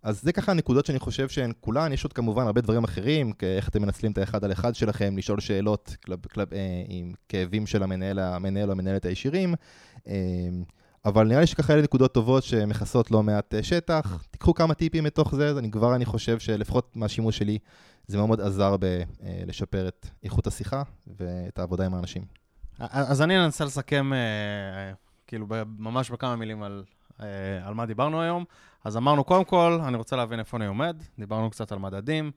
אז 0.04 0.22
זה 0.22 0.32
ככה 0.32 0.52
הנקודות 0.52 0.86
שאני 0.86 1.00
חושב 1.00 1.30
שהן 1.30 1.52
כולן, 1.60 1.94
יש 1.94 2.04
עוד 2.04 2.14
כמובן 2.14 2.46
הרבה 2.46 2.62
דברים 2.62 2.84
אחרים, 2.84 3.34
איך 3.44 3.70
אתם 3.70 3.82
מנצלים 3.82 4.12
את 4.12 4.18
האחד 4.18 4.44
על 4.44 4.52
אחד 4.52 4.76
שלכם, 4.76 5.18
לשאול 5.18 5.40
שאלות 5.40 5.96
קלב, 6.00 6.20
קלב, 6.26 6.54
אה, 6.54 6.84
עם 6.88 7.14
כאבים 7.30 7.68
של 7.68 7.84
המנהל, 7.84 8.20
המנהל 8.20 8.68
או 8.68 8.72
המנהלת 8.72 9.06
הישירים, 9.06 9.56
אמ, 10.08 10.64
אבל 11.06 11.28
נראה 11.28 11.40
לי 11.40 11.48
שככה 11.48 11.74
אלה 11.74 11.82
נקודות 11.82 12.14
טובות 12.14 12.44
שמכסות 12.44 13.12
לא 13.12 13.24
מעט 13.24 13.54
אה, 13.54 13.64
שטח. 13.64 14.24
תיקחו 14.32 14.54
כמה 14.54 14.74
טיפים 14.74 15.04
מתוך 15.04 15.36
זה, 15.36 15.52
אני 15.60 15.72
כבר, 15.72 15.96
אני 15.96 16.06
חושב 16.06 16.40
שלפחות 16.40 16.96
מהשימוש 16.96 17.38
שלי, 17.38 17.60
זה 18.08 18.18
מאוד 18.18 18.42
עזר 18.42 18.76
בלשפר 18.78 19.88
את 19.88 20.08
איכות 20.24 20.48
השיחה 20.48 20.84
ואת 21.18 21.60
העבודה 21.60 21.86
עם 21.86 21.94
האנשים. 21.94 22.26
אז 22.80 23.22
אני 23.22 23.46
אנסה 23.46 23.66
לסכם, 23.66 24.14
אה, 24.14 24.94
כאילו, 25.28 25.48
ממש 25.78 26.10
בכמה 26.10 26.36
מילים 26.36 26.64
על, 26.64 26.84
אה, 27.22 27.28
על 27.68 27.74
מה 27.74 27.86
דיברנו 27.86 28.22
היום. 28.22 28.46
אז 28.84 28.98
אמרנו, 28.98 29.24
קודם 29.24 29.44
כל, 29.44 29.80
אני 29.88 29.98
רוצה 29.98 30.16
להבין 30.16 30.40
איפה 30.40 30.58
אני 30.58 30.66
עומד. 30.66 31.04
דיברנו 31.20 31.50
קצת 31.50 31.72
על 31.72 31.80
מדדים, 31.80 32.32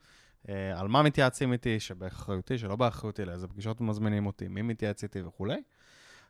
אה, 0.49 0.81
על 0.81 0.89
מה 0.89 1.03
מתייעצים 1.03 1.53
איתי, 1.53 1.81
שבאחריותי, 1.81 2.59
שלא 2.59 2.77
באחריותי, 2.77 3.25
לאיזה 3.25 3.49
פגישות 3.49 3.81
מזמינים 3.81 4.27
אותי, 4.27 4.49
מי 4.49 4.63
מתייעץ 4.63 5.03
איתי 5.03 5.23
וכולי. 5.23 5.57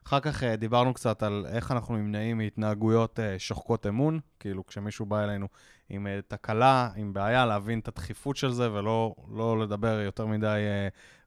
אחר 0.06 0.20
כך 0.20 0.42
אה, 0.42 0.56
דיברנו 0.56 0.94
קצת 0.94 1.22
על 1.22 1.46
איך 1.48 1.72
אנחנו 1.72 1.96
נמנעים 1.96 2.38
מהתנהגויות 2.38 3.20
אה, 3.20 3.38
שוחקות 3.38 3.86
אמון, 3.86 4.20
כאילו 4.40 4.66
כשמישהו 4.66 5.06
בא 5.06 5.24
אלינו 5.24 5.48
עם 5.88 6.06
אה, 6.06 6.20
תקלה, 6.28 6.90
עם 6.96 7.12
בעיה, 7.12 7.46
להבין 7.46 7.78
את 7.78 7.88
הדחיפות 7.88 8.36
של 8.36 8.50
זה 8.50 8.72
ולא 8.72 9.14
לא 9.30 9.60
לדבר 9.60 10.00
יותר 10.00 10.26
מדי 10.26 10.60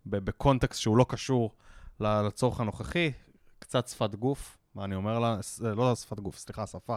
בקונטקסט 0.06 0.82
שהוא 0.82 0.98
לא 0.98 1.06
קשור 1.10 1.52
לצורך 2.00 2.60
הנוכחי. 2.60 3.12
קצת 3.60 3.88
שפת 3.88 4.16
גוף, 4.16 4.58
מה 4.76 4.86
אני 4.86 4.96
אומר 4.96 5.20
לה? 5.20 5.38
לא 5.62 5.96
שפת 5.96 6.20
גוף, 6.20 6.38
סליחה, 6.38 6.68
שפה. 6.68 6.96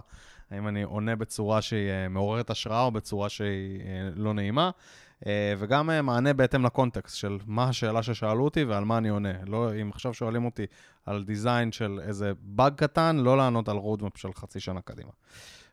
האם 0.51 0.69
אני 0.69 0.83
עונה 0.83 1.17
בצורה 1.17 1.63
שהיא 1.63 2.09
מעוררת 2.11 2.51
השראה 2.51 2.83
או 2.83 2.91
בצורה 2.91 3.29
שהיא 3.29 3.81
לא 4.15 4.35
נעימה. 4.35 4.71
אה, 5.27 5.55
וגם 5.59 5.91
אה, 5.91 6.03
מענה 6.03 6.33
בהתאם 6.33 6.67
לקונטקסט 6.67 7.17
של 7.17 7.39
מה 7.47 7.65
השאלה 7.65 8.03
ששאלו 8.03 8.45
אותי 8.45 8.65
ועל 8.65 8.85
מה 8.85 8.99
אני 8.99 9.09
עונה. 9.09 9.33
לא, 9.47 9.71
אם 9.83 9.91
עכשיו 9.95 10.15
שואלים 10.15 10.45
אותי 10.45 10.67
על 11.07 11.25
design 11.25 11.73
של 11.73 12.01
איזה 12.03 12.33
באג 12.41 12.75
קטן, 12.75 13.17
לא 13.17 13.37
לענות 13.37 13.69
על 13.69 13.77
roadmap 13.77 14.17
של 14.17 14.33
חצי 14.33 14.61
שנה 14.61 14.81
קדימה. 14.81 15.11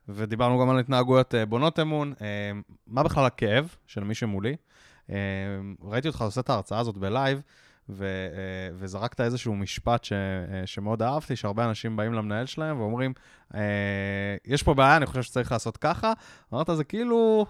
ודיברנו 0.10 0.60
גם 0.62 0.70
על 0.70 0.80
התנהגויות 0.80 1.36
אה, 1.36 1.45
בונות 1.45 1.80
אמון. 1.80 2.14
מה 2.88 3.04
בכלל 3.04 3.26
הכאב 3.26 3.76
של 3.88 4.04
מי 4.04 4.16
שמולי? 4.16 4.56
ראיתי 5.84 6.08
אותך 6.08 6.22
עושה 6.22 6.41
את 6.41 6.49
ההרצאה 6.49 6.80
הזאת 6.80 6.97
בלייב, 6.97 7.41
ו, 7.92 8.04
אה, 8.06 8.76
וזרקת 8.76 9.22
איזשהו 9.22 9.56
משפט 9.56 10.04
ש, 10.04 10.14
אה, 10.14 10.68
שמאוד 10.68 11.02
אהבתי, 11.02 11.36
שהרבה 11.36 11.66
אנשים 11.66 11.96
באים 11.96 12.14
למנהל 12.14 12.46
שלהם 12.46 12.80
ואומרים, 12.80 13.14
אה, 13.56 13.62
יש 14.46 14.64
פה 14.64 14.74
בעיה, 14.74 14.98
אני 14.98 15.06
חושב 15.06 15.22
שצריך 15.22 15.52
לעשות 15.52 15.78
ככה. 15.78 16.14
אמרת, 16.54 16.70
זה 16.76 16.84
כאילו, 16.84 17.46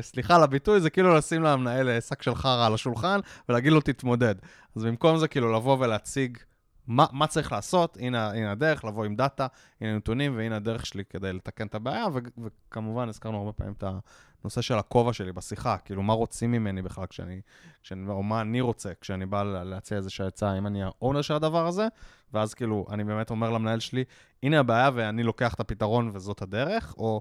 סליחה 0.00 0.36
על 0.36 0.42
הביטוי, 0.42 0.80
זה 0.80 0.90
כאילו 0.90 1.14
לשים 1.14 1.42
למנהל 1.42 2.00
שק 2.00 2.22
של 2.22 2.34
חרא 2.34 2.66
על 2.66 2.74
השולחן 2.74 3.20
ולהגיד 3.48 3.72
לו, 3.72 3.80
תתמודד. 3.80 4.34
אז 4.76 4.84
במקום 4.84 5.18
זה, 5.18 5.28
כאילו, 5.28 5.52
לבוא 5.52 5.76
ולהציג 5.80 6.38
מה, 6.86 7.06
מה 7.12 7.26
צריך 7.26 7.52
לעשות, 7.52 7.96
הנה, 8.00 8.30
הנה 8.30 8.52
הדרך, 8.52 8.84
לבוא 8.84 9.04
עם 9.04 9.16
דאטה, 9.16 9.46
הנה 9.80 9.96
נתונים, 9.96 10.36
והנה 10.36 10.56
הדרך 10.56 10.86
שלי 10.86 11.04
כדי 11.04 11.32
לתקן 11.32 11.66
את 11.66 11.74
הבעיה, 11.74 12.06
ו, 12.12 12.18
וכמובן, 12.44 13.08
הזכרנו 13.08 13.38
הרבה 13.38 13.52
פעמים 13.52 13.74
את 13.78 13.84
הנושא 14.42 14.60
של 14.60 14.74
הכובע 14.74 15.12
שלי 15.12 15.32
בשיחה, 15.32 15.76
כאילו, 15.78 16.02
מה 16.02 16.12
רוצים 16.12 16.52
ממני 16.52 16.82
בכלל 16.82 17.06
כשאני, 17.06 17.40
כשאני, 17.82 18.10
או 18.10 18.22
מה 18.22 18.40
אני 18.40 18.60
רוצה 18.60 18.92
כשאני 19.00 19.26
בא 19.26 19.42
לה- 19.42 19.64
להציע 19.64 19.96
איזושהי 19.96 20.26
הצעה, 20.26 20.58
אם 20.58 20.66
אני 20.66 20.82
האונר 20.82 21.22
של 21.22 21.34
הדבר 21.34 21.66
הזה, 21.66 21.88
ואז 22.32 22.54
כאילו, 22.54 22.86
אני 22.90 23.04
באמת 23.04 23.30
אומר 23.30 23.50
למנהל 23.50 23.80
שלי, 23.80 24.04
הנה 24.42 24.60
הבעיה 24.60 24.90
ואני 24.94 25.22
לוקח 25.22 25.54
את 25.54 25.60
הפתרון 25.60 26.10
וזאת 26.12 26.42
הדרך, 26.42 26.94
או 26.98 27.20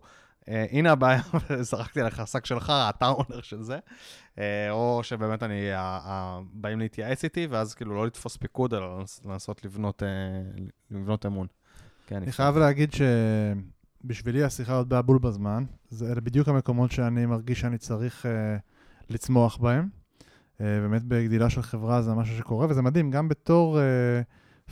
אה, 0.49 0.65
הנה 0.71 0.91
הבעיה 0.91 1.21
וזרקתי 1.49 2.01
עליך 2.01 2.27
שק 2.27 2.45
של 2.45 2.59
חרא, 2.59 2.89
אתה 2.89 3.05
האונר 3.05 3.41
של 3.41 3.61
זה, 3.61 3.79
אה, 4.39 4.71
או 4.71 4.99
שבאמת 5.03 5.43
אני, 5.43 5.71
ה- 5.71 5.79
ה- 6.03 6.39
באים 6.53 6.79
להתייעץ 6.79 7.23
איתי, 7.23 7.47
ואז 7.49 7.73
כאילו 7.73 7.95
לא 7.95 8.05
לתפוס 8.07 8.37
פיקוד, 8.37 8.73
אלא 8.73 8.99
לנס- 8.99 9.21
לנסות 9.25 9.65
לבנות, 9.65 10.03
אה, 10.03 10.07
לבנות 10.91 11.25
אמון. 11.25 11.47
כן, 12.07 12.15
אני. 12.15 12.31
חייב 12.31 12.57
להגיד 12.57 12.89
שבשבילי 14.03 14.43
השיחה 14.43 14.75
עוד 14.75 14.93
בול 14.93 15.17
בזמן. 15.19 15.63
זה 15.89 16.11
אלה 16.11 16.21
בדיוק 16.21 16.47
המקומות 16.47 16.91
שאני 16.91 17.25
מרגיש 17.25 17.59
שאני 17.59 17.77
צריך 17.77 18.25
uh, 18.25 18.29
לצמוח 19.09 19.57
בהם. 19.57 19.87
Uh, 20.57 20.59
באמת 20.59 21.03
בגדילה 21.03 21.49
של 21.49 21.61
חברה 21.61 22.01
זה 22.01 22.13
משהו 22.13 22.37
שקורה, 22.37 22.67
וזה 22.69 22.81
מדהים, 22.81 23.11
גם 23.11 23.29
בתור 23.29 23.79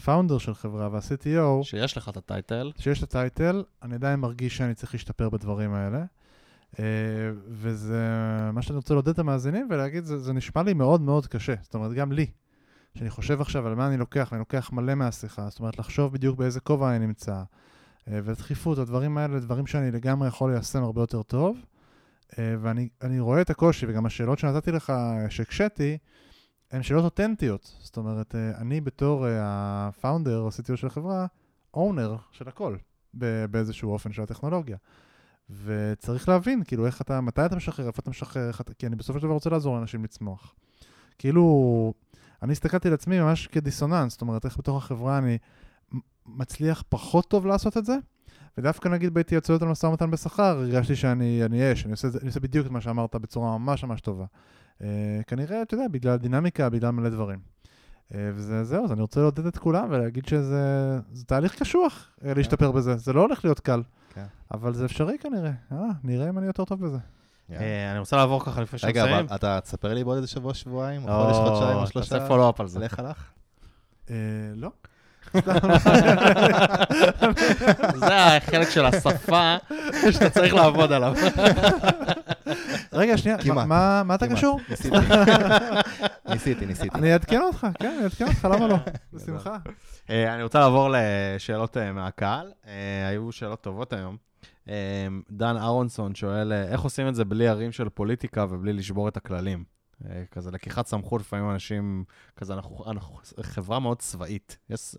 פאונדר 0.05 0.37
של 0.37 0.53
חברה 0.53 0.89
וה-CTO, 0.91 1.63
שיש 1.63 1.97
לך 1.97 2.09
את 2.09 2.17
הטייטל, 2.17 2.71
שיש 2.77 2.99
את 2.99 3.03
הטייטל, 3.03 3.63
אני 3.83 3.95
עדיין 3.95 4.19
מרגיש 4.19 4.57
שאני 4.57 4.73
צריך 4.73 4.93
להשתפר 4.93 5.29
בדברים 5.29 5.73
האלה. 5.73 6.03
Uh, 6.71 6.77
וזה 7.47 8.07
מה 8.53 8.61
שאני 8.61 8.75
רוצה 8.75 8.93
לעודד 8.93 9.09
את 9.09 9.19
המאזינים 9.19 9.67
ולהגיד, 9.69 10.03
זה, 10.03 10.19
זה 10.19 10.33
נשמע 10.33 10.63
לי 10.63 10.73
מאוד 10.73 11.01
מאוד 11.01 11.27
קשה. 11.27 11.53
זאת 11.61 11.73
אומרת, 11.73 11.93
גם 11.93 12.11
לי, 12.11 12.25
שאני 12.97 13.09
חושב 13.09 13.41
עכשיו 13.41 13.67
על 13.67 13.75
מה 13.75 13.87
אני 13.87 13.97
לוקח, 13.97 14.29
ואני 14.31 14.39
לוקח 14.39 14.69
מלא 14.73 14.95
מהשיחה, 14.95 15.49
זאת 15.49 15.59
אומרת, 15.59 15.79
לחשוב 15.79 16.13
בדיוק 16.13 16.37
באיזה 16.37 16.59
כובע 16.59 16.95
אני 16.95 17.07
נמצא, 17.07 17.43
אה, 18.07 18.19
ודחיפות, 18.23 18.77
הדברים 18.77 19.17
האלה, 19.17 19.39
דברים 19.39 19.67
שאני 19.67 19.91
לגמרי 19.91 20.27
יכול 20.27 20.51
ליישם 20.51 20.83
הרבה 20.83 21.01
יותר 21.01 21.23
טוב. 21.23 21.57
אה, 22.39 22.55
ואני 22.61 22.89
אני 23.01 23.19
רואה 23.19 23.41
את 23.41 23.49
הקושי, 23.49 23.85
וגם 23.89 24.05
השאלות 24.05 24.39
שנתתי 24.39 24.71
לך, 24.71 24.93
שהקשיתי, 25.29 25.97
הן 26.71 26.83
שאלות 26.83 27.03
אותנטיות. 27.03 27.75
זאת 27.79 27.97
אומרת, 27.97 28.35
אה, 28.35 28.57
אני 28.57 28.81
בתור 28.81 29.27
אה, 29.27 29.31
הפאונדר 29.87 30.39
או 30.39 30.49
CTO 30.49 30.75
של 30.75 30.87
החברה, 30.87 31.25
אונר 31.73 32.15
של 32.31 32.47
הכל, 32.47 32.75
באיזשהו 33.51 33.91
אופן 33.91 34.11
של 34.11 34.21
הטכנולוגיה. 34.21 34.77
וצריך 35.63 36.29
להבין, 36.29 36.63
כאילו, 36.63 36.85
איך 36.85 37.01
אתה, 37.01 37.21
מתי 37.21 37.45
אתה 37.45 37.55
משחרר, 37.55 37.87
איפה 37.87 37.99
אתה 37.99 38.09
משחרר, 38.09 38.47
איך 38.47 38.61
אתה, 38.61 38.73
כי 38.73 38.87
אני 38.87 38.95
בסופו 38.95 39.19
של 39.19 39.23
דבר 39.25 39.33
רוצה 39.33 39.49
לעזור 39.49 39.75
לאנשים 39.75 40.03
לצמוח. 40.03 40.53
כאילו, 41.17 41.93
אני 42.41 42.51
הסתכלתי 42.51 42.87
על 42.87 42.93
עצמי 42.93 43.19
ממש 43.19 43.47
כדיסוננס, 43.47 44.11
זאת 44.11 44.21
אומרת, 44.21 44.45
איך 44.45 44.57
בתוך 44.57 44.83
החברה 44.83 45.17
אני 45.17 45.37
מצליח 46.25 46.83
פחות 46.89 47.29
טוב 47.29 47.45
לעשות 47.45 47.77
את 47.77 47.85
זה, 47.85 47.97
ודווקא 48.57 48.89
נגיד 48.89 49.13
בהתייעצויות 49.13 49.61
על 49.61 49.67
משא 49.67 49.85
ומתן 49.85 50.11
בשכר, 50.11 50.57
הרגשתי 50.57 50.95
שאני 50.95 51.45
אני 51.45 51.73
אש, 51.73 51.83
אני 51.83 51.91
עושה, 51.91 52.07
אני 52.07 52.27
עושה 52.27 52.39
בדיוק 52.39 52.65
את 52.67 52.71
מה 52.71 52.81
שאמרת 52.81 53.15
בצורה 53.15 53.57
ממש 53.57 53.83
ממש 53.83 54.01
טובה. 54.01 54.25
Uh, 54.79 54.83
כנראה, 55.27 55.61
אתה 55.61 55.73
יודע, 55.73 55.87
בגלל 55.87 56.17
דינמיקה, 56.17 56.69
בגלל 56.69 56.91
מלא 56.91 57.09
דברים. 57.09 57.39
Uh, 57.39 58.13
וזה 58.35 58.63
זהו, 58.63 58.83
אז 58.83 58.91
אני 58.91 59.01
רוצה 59.01 59.19
לעודד 59.19 59.45
את 59.45 59.57
כולם 59.57 59.87
ולהגיד 59.89 60.25
שזה 60.25 60.99
זה 61.11 61.25
תהליך 61.25 61.59
קשוח 61.59 62.07
uh, 62.19 62.23
להשתפר 62.35 62.71
בזה, 62.71 62.97
זה 62.97 63.13
לא 63.13 63.21
הולך 63.21 63.45
להיות 63.45 63.59
קל, 63.59 63.81
כן. 64.13 64.25
אבל 64.53 64.73
זה 64.73 64.85
אפשרי 64.85 65.17
כנראה. 65.17 65.51
אה, 65.71 65.77
נראה 66.03 66.29
אם 66.29 66.37
אני 66.37 66.47
יותר 66.47 66.65
טוב 66.65 66.85
בזה. 66.85 66.97
אה, 67.51 67.91
אני 67.91 67.99
רוצה 67.99 68.15
לעבור 68.15 68.45
ככה 68.45 68.61
לפני 68.61 68.79
רגע, 68.83 69.01
שנסיים. 69.01 69.25
אבל 69.25 69.35
אתה 69.35 69.59
תספר 69.61 69.93
לי 69.93 70.03
בעוד 70.03 70.15
איזה 70.15 70.27
שבוע, 70.27 70.53
שבועיים, 70.53 71.09
או 71.09 71.23
חודש, 71.23 71.35
חודשיים, 71.35 71.77
או 71.77 71.87
שלושה. 71.87 72.09
תעשה 72.09 72.27
פולו-אפ 72.27 72.59
על 72.59 72.67
זה. 72.67 72.79
איך 72.83 72.99
הלך? 72.99 73.23
אה, 74.09 74.15
לא. 74.55 74.69
זה 77.95 78.25
החלק 78.25 78.69
של 78.69 78.85
השפה 78.85 79.55
שאתה 80.11 80.29
צריך 80.29 80.53
לעבוד 80.53 80.91
עליו. 80.91 81.13
רגע, 82.93 83.17
שנייה, 83.17 83.37
מה- 83.37 83.43
כמעט. 83.43 83.67
מה 83.67 84.03
מה 84.05 84.15
אתה. 84.15 84.27
קשור? 84.27 84.59
ניסיתי, 86.29 86.65
ניסיתי. 86.65 86.89
אני 86.97 87.13
אעדכן 87.13 87.41
אותך, 87.41 87.67
כן, 87.79 87.87
אני 87.95 88.03
אעדכן 88.03 88.27
אותך, 88.27 88.45
למה 88.51 88.67
לא? 88.67 88.75
בשמחה. 89.13 89.57
אה, 90.09 90.33
אני 90.35 90.43
רוצה 90.43 90.59
לעבור 90.59 90.89
לשאלות 90.93 91.77
אה, 91.77 91.91
מהקהל. 91.91 92.51
אה, 92.67 93.07
היו 93.07 93.31
שאלות 93.31 93.61
טובות 93.61 93.93
היום. 93.93 94.17
דן 95.31 95.57
אהרונסון 95.57 96.15
שואל, 96.15 96.53
איך 96.53 96.81
עושים 96.81 97.07
את 97.07 97.15
זה 97.15 97.25
בלי 97.25 97.47
ערים 97.47 97.71
של 97.71 97.89
פוליטיקה 97.89 98.45
ובלי 98.49 98.73
לשבור 98.73 99.07
את 99.07 99.17
הכללים? 99.17 99.63
אה, 100.09 100.23
כזה 100.31 100.51
לקיחת 100.51 100.87
סמכות, 100.87 101.21
לפעמים 101.21 101.49
אנשים, 101.51 102.03
כזה, 102.35 102.53
אנחנו, 102.53 102.91
אנחנו 102.91 103.19
חברה 103.41 103.79
מאוד 103.79 103.99
צבאית. 103.99 104.57
יש 104.69 104.95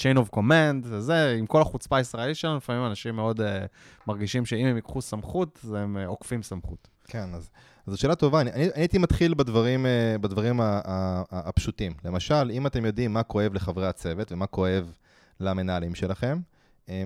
chain 0.00 0.16
of 0.18 0.34
command, 0.36 0.82
וזה, 0.82 1.34
עם 1.38 1.46
כל 1.46 1.62
החוצפה 1.62 1.96
הישראלית 1.96 2.36
שלנו, 2.36 2.56
לפעמים 2.56 2.86
אנשים 2.86 3.16
מאוד 3.16 3.40
uh, 3.40 3.44
מרגישים 4.06 4.46
שאם 4.46 4.66
הם 4.66 4.76
ייקחו 4.76 5.02
סמכות, 5.02 5.60
אז 5.64 5.72
הם 5.72 5.96
uh, 5.96 6.06
עוקפים 6.06 6.42
סמכות. 6.42 6.88
כן, 7.04 7.34
אז 7.34 7.50
אז 7.86 7.92
זו 7.92 8.00
שאלה 8.00 8.14
טובה. 8.14 8.40
אני, 8.40 8.52
אני 8.52 8.62
אני 8.64 8.70
הייתי 8.74 8.98
מתחיל 8.98 9.34
בדברים, 9.34 9.86
אה, 9.86 10.16
בדברים 10.20 10.60
ה- 10.60 10.64
ה- 10.64 10.80
ה- 11.30 11.48
הפשוטים. 11.48 11.92
למשל, 12.04 12.50
אם 12.50 12.66
אתם 12.66 12.84
יודעים 12.84 13.12
מה 13.12 13.22
כואב 13.22 13.54
לחברי 13.54 13.86
הצוות 13.86 14.32
ומה 14.32 14.46
כואב 14.46 14.92
למנהלים 15.40 15.94
שלכם, 15.94 16.38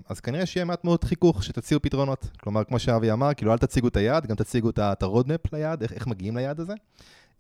אז 0.09 0.21
כנראה 0.21 0.47
שיהיה 0.47 0.65
מעט 0.65 0.85
מאוד 0.85 1.05
חיכוך 1.05 1.45
שתציעו 1.45 1.83
פתרונות. 1.83 2.27
כלומר, 2.41 2.65
כמו 2.65 2.79
שאבי 2.79 3.13
אמר, 3.13 3.35
כאילו 3.35 3.53
אל 3.53 3.59
תציגו 3.59 3.89
את 3.89 3.97
היעד, 3.97 4.27
גם 4.27 4.37
תציגו 4.37 4.71
את 4.71 4.79
ה- 4.79 4.93
את 4.93 5.03
ה 5.03 5.09
roadmap 5.09 5.53
ליעד, 5.53 5.83
איך, 5.83 5.93
איך 5.93 6.07
מגיעים 6.07 6.37
ליעד 6.37 6.61
הזה. 6.61 6.75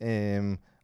אה, 0.03 0.09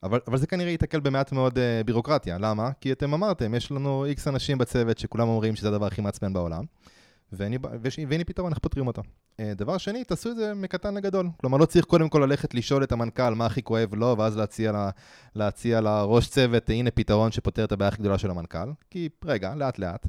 אבל, 0.02 0.20
אבל 0.26 0.38
זה 0.38 0.46
כנראה 0.46 0.70
ייתקל 0.70 1.00
במעט 1.00 1.32
מאוד 1.32 1.58
אה, 1.58 1.84
בירוקרטיה. 1.84 2.38
למה? 2.38 2.70
כי 2.80 2.92
אתם 2.92 3.14
אמרתם, 3.14 3.54
יש 3.54 3.70
לנו 3.70 4.04
איקס 4.04 4.28
אנשים 4.28 4.58
בצוות 4.58 4.98
שכולם 4.98 5.28
אומרים 5.28 5.56
שזה 5.56 5.68
הדבר 5.68 5.86
הכי 5.86 6.00
מעצבן 6.00 6.32
בעולם. 6.32 6.64
והנה 7.32 8.24
פתרון, 8.26 8.52
איך 8.52 8.58
פותרים 8.58 8.86
אותו. 8.86 9.02
אה, 9.40 9.52
דבר 9.56 9.78
שני, 9.78 10.04
תעשו 10.04 10.30
את 10.30 10.36
זה 10.36 10.54
מקטן 10.54 10.94
לגדול. 10.94 11.28
כלומר, 11.36 11.58
לא 11.58 11.66
צריך 11.66 11.84
קודם 11.84 12.08
כל 12.08 12.18
ללכת 12.18 12.54
לשאול 12.54 12.82
את 12.82 12.92
המנכ"ל 12.92 13.34
מה 13.34 13.46
הכי 13.46 13.62
כואב 13.62 13.94
לו, 13.94 14.14
ואז 14.18 14.36
להציע, 14.36 14.72
לה, 14.72 14.90
להציע 15.34 15.80
לראש 15.80 16.28
צוות, 16.28 16.70
הנה 16.70 16.90
פתרון 16.90 17.32
שפותר 17.32 17.64
את 17.64 17.72
הבעיה 17.72 17.88
הכי 17.88 17.98
גדולה 17.98 18.18
של 18.18 18.30
המנכ"ל. 18.30 18.72
כי, 18.90 19.08
רגע, 19.24 19.54
לאט 19.54 19.78
לאט. 19.78 20.06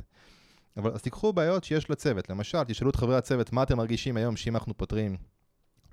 אבל 0.78 0.92
אז 0.94 1.02
תיקחו 1.02 1.34
בעיות 1.34 1.64
שיש 1.64 1.90
לצוות. 1.90 2.30
למשל, 2.30 2.64
תשאלו 2.64 2.90
את 2.90 2.96
חברי 2.96 3.18
הצוות, 3.18 3.54
מה 3.54 3.64
אתם 3.64 3.78
מרגישים 3.78 4.18
היום 4.18 4.36
שאם 4.36 4.56
אנחנו 4.56 4.78
פותרים, 4.78 5.18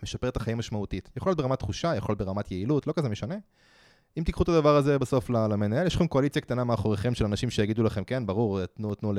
משפר 0.02 0.28
את 0.28 0.36
החיים 0.36 0.58
משמעותית. 0.58 1.10
יכול 1.16 1.30
להיות 1.30 1.38
ברמת 1.38 1.58
תחושה, 1.58 1.94
יכול 1.96 2.12
להיות 2.12 2.18
ברמת 2.28 2.50
יעילות, 2.50 2.86
לא 2.86 2.92
כזה 2.96 3.08
משנה. 3.08 3.34
אם 4.18 4.22
תיקחו 4.22 4.42
את 4.42 4.48
הדבר 4.48 4.76
הזה 4.76 4.98
בסוף 4.98 5.30
למנהל, 5.30 5.86
יש 5.86 5.94
לכם 5.96 6.06
קואליציה 6.06 6.42
קטנה 6.42 6.64
מאחוריכם 6.64 7.14
של 7.14 7.24
אנשים 7.24 7.50
שיגידו 7.50 7.82
לכם, 7.82 8.04
כן, 8.04 8.26
ברור, 8.26 8.66
תנו, 8.66 8.94
תנו, 8.94 9.12
ל- 9.12 9.18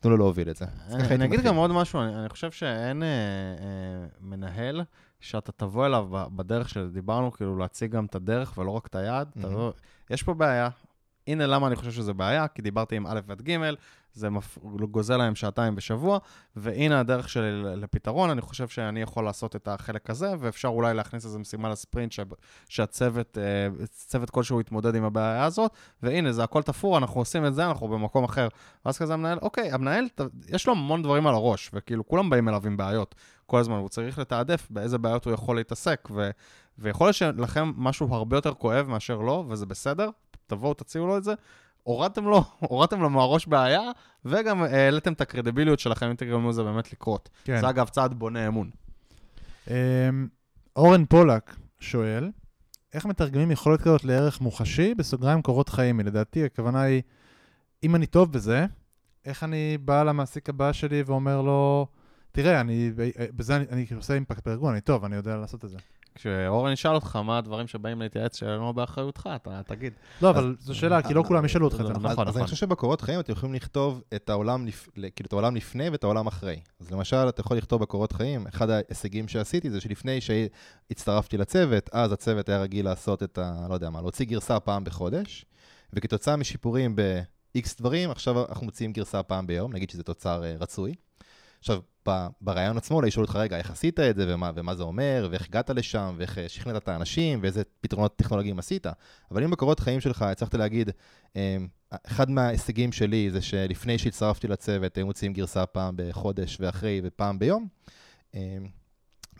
תנו 0.00 0.10
לו 0.10 0.16
להוביל 0.16 0.50
את 0.50 0.56
זה. 0.56 0.64
אני 0.90 1.24
אגיד. 1.24 1.40
גם 1.40 1.56
עוד 1.56 1.70
משהו, 1.72 2.00
אני, 2.00 2.14
אני 2.20 2.28
חושב 2.28 2.50
שאין 2.50 3.02
אה, 3.02 3.08
אה, 3.08 4.06
מנהל 4.20 4.82
שאתה 5.20 5.52
תבוא 5.52 5.86
אליו 5.86 6.08
בדרך 6.36 6.68
שדיברנו, 6.68 7.32
כאילו 7.32 7.56
להציג 7.58 7.90
גם 7.90 8.04
את 8.04 8.14
הדרך 8.14 8.58
ולא 8.58 8.70
רק 8.70 8.86
את 8.86 8.94
היעד. 8.94 9.28
מהמם. 9.36 9.52
תבוא, 9.54 9.72
יש 10.10 10.22
פה 10.22 10.34
בעיה. 10.34 10.68
הנה 11.26 11.46
למה 11.46 11.66
אני 11.66 11.76
חושב 11.76 11.90
שזה 11.90 12.12
בעיה, 12.12 12.48
כי 12.48 12.62
דיברתי 12.62 12.96
עם 12.96 13.06
א' 13.06 13.20
עד 13.28 13.42
ג', 13.42 13.58
זה 14.14 14.30
מפ... 14.30 14.58
גוזל 14.90 15.16
להם 15.16 15.34
שעתיים 15.34 15.74
בשבוע, 15.74 16.18
והנה 16.56 17.00
הדרך 17.00 17.28
שלי 17.28 17.62
לפתרון, 17.62 18.30
אני 18.30 18.40
חושב 18.40 18.68
שאני 18.68 19.02
יכול 19.02 19.24
לעשות 19.24 19.56
את 19.56 19.68
החלק 19.68 20.10
הזה, 20.10 20.32
ואפשר 20.38 20.68
אולי 20.68 20.94
להכניס 20.94 21.24
איזו 21.24 21.38
משימה 21.38 21.68
לספרינט 21.68 22.12
ש... 22.12 22.20
שהצוות, 22.68 23.38
אה, 23.38 24.26
כלשהו 24.26 24.60
יתמודד 24.60 24.94
עם 24.94 25.04
הבעיה 25.04 25.44
הזאת, 25.44 25.72
והנה, 26.02 26.32
זה 26.32 26.44
הכל 26.44 26.62
תפור, 26.62 26.98
אנחנו 26.98 27.20
עושים 27.20 27.46
את 27.46 27.54
זה, 27.54 27.66
אנחנו 27.66 27.88
במקום 27.88 28.24
אחר. 28.24 28.48
ואז 28.84 28.98
כזה 28.98 29.14
המנהל, 29.14 29.38
אוקיי, 29.42 29.72
המנהל, 29.72 30.04
יש 30.48 30.66
לו 30.66 30.72
המון 30.72 31.02
דברים 31.02 31.26
על 31.26 31.34
הראש, 31.34 31.70
וכאילו 31.72 32.08
כולם 32.08 32.30
באים 32.30 32.48
אליו 32.48 32.62
עם 32.66 32.76
בעיות 32.76 33.14
כל 33.46 33.58
הזמן, 33.58 33.76
הוא 33.76 33.88
צריך 33.88 34.18
לתעדף 34.18 34.66
באיזה 34.70 34.98
בעיות 34.98 35.24
הוא 35.24 35.34
יכול 35.34 35.56
להתעסק, 35.56 36.08
ו... 36.14 36.30
ויכול 36.78 37.06
להיות 37.06 37.16
שלכם 37.16 37.72
משהו 37.76 38.14
הרבה 38.14 38.36
יותר 38.36 38.54
כואב 38.54 38.86
מאשר 38.88 39.16
לו, 39.16 39.44
וזה 39.48 39.66
בסדר, 39.66 40.10
תבואו, 40.54 40.74
תציעו 40.74 41.06
לו 41.06 41.16
את 41.16 41.24
זה. 41.24 41.34
הורדתם 41.82 42.24
לו, 42.24 42.44
הורדתם 42.70 43.00
לו 43.00 43.10
מהראש 43.10 43.46
בעיה, 43.46 43.82
וגם 44.24 44.62
העליתם 44.62 45.12
את 45.12 45.20
הקרדיביליות 45.20 45.78
שלכם, 45.78 46.06
אם 46.06 46.14
תגרמו 46.14 46.48
לזה 46.48 46.62
באמת 46.62 46.92
לקרות. 46.92 47.28
כן. 47.44 47.60
זה 47.60 47.68
אגב 47.68 47.88
צעד 47.88 48.14
בונה 48.14 48.46
אמון. 48.48 48.70
אמ, 49.70 49.74
אורן 50.76 51.04
פולק 51.04 51.56
שואל, 51.80 52.30
איך 52.94 53.06
מתרגמים 53.06 53.50
יכולת 53.50 53.80
כזאת 53.80 54.04
לערך 54.04 54.40
מוחשי, 54.40 54.94
בסוגריים 54.94 55.42
קורות 55.42 55.68
חיים? 55.68 56.00
לדעתי, 56.00 56.44
הכוונה 56.44 56.82
היא, 56.82 57.02
אם 57.84 57.94
אני 57.94 58.06
טוב 58.06 58.32
בזה, 58.32 58.66
איך 59.24 59.44
אני 59.44 59.78
בא 59.78 60.02
למעסיק 60.02 60.48
הבא 60.48 60.72
שלי 60.72 61.02
ואומר 61.06 61.42
לו, 61.42 61.86
תראה, 62.32 62.60
אני, 62.60 62.92
בזה 63.36 63.56
אני, 63.56 63.64
אני 63.70 63.86
עושה 63.96 64.14
אימפקט 64.14 64.46
בארגון, 64.46 64.72
אני 64.72 64.80
טוב, 64.80 65.04
אני 65.04 65.16
יודע 65.16 65.36
לעשות 65.36 65.64
את 65.64 65.70
זה. 65.70 65.78
כשאורן 66.14 66.72
ישאל 66.72 66.94
אותך 66.94 67.16
מה 67.16 67.38
הדברים 67.38 67.66
שבאים 67.66 68.02
להתייעץ 68.02 68.36
שלא 68.36 68.72
באחריותך, 68.72 69.28
אתה 69.34 69.60
תגיד. 69.66 69.92
לא, 70.22 70.30
אבל 70.30 70.56
זו 70.60 70.74
שאלה, 70.74 71.02
כי 71.02 71.14
לא 71.14 71.22
כולם 71.26 71.44
ישאלו 71.44 71.64
אותך 71.64 71.80
את 71.80 71.86
זה, 71.86 71.92
נכון, 71.92 72.10
נכון? 72.10 72.28
אז, 72.28 72.36
אני 72.36 72.44
חושב 72.44 72.56
שבקורות 72.56 73.00
חיים 73.00 73.20
אתם 73.20 73.32
יכולים 73.32 73.54
לכתוב 73.54 74.02
את 74.14 74.30
העולם, 74.30 74.66
לפ... 74.66 74.88
כאילו 74.94 75.26
את 75.26 75.32
העולם 75.32 75.56
לפני 75.56 75.88
ואת 75.88 76.04
העולם 76.04 76.26
אחרי. 76.26 76.60
אז 76.80 76.90
למשל, 76.90 77.28
אתה 77.28 77.40
יכול 77.40 77.56
לכתוב 77.56 77.82
בקורות 77.82 78.12
חיים, 78.12 78.46
אחד 78.46 78.70
ההישגים 78.70 79.28
שעשיתי 79.28 79.70
זה 79.70 79.80
שלפני 79.80 80.18
שהצטרפתי 80.20 81.36
לצוות, 81.36 81.90
אז 81.92 82.12
הצוות 82.12 82.48
היה 82.48 82.62
רגיל 82.62 82.84
לעשות 82.84 83.22
את 83.22 83.38
ה... 83.38 83.66
לא 83.68 83.74
יודע 83.74 83.90
מה, 83.90 84.00
להוציא 84.00 84.26
גרסה 84.26 84.60
פעם 84.60 84.84
בחודש, 84.84 85.44
וכתוצאה 85.92 86.36
משיפורים 86.36 86.96
ב-X 86.96 87.74
דברים, 87.78 88.10
עכשיו 88.10 88.44
אנחנו 88.48 88.66
מוציאים 88.66 88.92
גרסה 88.92 89.22
פעם 89.22 89.46
ביום, 89.46 89.72
נגיד 89.72 89.90
שזה 89.90 90.02
תוצר 90.02 90.42
uh, 90.42 90.62
רצוי. 90.62 90.94
עכשיו, 91.62 91.80
ברעיון 92.40 92.76
עצמו, 92.76 92.96
אולי 92.96 93.08
ישאלו 93.08 93.24
אותך, 93.26 93.36
רגע, 93.36 93.58
איך 93.58 93.70
עשית 93.70 94.00
את 94.00 94.16
זה, 94.16 94.34
ומה, 94.34 94.50
ומה 94.54 94.74
זה 94.74 94.82
אומר, 94.82 95.28
ואיך 95.30 95.46
הגעת 95.48 95.70
לשם, 95.70 96.14
ואיך 96.18 96.38
אה, 96.38 96.48
שכנעת 96.48 96.82
את 96.82 96.88
האנשים, 96.88 97.38
ואיזה 97.42 97.62
פתרונות 97.80 98.16
טכנולוגיים 98.16 98.58
עשית. 98.58 98.86
אבל 99.30 99.44
אם 99.44 99.50
בקורות 99.50 99.80
חיים 99.80 100.00
שלך 100.00 100.22
הצלחת 100.22 100.54
להגיד, 100.54 100.90
אמ, 101.36 101.68
אחד 102.06 102.30
מההישגים 102.30 102.92
שלי 102.92 103.30
זה 103.30 103.42
שלפני 103.42 103.98
שהצטרפתי 103.98 104.48
לצוות, 104.48 104.96
היו 104.96 105.06
מוציאים 105.06 105.32
גרסה 105.32 105.66
פעם 105.66 105.94
בחודש, 105.96 106.58
ואחרי, 106.60 107.00
ופעם 107.04 107.38
ביום, 107.38 107.68
אמ, 108.34 108.40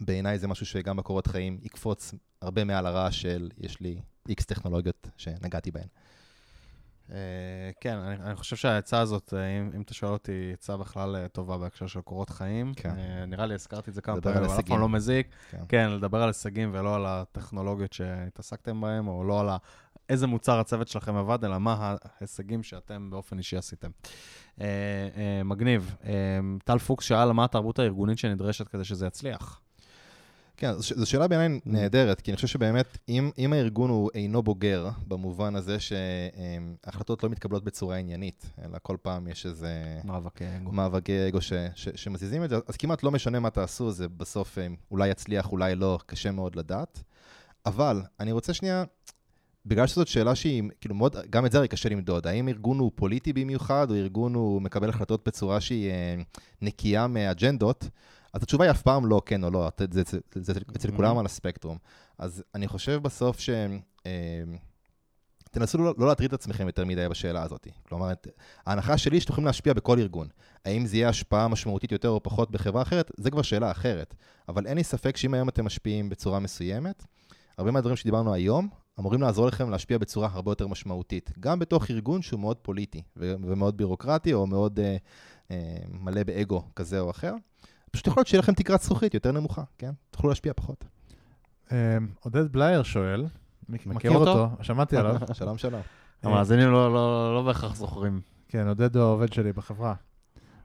בעיניי 0.00 0.38
זה 0.38 0.48
משהו 0.48 0.66
שגם 0.66 0.96
בקורות 0.96 1.26
חיים 1.26 1.58
יקפוץ 1.62 2.14
הרבה 2.42 2.64
מעל 2.64 2.86
הרעש 2.86 3.22
של, 3.22 3.50
יש 3.58 3.80
לי 3.80 4.00
איקס 4.28 4.44
טכנולוגיות 4.44 5.08
שנגעתי 5.16 5.70
בהן. 5.70 5.86
אה, 7.12 7.18
כן, 7.80 7.96
אני, 7.96 8.16
אני 8.24 8.36
חושב 8.36 8.56
שהעצה 8.56 9.00
הזאת, 9.00 9.34
אה, 9.36 9.58
אם, 9.58 9.70
אם 9.76 9.82
אתה 9.82 9.94
שואל 9.94 10.12
אותי, 10.12 10.50
עצה 10.52 10.76
בכלל 10.76 11.16
אה, 11.16 11.28
טובה 11.28 11.58
בהקשר 11.58 11.86
של 11.86 12.00
קורות 12.00 12.30
חיים. 12.30 12.72
כן. 12.76 12.94
אה, 12.98 13.26
נראה 13.26 13.46
לי 13.46 13.54
הזכרתי 13.54 13.90
את 13.90 13.94
זה 13.94 14.02
כמה 14.02 14.20
פעמים, 14.20 14.44
אבל 14.44 14.58
אף 14.58 14.64
פעם. 14.66 14.80
לא 14.80 14.88
מזיק. 14.88 15.26
כן. 15.50 15.62
כן, 15.68 15.90
לדבר 15.90 16.22
על 16.22 16.28
הישגים 16.28 16.70
ולא 16.72 16.94
על 16.94 17.06
הטכנולוגיות 17.06 17.92
שהתעסקתם 17.92 18.80
בהן, 18.80 19.06
או 19.06 19.24
לא 19.24 19.40
על 19.40 19.48
ה... 19.48 19.56
איזה 20.08 20.26
מוצר 20.26 20.60
הצוות 20.60 20.88
שלכם 20.88 21.16
עבד, 21.16 21.44
אלא 21.44 21.58
מה 21.58 21.96
ההישגים 22.20 22.62
שאתם 22.62 23.10
באופן 23.10 23.38
אישי 23.38 23.56
עשיתם. 23.56 23.90
אה, 24.60 24.66
אה, 25.16 25.42
מגניב. 25.44 25.96
אה, 26.04 26.12
טל 26.64 26.78
פוקס 26.78 27.04
שאל 27.04 27.32
מה 27.32 27.44
התרבות 27.44 27.78
הארגונית 27.78 28.18
שנדרשת 28.18 28.68
כדי 28.68 28.84
שזה 28.84 29.06
יצליח. 29.06 29.60
כן, 30.62 30.72
זו 30.78 31.06
שאלה 31.06 31.28
בעיניי 31.28 31.58
Mm. 31.58 31.60
נהדרת, 31.66 32.20
כי 32.20 32.30
אני 32.30 32.36
חושב 32.36 32.48
שבאמת, 32.48 32.98
אם, 33.08 33.30
אם 33.38 33.52
הארגון 33.52 33.90
הוא 33.90 34.10
אינו 34.14 34.42
בוגר, 34.42 34.88
במובן 35.08 35.56
הזה 35.56 35.76
שהחלטות 35.80 37.22
לא 37.22 37.28
מתקבלות 37.30 37.64
בצורה 37.64 37.96
עניינית, 37.96 38.50
אלא 38.64 38.78
כל 38.82 38.96
פעם 39.02 39.28
יש 39.28 39.46
איזה 39.46 40.00
מאבקי 40.04 40.44
אגו. 40.56 40.72
מאבקי 40.72 41.28
אגו 41.28 41.40
ש, 41.40 41.52
ש, 41.74 41.88
שמזיזים 41.94 42.44
את 42.44 42.50
זה, 42.50 42.56
אז 42.68 42.76
כמעט 42.76 43.02
לא 43.02 43.10
משנה 43.10 43.40
מה 43.40 43.50
תעשו, 43.50 43.90
זה 43.90 44.08
בסוף 44.08 44.58
אה, 44.58 44.66
אולי 44.90 45.08
יצליח, 45.08 45.52
אולי 45.52 45.74
לא, 45.74 45.98
קשה 46.06 46.30
מאוד 46.30 46.56
לדעת. 46.56 47.02
אבל 47.66 48.02
אני 48.20 48.32
רוצה 48.32 48.54
שנייה, 48.54 48.84
בגלל 49.66 49.86
שזאת 49.86 50.08
שאלה 50.08 50.34
שהיא, 50.34 50.62
כאילו 50.80 50.94
מאוד, 50.94 51.16
גם 51.30 51.46
את 51.46 51.52
זה 51.52 51.58
הרי 51.58 51.68
קשה 51.68 51.88
למדוד, 51.88 52.26
האם 52.26 52.48
ארגון 52.48 52.78
הוא 52.78 52.90
פוליטי 52.94 53.32
במיוחד, 53.32 53.90
או 53.90 53.96
ארגון 53.96 54.34
הוא 54.34 54.62
מקבל 54.62 54.88
החלטות 54.88 55.28
בצורה 55.28 55.60
שהיא 55.60 55.90
אה, 55.90 56.14
נקייה 56.62 57.06
מאג'נדות, 57.06 57.88
אז 58.32 58.42
התשובה 58.42 58.64
היא 58.64 58.70
אף 58.70 58.82
פעם 58.82 59.06
לא 59.06 59.22
כן 59.26 59.44
או 59.44 59.50
לא, 59.50 59.68
זה, 59.78 59.86
זה, 59.90 60.02
זה, 60.34 60.52
זה 60.52 60.52
אצל 60.76 60.88
Mhm. 60.88 60.96
כולם 60.96 61.18
על 61.18 61.26
הספקטרום. 61.26 61.78
אז 62.18 62.42
אני 62.54 62.68
חושב 62.68 63.00
בסוף 63.02 63.40
ש... 63.40 63.50
אה, 64.06 64.42
תנסו 65.50 65.78
לא, 65.78 65.94
לא 65.98 66.06
להטריד 66.06 66.28
את 66.28 66.40
עצמכם 66.40 66.66
יותר 66.66 66.84
מדי 66.84 67.08
בשאלה 67.08 67.42
הזאת. 67.42 67.66
כלומר, 67.88 68.12
את- 68.12 68.26
ההנחה 68.66 68.98
שלי 68.98 69.20
שאתם 69.20 69.32
יכולים 69.32 69.46
להשפיע 69.46 69.72
בכל 69.72 69.98
ארגון. 69.98 70.28
האם 70.64 70.86
זה 70.86 70.96
יהיה 70.96 71.08
השפעה 71.08 71.48
משמעותית 71.48 71.92
יותר 71.92 72.08
או 72.08 72.22
פחות 72.22 72.50
בחברה 72.50 72.82
אחרת, 72.82 73.10
זה 73.16 73.30
כבר 73.30 73.42
שאלה 73.42 73.70
אחרת. 73.70 74.14
אבל 74.48 74.66
אין 74.66 74.76
לי 74.76 74.84
ספק 74.84 75.16
שאם 75.16 75.34
היום 75.34 75.48
אתם 75.48 75.64
משפיעים 75.64 76.08
בצורה 76.08 76.38
מסוימת, 76.38 77.04
הרבה 77.58 77.70
מהדברים 77.70 77.96
שדיברנו 77.96 78.34
היום 78.34 78.68
אמורים 79.00 79.20
לעזור 79.22 79.46
לכם 79.46 79.70
להשפיע 79.70 79.98
בצורה 79.98 80.28
הרבה 80.32 80.50
יותר 80.50 80.66
משמעותית. 80.66 81.30
גם 81.40 81.58
בתוך 81.58 81.90
ארגון 81.90 82.22
שהוא 82.22 82.40
מאוד 82.40 82.56
פוליטי 82.56 83.02
ו- 83.16 83.34
ומאוד 83.42 83.76
בירוקרטי 83.76 84.32
או 84.32 84.46
מאוד 84.46 84.80
אה, 84.80 84.96
אה, 85.50 85.56
מלא 85.90 86.22
באגו 86.22 86.62
כזה 86.76 87.00
או 87.00 87.10
אחר. 87.10 87.34
פשוט 87.92 88.06
יכול 88.06 88.20
להיות 88.20 88.26
שיהיה 88.26 88.42
לכם 88.42 88.52
תקרת 88.54 88.80
זכוכית 88.80 89.14
יותר 89.14 89.32
נמוכה, 89.32 89.62
כן? 89.78 89.90
תוכלו 90.10 90.28
להשפיע 90.28 90.52
פחות. 90.56 90.84
אמ, 91.72 91.76
עודד 92.20 92.52
בלייר 92.52 92.82
שואל, 92.82 93.26
מכיר, 93.68 94.12
אותו? 94.12 94.48
שמעתי 94.62 94.96
עליו. 94.96 95.16
שלום 95.32 95.58
שלום. 95.58 95.80
המאזינים 96.22 96.70
לא- 96.70 96.92
לא 96.94 97.34
לא 97.34 97.42
בהכרח 97.42 97.74
זוכרים. 97.76 98.20
כן, 98.48 98.68
עודד 98.68 98.96
הוא 98.96 99.04
העובד 99.04 99.32
שלי 99.32 99.52
בחברה. 99.52 99.94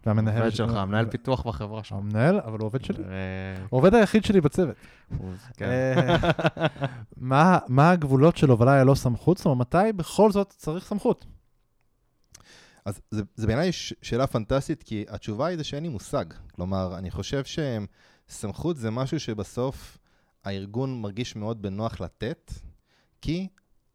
והמנהל 0.05 0.37
עובד 0.39 0.49
של- 0.51 0.55
שלך, 0.57 0.71
מנהל 0.75 1.05
פיתוח 1.05 1.47
בחברה 1.47 1.83
שלך. 1.83 1.97
המנהל, 1.97 2.39
אבל 2.45 2.59
הוא 2.59 2.65
עובד 2.65 2.83
שלי. 2.85 3.03
אה, 3.03 3.63
העובד 3.71 3.93
היחיד 3.93 4.25
שלי 4.25 4.41
בצוות. 4.41 4.75
כן. 5.57 5.65
אה, 5.65 6.17
מה 7.17 7.57
מה 7.67 7.91
הגבולות 7.91 8.37
של 8.37 8.49
הובלה 8.49 8.83
ללא 8.83 8.95
סמכות? 8.95 9.37
זאת 9.37 9.45
אומרת, 9.45 9.75
מתי 9.75 9.93
בכל 9.95 10.31
זאת 10.31 10.53
צריך 10.57 10.85
סמכות? 10.85 11.25
אז 12.87 13.01
זה, 13.11 13.21
זה 13.35 13.47
בעיניי 13.47 13.71
שאלה 14.01 14.27
פנטסטית, 14.27 14.83
כי 14.83 15.05
התשובה 15.09 15.45
היא 15.45 15.57
זה 15.57 15.63
שאין 15.63 15.83
לי 15.83 15.89
מושג. 15.89 16.25
כלומר, 16.55 16.97
אני 16.97 17.11
חושב 17.11 17.43
שסמכות 18.27 18.77
זה 18.77 18.91
משהו 18.91 19.19
שבסוף 19.19 19.97
הארגון 20.43 21.01
מרגיש 21.01 21.35
מאוד 21.35 21.61
בנוח 21.61 22.01
לתת, 22.01 22.51
כי 23.21 23.47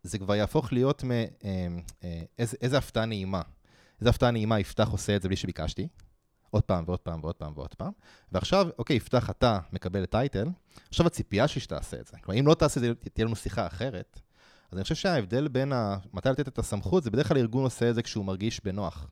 זה 0.02 0.18
כבר 0.18 0.34
יהפוך 0.34 0.72
להיות 0.72 1.04
מ... 1.04 1.10
אה, 1.10 1.26
אה, 2.04 2.22
איזה, 2.38 2.56
איזה 2.60 2.78
הפתעה 2.78 3.06
נעימה. 3.06 3.42
איזה 4.00 4.10
הפתעה 4.10 4.30
נעימה 4.30 4.60
יפתח 4.60 4.88
עושה 4.88 5.16
את 5.16 5.22
זה 5.22 5.28
בלי 5.28 5.36
שביקשתי, 5.36 5.88
עוד 6.50 6.62
פעם 6.62 6.84
ועוד 6.86 7.00
פעם 7.00 7.20
ועוד 7.22 7.34
פעם 7.34 7.52
ועוד 7.56 7.74
פעם. 7.74 7.92
ועכשיו, 8.32 8.68
אוקיי, 8.78 8.96
יפתח, 8.96 9.30
אתה 9.30 9.58
מקבל 9.72 10.06
טייטל, 10.06 10.48
עכשיו 10.88 11.06
הציפייה 11.06 11.48
שלי 11.48 11.60
שתעשה 11.60 12.00
את 12.00 12.06
זה. 12.06 12.16
כלומר, 12.22 12.40
אם 12.40 12.46
לא 12.46 12.54
תעשה 12.54 12.80
את 12.80 12.84
זה, 12.84 12.94
תהיה 13.12 13.26
לנו 13.26 13.36
שיחה 13.36 13.66
אחרת. 13.66 14.20
אז 14.72 14.78
אני 14.78 14.82
חושב 14.82 14.94
שההבדל 14.94 15.48
בין 15.48 15.72
ה... 15.72 15.96
מתי 16.12 16.28
לתת 16.28 16.48
את 16.48 16.58
הסמכות, 16.58 17.02
זה 17.02 17.10
בדרך 17.10 17.28
כלל 17.28 17.38
ארגון 17.38 17.64
עושה 17.64 17.90
את 17.90 17.94
זה 17.94 18.02
כשהוא 18.02 18.24
מרגיש 18.24 18.60
בנוח. 18.64 19.06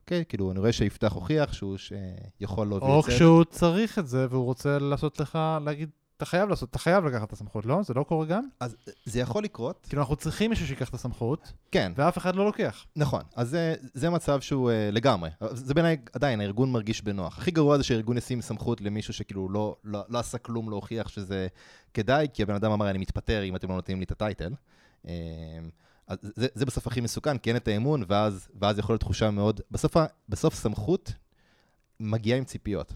אוקיי? 0.00 0.24
כאילו, 0.28 0.52
אני 0.52 0.58
רואה 0.58 0.72
שיפתח 0.72 1.12
הוכיח 1.12 1.52
שהוא 1.52 1.76
ש... 1.76 1.92
יכול 2.40 2.66
להוביל 2.66 2.90
או 2.90 3.00
את 3.00 3.04
זה. 3.04 3.10
כשהוא 3.10 3.44
צריך 3.44 3.98
את 3.98 4.08
זה 4.08 4.26
והוא 4.30 4.44
רוצה 4.44 4.78
לעשות 4.78 5.20
לך, 5.20 5.38
להגיד, 5.64 5.90
אתה 6.16 6.24
חייב 6.24 6.48
לעשות, 6.48 6.70
אתה 6.70 6.78
חייב 6.78 7.04
לקחת 7.04 7.28
את 7.28 7.32
הסמכות, 7.32 7.66
לא? 7.66 7.82
זה 7.82 7.94
לא 7.94 8.02
קורה 8.02 8.26
גם? 8.26 8.44
אז 8.60 8.76
זה 9.04 9.20
יכול 9.20 9.44
לקרות, 9.44 9.86
כאילו, 9.88 10.02
אנחנו 10.02 10.16
צריכים 10.16 10.50
מישהו 10.50 10.66
שיקח 10.66 10.88
את 10.88 10.94
הסמכות, 10.94 11.52
כן, 11.72 11.92
ואף 11.96 12.18
אחד 12.18 12.36
לא 12.36 12.44
לוקח. 12.44 12.84
נכון. 12.96 13.22
אז 13.36 13.48
זה, 13.48 13.74
זה 13.94 14.10
מצב 14.10 14.40
שהוא 14.40 14.70
uh, 14.70 14.94
לגמרי. 14.94 15.30
זה 15.50 15.74
בעיניי, 15.74 15.96
עדיין, 16.12 16.40
הארגון 16.40 16.72
מרגיש 16.72 17.02
בנוח. 17.02 17.38
הכי 17.38 17.50
גרוע 17.50 17.76
זה 17.76 17.84
שהארגון 17.84 18.18
ישים 18.18 18.40
סמכות 18.40 18.80
למישהו 18.80 19.14
שכאילו 19.14 19.48
לא, 19.48 19.76
לא, 19.84 20.04
לא 20.08 20.18
עשה 20.18 20.38
כלום 20.38 20.70
להוכיח 20.70 21.08
שזה 21.08 21.46
כדאי, 21.94 22.26
כי 22.34 22.42
הבן 22.42 22.54
אדם 22.54 22.72
אמר, 22.72 22.90
אני 22.90 22.98
מתפטר 22.98 23.42
אם 23.42 23.56
אתם 23.56 23.68
לא 23.68 23.74
נותנים 23.74 23.98
לי 23.98 24.04
את 24.04 24.10
הטייטל. 24.10 24.52
Um, 25.06 25.08
אז 26.06 26.18
זה, 26.22 26.46
זה 26.54 26.66
בסוף 26.66 26.86
הכי 26.86 27.00
מסוכן, 27.00 27.38
כי 27.38 27.50
אין 27.50 27.56
את 27.56 27.68
האמון, 27.68 28.02
ואז, 28.08 28.48
ואז 28.60 28.78
יכול 28.78 28.92
להיות 28.92 29.00
תחושה 29.00 29.30
מאוד... 29.30 29.60
בסוף, 29.70 29.96
בסוף 30.28 30.54
סמכות 30.54 31.12
מגיעה 32.00 32.38
עם 32.38 32.44
ציפיות. 32.44 32.92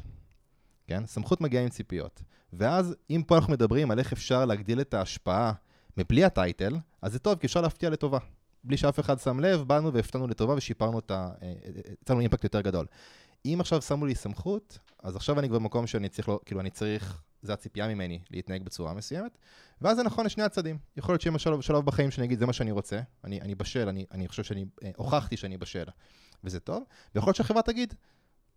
כן? 0.87 1.07
סמכות 1.07 1.41
מגיעה 1.41 1.63
עם 1.63 1.69
ציפיות. 1.69 2.23
ואז, 2.53 2.95
אם 3.11 3.23
פה 3.27 3.37
אנחנו 3.37 3.53
מדברים 3.53 3.91
על 3.91 3.99
איך 3.99 4.13
אפשר 4.13 4.45
להגדיל 4.45 4.81
את 4.81 4.95
ההשפעה 4.95 5.53
מבלי 5.97 6.25
הטייטל, 6.25 6.77
אז 7.03 7.13
זה 7.13 7.19
טוב, 7.19 7.39
כי 7.39 7.47
אפשר 7.47 7.61
להפתיע 7.61 7.91
לטובה. 7.91 8.19
בלי 8.65 8.77
שאף 8.77 9.01
אחד 9.01 9.19
שם 9.19 9.41
לב, 9.41 9.63
באנו 9.63 9.93
והפתענו 9.93 10.27
לטובה 10.27 10.55
ושיפרנו 10.55 10.99
את 10.99 11.11
ה... 11.11 11.31
אה, 11.43 11.53
יצרנו 12.03 12.21
אימפקט 12.21 12.45
יותר 12.45 12.61
גדול. 12.61 12.87
אם 13.45 13.59
עכשיו 13.61 13.83
שמו 13.83 14.07
לי 14.07 14.15
סמכות, 14.15 14.79
אז 15.03 15.17
עכשיו 15.17 15.39
אני 15.39 15.49
כבר 15.49 15.59
במקום 15.59 15.87
שאני 15.87 16.09
צריך, 16.09 16.29
לא, 16.29 16.41
כאילו, 16.45 16.61
אני 16.61 16.71
צריך, 16.71 17.23
זה 17.43 17.53
הציפייה 17.53 17.89
ממני, 17.89 18.21
להתנהג 18.31 18.63
בצורה 18.63 18.95
מסוימת, 18.95 19.39
ואז 19.81 19.97
זה 19.97 20.03
נכון 20.03 20.27
לשני 20.27 20.45
הצדדים. 20.45 20.79
יכול 20.97 21.13
להיות 21.13 21.23
שיהיה 21.23 21.39
שלב, 21.61 21.85
בחיים 21.85 22.11
שאני 22.11 22.27
אגיד, 22.27 22.39
זה 22.39 22.47
מה 22.47 22.53
שאני 22.53 22.71
רוצה, 22.71 23.01
אני, 23.25 23.41
אני 23.41 23.55
בשל, 23.55 23.89
אני, 23.89 24.07
אני 24.11 24.29
חושב 24.29 24.45
שאני, 24.45 24.65
אה, 24.85 24.91
הוכחתי 24.97 25.37
שאני 25.37 25.59
בשל, 25.59 25.85
וזה 26.45 26.61
טוב, 26.61 26.83
ויכול 27.15 27.29
להיות 27.29 27.37
שהחברה 27.37 27.63
תגיד, 27.63 27.95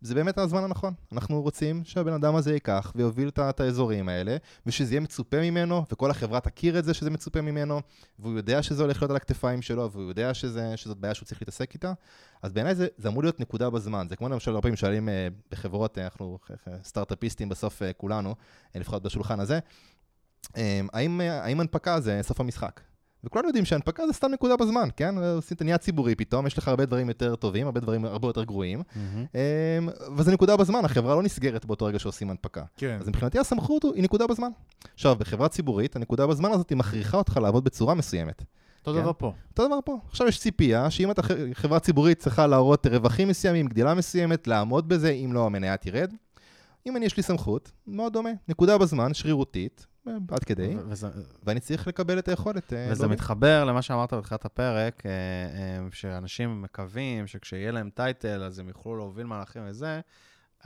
זה 0.04 0.16
באמת 0.16 0.38
הזמן 0.38 0.64
הנכון. 0.64 0.94
אנחנו 1.12 1.42
רוצים 1.42 1.82
שהבן 1.84 2.14
אדם 2.14 2.36
הזה 2.36 2.54
ייקח 2.54 2.94
ויוביל 2.96 3.28
את, 3.28 3.40
את 3.40 3.60
האזורים 3.60 4.10
האלה, 4.10 4.38
ושזה 4.66 4.94
יהיה 4.94 5.02
מצופה 5.02 5.42
ממנו, 5.42 5.86
וכל 5.92 6.12
החברה 6.12 6.40
תכיר 6.40 6.80
את 6.80 6.86
זה 6.86 6.94
שזה 6.94 7.10
מצופה 7.10 7.42
ממנו, 7.42 7.82
והוא 8.20 8.38
יודע 8.38 8.64
שזה 8.64 8.84
הולך 8.84 9.02
להיות 9.02 9.10
על 9.10 9.16
הכתפיים 9.16 9.62
שלו, 9.62 9.92
והוא 9.92 10.10
יודע 10.10 10.34
שזה, 10.34 10.78
שזאת 10.78 10.98
בעיה 10.98 11.14
שהוא 11.14 11.26
צריך 11.26 11.42
להתעסק 11.42 11.74
איתה. 11.74 11.94
אז 12.42 12.54
בעיניי 12.54 12.76
זה, 12.76 12.88
זה 12.98 13.08
אמור 13.08 13.24
להיות 13.24 13.40
נקודה 13.40 13.70
בזמן. 13.70 14.08
זה 14.10 14.16
כמו 14.16 14.30
למשל, 14.30 14.52
הרבה 14.52 14.62
פעמים 14.62 14.76
שואלים 14.76 15.10
אה, 15.10 15.28
בחברות, 15.52 15.98
אה, 15.98 16.04
אנחנו 16.04 16.38
אה, 16.68 16.74
סטארט-אפיסטים 16.84 17.50
בסוף 17.50 17.82
כולנו, 17.98 18.36
לפחות 18.76 19.04
בשולחן 19.04 19.40
הזה, 19.40 19.60
האם, 20.94 21.22
האם 21.22 21.60
הנפקה 21.60 22.00
זה 22.00 22.20
סוף 22.24 22.40
המשחק? 22.40 22.82
וכולנו 23.24 23.48
יודעים 23.48 23.66
שהנפקה 23.66 24.08
זה 24.08 24.14
סתם 24.14 24.32
נקודה 24.32 24.58
בזמן, 24.58 24.90
כן? 24.96 25.16
עושים 25.18 25.56
את 25.56 25.62
הנהיה 25.62 25.78
ציבורי 25.78 26.16
פתאום, 26.16 26.48
יש 26.48 26.58
לך 26.58 26.68
הרבה 26.68 26.86
דברים 26.86 27.08
יותר 27.08 27.36
טובים, 27.36 27.66
הרבה 27.66 27.80
דברים 27.80 28.06
הרבה 28.06 28.28
יותר 28.28 28.44
גרועים. 28.44 28.82
אמ, 29.36 29.90
וזה 30.18 30.32
נקודה 30.32 30.58
בזמן, 30.58 30.86
החברה 30.86 31.16
לא 31.16 31.24
נסגרת 31.24 31.66
באותו 31.66 31.86
רגע 31.86 32.00
שעושים 32.00 32.30
הנפקה. 32.30 32.64
כן. 32.78 32.98
אז 33.02 33.10
מבחינתי 33.10 33.40
הסמכות 33.40 33.84
היא 33.96 34.04
נקודה 34.04 34.28
בזמן. 34.28 34.50
עכשיו, 34.94 35.16
בחברה 35.16 35.50
ציבורית, 35.50 35.96
הנקודה 35.96 36.28
בזמן 36.28 36.52
הזאת 36.52 36.70
היא 36.70 36.78
מכריחה 36.78 37.18
אותך 37.18 37.38
לעבוד 37.38 37.64
בצורה 37.64 37.94
מסוימת. 37.94 38.44
אותו 38.80 38.98
כן. 38.98 39.02
דבר 39.02 39.12
פה. 39.18 39.34
אותו 39.50 39.68
דבר 39.68 39.80
פה. 39.86 39.98
עכשיו 40.10 40.28
יש 40.28 40.40
ציפייה 40.40 40.90
שאם 40.90 41.12
אתה 41.12 41.22
חברה 41.54 41.80
ציבורית 41.80 42.20
צריכה 42.20 42.48
להראות 42.48 42.88
רווחים 42.88 43.28
מסוימים, 43.28 43.68
גדילה 43.68 43.94
מסוימת, 43.94 44.48
לעמוד 44.48 44.90
בזה, 44.90 45.10
אם 45.10 45.34
לא 45.34 45.46
המניה 45.46 45.78
תרד. 45.78 46.14
אם 46.86 46.98
אני 46.98 47.06
יש 47.06 47.18
לי 47.18 47.24
סמכות, 47.24 47.72
מאוד 47.88 48.14
דומה. 48.14 48.30
נקודה 48.48 48.78
בזמן, 48.78 49.14
שרירותית, 49.14 49.88
עד 50.08 50.44
כדי, 50.44 50.76
וזה- 50.90 51.08
ואני 51.44 51.60
צריך 51.60 51.88
לקבל 51.88 52.20
את 52.20 52.28
היכולת. 52.28 52.74
אה, 52.74 52.88
וזה 52.92 53.04
להוביל. 53.04 53.16
מתחבר 53.16 53.66
למה 53.66 53.82
שאמרת 53.82 54.14
בתחילת 54.14 54.46
הפרק, 54.46 55.06
אה, 55.06 55.12
אה, 55.12 55.88
שאנשים 55.92 56.62
מקווים 56.62 57.28
שכשיהיה 57.28 57.72
להם 57.72 57.90
title 57.90 58.44
אז 58.44 58.60
הם 58.60 58.68
יוכלו 58.68 58.96
להוביל 58.96 59.26
מהלכים 59.26 59.62
וזה. 59.66 60.02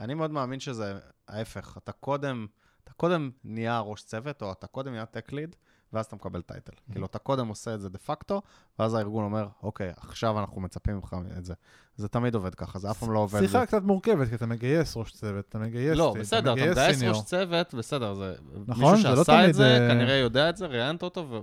אני 0.00 0.14
מאוד 0.14 0.30
מאמין 0.30 0.60
שזה 0.60 0.94
ההפך. 1.28 1.78
אתה 1.84 1.92
קודם, 1.92 2.46
אתה 2.84 2.92
קודם 2.92 3.30
נהיה 3.44 3.80
ראש 3.80 4.02
צוות, 4.04 4.42
או 4.42 4.52
אתה 4.52 4.66
קודם 4.66 4.92
נהיה 4.92 5.06
tech 5.06 5.32
lead, 5.32 5.56
ואז 5.92 6.04
אתה 6.06 6.16
מקבל 6.16 6.42
title. 6.42 6.72
כאילו, 6.92 7.06
אתה 7.06 7.18
קודם 7.18 7.48
עושה 7.48 7.74
את 7.74 7.80
זה 7.80 7.88
דה 7.88 7.98
פקטו, 7.98 8.42
ואז 8.78 8.94
הארגון 8.94 9.24
אומר, 9.24 9.46
אוקיי, 9.62 9.90
עכשיו 9.96 10.38
אנחנו 10.38 10.60
מצפים 10.60 10.94
ממך 10.94 11.16
את 11.38 11.44
זה. 11.44 11.54
זה 11.96 12.08
תמיד 12.08 12.34
עובד 12.34 12.54
ככה, 12.54 12.78
זה 12.78 12.90
אף 12.90 12.98
פעם 12.98 13.12
לא 13.12 13.18
עובד. 13.18 13.40
שיחה 13.40 13.60
זה- 13.60 13.66
קצת 13.66 13.82
מורכבת, 13.82 14.28
כי 14.28 14.34
אתה 14.34 14.46
מגייס 14.46 14.96
ראש 14.96 15.12
צוות, 15.12 15.44
אתה 15.48 15.58
מגייס... 15.58 15.96
לא, 15.98 16.14
בסדר, 16.20 16.52
אתה 16.52 16.60
מגייס 16.60 16.78
מגייס 16.78 16.98
סיניור. 16.98 17.16
ראש 17.16 17.24
צוות, 17.24 17.74
בסדר, 17.74 18.14
זה... 18.14 18.34
נכון, 18.66 18.84
מישהו 18.94 19.02
זה 19.10 19.16
לא 19.16 19.16
שעשה 19.24 19.32
תמיד, 19.32 19.48
את 19.48 19.54
זה, 19.54 19.78
אה, 19.80 19.88
כנראה 19.88 20.14
יודע 20.14 20.48
את 20.48 20.56
זה, 20.56 20.66
ראיינת 20.66 21.02
אותו, 21.02 21.26
ו... 21.30 21.40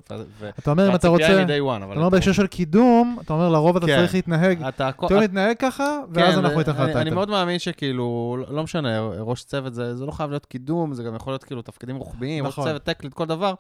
אתה 0.60 0.72
אומר, 0.72 0.90
אם 0.90 0.96
אתה 0.96 1.08
רוצה... 1.08 1.24
והציפייה 1.24 1.56
היא 1.56 1.62
מ-day 1.64 1.80
one, 1.80 1.84
אבל... 1.84 1.92
אתה 1.92 2.00
אומר 2.00 2.10
בהקשר 2.10 2.32
של 2.32 2.48
קידום, 2.48 3.18
אתה 3.22 3.34
אומר 3.34 3.50
לרוב 3.50 3.78
אתה 3.78 3.86
כן. 3.86 3.96
צריך 3.98 4.14
להתנהג, 4.14 4.64
אתה... 4.64 4.90
אתה 4.90 5.20
להתנהג 5.20 5.56
ככה, 5.60 6.00
ואז 6.14 6.34
כן, 6.34 6.40
אנחנו 6.40 6.58
ניתן 6.58 6.72
לך 6.72 6.80
אני- 6.80 6.94
אני. 7.02 7.10
מאוד 7.10 7.30
מאמין 7.30 7.60
שכאילו, 7.60 8.38
לא 8.50 8.64
משנה, 8.64 9.00
ראש 9.02 9.44
צוות 9.44 9.74
זה 9.74 9.96
זה 9.96 10.06
לא 10.06 10.12
חייב 10.12 10.30
להיות 10.30 10.46
קידום, 10.46 10.94
זה 10.94 11.04
גם 11.04 11.16
יכול 11.16 11.34
להיות 11.34 11.44
כאילו 11.44 11.62
תפקידים 11.62 11.96
רוחביים, 11.96 12.46
ראש 12.46 12.54
נכון. 12.54 12.70
צוות, 12.70 12.84
טקליט, 12.84 13.14
כל 13.14 13.26
דבר. 13.26 13.54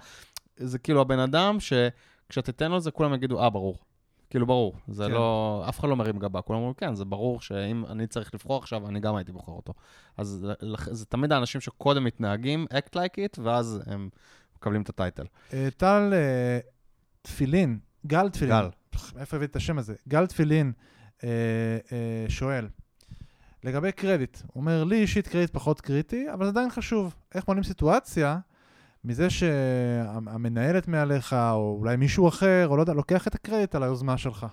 זה 0.57 0.79
כאילו 0.79 1.01
הבן 1.01 1.19
אדם 1.19 1.57
שכשתיתן 1.59 2.71
לו 2.71 2.77
את 2.77 2.83
זה, 2.83 2.91
כולם 2.91 3.13
יגידו, 3.13 3.43
אה, 3.43 3.49
ברור. 3.49 3.77
כאילו, 4.29 4.45
ברור. 4.45 4.75
זה 4.87 5.05
כן. 5.05 5.11
לא... 5.11 5.65
אף 5.69 5.79
אחד 5.79 5.89
לא 5.89 5.95
מרים 5.95 6.19
גבה. 6.19 6.41
כולם 6.41 6.59
אומרים, 6.59 6.73
כן, 6.73 6.95
זה 6.95 7.05
ברור 7.05 7.41
שאם 7.41 7.85
אני 7.89 8.07
צריך 8.07 8.33
לבחור 8.33 8.57
עכשיו, 8.57 8.87
אני 8.87 8.99
גם 8.99 9.15
הייתי 9.15 9.31
בוחר 9.31 9.51
אותו. 9.51 9.73
אז 10.17 10.47
לכ- 10.61 10.89
זה 10.93 11.05
תמיד 11.05 11.31
האנשים 11.31 11.61
שקודם 11.61 12.03
מתנהגים, 12.03 12.65
act 12.71 12.95
like 12.95 13.17
it, 13.17 13.41
ואז 13.43 13.81
הם 13.85 14.09
מקבלים 14.57 14.81
את 14.81 14.89
הטייטל. 14.89 15.23
אה, 15.53 15.67
טל 15.77 16.09
אה, 16.13 16.59
תפילין, 17.21 17.79
גל 18.07 18.29
תפילין. 18.29 18.55
גל. 18.55 18.69
איפה 19.19 19.37
הבאת 19.37 19.51
את 19.51 19.55
השם 19.55 19.77
הזה? 19.77 19.95
גל 20.07 20.27
תפילין 20.27 20.71
אה, 21.23 21.29
אה, 21.91 22.25
שואל, 22.29 22.67
לגבי 23.63 23.91
קרדיט, 23.91 24.37
הוא 24.47 24.61
אומר, 24.61 24.83
לי 24.83 24.95
אישית 25.01 25.27
קרדיט 25.27 25.49
פחות 25.53 25.81
קריטי, 25.81 26.31
אבל 26.33 26.45
זה 26.45 26.51
עדיין 26.51 26.69
חשוב. 26.69 27.15
איך 27.35 27.47
מונעים 27.47 27.63
סיטואציה 27.63 28.37
מזה 29.05 29.29
שהמנהלת 29.29 30.87
מעליך, 30.87 31.33
או 31.33 31.77
אולי 31.79 31.95
מישהו 31.95 32.27
אחר, 32.27 32.67
או 32.67 32.77
לא 32.77 32.81
יודע, 32.81 32.93
לוקח 32.93 33.27
את 33.27 33.35
הקרדיט 33.35 33.75
על 33.75 33.83
היוזמה 33.83 34.17
שלך. 34.17 34.45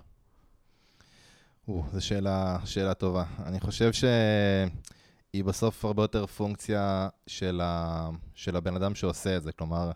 או, 1.68 1.84
זו 1.92 2.06
שאלה, 2.06 2.58
שאלה 2.64 2.94
טובה. 2.94 3.24
אני 3.46 3.60
חושב 3.60 3.92
שהיא 3.92 5.44
בסוף 5.44 5.84
הרבה 5.84 6.02
יותר 6.02 6.26
פונקציה 6.26 7.08
של, 7.26 7.60
ה... 7.64 8.08
של 8.34 8.56
הבן 8.56 8.76
אדם 8.76 8.94
שעושה 8.94 9.36
את 9.36 9.42
זה. 9.42 9.52
כלומר, 9.52 9.90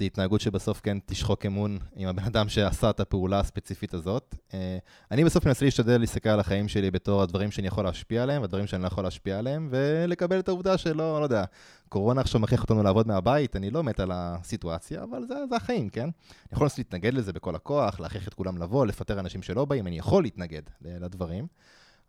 זו 0.00 0.04
התנהגות 0.04 0.40
שבסוף 0.40 0.80
כן 0.80 0.98
תשחוק 1.06 1.46
אמון 1.46 1.78
עם 1.96 2.08
הבן 2.08 2.22
אדם 2.24 2.48
שעשה 2.48 2.90
את 2.90 3.00
הפעולה 3.00 3.40
הספציפית 3.40 3.94
הזאת. 3.94 4.34
אה, 4.54 4.78
אני 5.10 5.24
בסוף 5.24 5.46
מנסה 5.46 5.64
להשתדל 5.64 6.00
להסתכל 6.00 6.28
על 6.28 6.40
החיים 6.40 6.68
שלי 6.68 6.90
בתור 6.90 7.22
הדברים 7.22 7.50
שאני 7.50 7.66
יכול 7.66 7.84
להשפיע 7.84 8.22
עליהם, 8.22 8.42
והדברים 8.42 8.66
שאני 8.66 8.82
לא 8.82 8.86
יכול 8.86 9.04
להשפיע 9.04 9.38
עליהם, 9.38 9.68
ולקבל 9.70 10.38
את 10.38 10.48
העובדה 10.48 10.78
שלא, 10.78 11.18
לא 11.18 11.24
יודע, 11.24 11.44
קורונה 11.88 12.20
עכשיו 12.20 12.40
מכריח 12.40 12.62
אותנו 12.62 12.82
לעבוד 12.82 13.08
מהבית, 13.08 13.56
אני 13.56 13.70
לא 13.70 13.82
מת 13.82 14.00
על 14.00 14.10
הסיטואציה, 14.14 15.02
אבל 15.02 15.24
זה, 15.28 15.34
זה 15.50 15.56
החיים, 15.56 15.88
כן? 15.88 16.02
אני 16.02 16.12
יכול 16.52 16.64
לנסות 16.64 16.78
להתנגד 16.78 17.14
לזה 17.14 17.32
בכל 17.32 17.54
הכוח, 17.54 18.00
להכריח 18.00 18.28
את 18.28 18.34
כולם 18.34 18.58
לבוא, 18.58 18.86
לפטר 18.86 19.20
אנשים 19.20 19.42
שלא 19.42 19.64
באים, 19.64 19.86
אני 19.86 19.98
יכול 19.98 20.22
להתנגד 20.22 20.62
לדברים, 20.82 21.46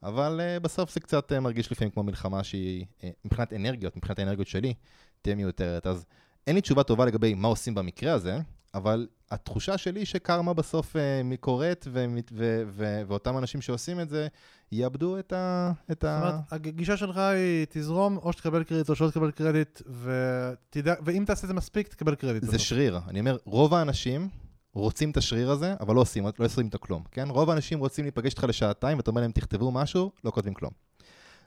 אבל 0.04 0.42
uh, 0.42 0.60
בסוף 0.60 0.94
זה 0.94 1.00
קצת 1.00 1.32
uh, 1.32 1.40
מרגיש 1.40 1.72
לפעמים 1.72 1.92
כמו 1.92 2.04
מלחמה 2.04 2.44
שהיא, 2.44 2.86
uh, 3.02 3.06
מבחינת 3.26 3.54
אנרגיות, 3.54 3.98
מבחינת 3.98 4.20
האנרגיות 4.20 4.48
שלי, 4.48 4.74
תהיה 5.22 5.36
מיותרת. 5.36 5.88
אז 5.88 6.06
אין 6.48 6.56
לי 6.56 6.62
תשובה 6.62 6.84
טובה 6.84 7.06
לגבי 7.06 7.34
מה 7.34 7.48
עושים 7.48 7.76
במקרה 7.76 8.14
הזה, 8.14 8.40
אבל 8.74 9.08
התחושה 9.32 9.78
שלי 9.78 10.06
שקרמה 10.06 10.54
בסוף 10.54 10.96
uh, 10.96 11.38
קורית, 11.40 11.86
ומת- 11.92 12.32
ו- 12.36 12.64
ו- 12.68 13.02
ואותם 13.08 13.38
אנשים 13.38 13.62
שעושים 13.62 14.00
את 14.00 14.10
זה, 14.10 14.28
יאבדו 14.72 15.20
את 15.20 15.34
ה... 15.34 15.72
את 15.92 16.02
זאת. 16.02 16.22
אומרת, 16.22 16.36
הגישה 16.52 16.98
שלך 16.98 17.18
היא 17.18 17.66
תזרום, 17.70 18.18
או 18.18 18.34
שתקבל 18.34 18.64
קרדיט 18.64 18.90
או 18.90 18.96
שלא 18.96 19.10
תקבל 19.10 19.32
קרדיט, 19.32 19.82
ותדע, 20.02 20.94
ואם 21.06 21.24
תעשה 21.28 21.44
את 21.44 21.48
זה 21.48 21.54
מספיק, 21.54 21.88
תקבל 21.88 22.16
קרדיט. 22.16 22.44
זה 22.44 22.48
בסוף. 22.48 22.62
שריר. 22.62 23.00
אני 23.08 23.20
אומר, 23.20 23.38
רוב 23.46 23.74
האנשים 23.74 24.30
רוצים 24.74 25.12
את 25.12 25.18
השריר 25.18 25.52
הזה, 25.52 25.76
אבל 25.80 25.96
לא 25.96 26.02
עושים, 26.02 26.26
לא 26.40 26.46
עושים 26.46 26.68
את 26.68 26.76
הכלום, 26.76 27.04
כן? 27.12 27.30
רוב 27.30 27.50
האנשים 27.50 27.80
רוצים 27.80 28.06
להיפגש 28.06 28.32
איתך 28.32 28.44
לשעתיים, 28.44 28.98
ואתה 28.98 29.10
אומר 29.10 29.22
להם, 29.22 29.32
תכתבו 29.32 29.72
משהו, 29.72 30.12
לא 30.24 30.32
כותבים 30.32 30.54
כלום. 30.54 30.72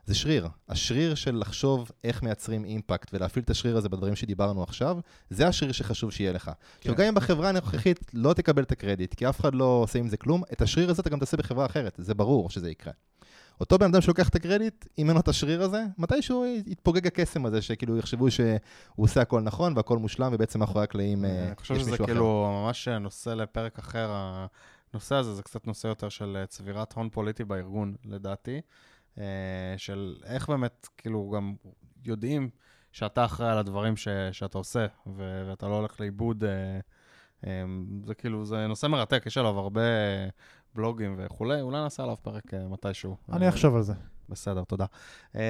זה 0.07 0.15
שריר. 0.15 0.49
השריר 0.69 1.15
של 1.15 1.37
לחשוב 1.37 1.91
איך 2.05 2.23
מייצרים 2.23 2.65
אימפקט 2.65 3.15
ולהפעיל 3.15 3.43
את 3.45 3.51
השריר 3.51 3.77
הזה 3.77 3.89
בדברים 3.89 4.17
שדיברנו 4.17 4.63
עכשיו, 4.63 4.99
זה 5.31 5.49
השריר 5.49 5.73
שחשוב 5.73 6.11
שיהיה 6.13 6.33
לך. 6.33 6.51
עכשיו, 6.79 6.95
גם 6.95 7.05
אם 7.05 7.15
בחברה 7.15 7.49
הנוכחית 7.49 8.11
לא 8.15 8.33
תקבל 8.33 8.63
את 8.63 8.73
הקרדיט, 8.73 9.15
כי 9.15 9.29
אף 9.29 9.41
אחד 9.41 9.55
לא 9.55 9.65
עושה 9.65 9.99
עם 9.99 10.09
זה 10.09 10.17
כלום, 10.17 10.43
את 10.53 10.63
השריר 10.63 10.91
הזה 10.91 11.03
אתה 11.03 11.11
גם 11.11 11.19
תעשה 11.19 11.37
בחברה 11.37 11.67
אחרת, 11.67 11.95
זה 11.99 12.15
ברור 12.15 12.51
שזה 12.51 12.71
יקרה. 12.71 12.93
אותו 13.61 13.79
בן 13.79 13.87
אדם 13.87 14.01
שלוקח 14.01 14.29
את 14.29 14.35
הקרדיט, 14.35 14.87
אם 14.99 15.09
אין 15.09 15.15
לו 15.15 15.21
את 15.21 15.29
השריר 15.29 15.63
הזה, 15.63 15.85
מתישהו 15.99 16.47
יתפוגג 16.67 17.07
הקסם 17.07 17.47
הזה, 17.47 17.63
שכאילו 17.63 17.99
יחשבו 17.99 18.31
שהוא 18.31 18.59
עושה 18.97 19.21
הכל 19.21 19.41
נכון 19.41 19.77
והכל 19.77 19.99
מושלם, 19.99 20.31
ובעצם 20.35 20.59
מאחורי 20.59 20.85
הקלעים 20.85 21.25
אה, 21.25 21.47
אני 21.47 21.57
חושב 21.57 21.75
יש 21.75 21.81
שזה 21.81 21.91
מישהו 21.91 22.05
אחר. 22.05 22.13
כאילו 22.13 22.63
ממש 22.65 22.89
נושא 22.89 23.31
לפרק 23.31 23.79
אחר. 23.79 24.11
הנושא 24.93 25.15
הזה 25.15 25.35
זה 25.35 25.43
קצת 25.43 25.67
נושא 25.67 25.89
יותר 25.89 26.09
של 26.09 26.37
אה, 26.41 26.47
צבירת 26.47 26.93
הון 26.93 27.09
פוליטי 27.09 27.45
בארגון, 27.45 27.95
לדעתי. 28.05 28.61
אה, 29.19 29.25
של 29.77 30.17
איך 30.25 30.49
באמת, 30.49 30.89
כאילו, 30.99 31.31
גם 31.37 31.55
יודעים 32.05 32.51
שאתה 32.93 33.25
אחראי 33.25 33.51
על 33.51 33.59
הדברים 33.59 33.97
ש, 33.97 34.09
שאתה 34.33 34.59
עושה, 34.59 34.87
ו, 35.07 35.45
ואתה 35.49 35.69
לא 35.69 35.75
הולך 35.77 36.01
לאיבוד. 36.01 36.45
אה, 36.45 36.51
אה, 37.47 37.65
זה 38.07 38.15
כאילו, 38.15 38.45
זה 38.45 38.67
נושא 38.67 38.87
מרתק, 38.87 39.23
יש 39.27 39.39
עליו 39.39 39.59
הרבה 39.59 39.81
בלוגים 40.75 41.15
וכולי, 41.19 41.61
אולי 41.61 41.81
נעשה 41.83 42.03
עליו 42.03 42.17
פרק 42.23 42.55
אה, 42.55 42.69
מתישהו. 42.69 43.17
אני 43.33 43.45
אה, 43.45 43.49
אחשוב 43.49 43.77
על 43.77 43.83
זה. 43.83 43.95
בסדר, 44.29 44.65
תודה. 44.65 44.85
אה, 45.37 45.43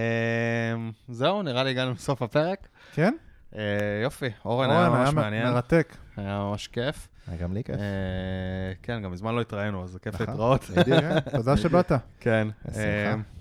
זהו, 1.08 1.42
נראה 1.42 1.64
לי 1.64 1.70
הגענו 1.70 1.92
לסוף 1.92 2.22
הפרק. 2.22 2.68
כן? 2.94 3.14
אה, 3.56 4.00
יופי, 4.02 4.30
אורן 4.44 4.70
היה 4.70 4.86
אורן, 4.86 4.98
ממש 4.98 5.08
היה 5.08 5.14
מעניין, 5.14 5.48
מרתק. 5.52 5.96
היה 6.16 6.38
ממש 6.38 6.68
כיף. 6.68 7.08
היה 7.26 7.36
גם 7.36 7.54
לי 7.54 7.64
כיף. 7.64 7.76
אה, 7.76 8.72
כן, 8.82 9.02
גם 9.02 9.12
מזמן 9.12 9.34
לא 9.34 9.40
התראינו, 9.40 9.84
אז 9.84 9.90
זה 9.90 9.98
כיף 9.98 10.14
נכון. 10.14 10.26
להתראות. 10.26 10.60
כן, 10.84 11.20
תודה 11.20 11.56
שבאת. 11.56 11.92
כן. 12.20 12.48
בשמחה. 12.64 13.33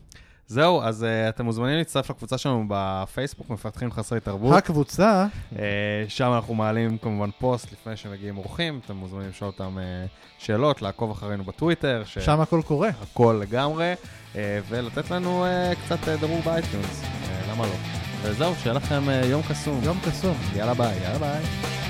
זהו, 0.53 0.81
אז 0.81 1.03
אה, 1.03 1.29
אתם 1.29 1.45
מוזמנים 1.45 1.77
להצטרף 1.77 2.09
לקבוצה 2.09 2.37
שלנו 2.37 2.65
בפייסבוק, 2.67 3.49
מפתחים 3.49 3.91
חסרי 3.91 4.19
תרבות. 4.19 4.57
הקבוצה, 4.57 5.25
אה, 5.59 6.05
שם 6.07 6.31
אנחנו 6.35 6.53
מעלים 6.53 6.97
כמובן 6.97 7.29
פוסט 7.39 7.71
לפני 7.71 7.97
שמגיעים 7.97 8.37
אורחים, 8.37 8.79
אתם 8.85 8.95
מוזמנים 8.95 9.29
לשאול 9.29 9.49
אותם 9.49 9.77
אה, 9.79 10.05
שאלות, 10.37 10.81
לעקוב 10.81 11.11
אחרינו 11.11 11.43
בטוויטר, 11.43 12.03
שם 12.05 12.41
הכל 12.41 12.61
קורה. 12.65 12.89
שהכל 12.99 13.39
לגמרי, 13.41 13.93
אה, 14.35 14.59
ולתת 14.69 15.11
לנו 15.11 15.45
אה, 15.45 15.73
קצת 15.85 16.07
אה, 16.07 16.17
דירוג 16.17 16.41
ב 16.45 16.53
iTunes, 16.53 17.03
אה, 17.03 17.51
למה 17.51 17.65
לא? 17.65 17.73
וזהו, 18.23 18.55
שיהיה 18.55 18.73
לכם 18.73 19.09
אה, 19.09 19.25
יום 19.25 19.41
קסום. 19.49 19.79
יום 19.83 19.97
קסום. 20.05 20.35
יאללה 20.55 20.73
ביי. 20.73 20.97
יאללה 21.03 21.19
ביי. 21.19 21.82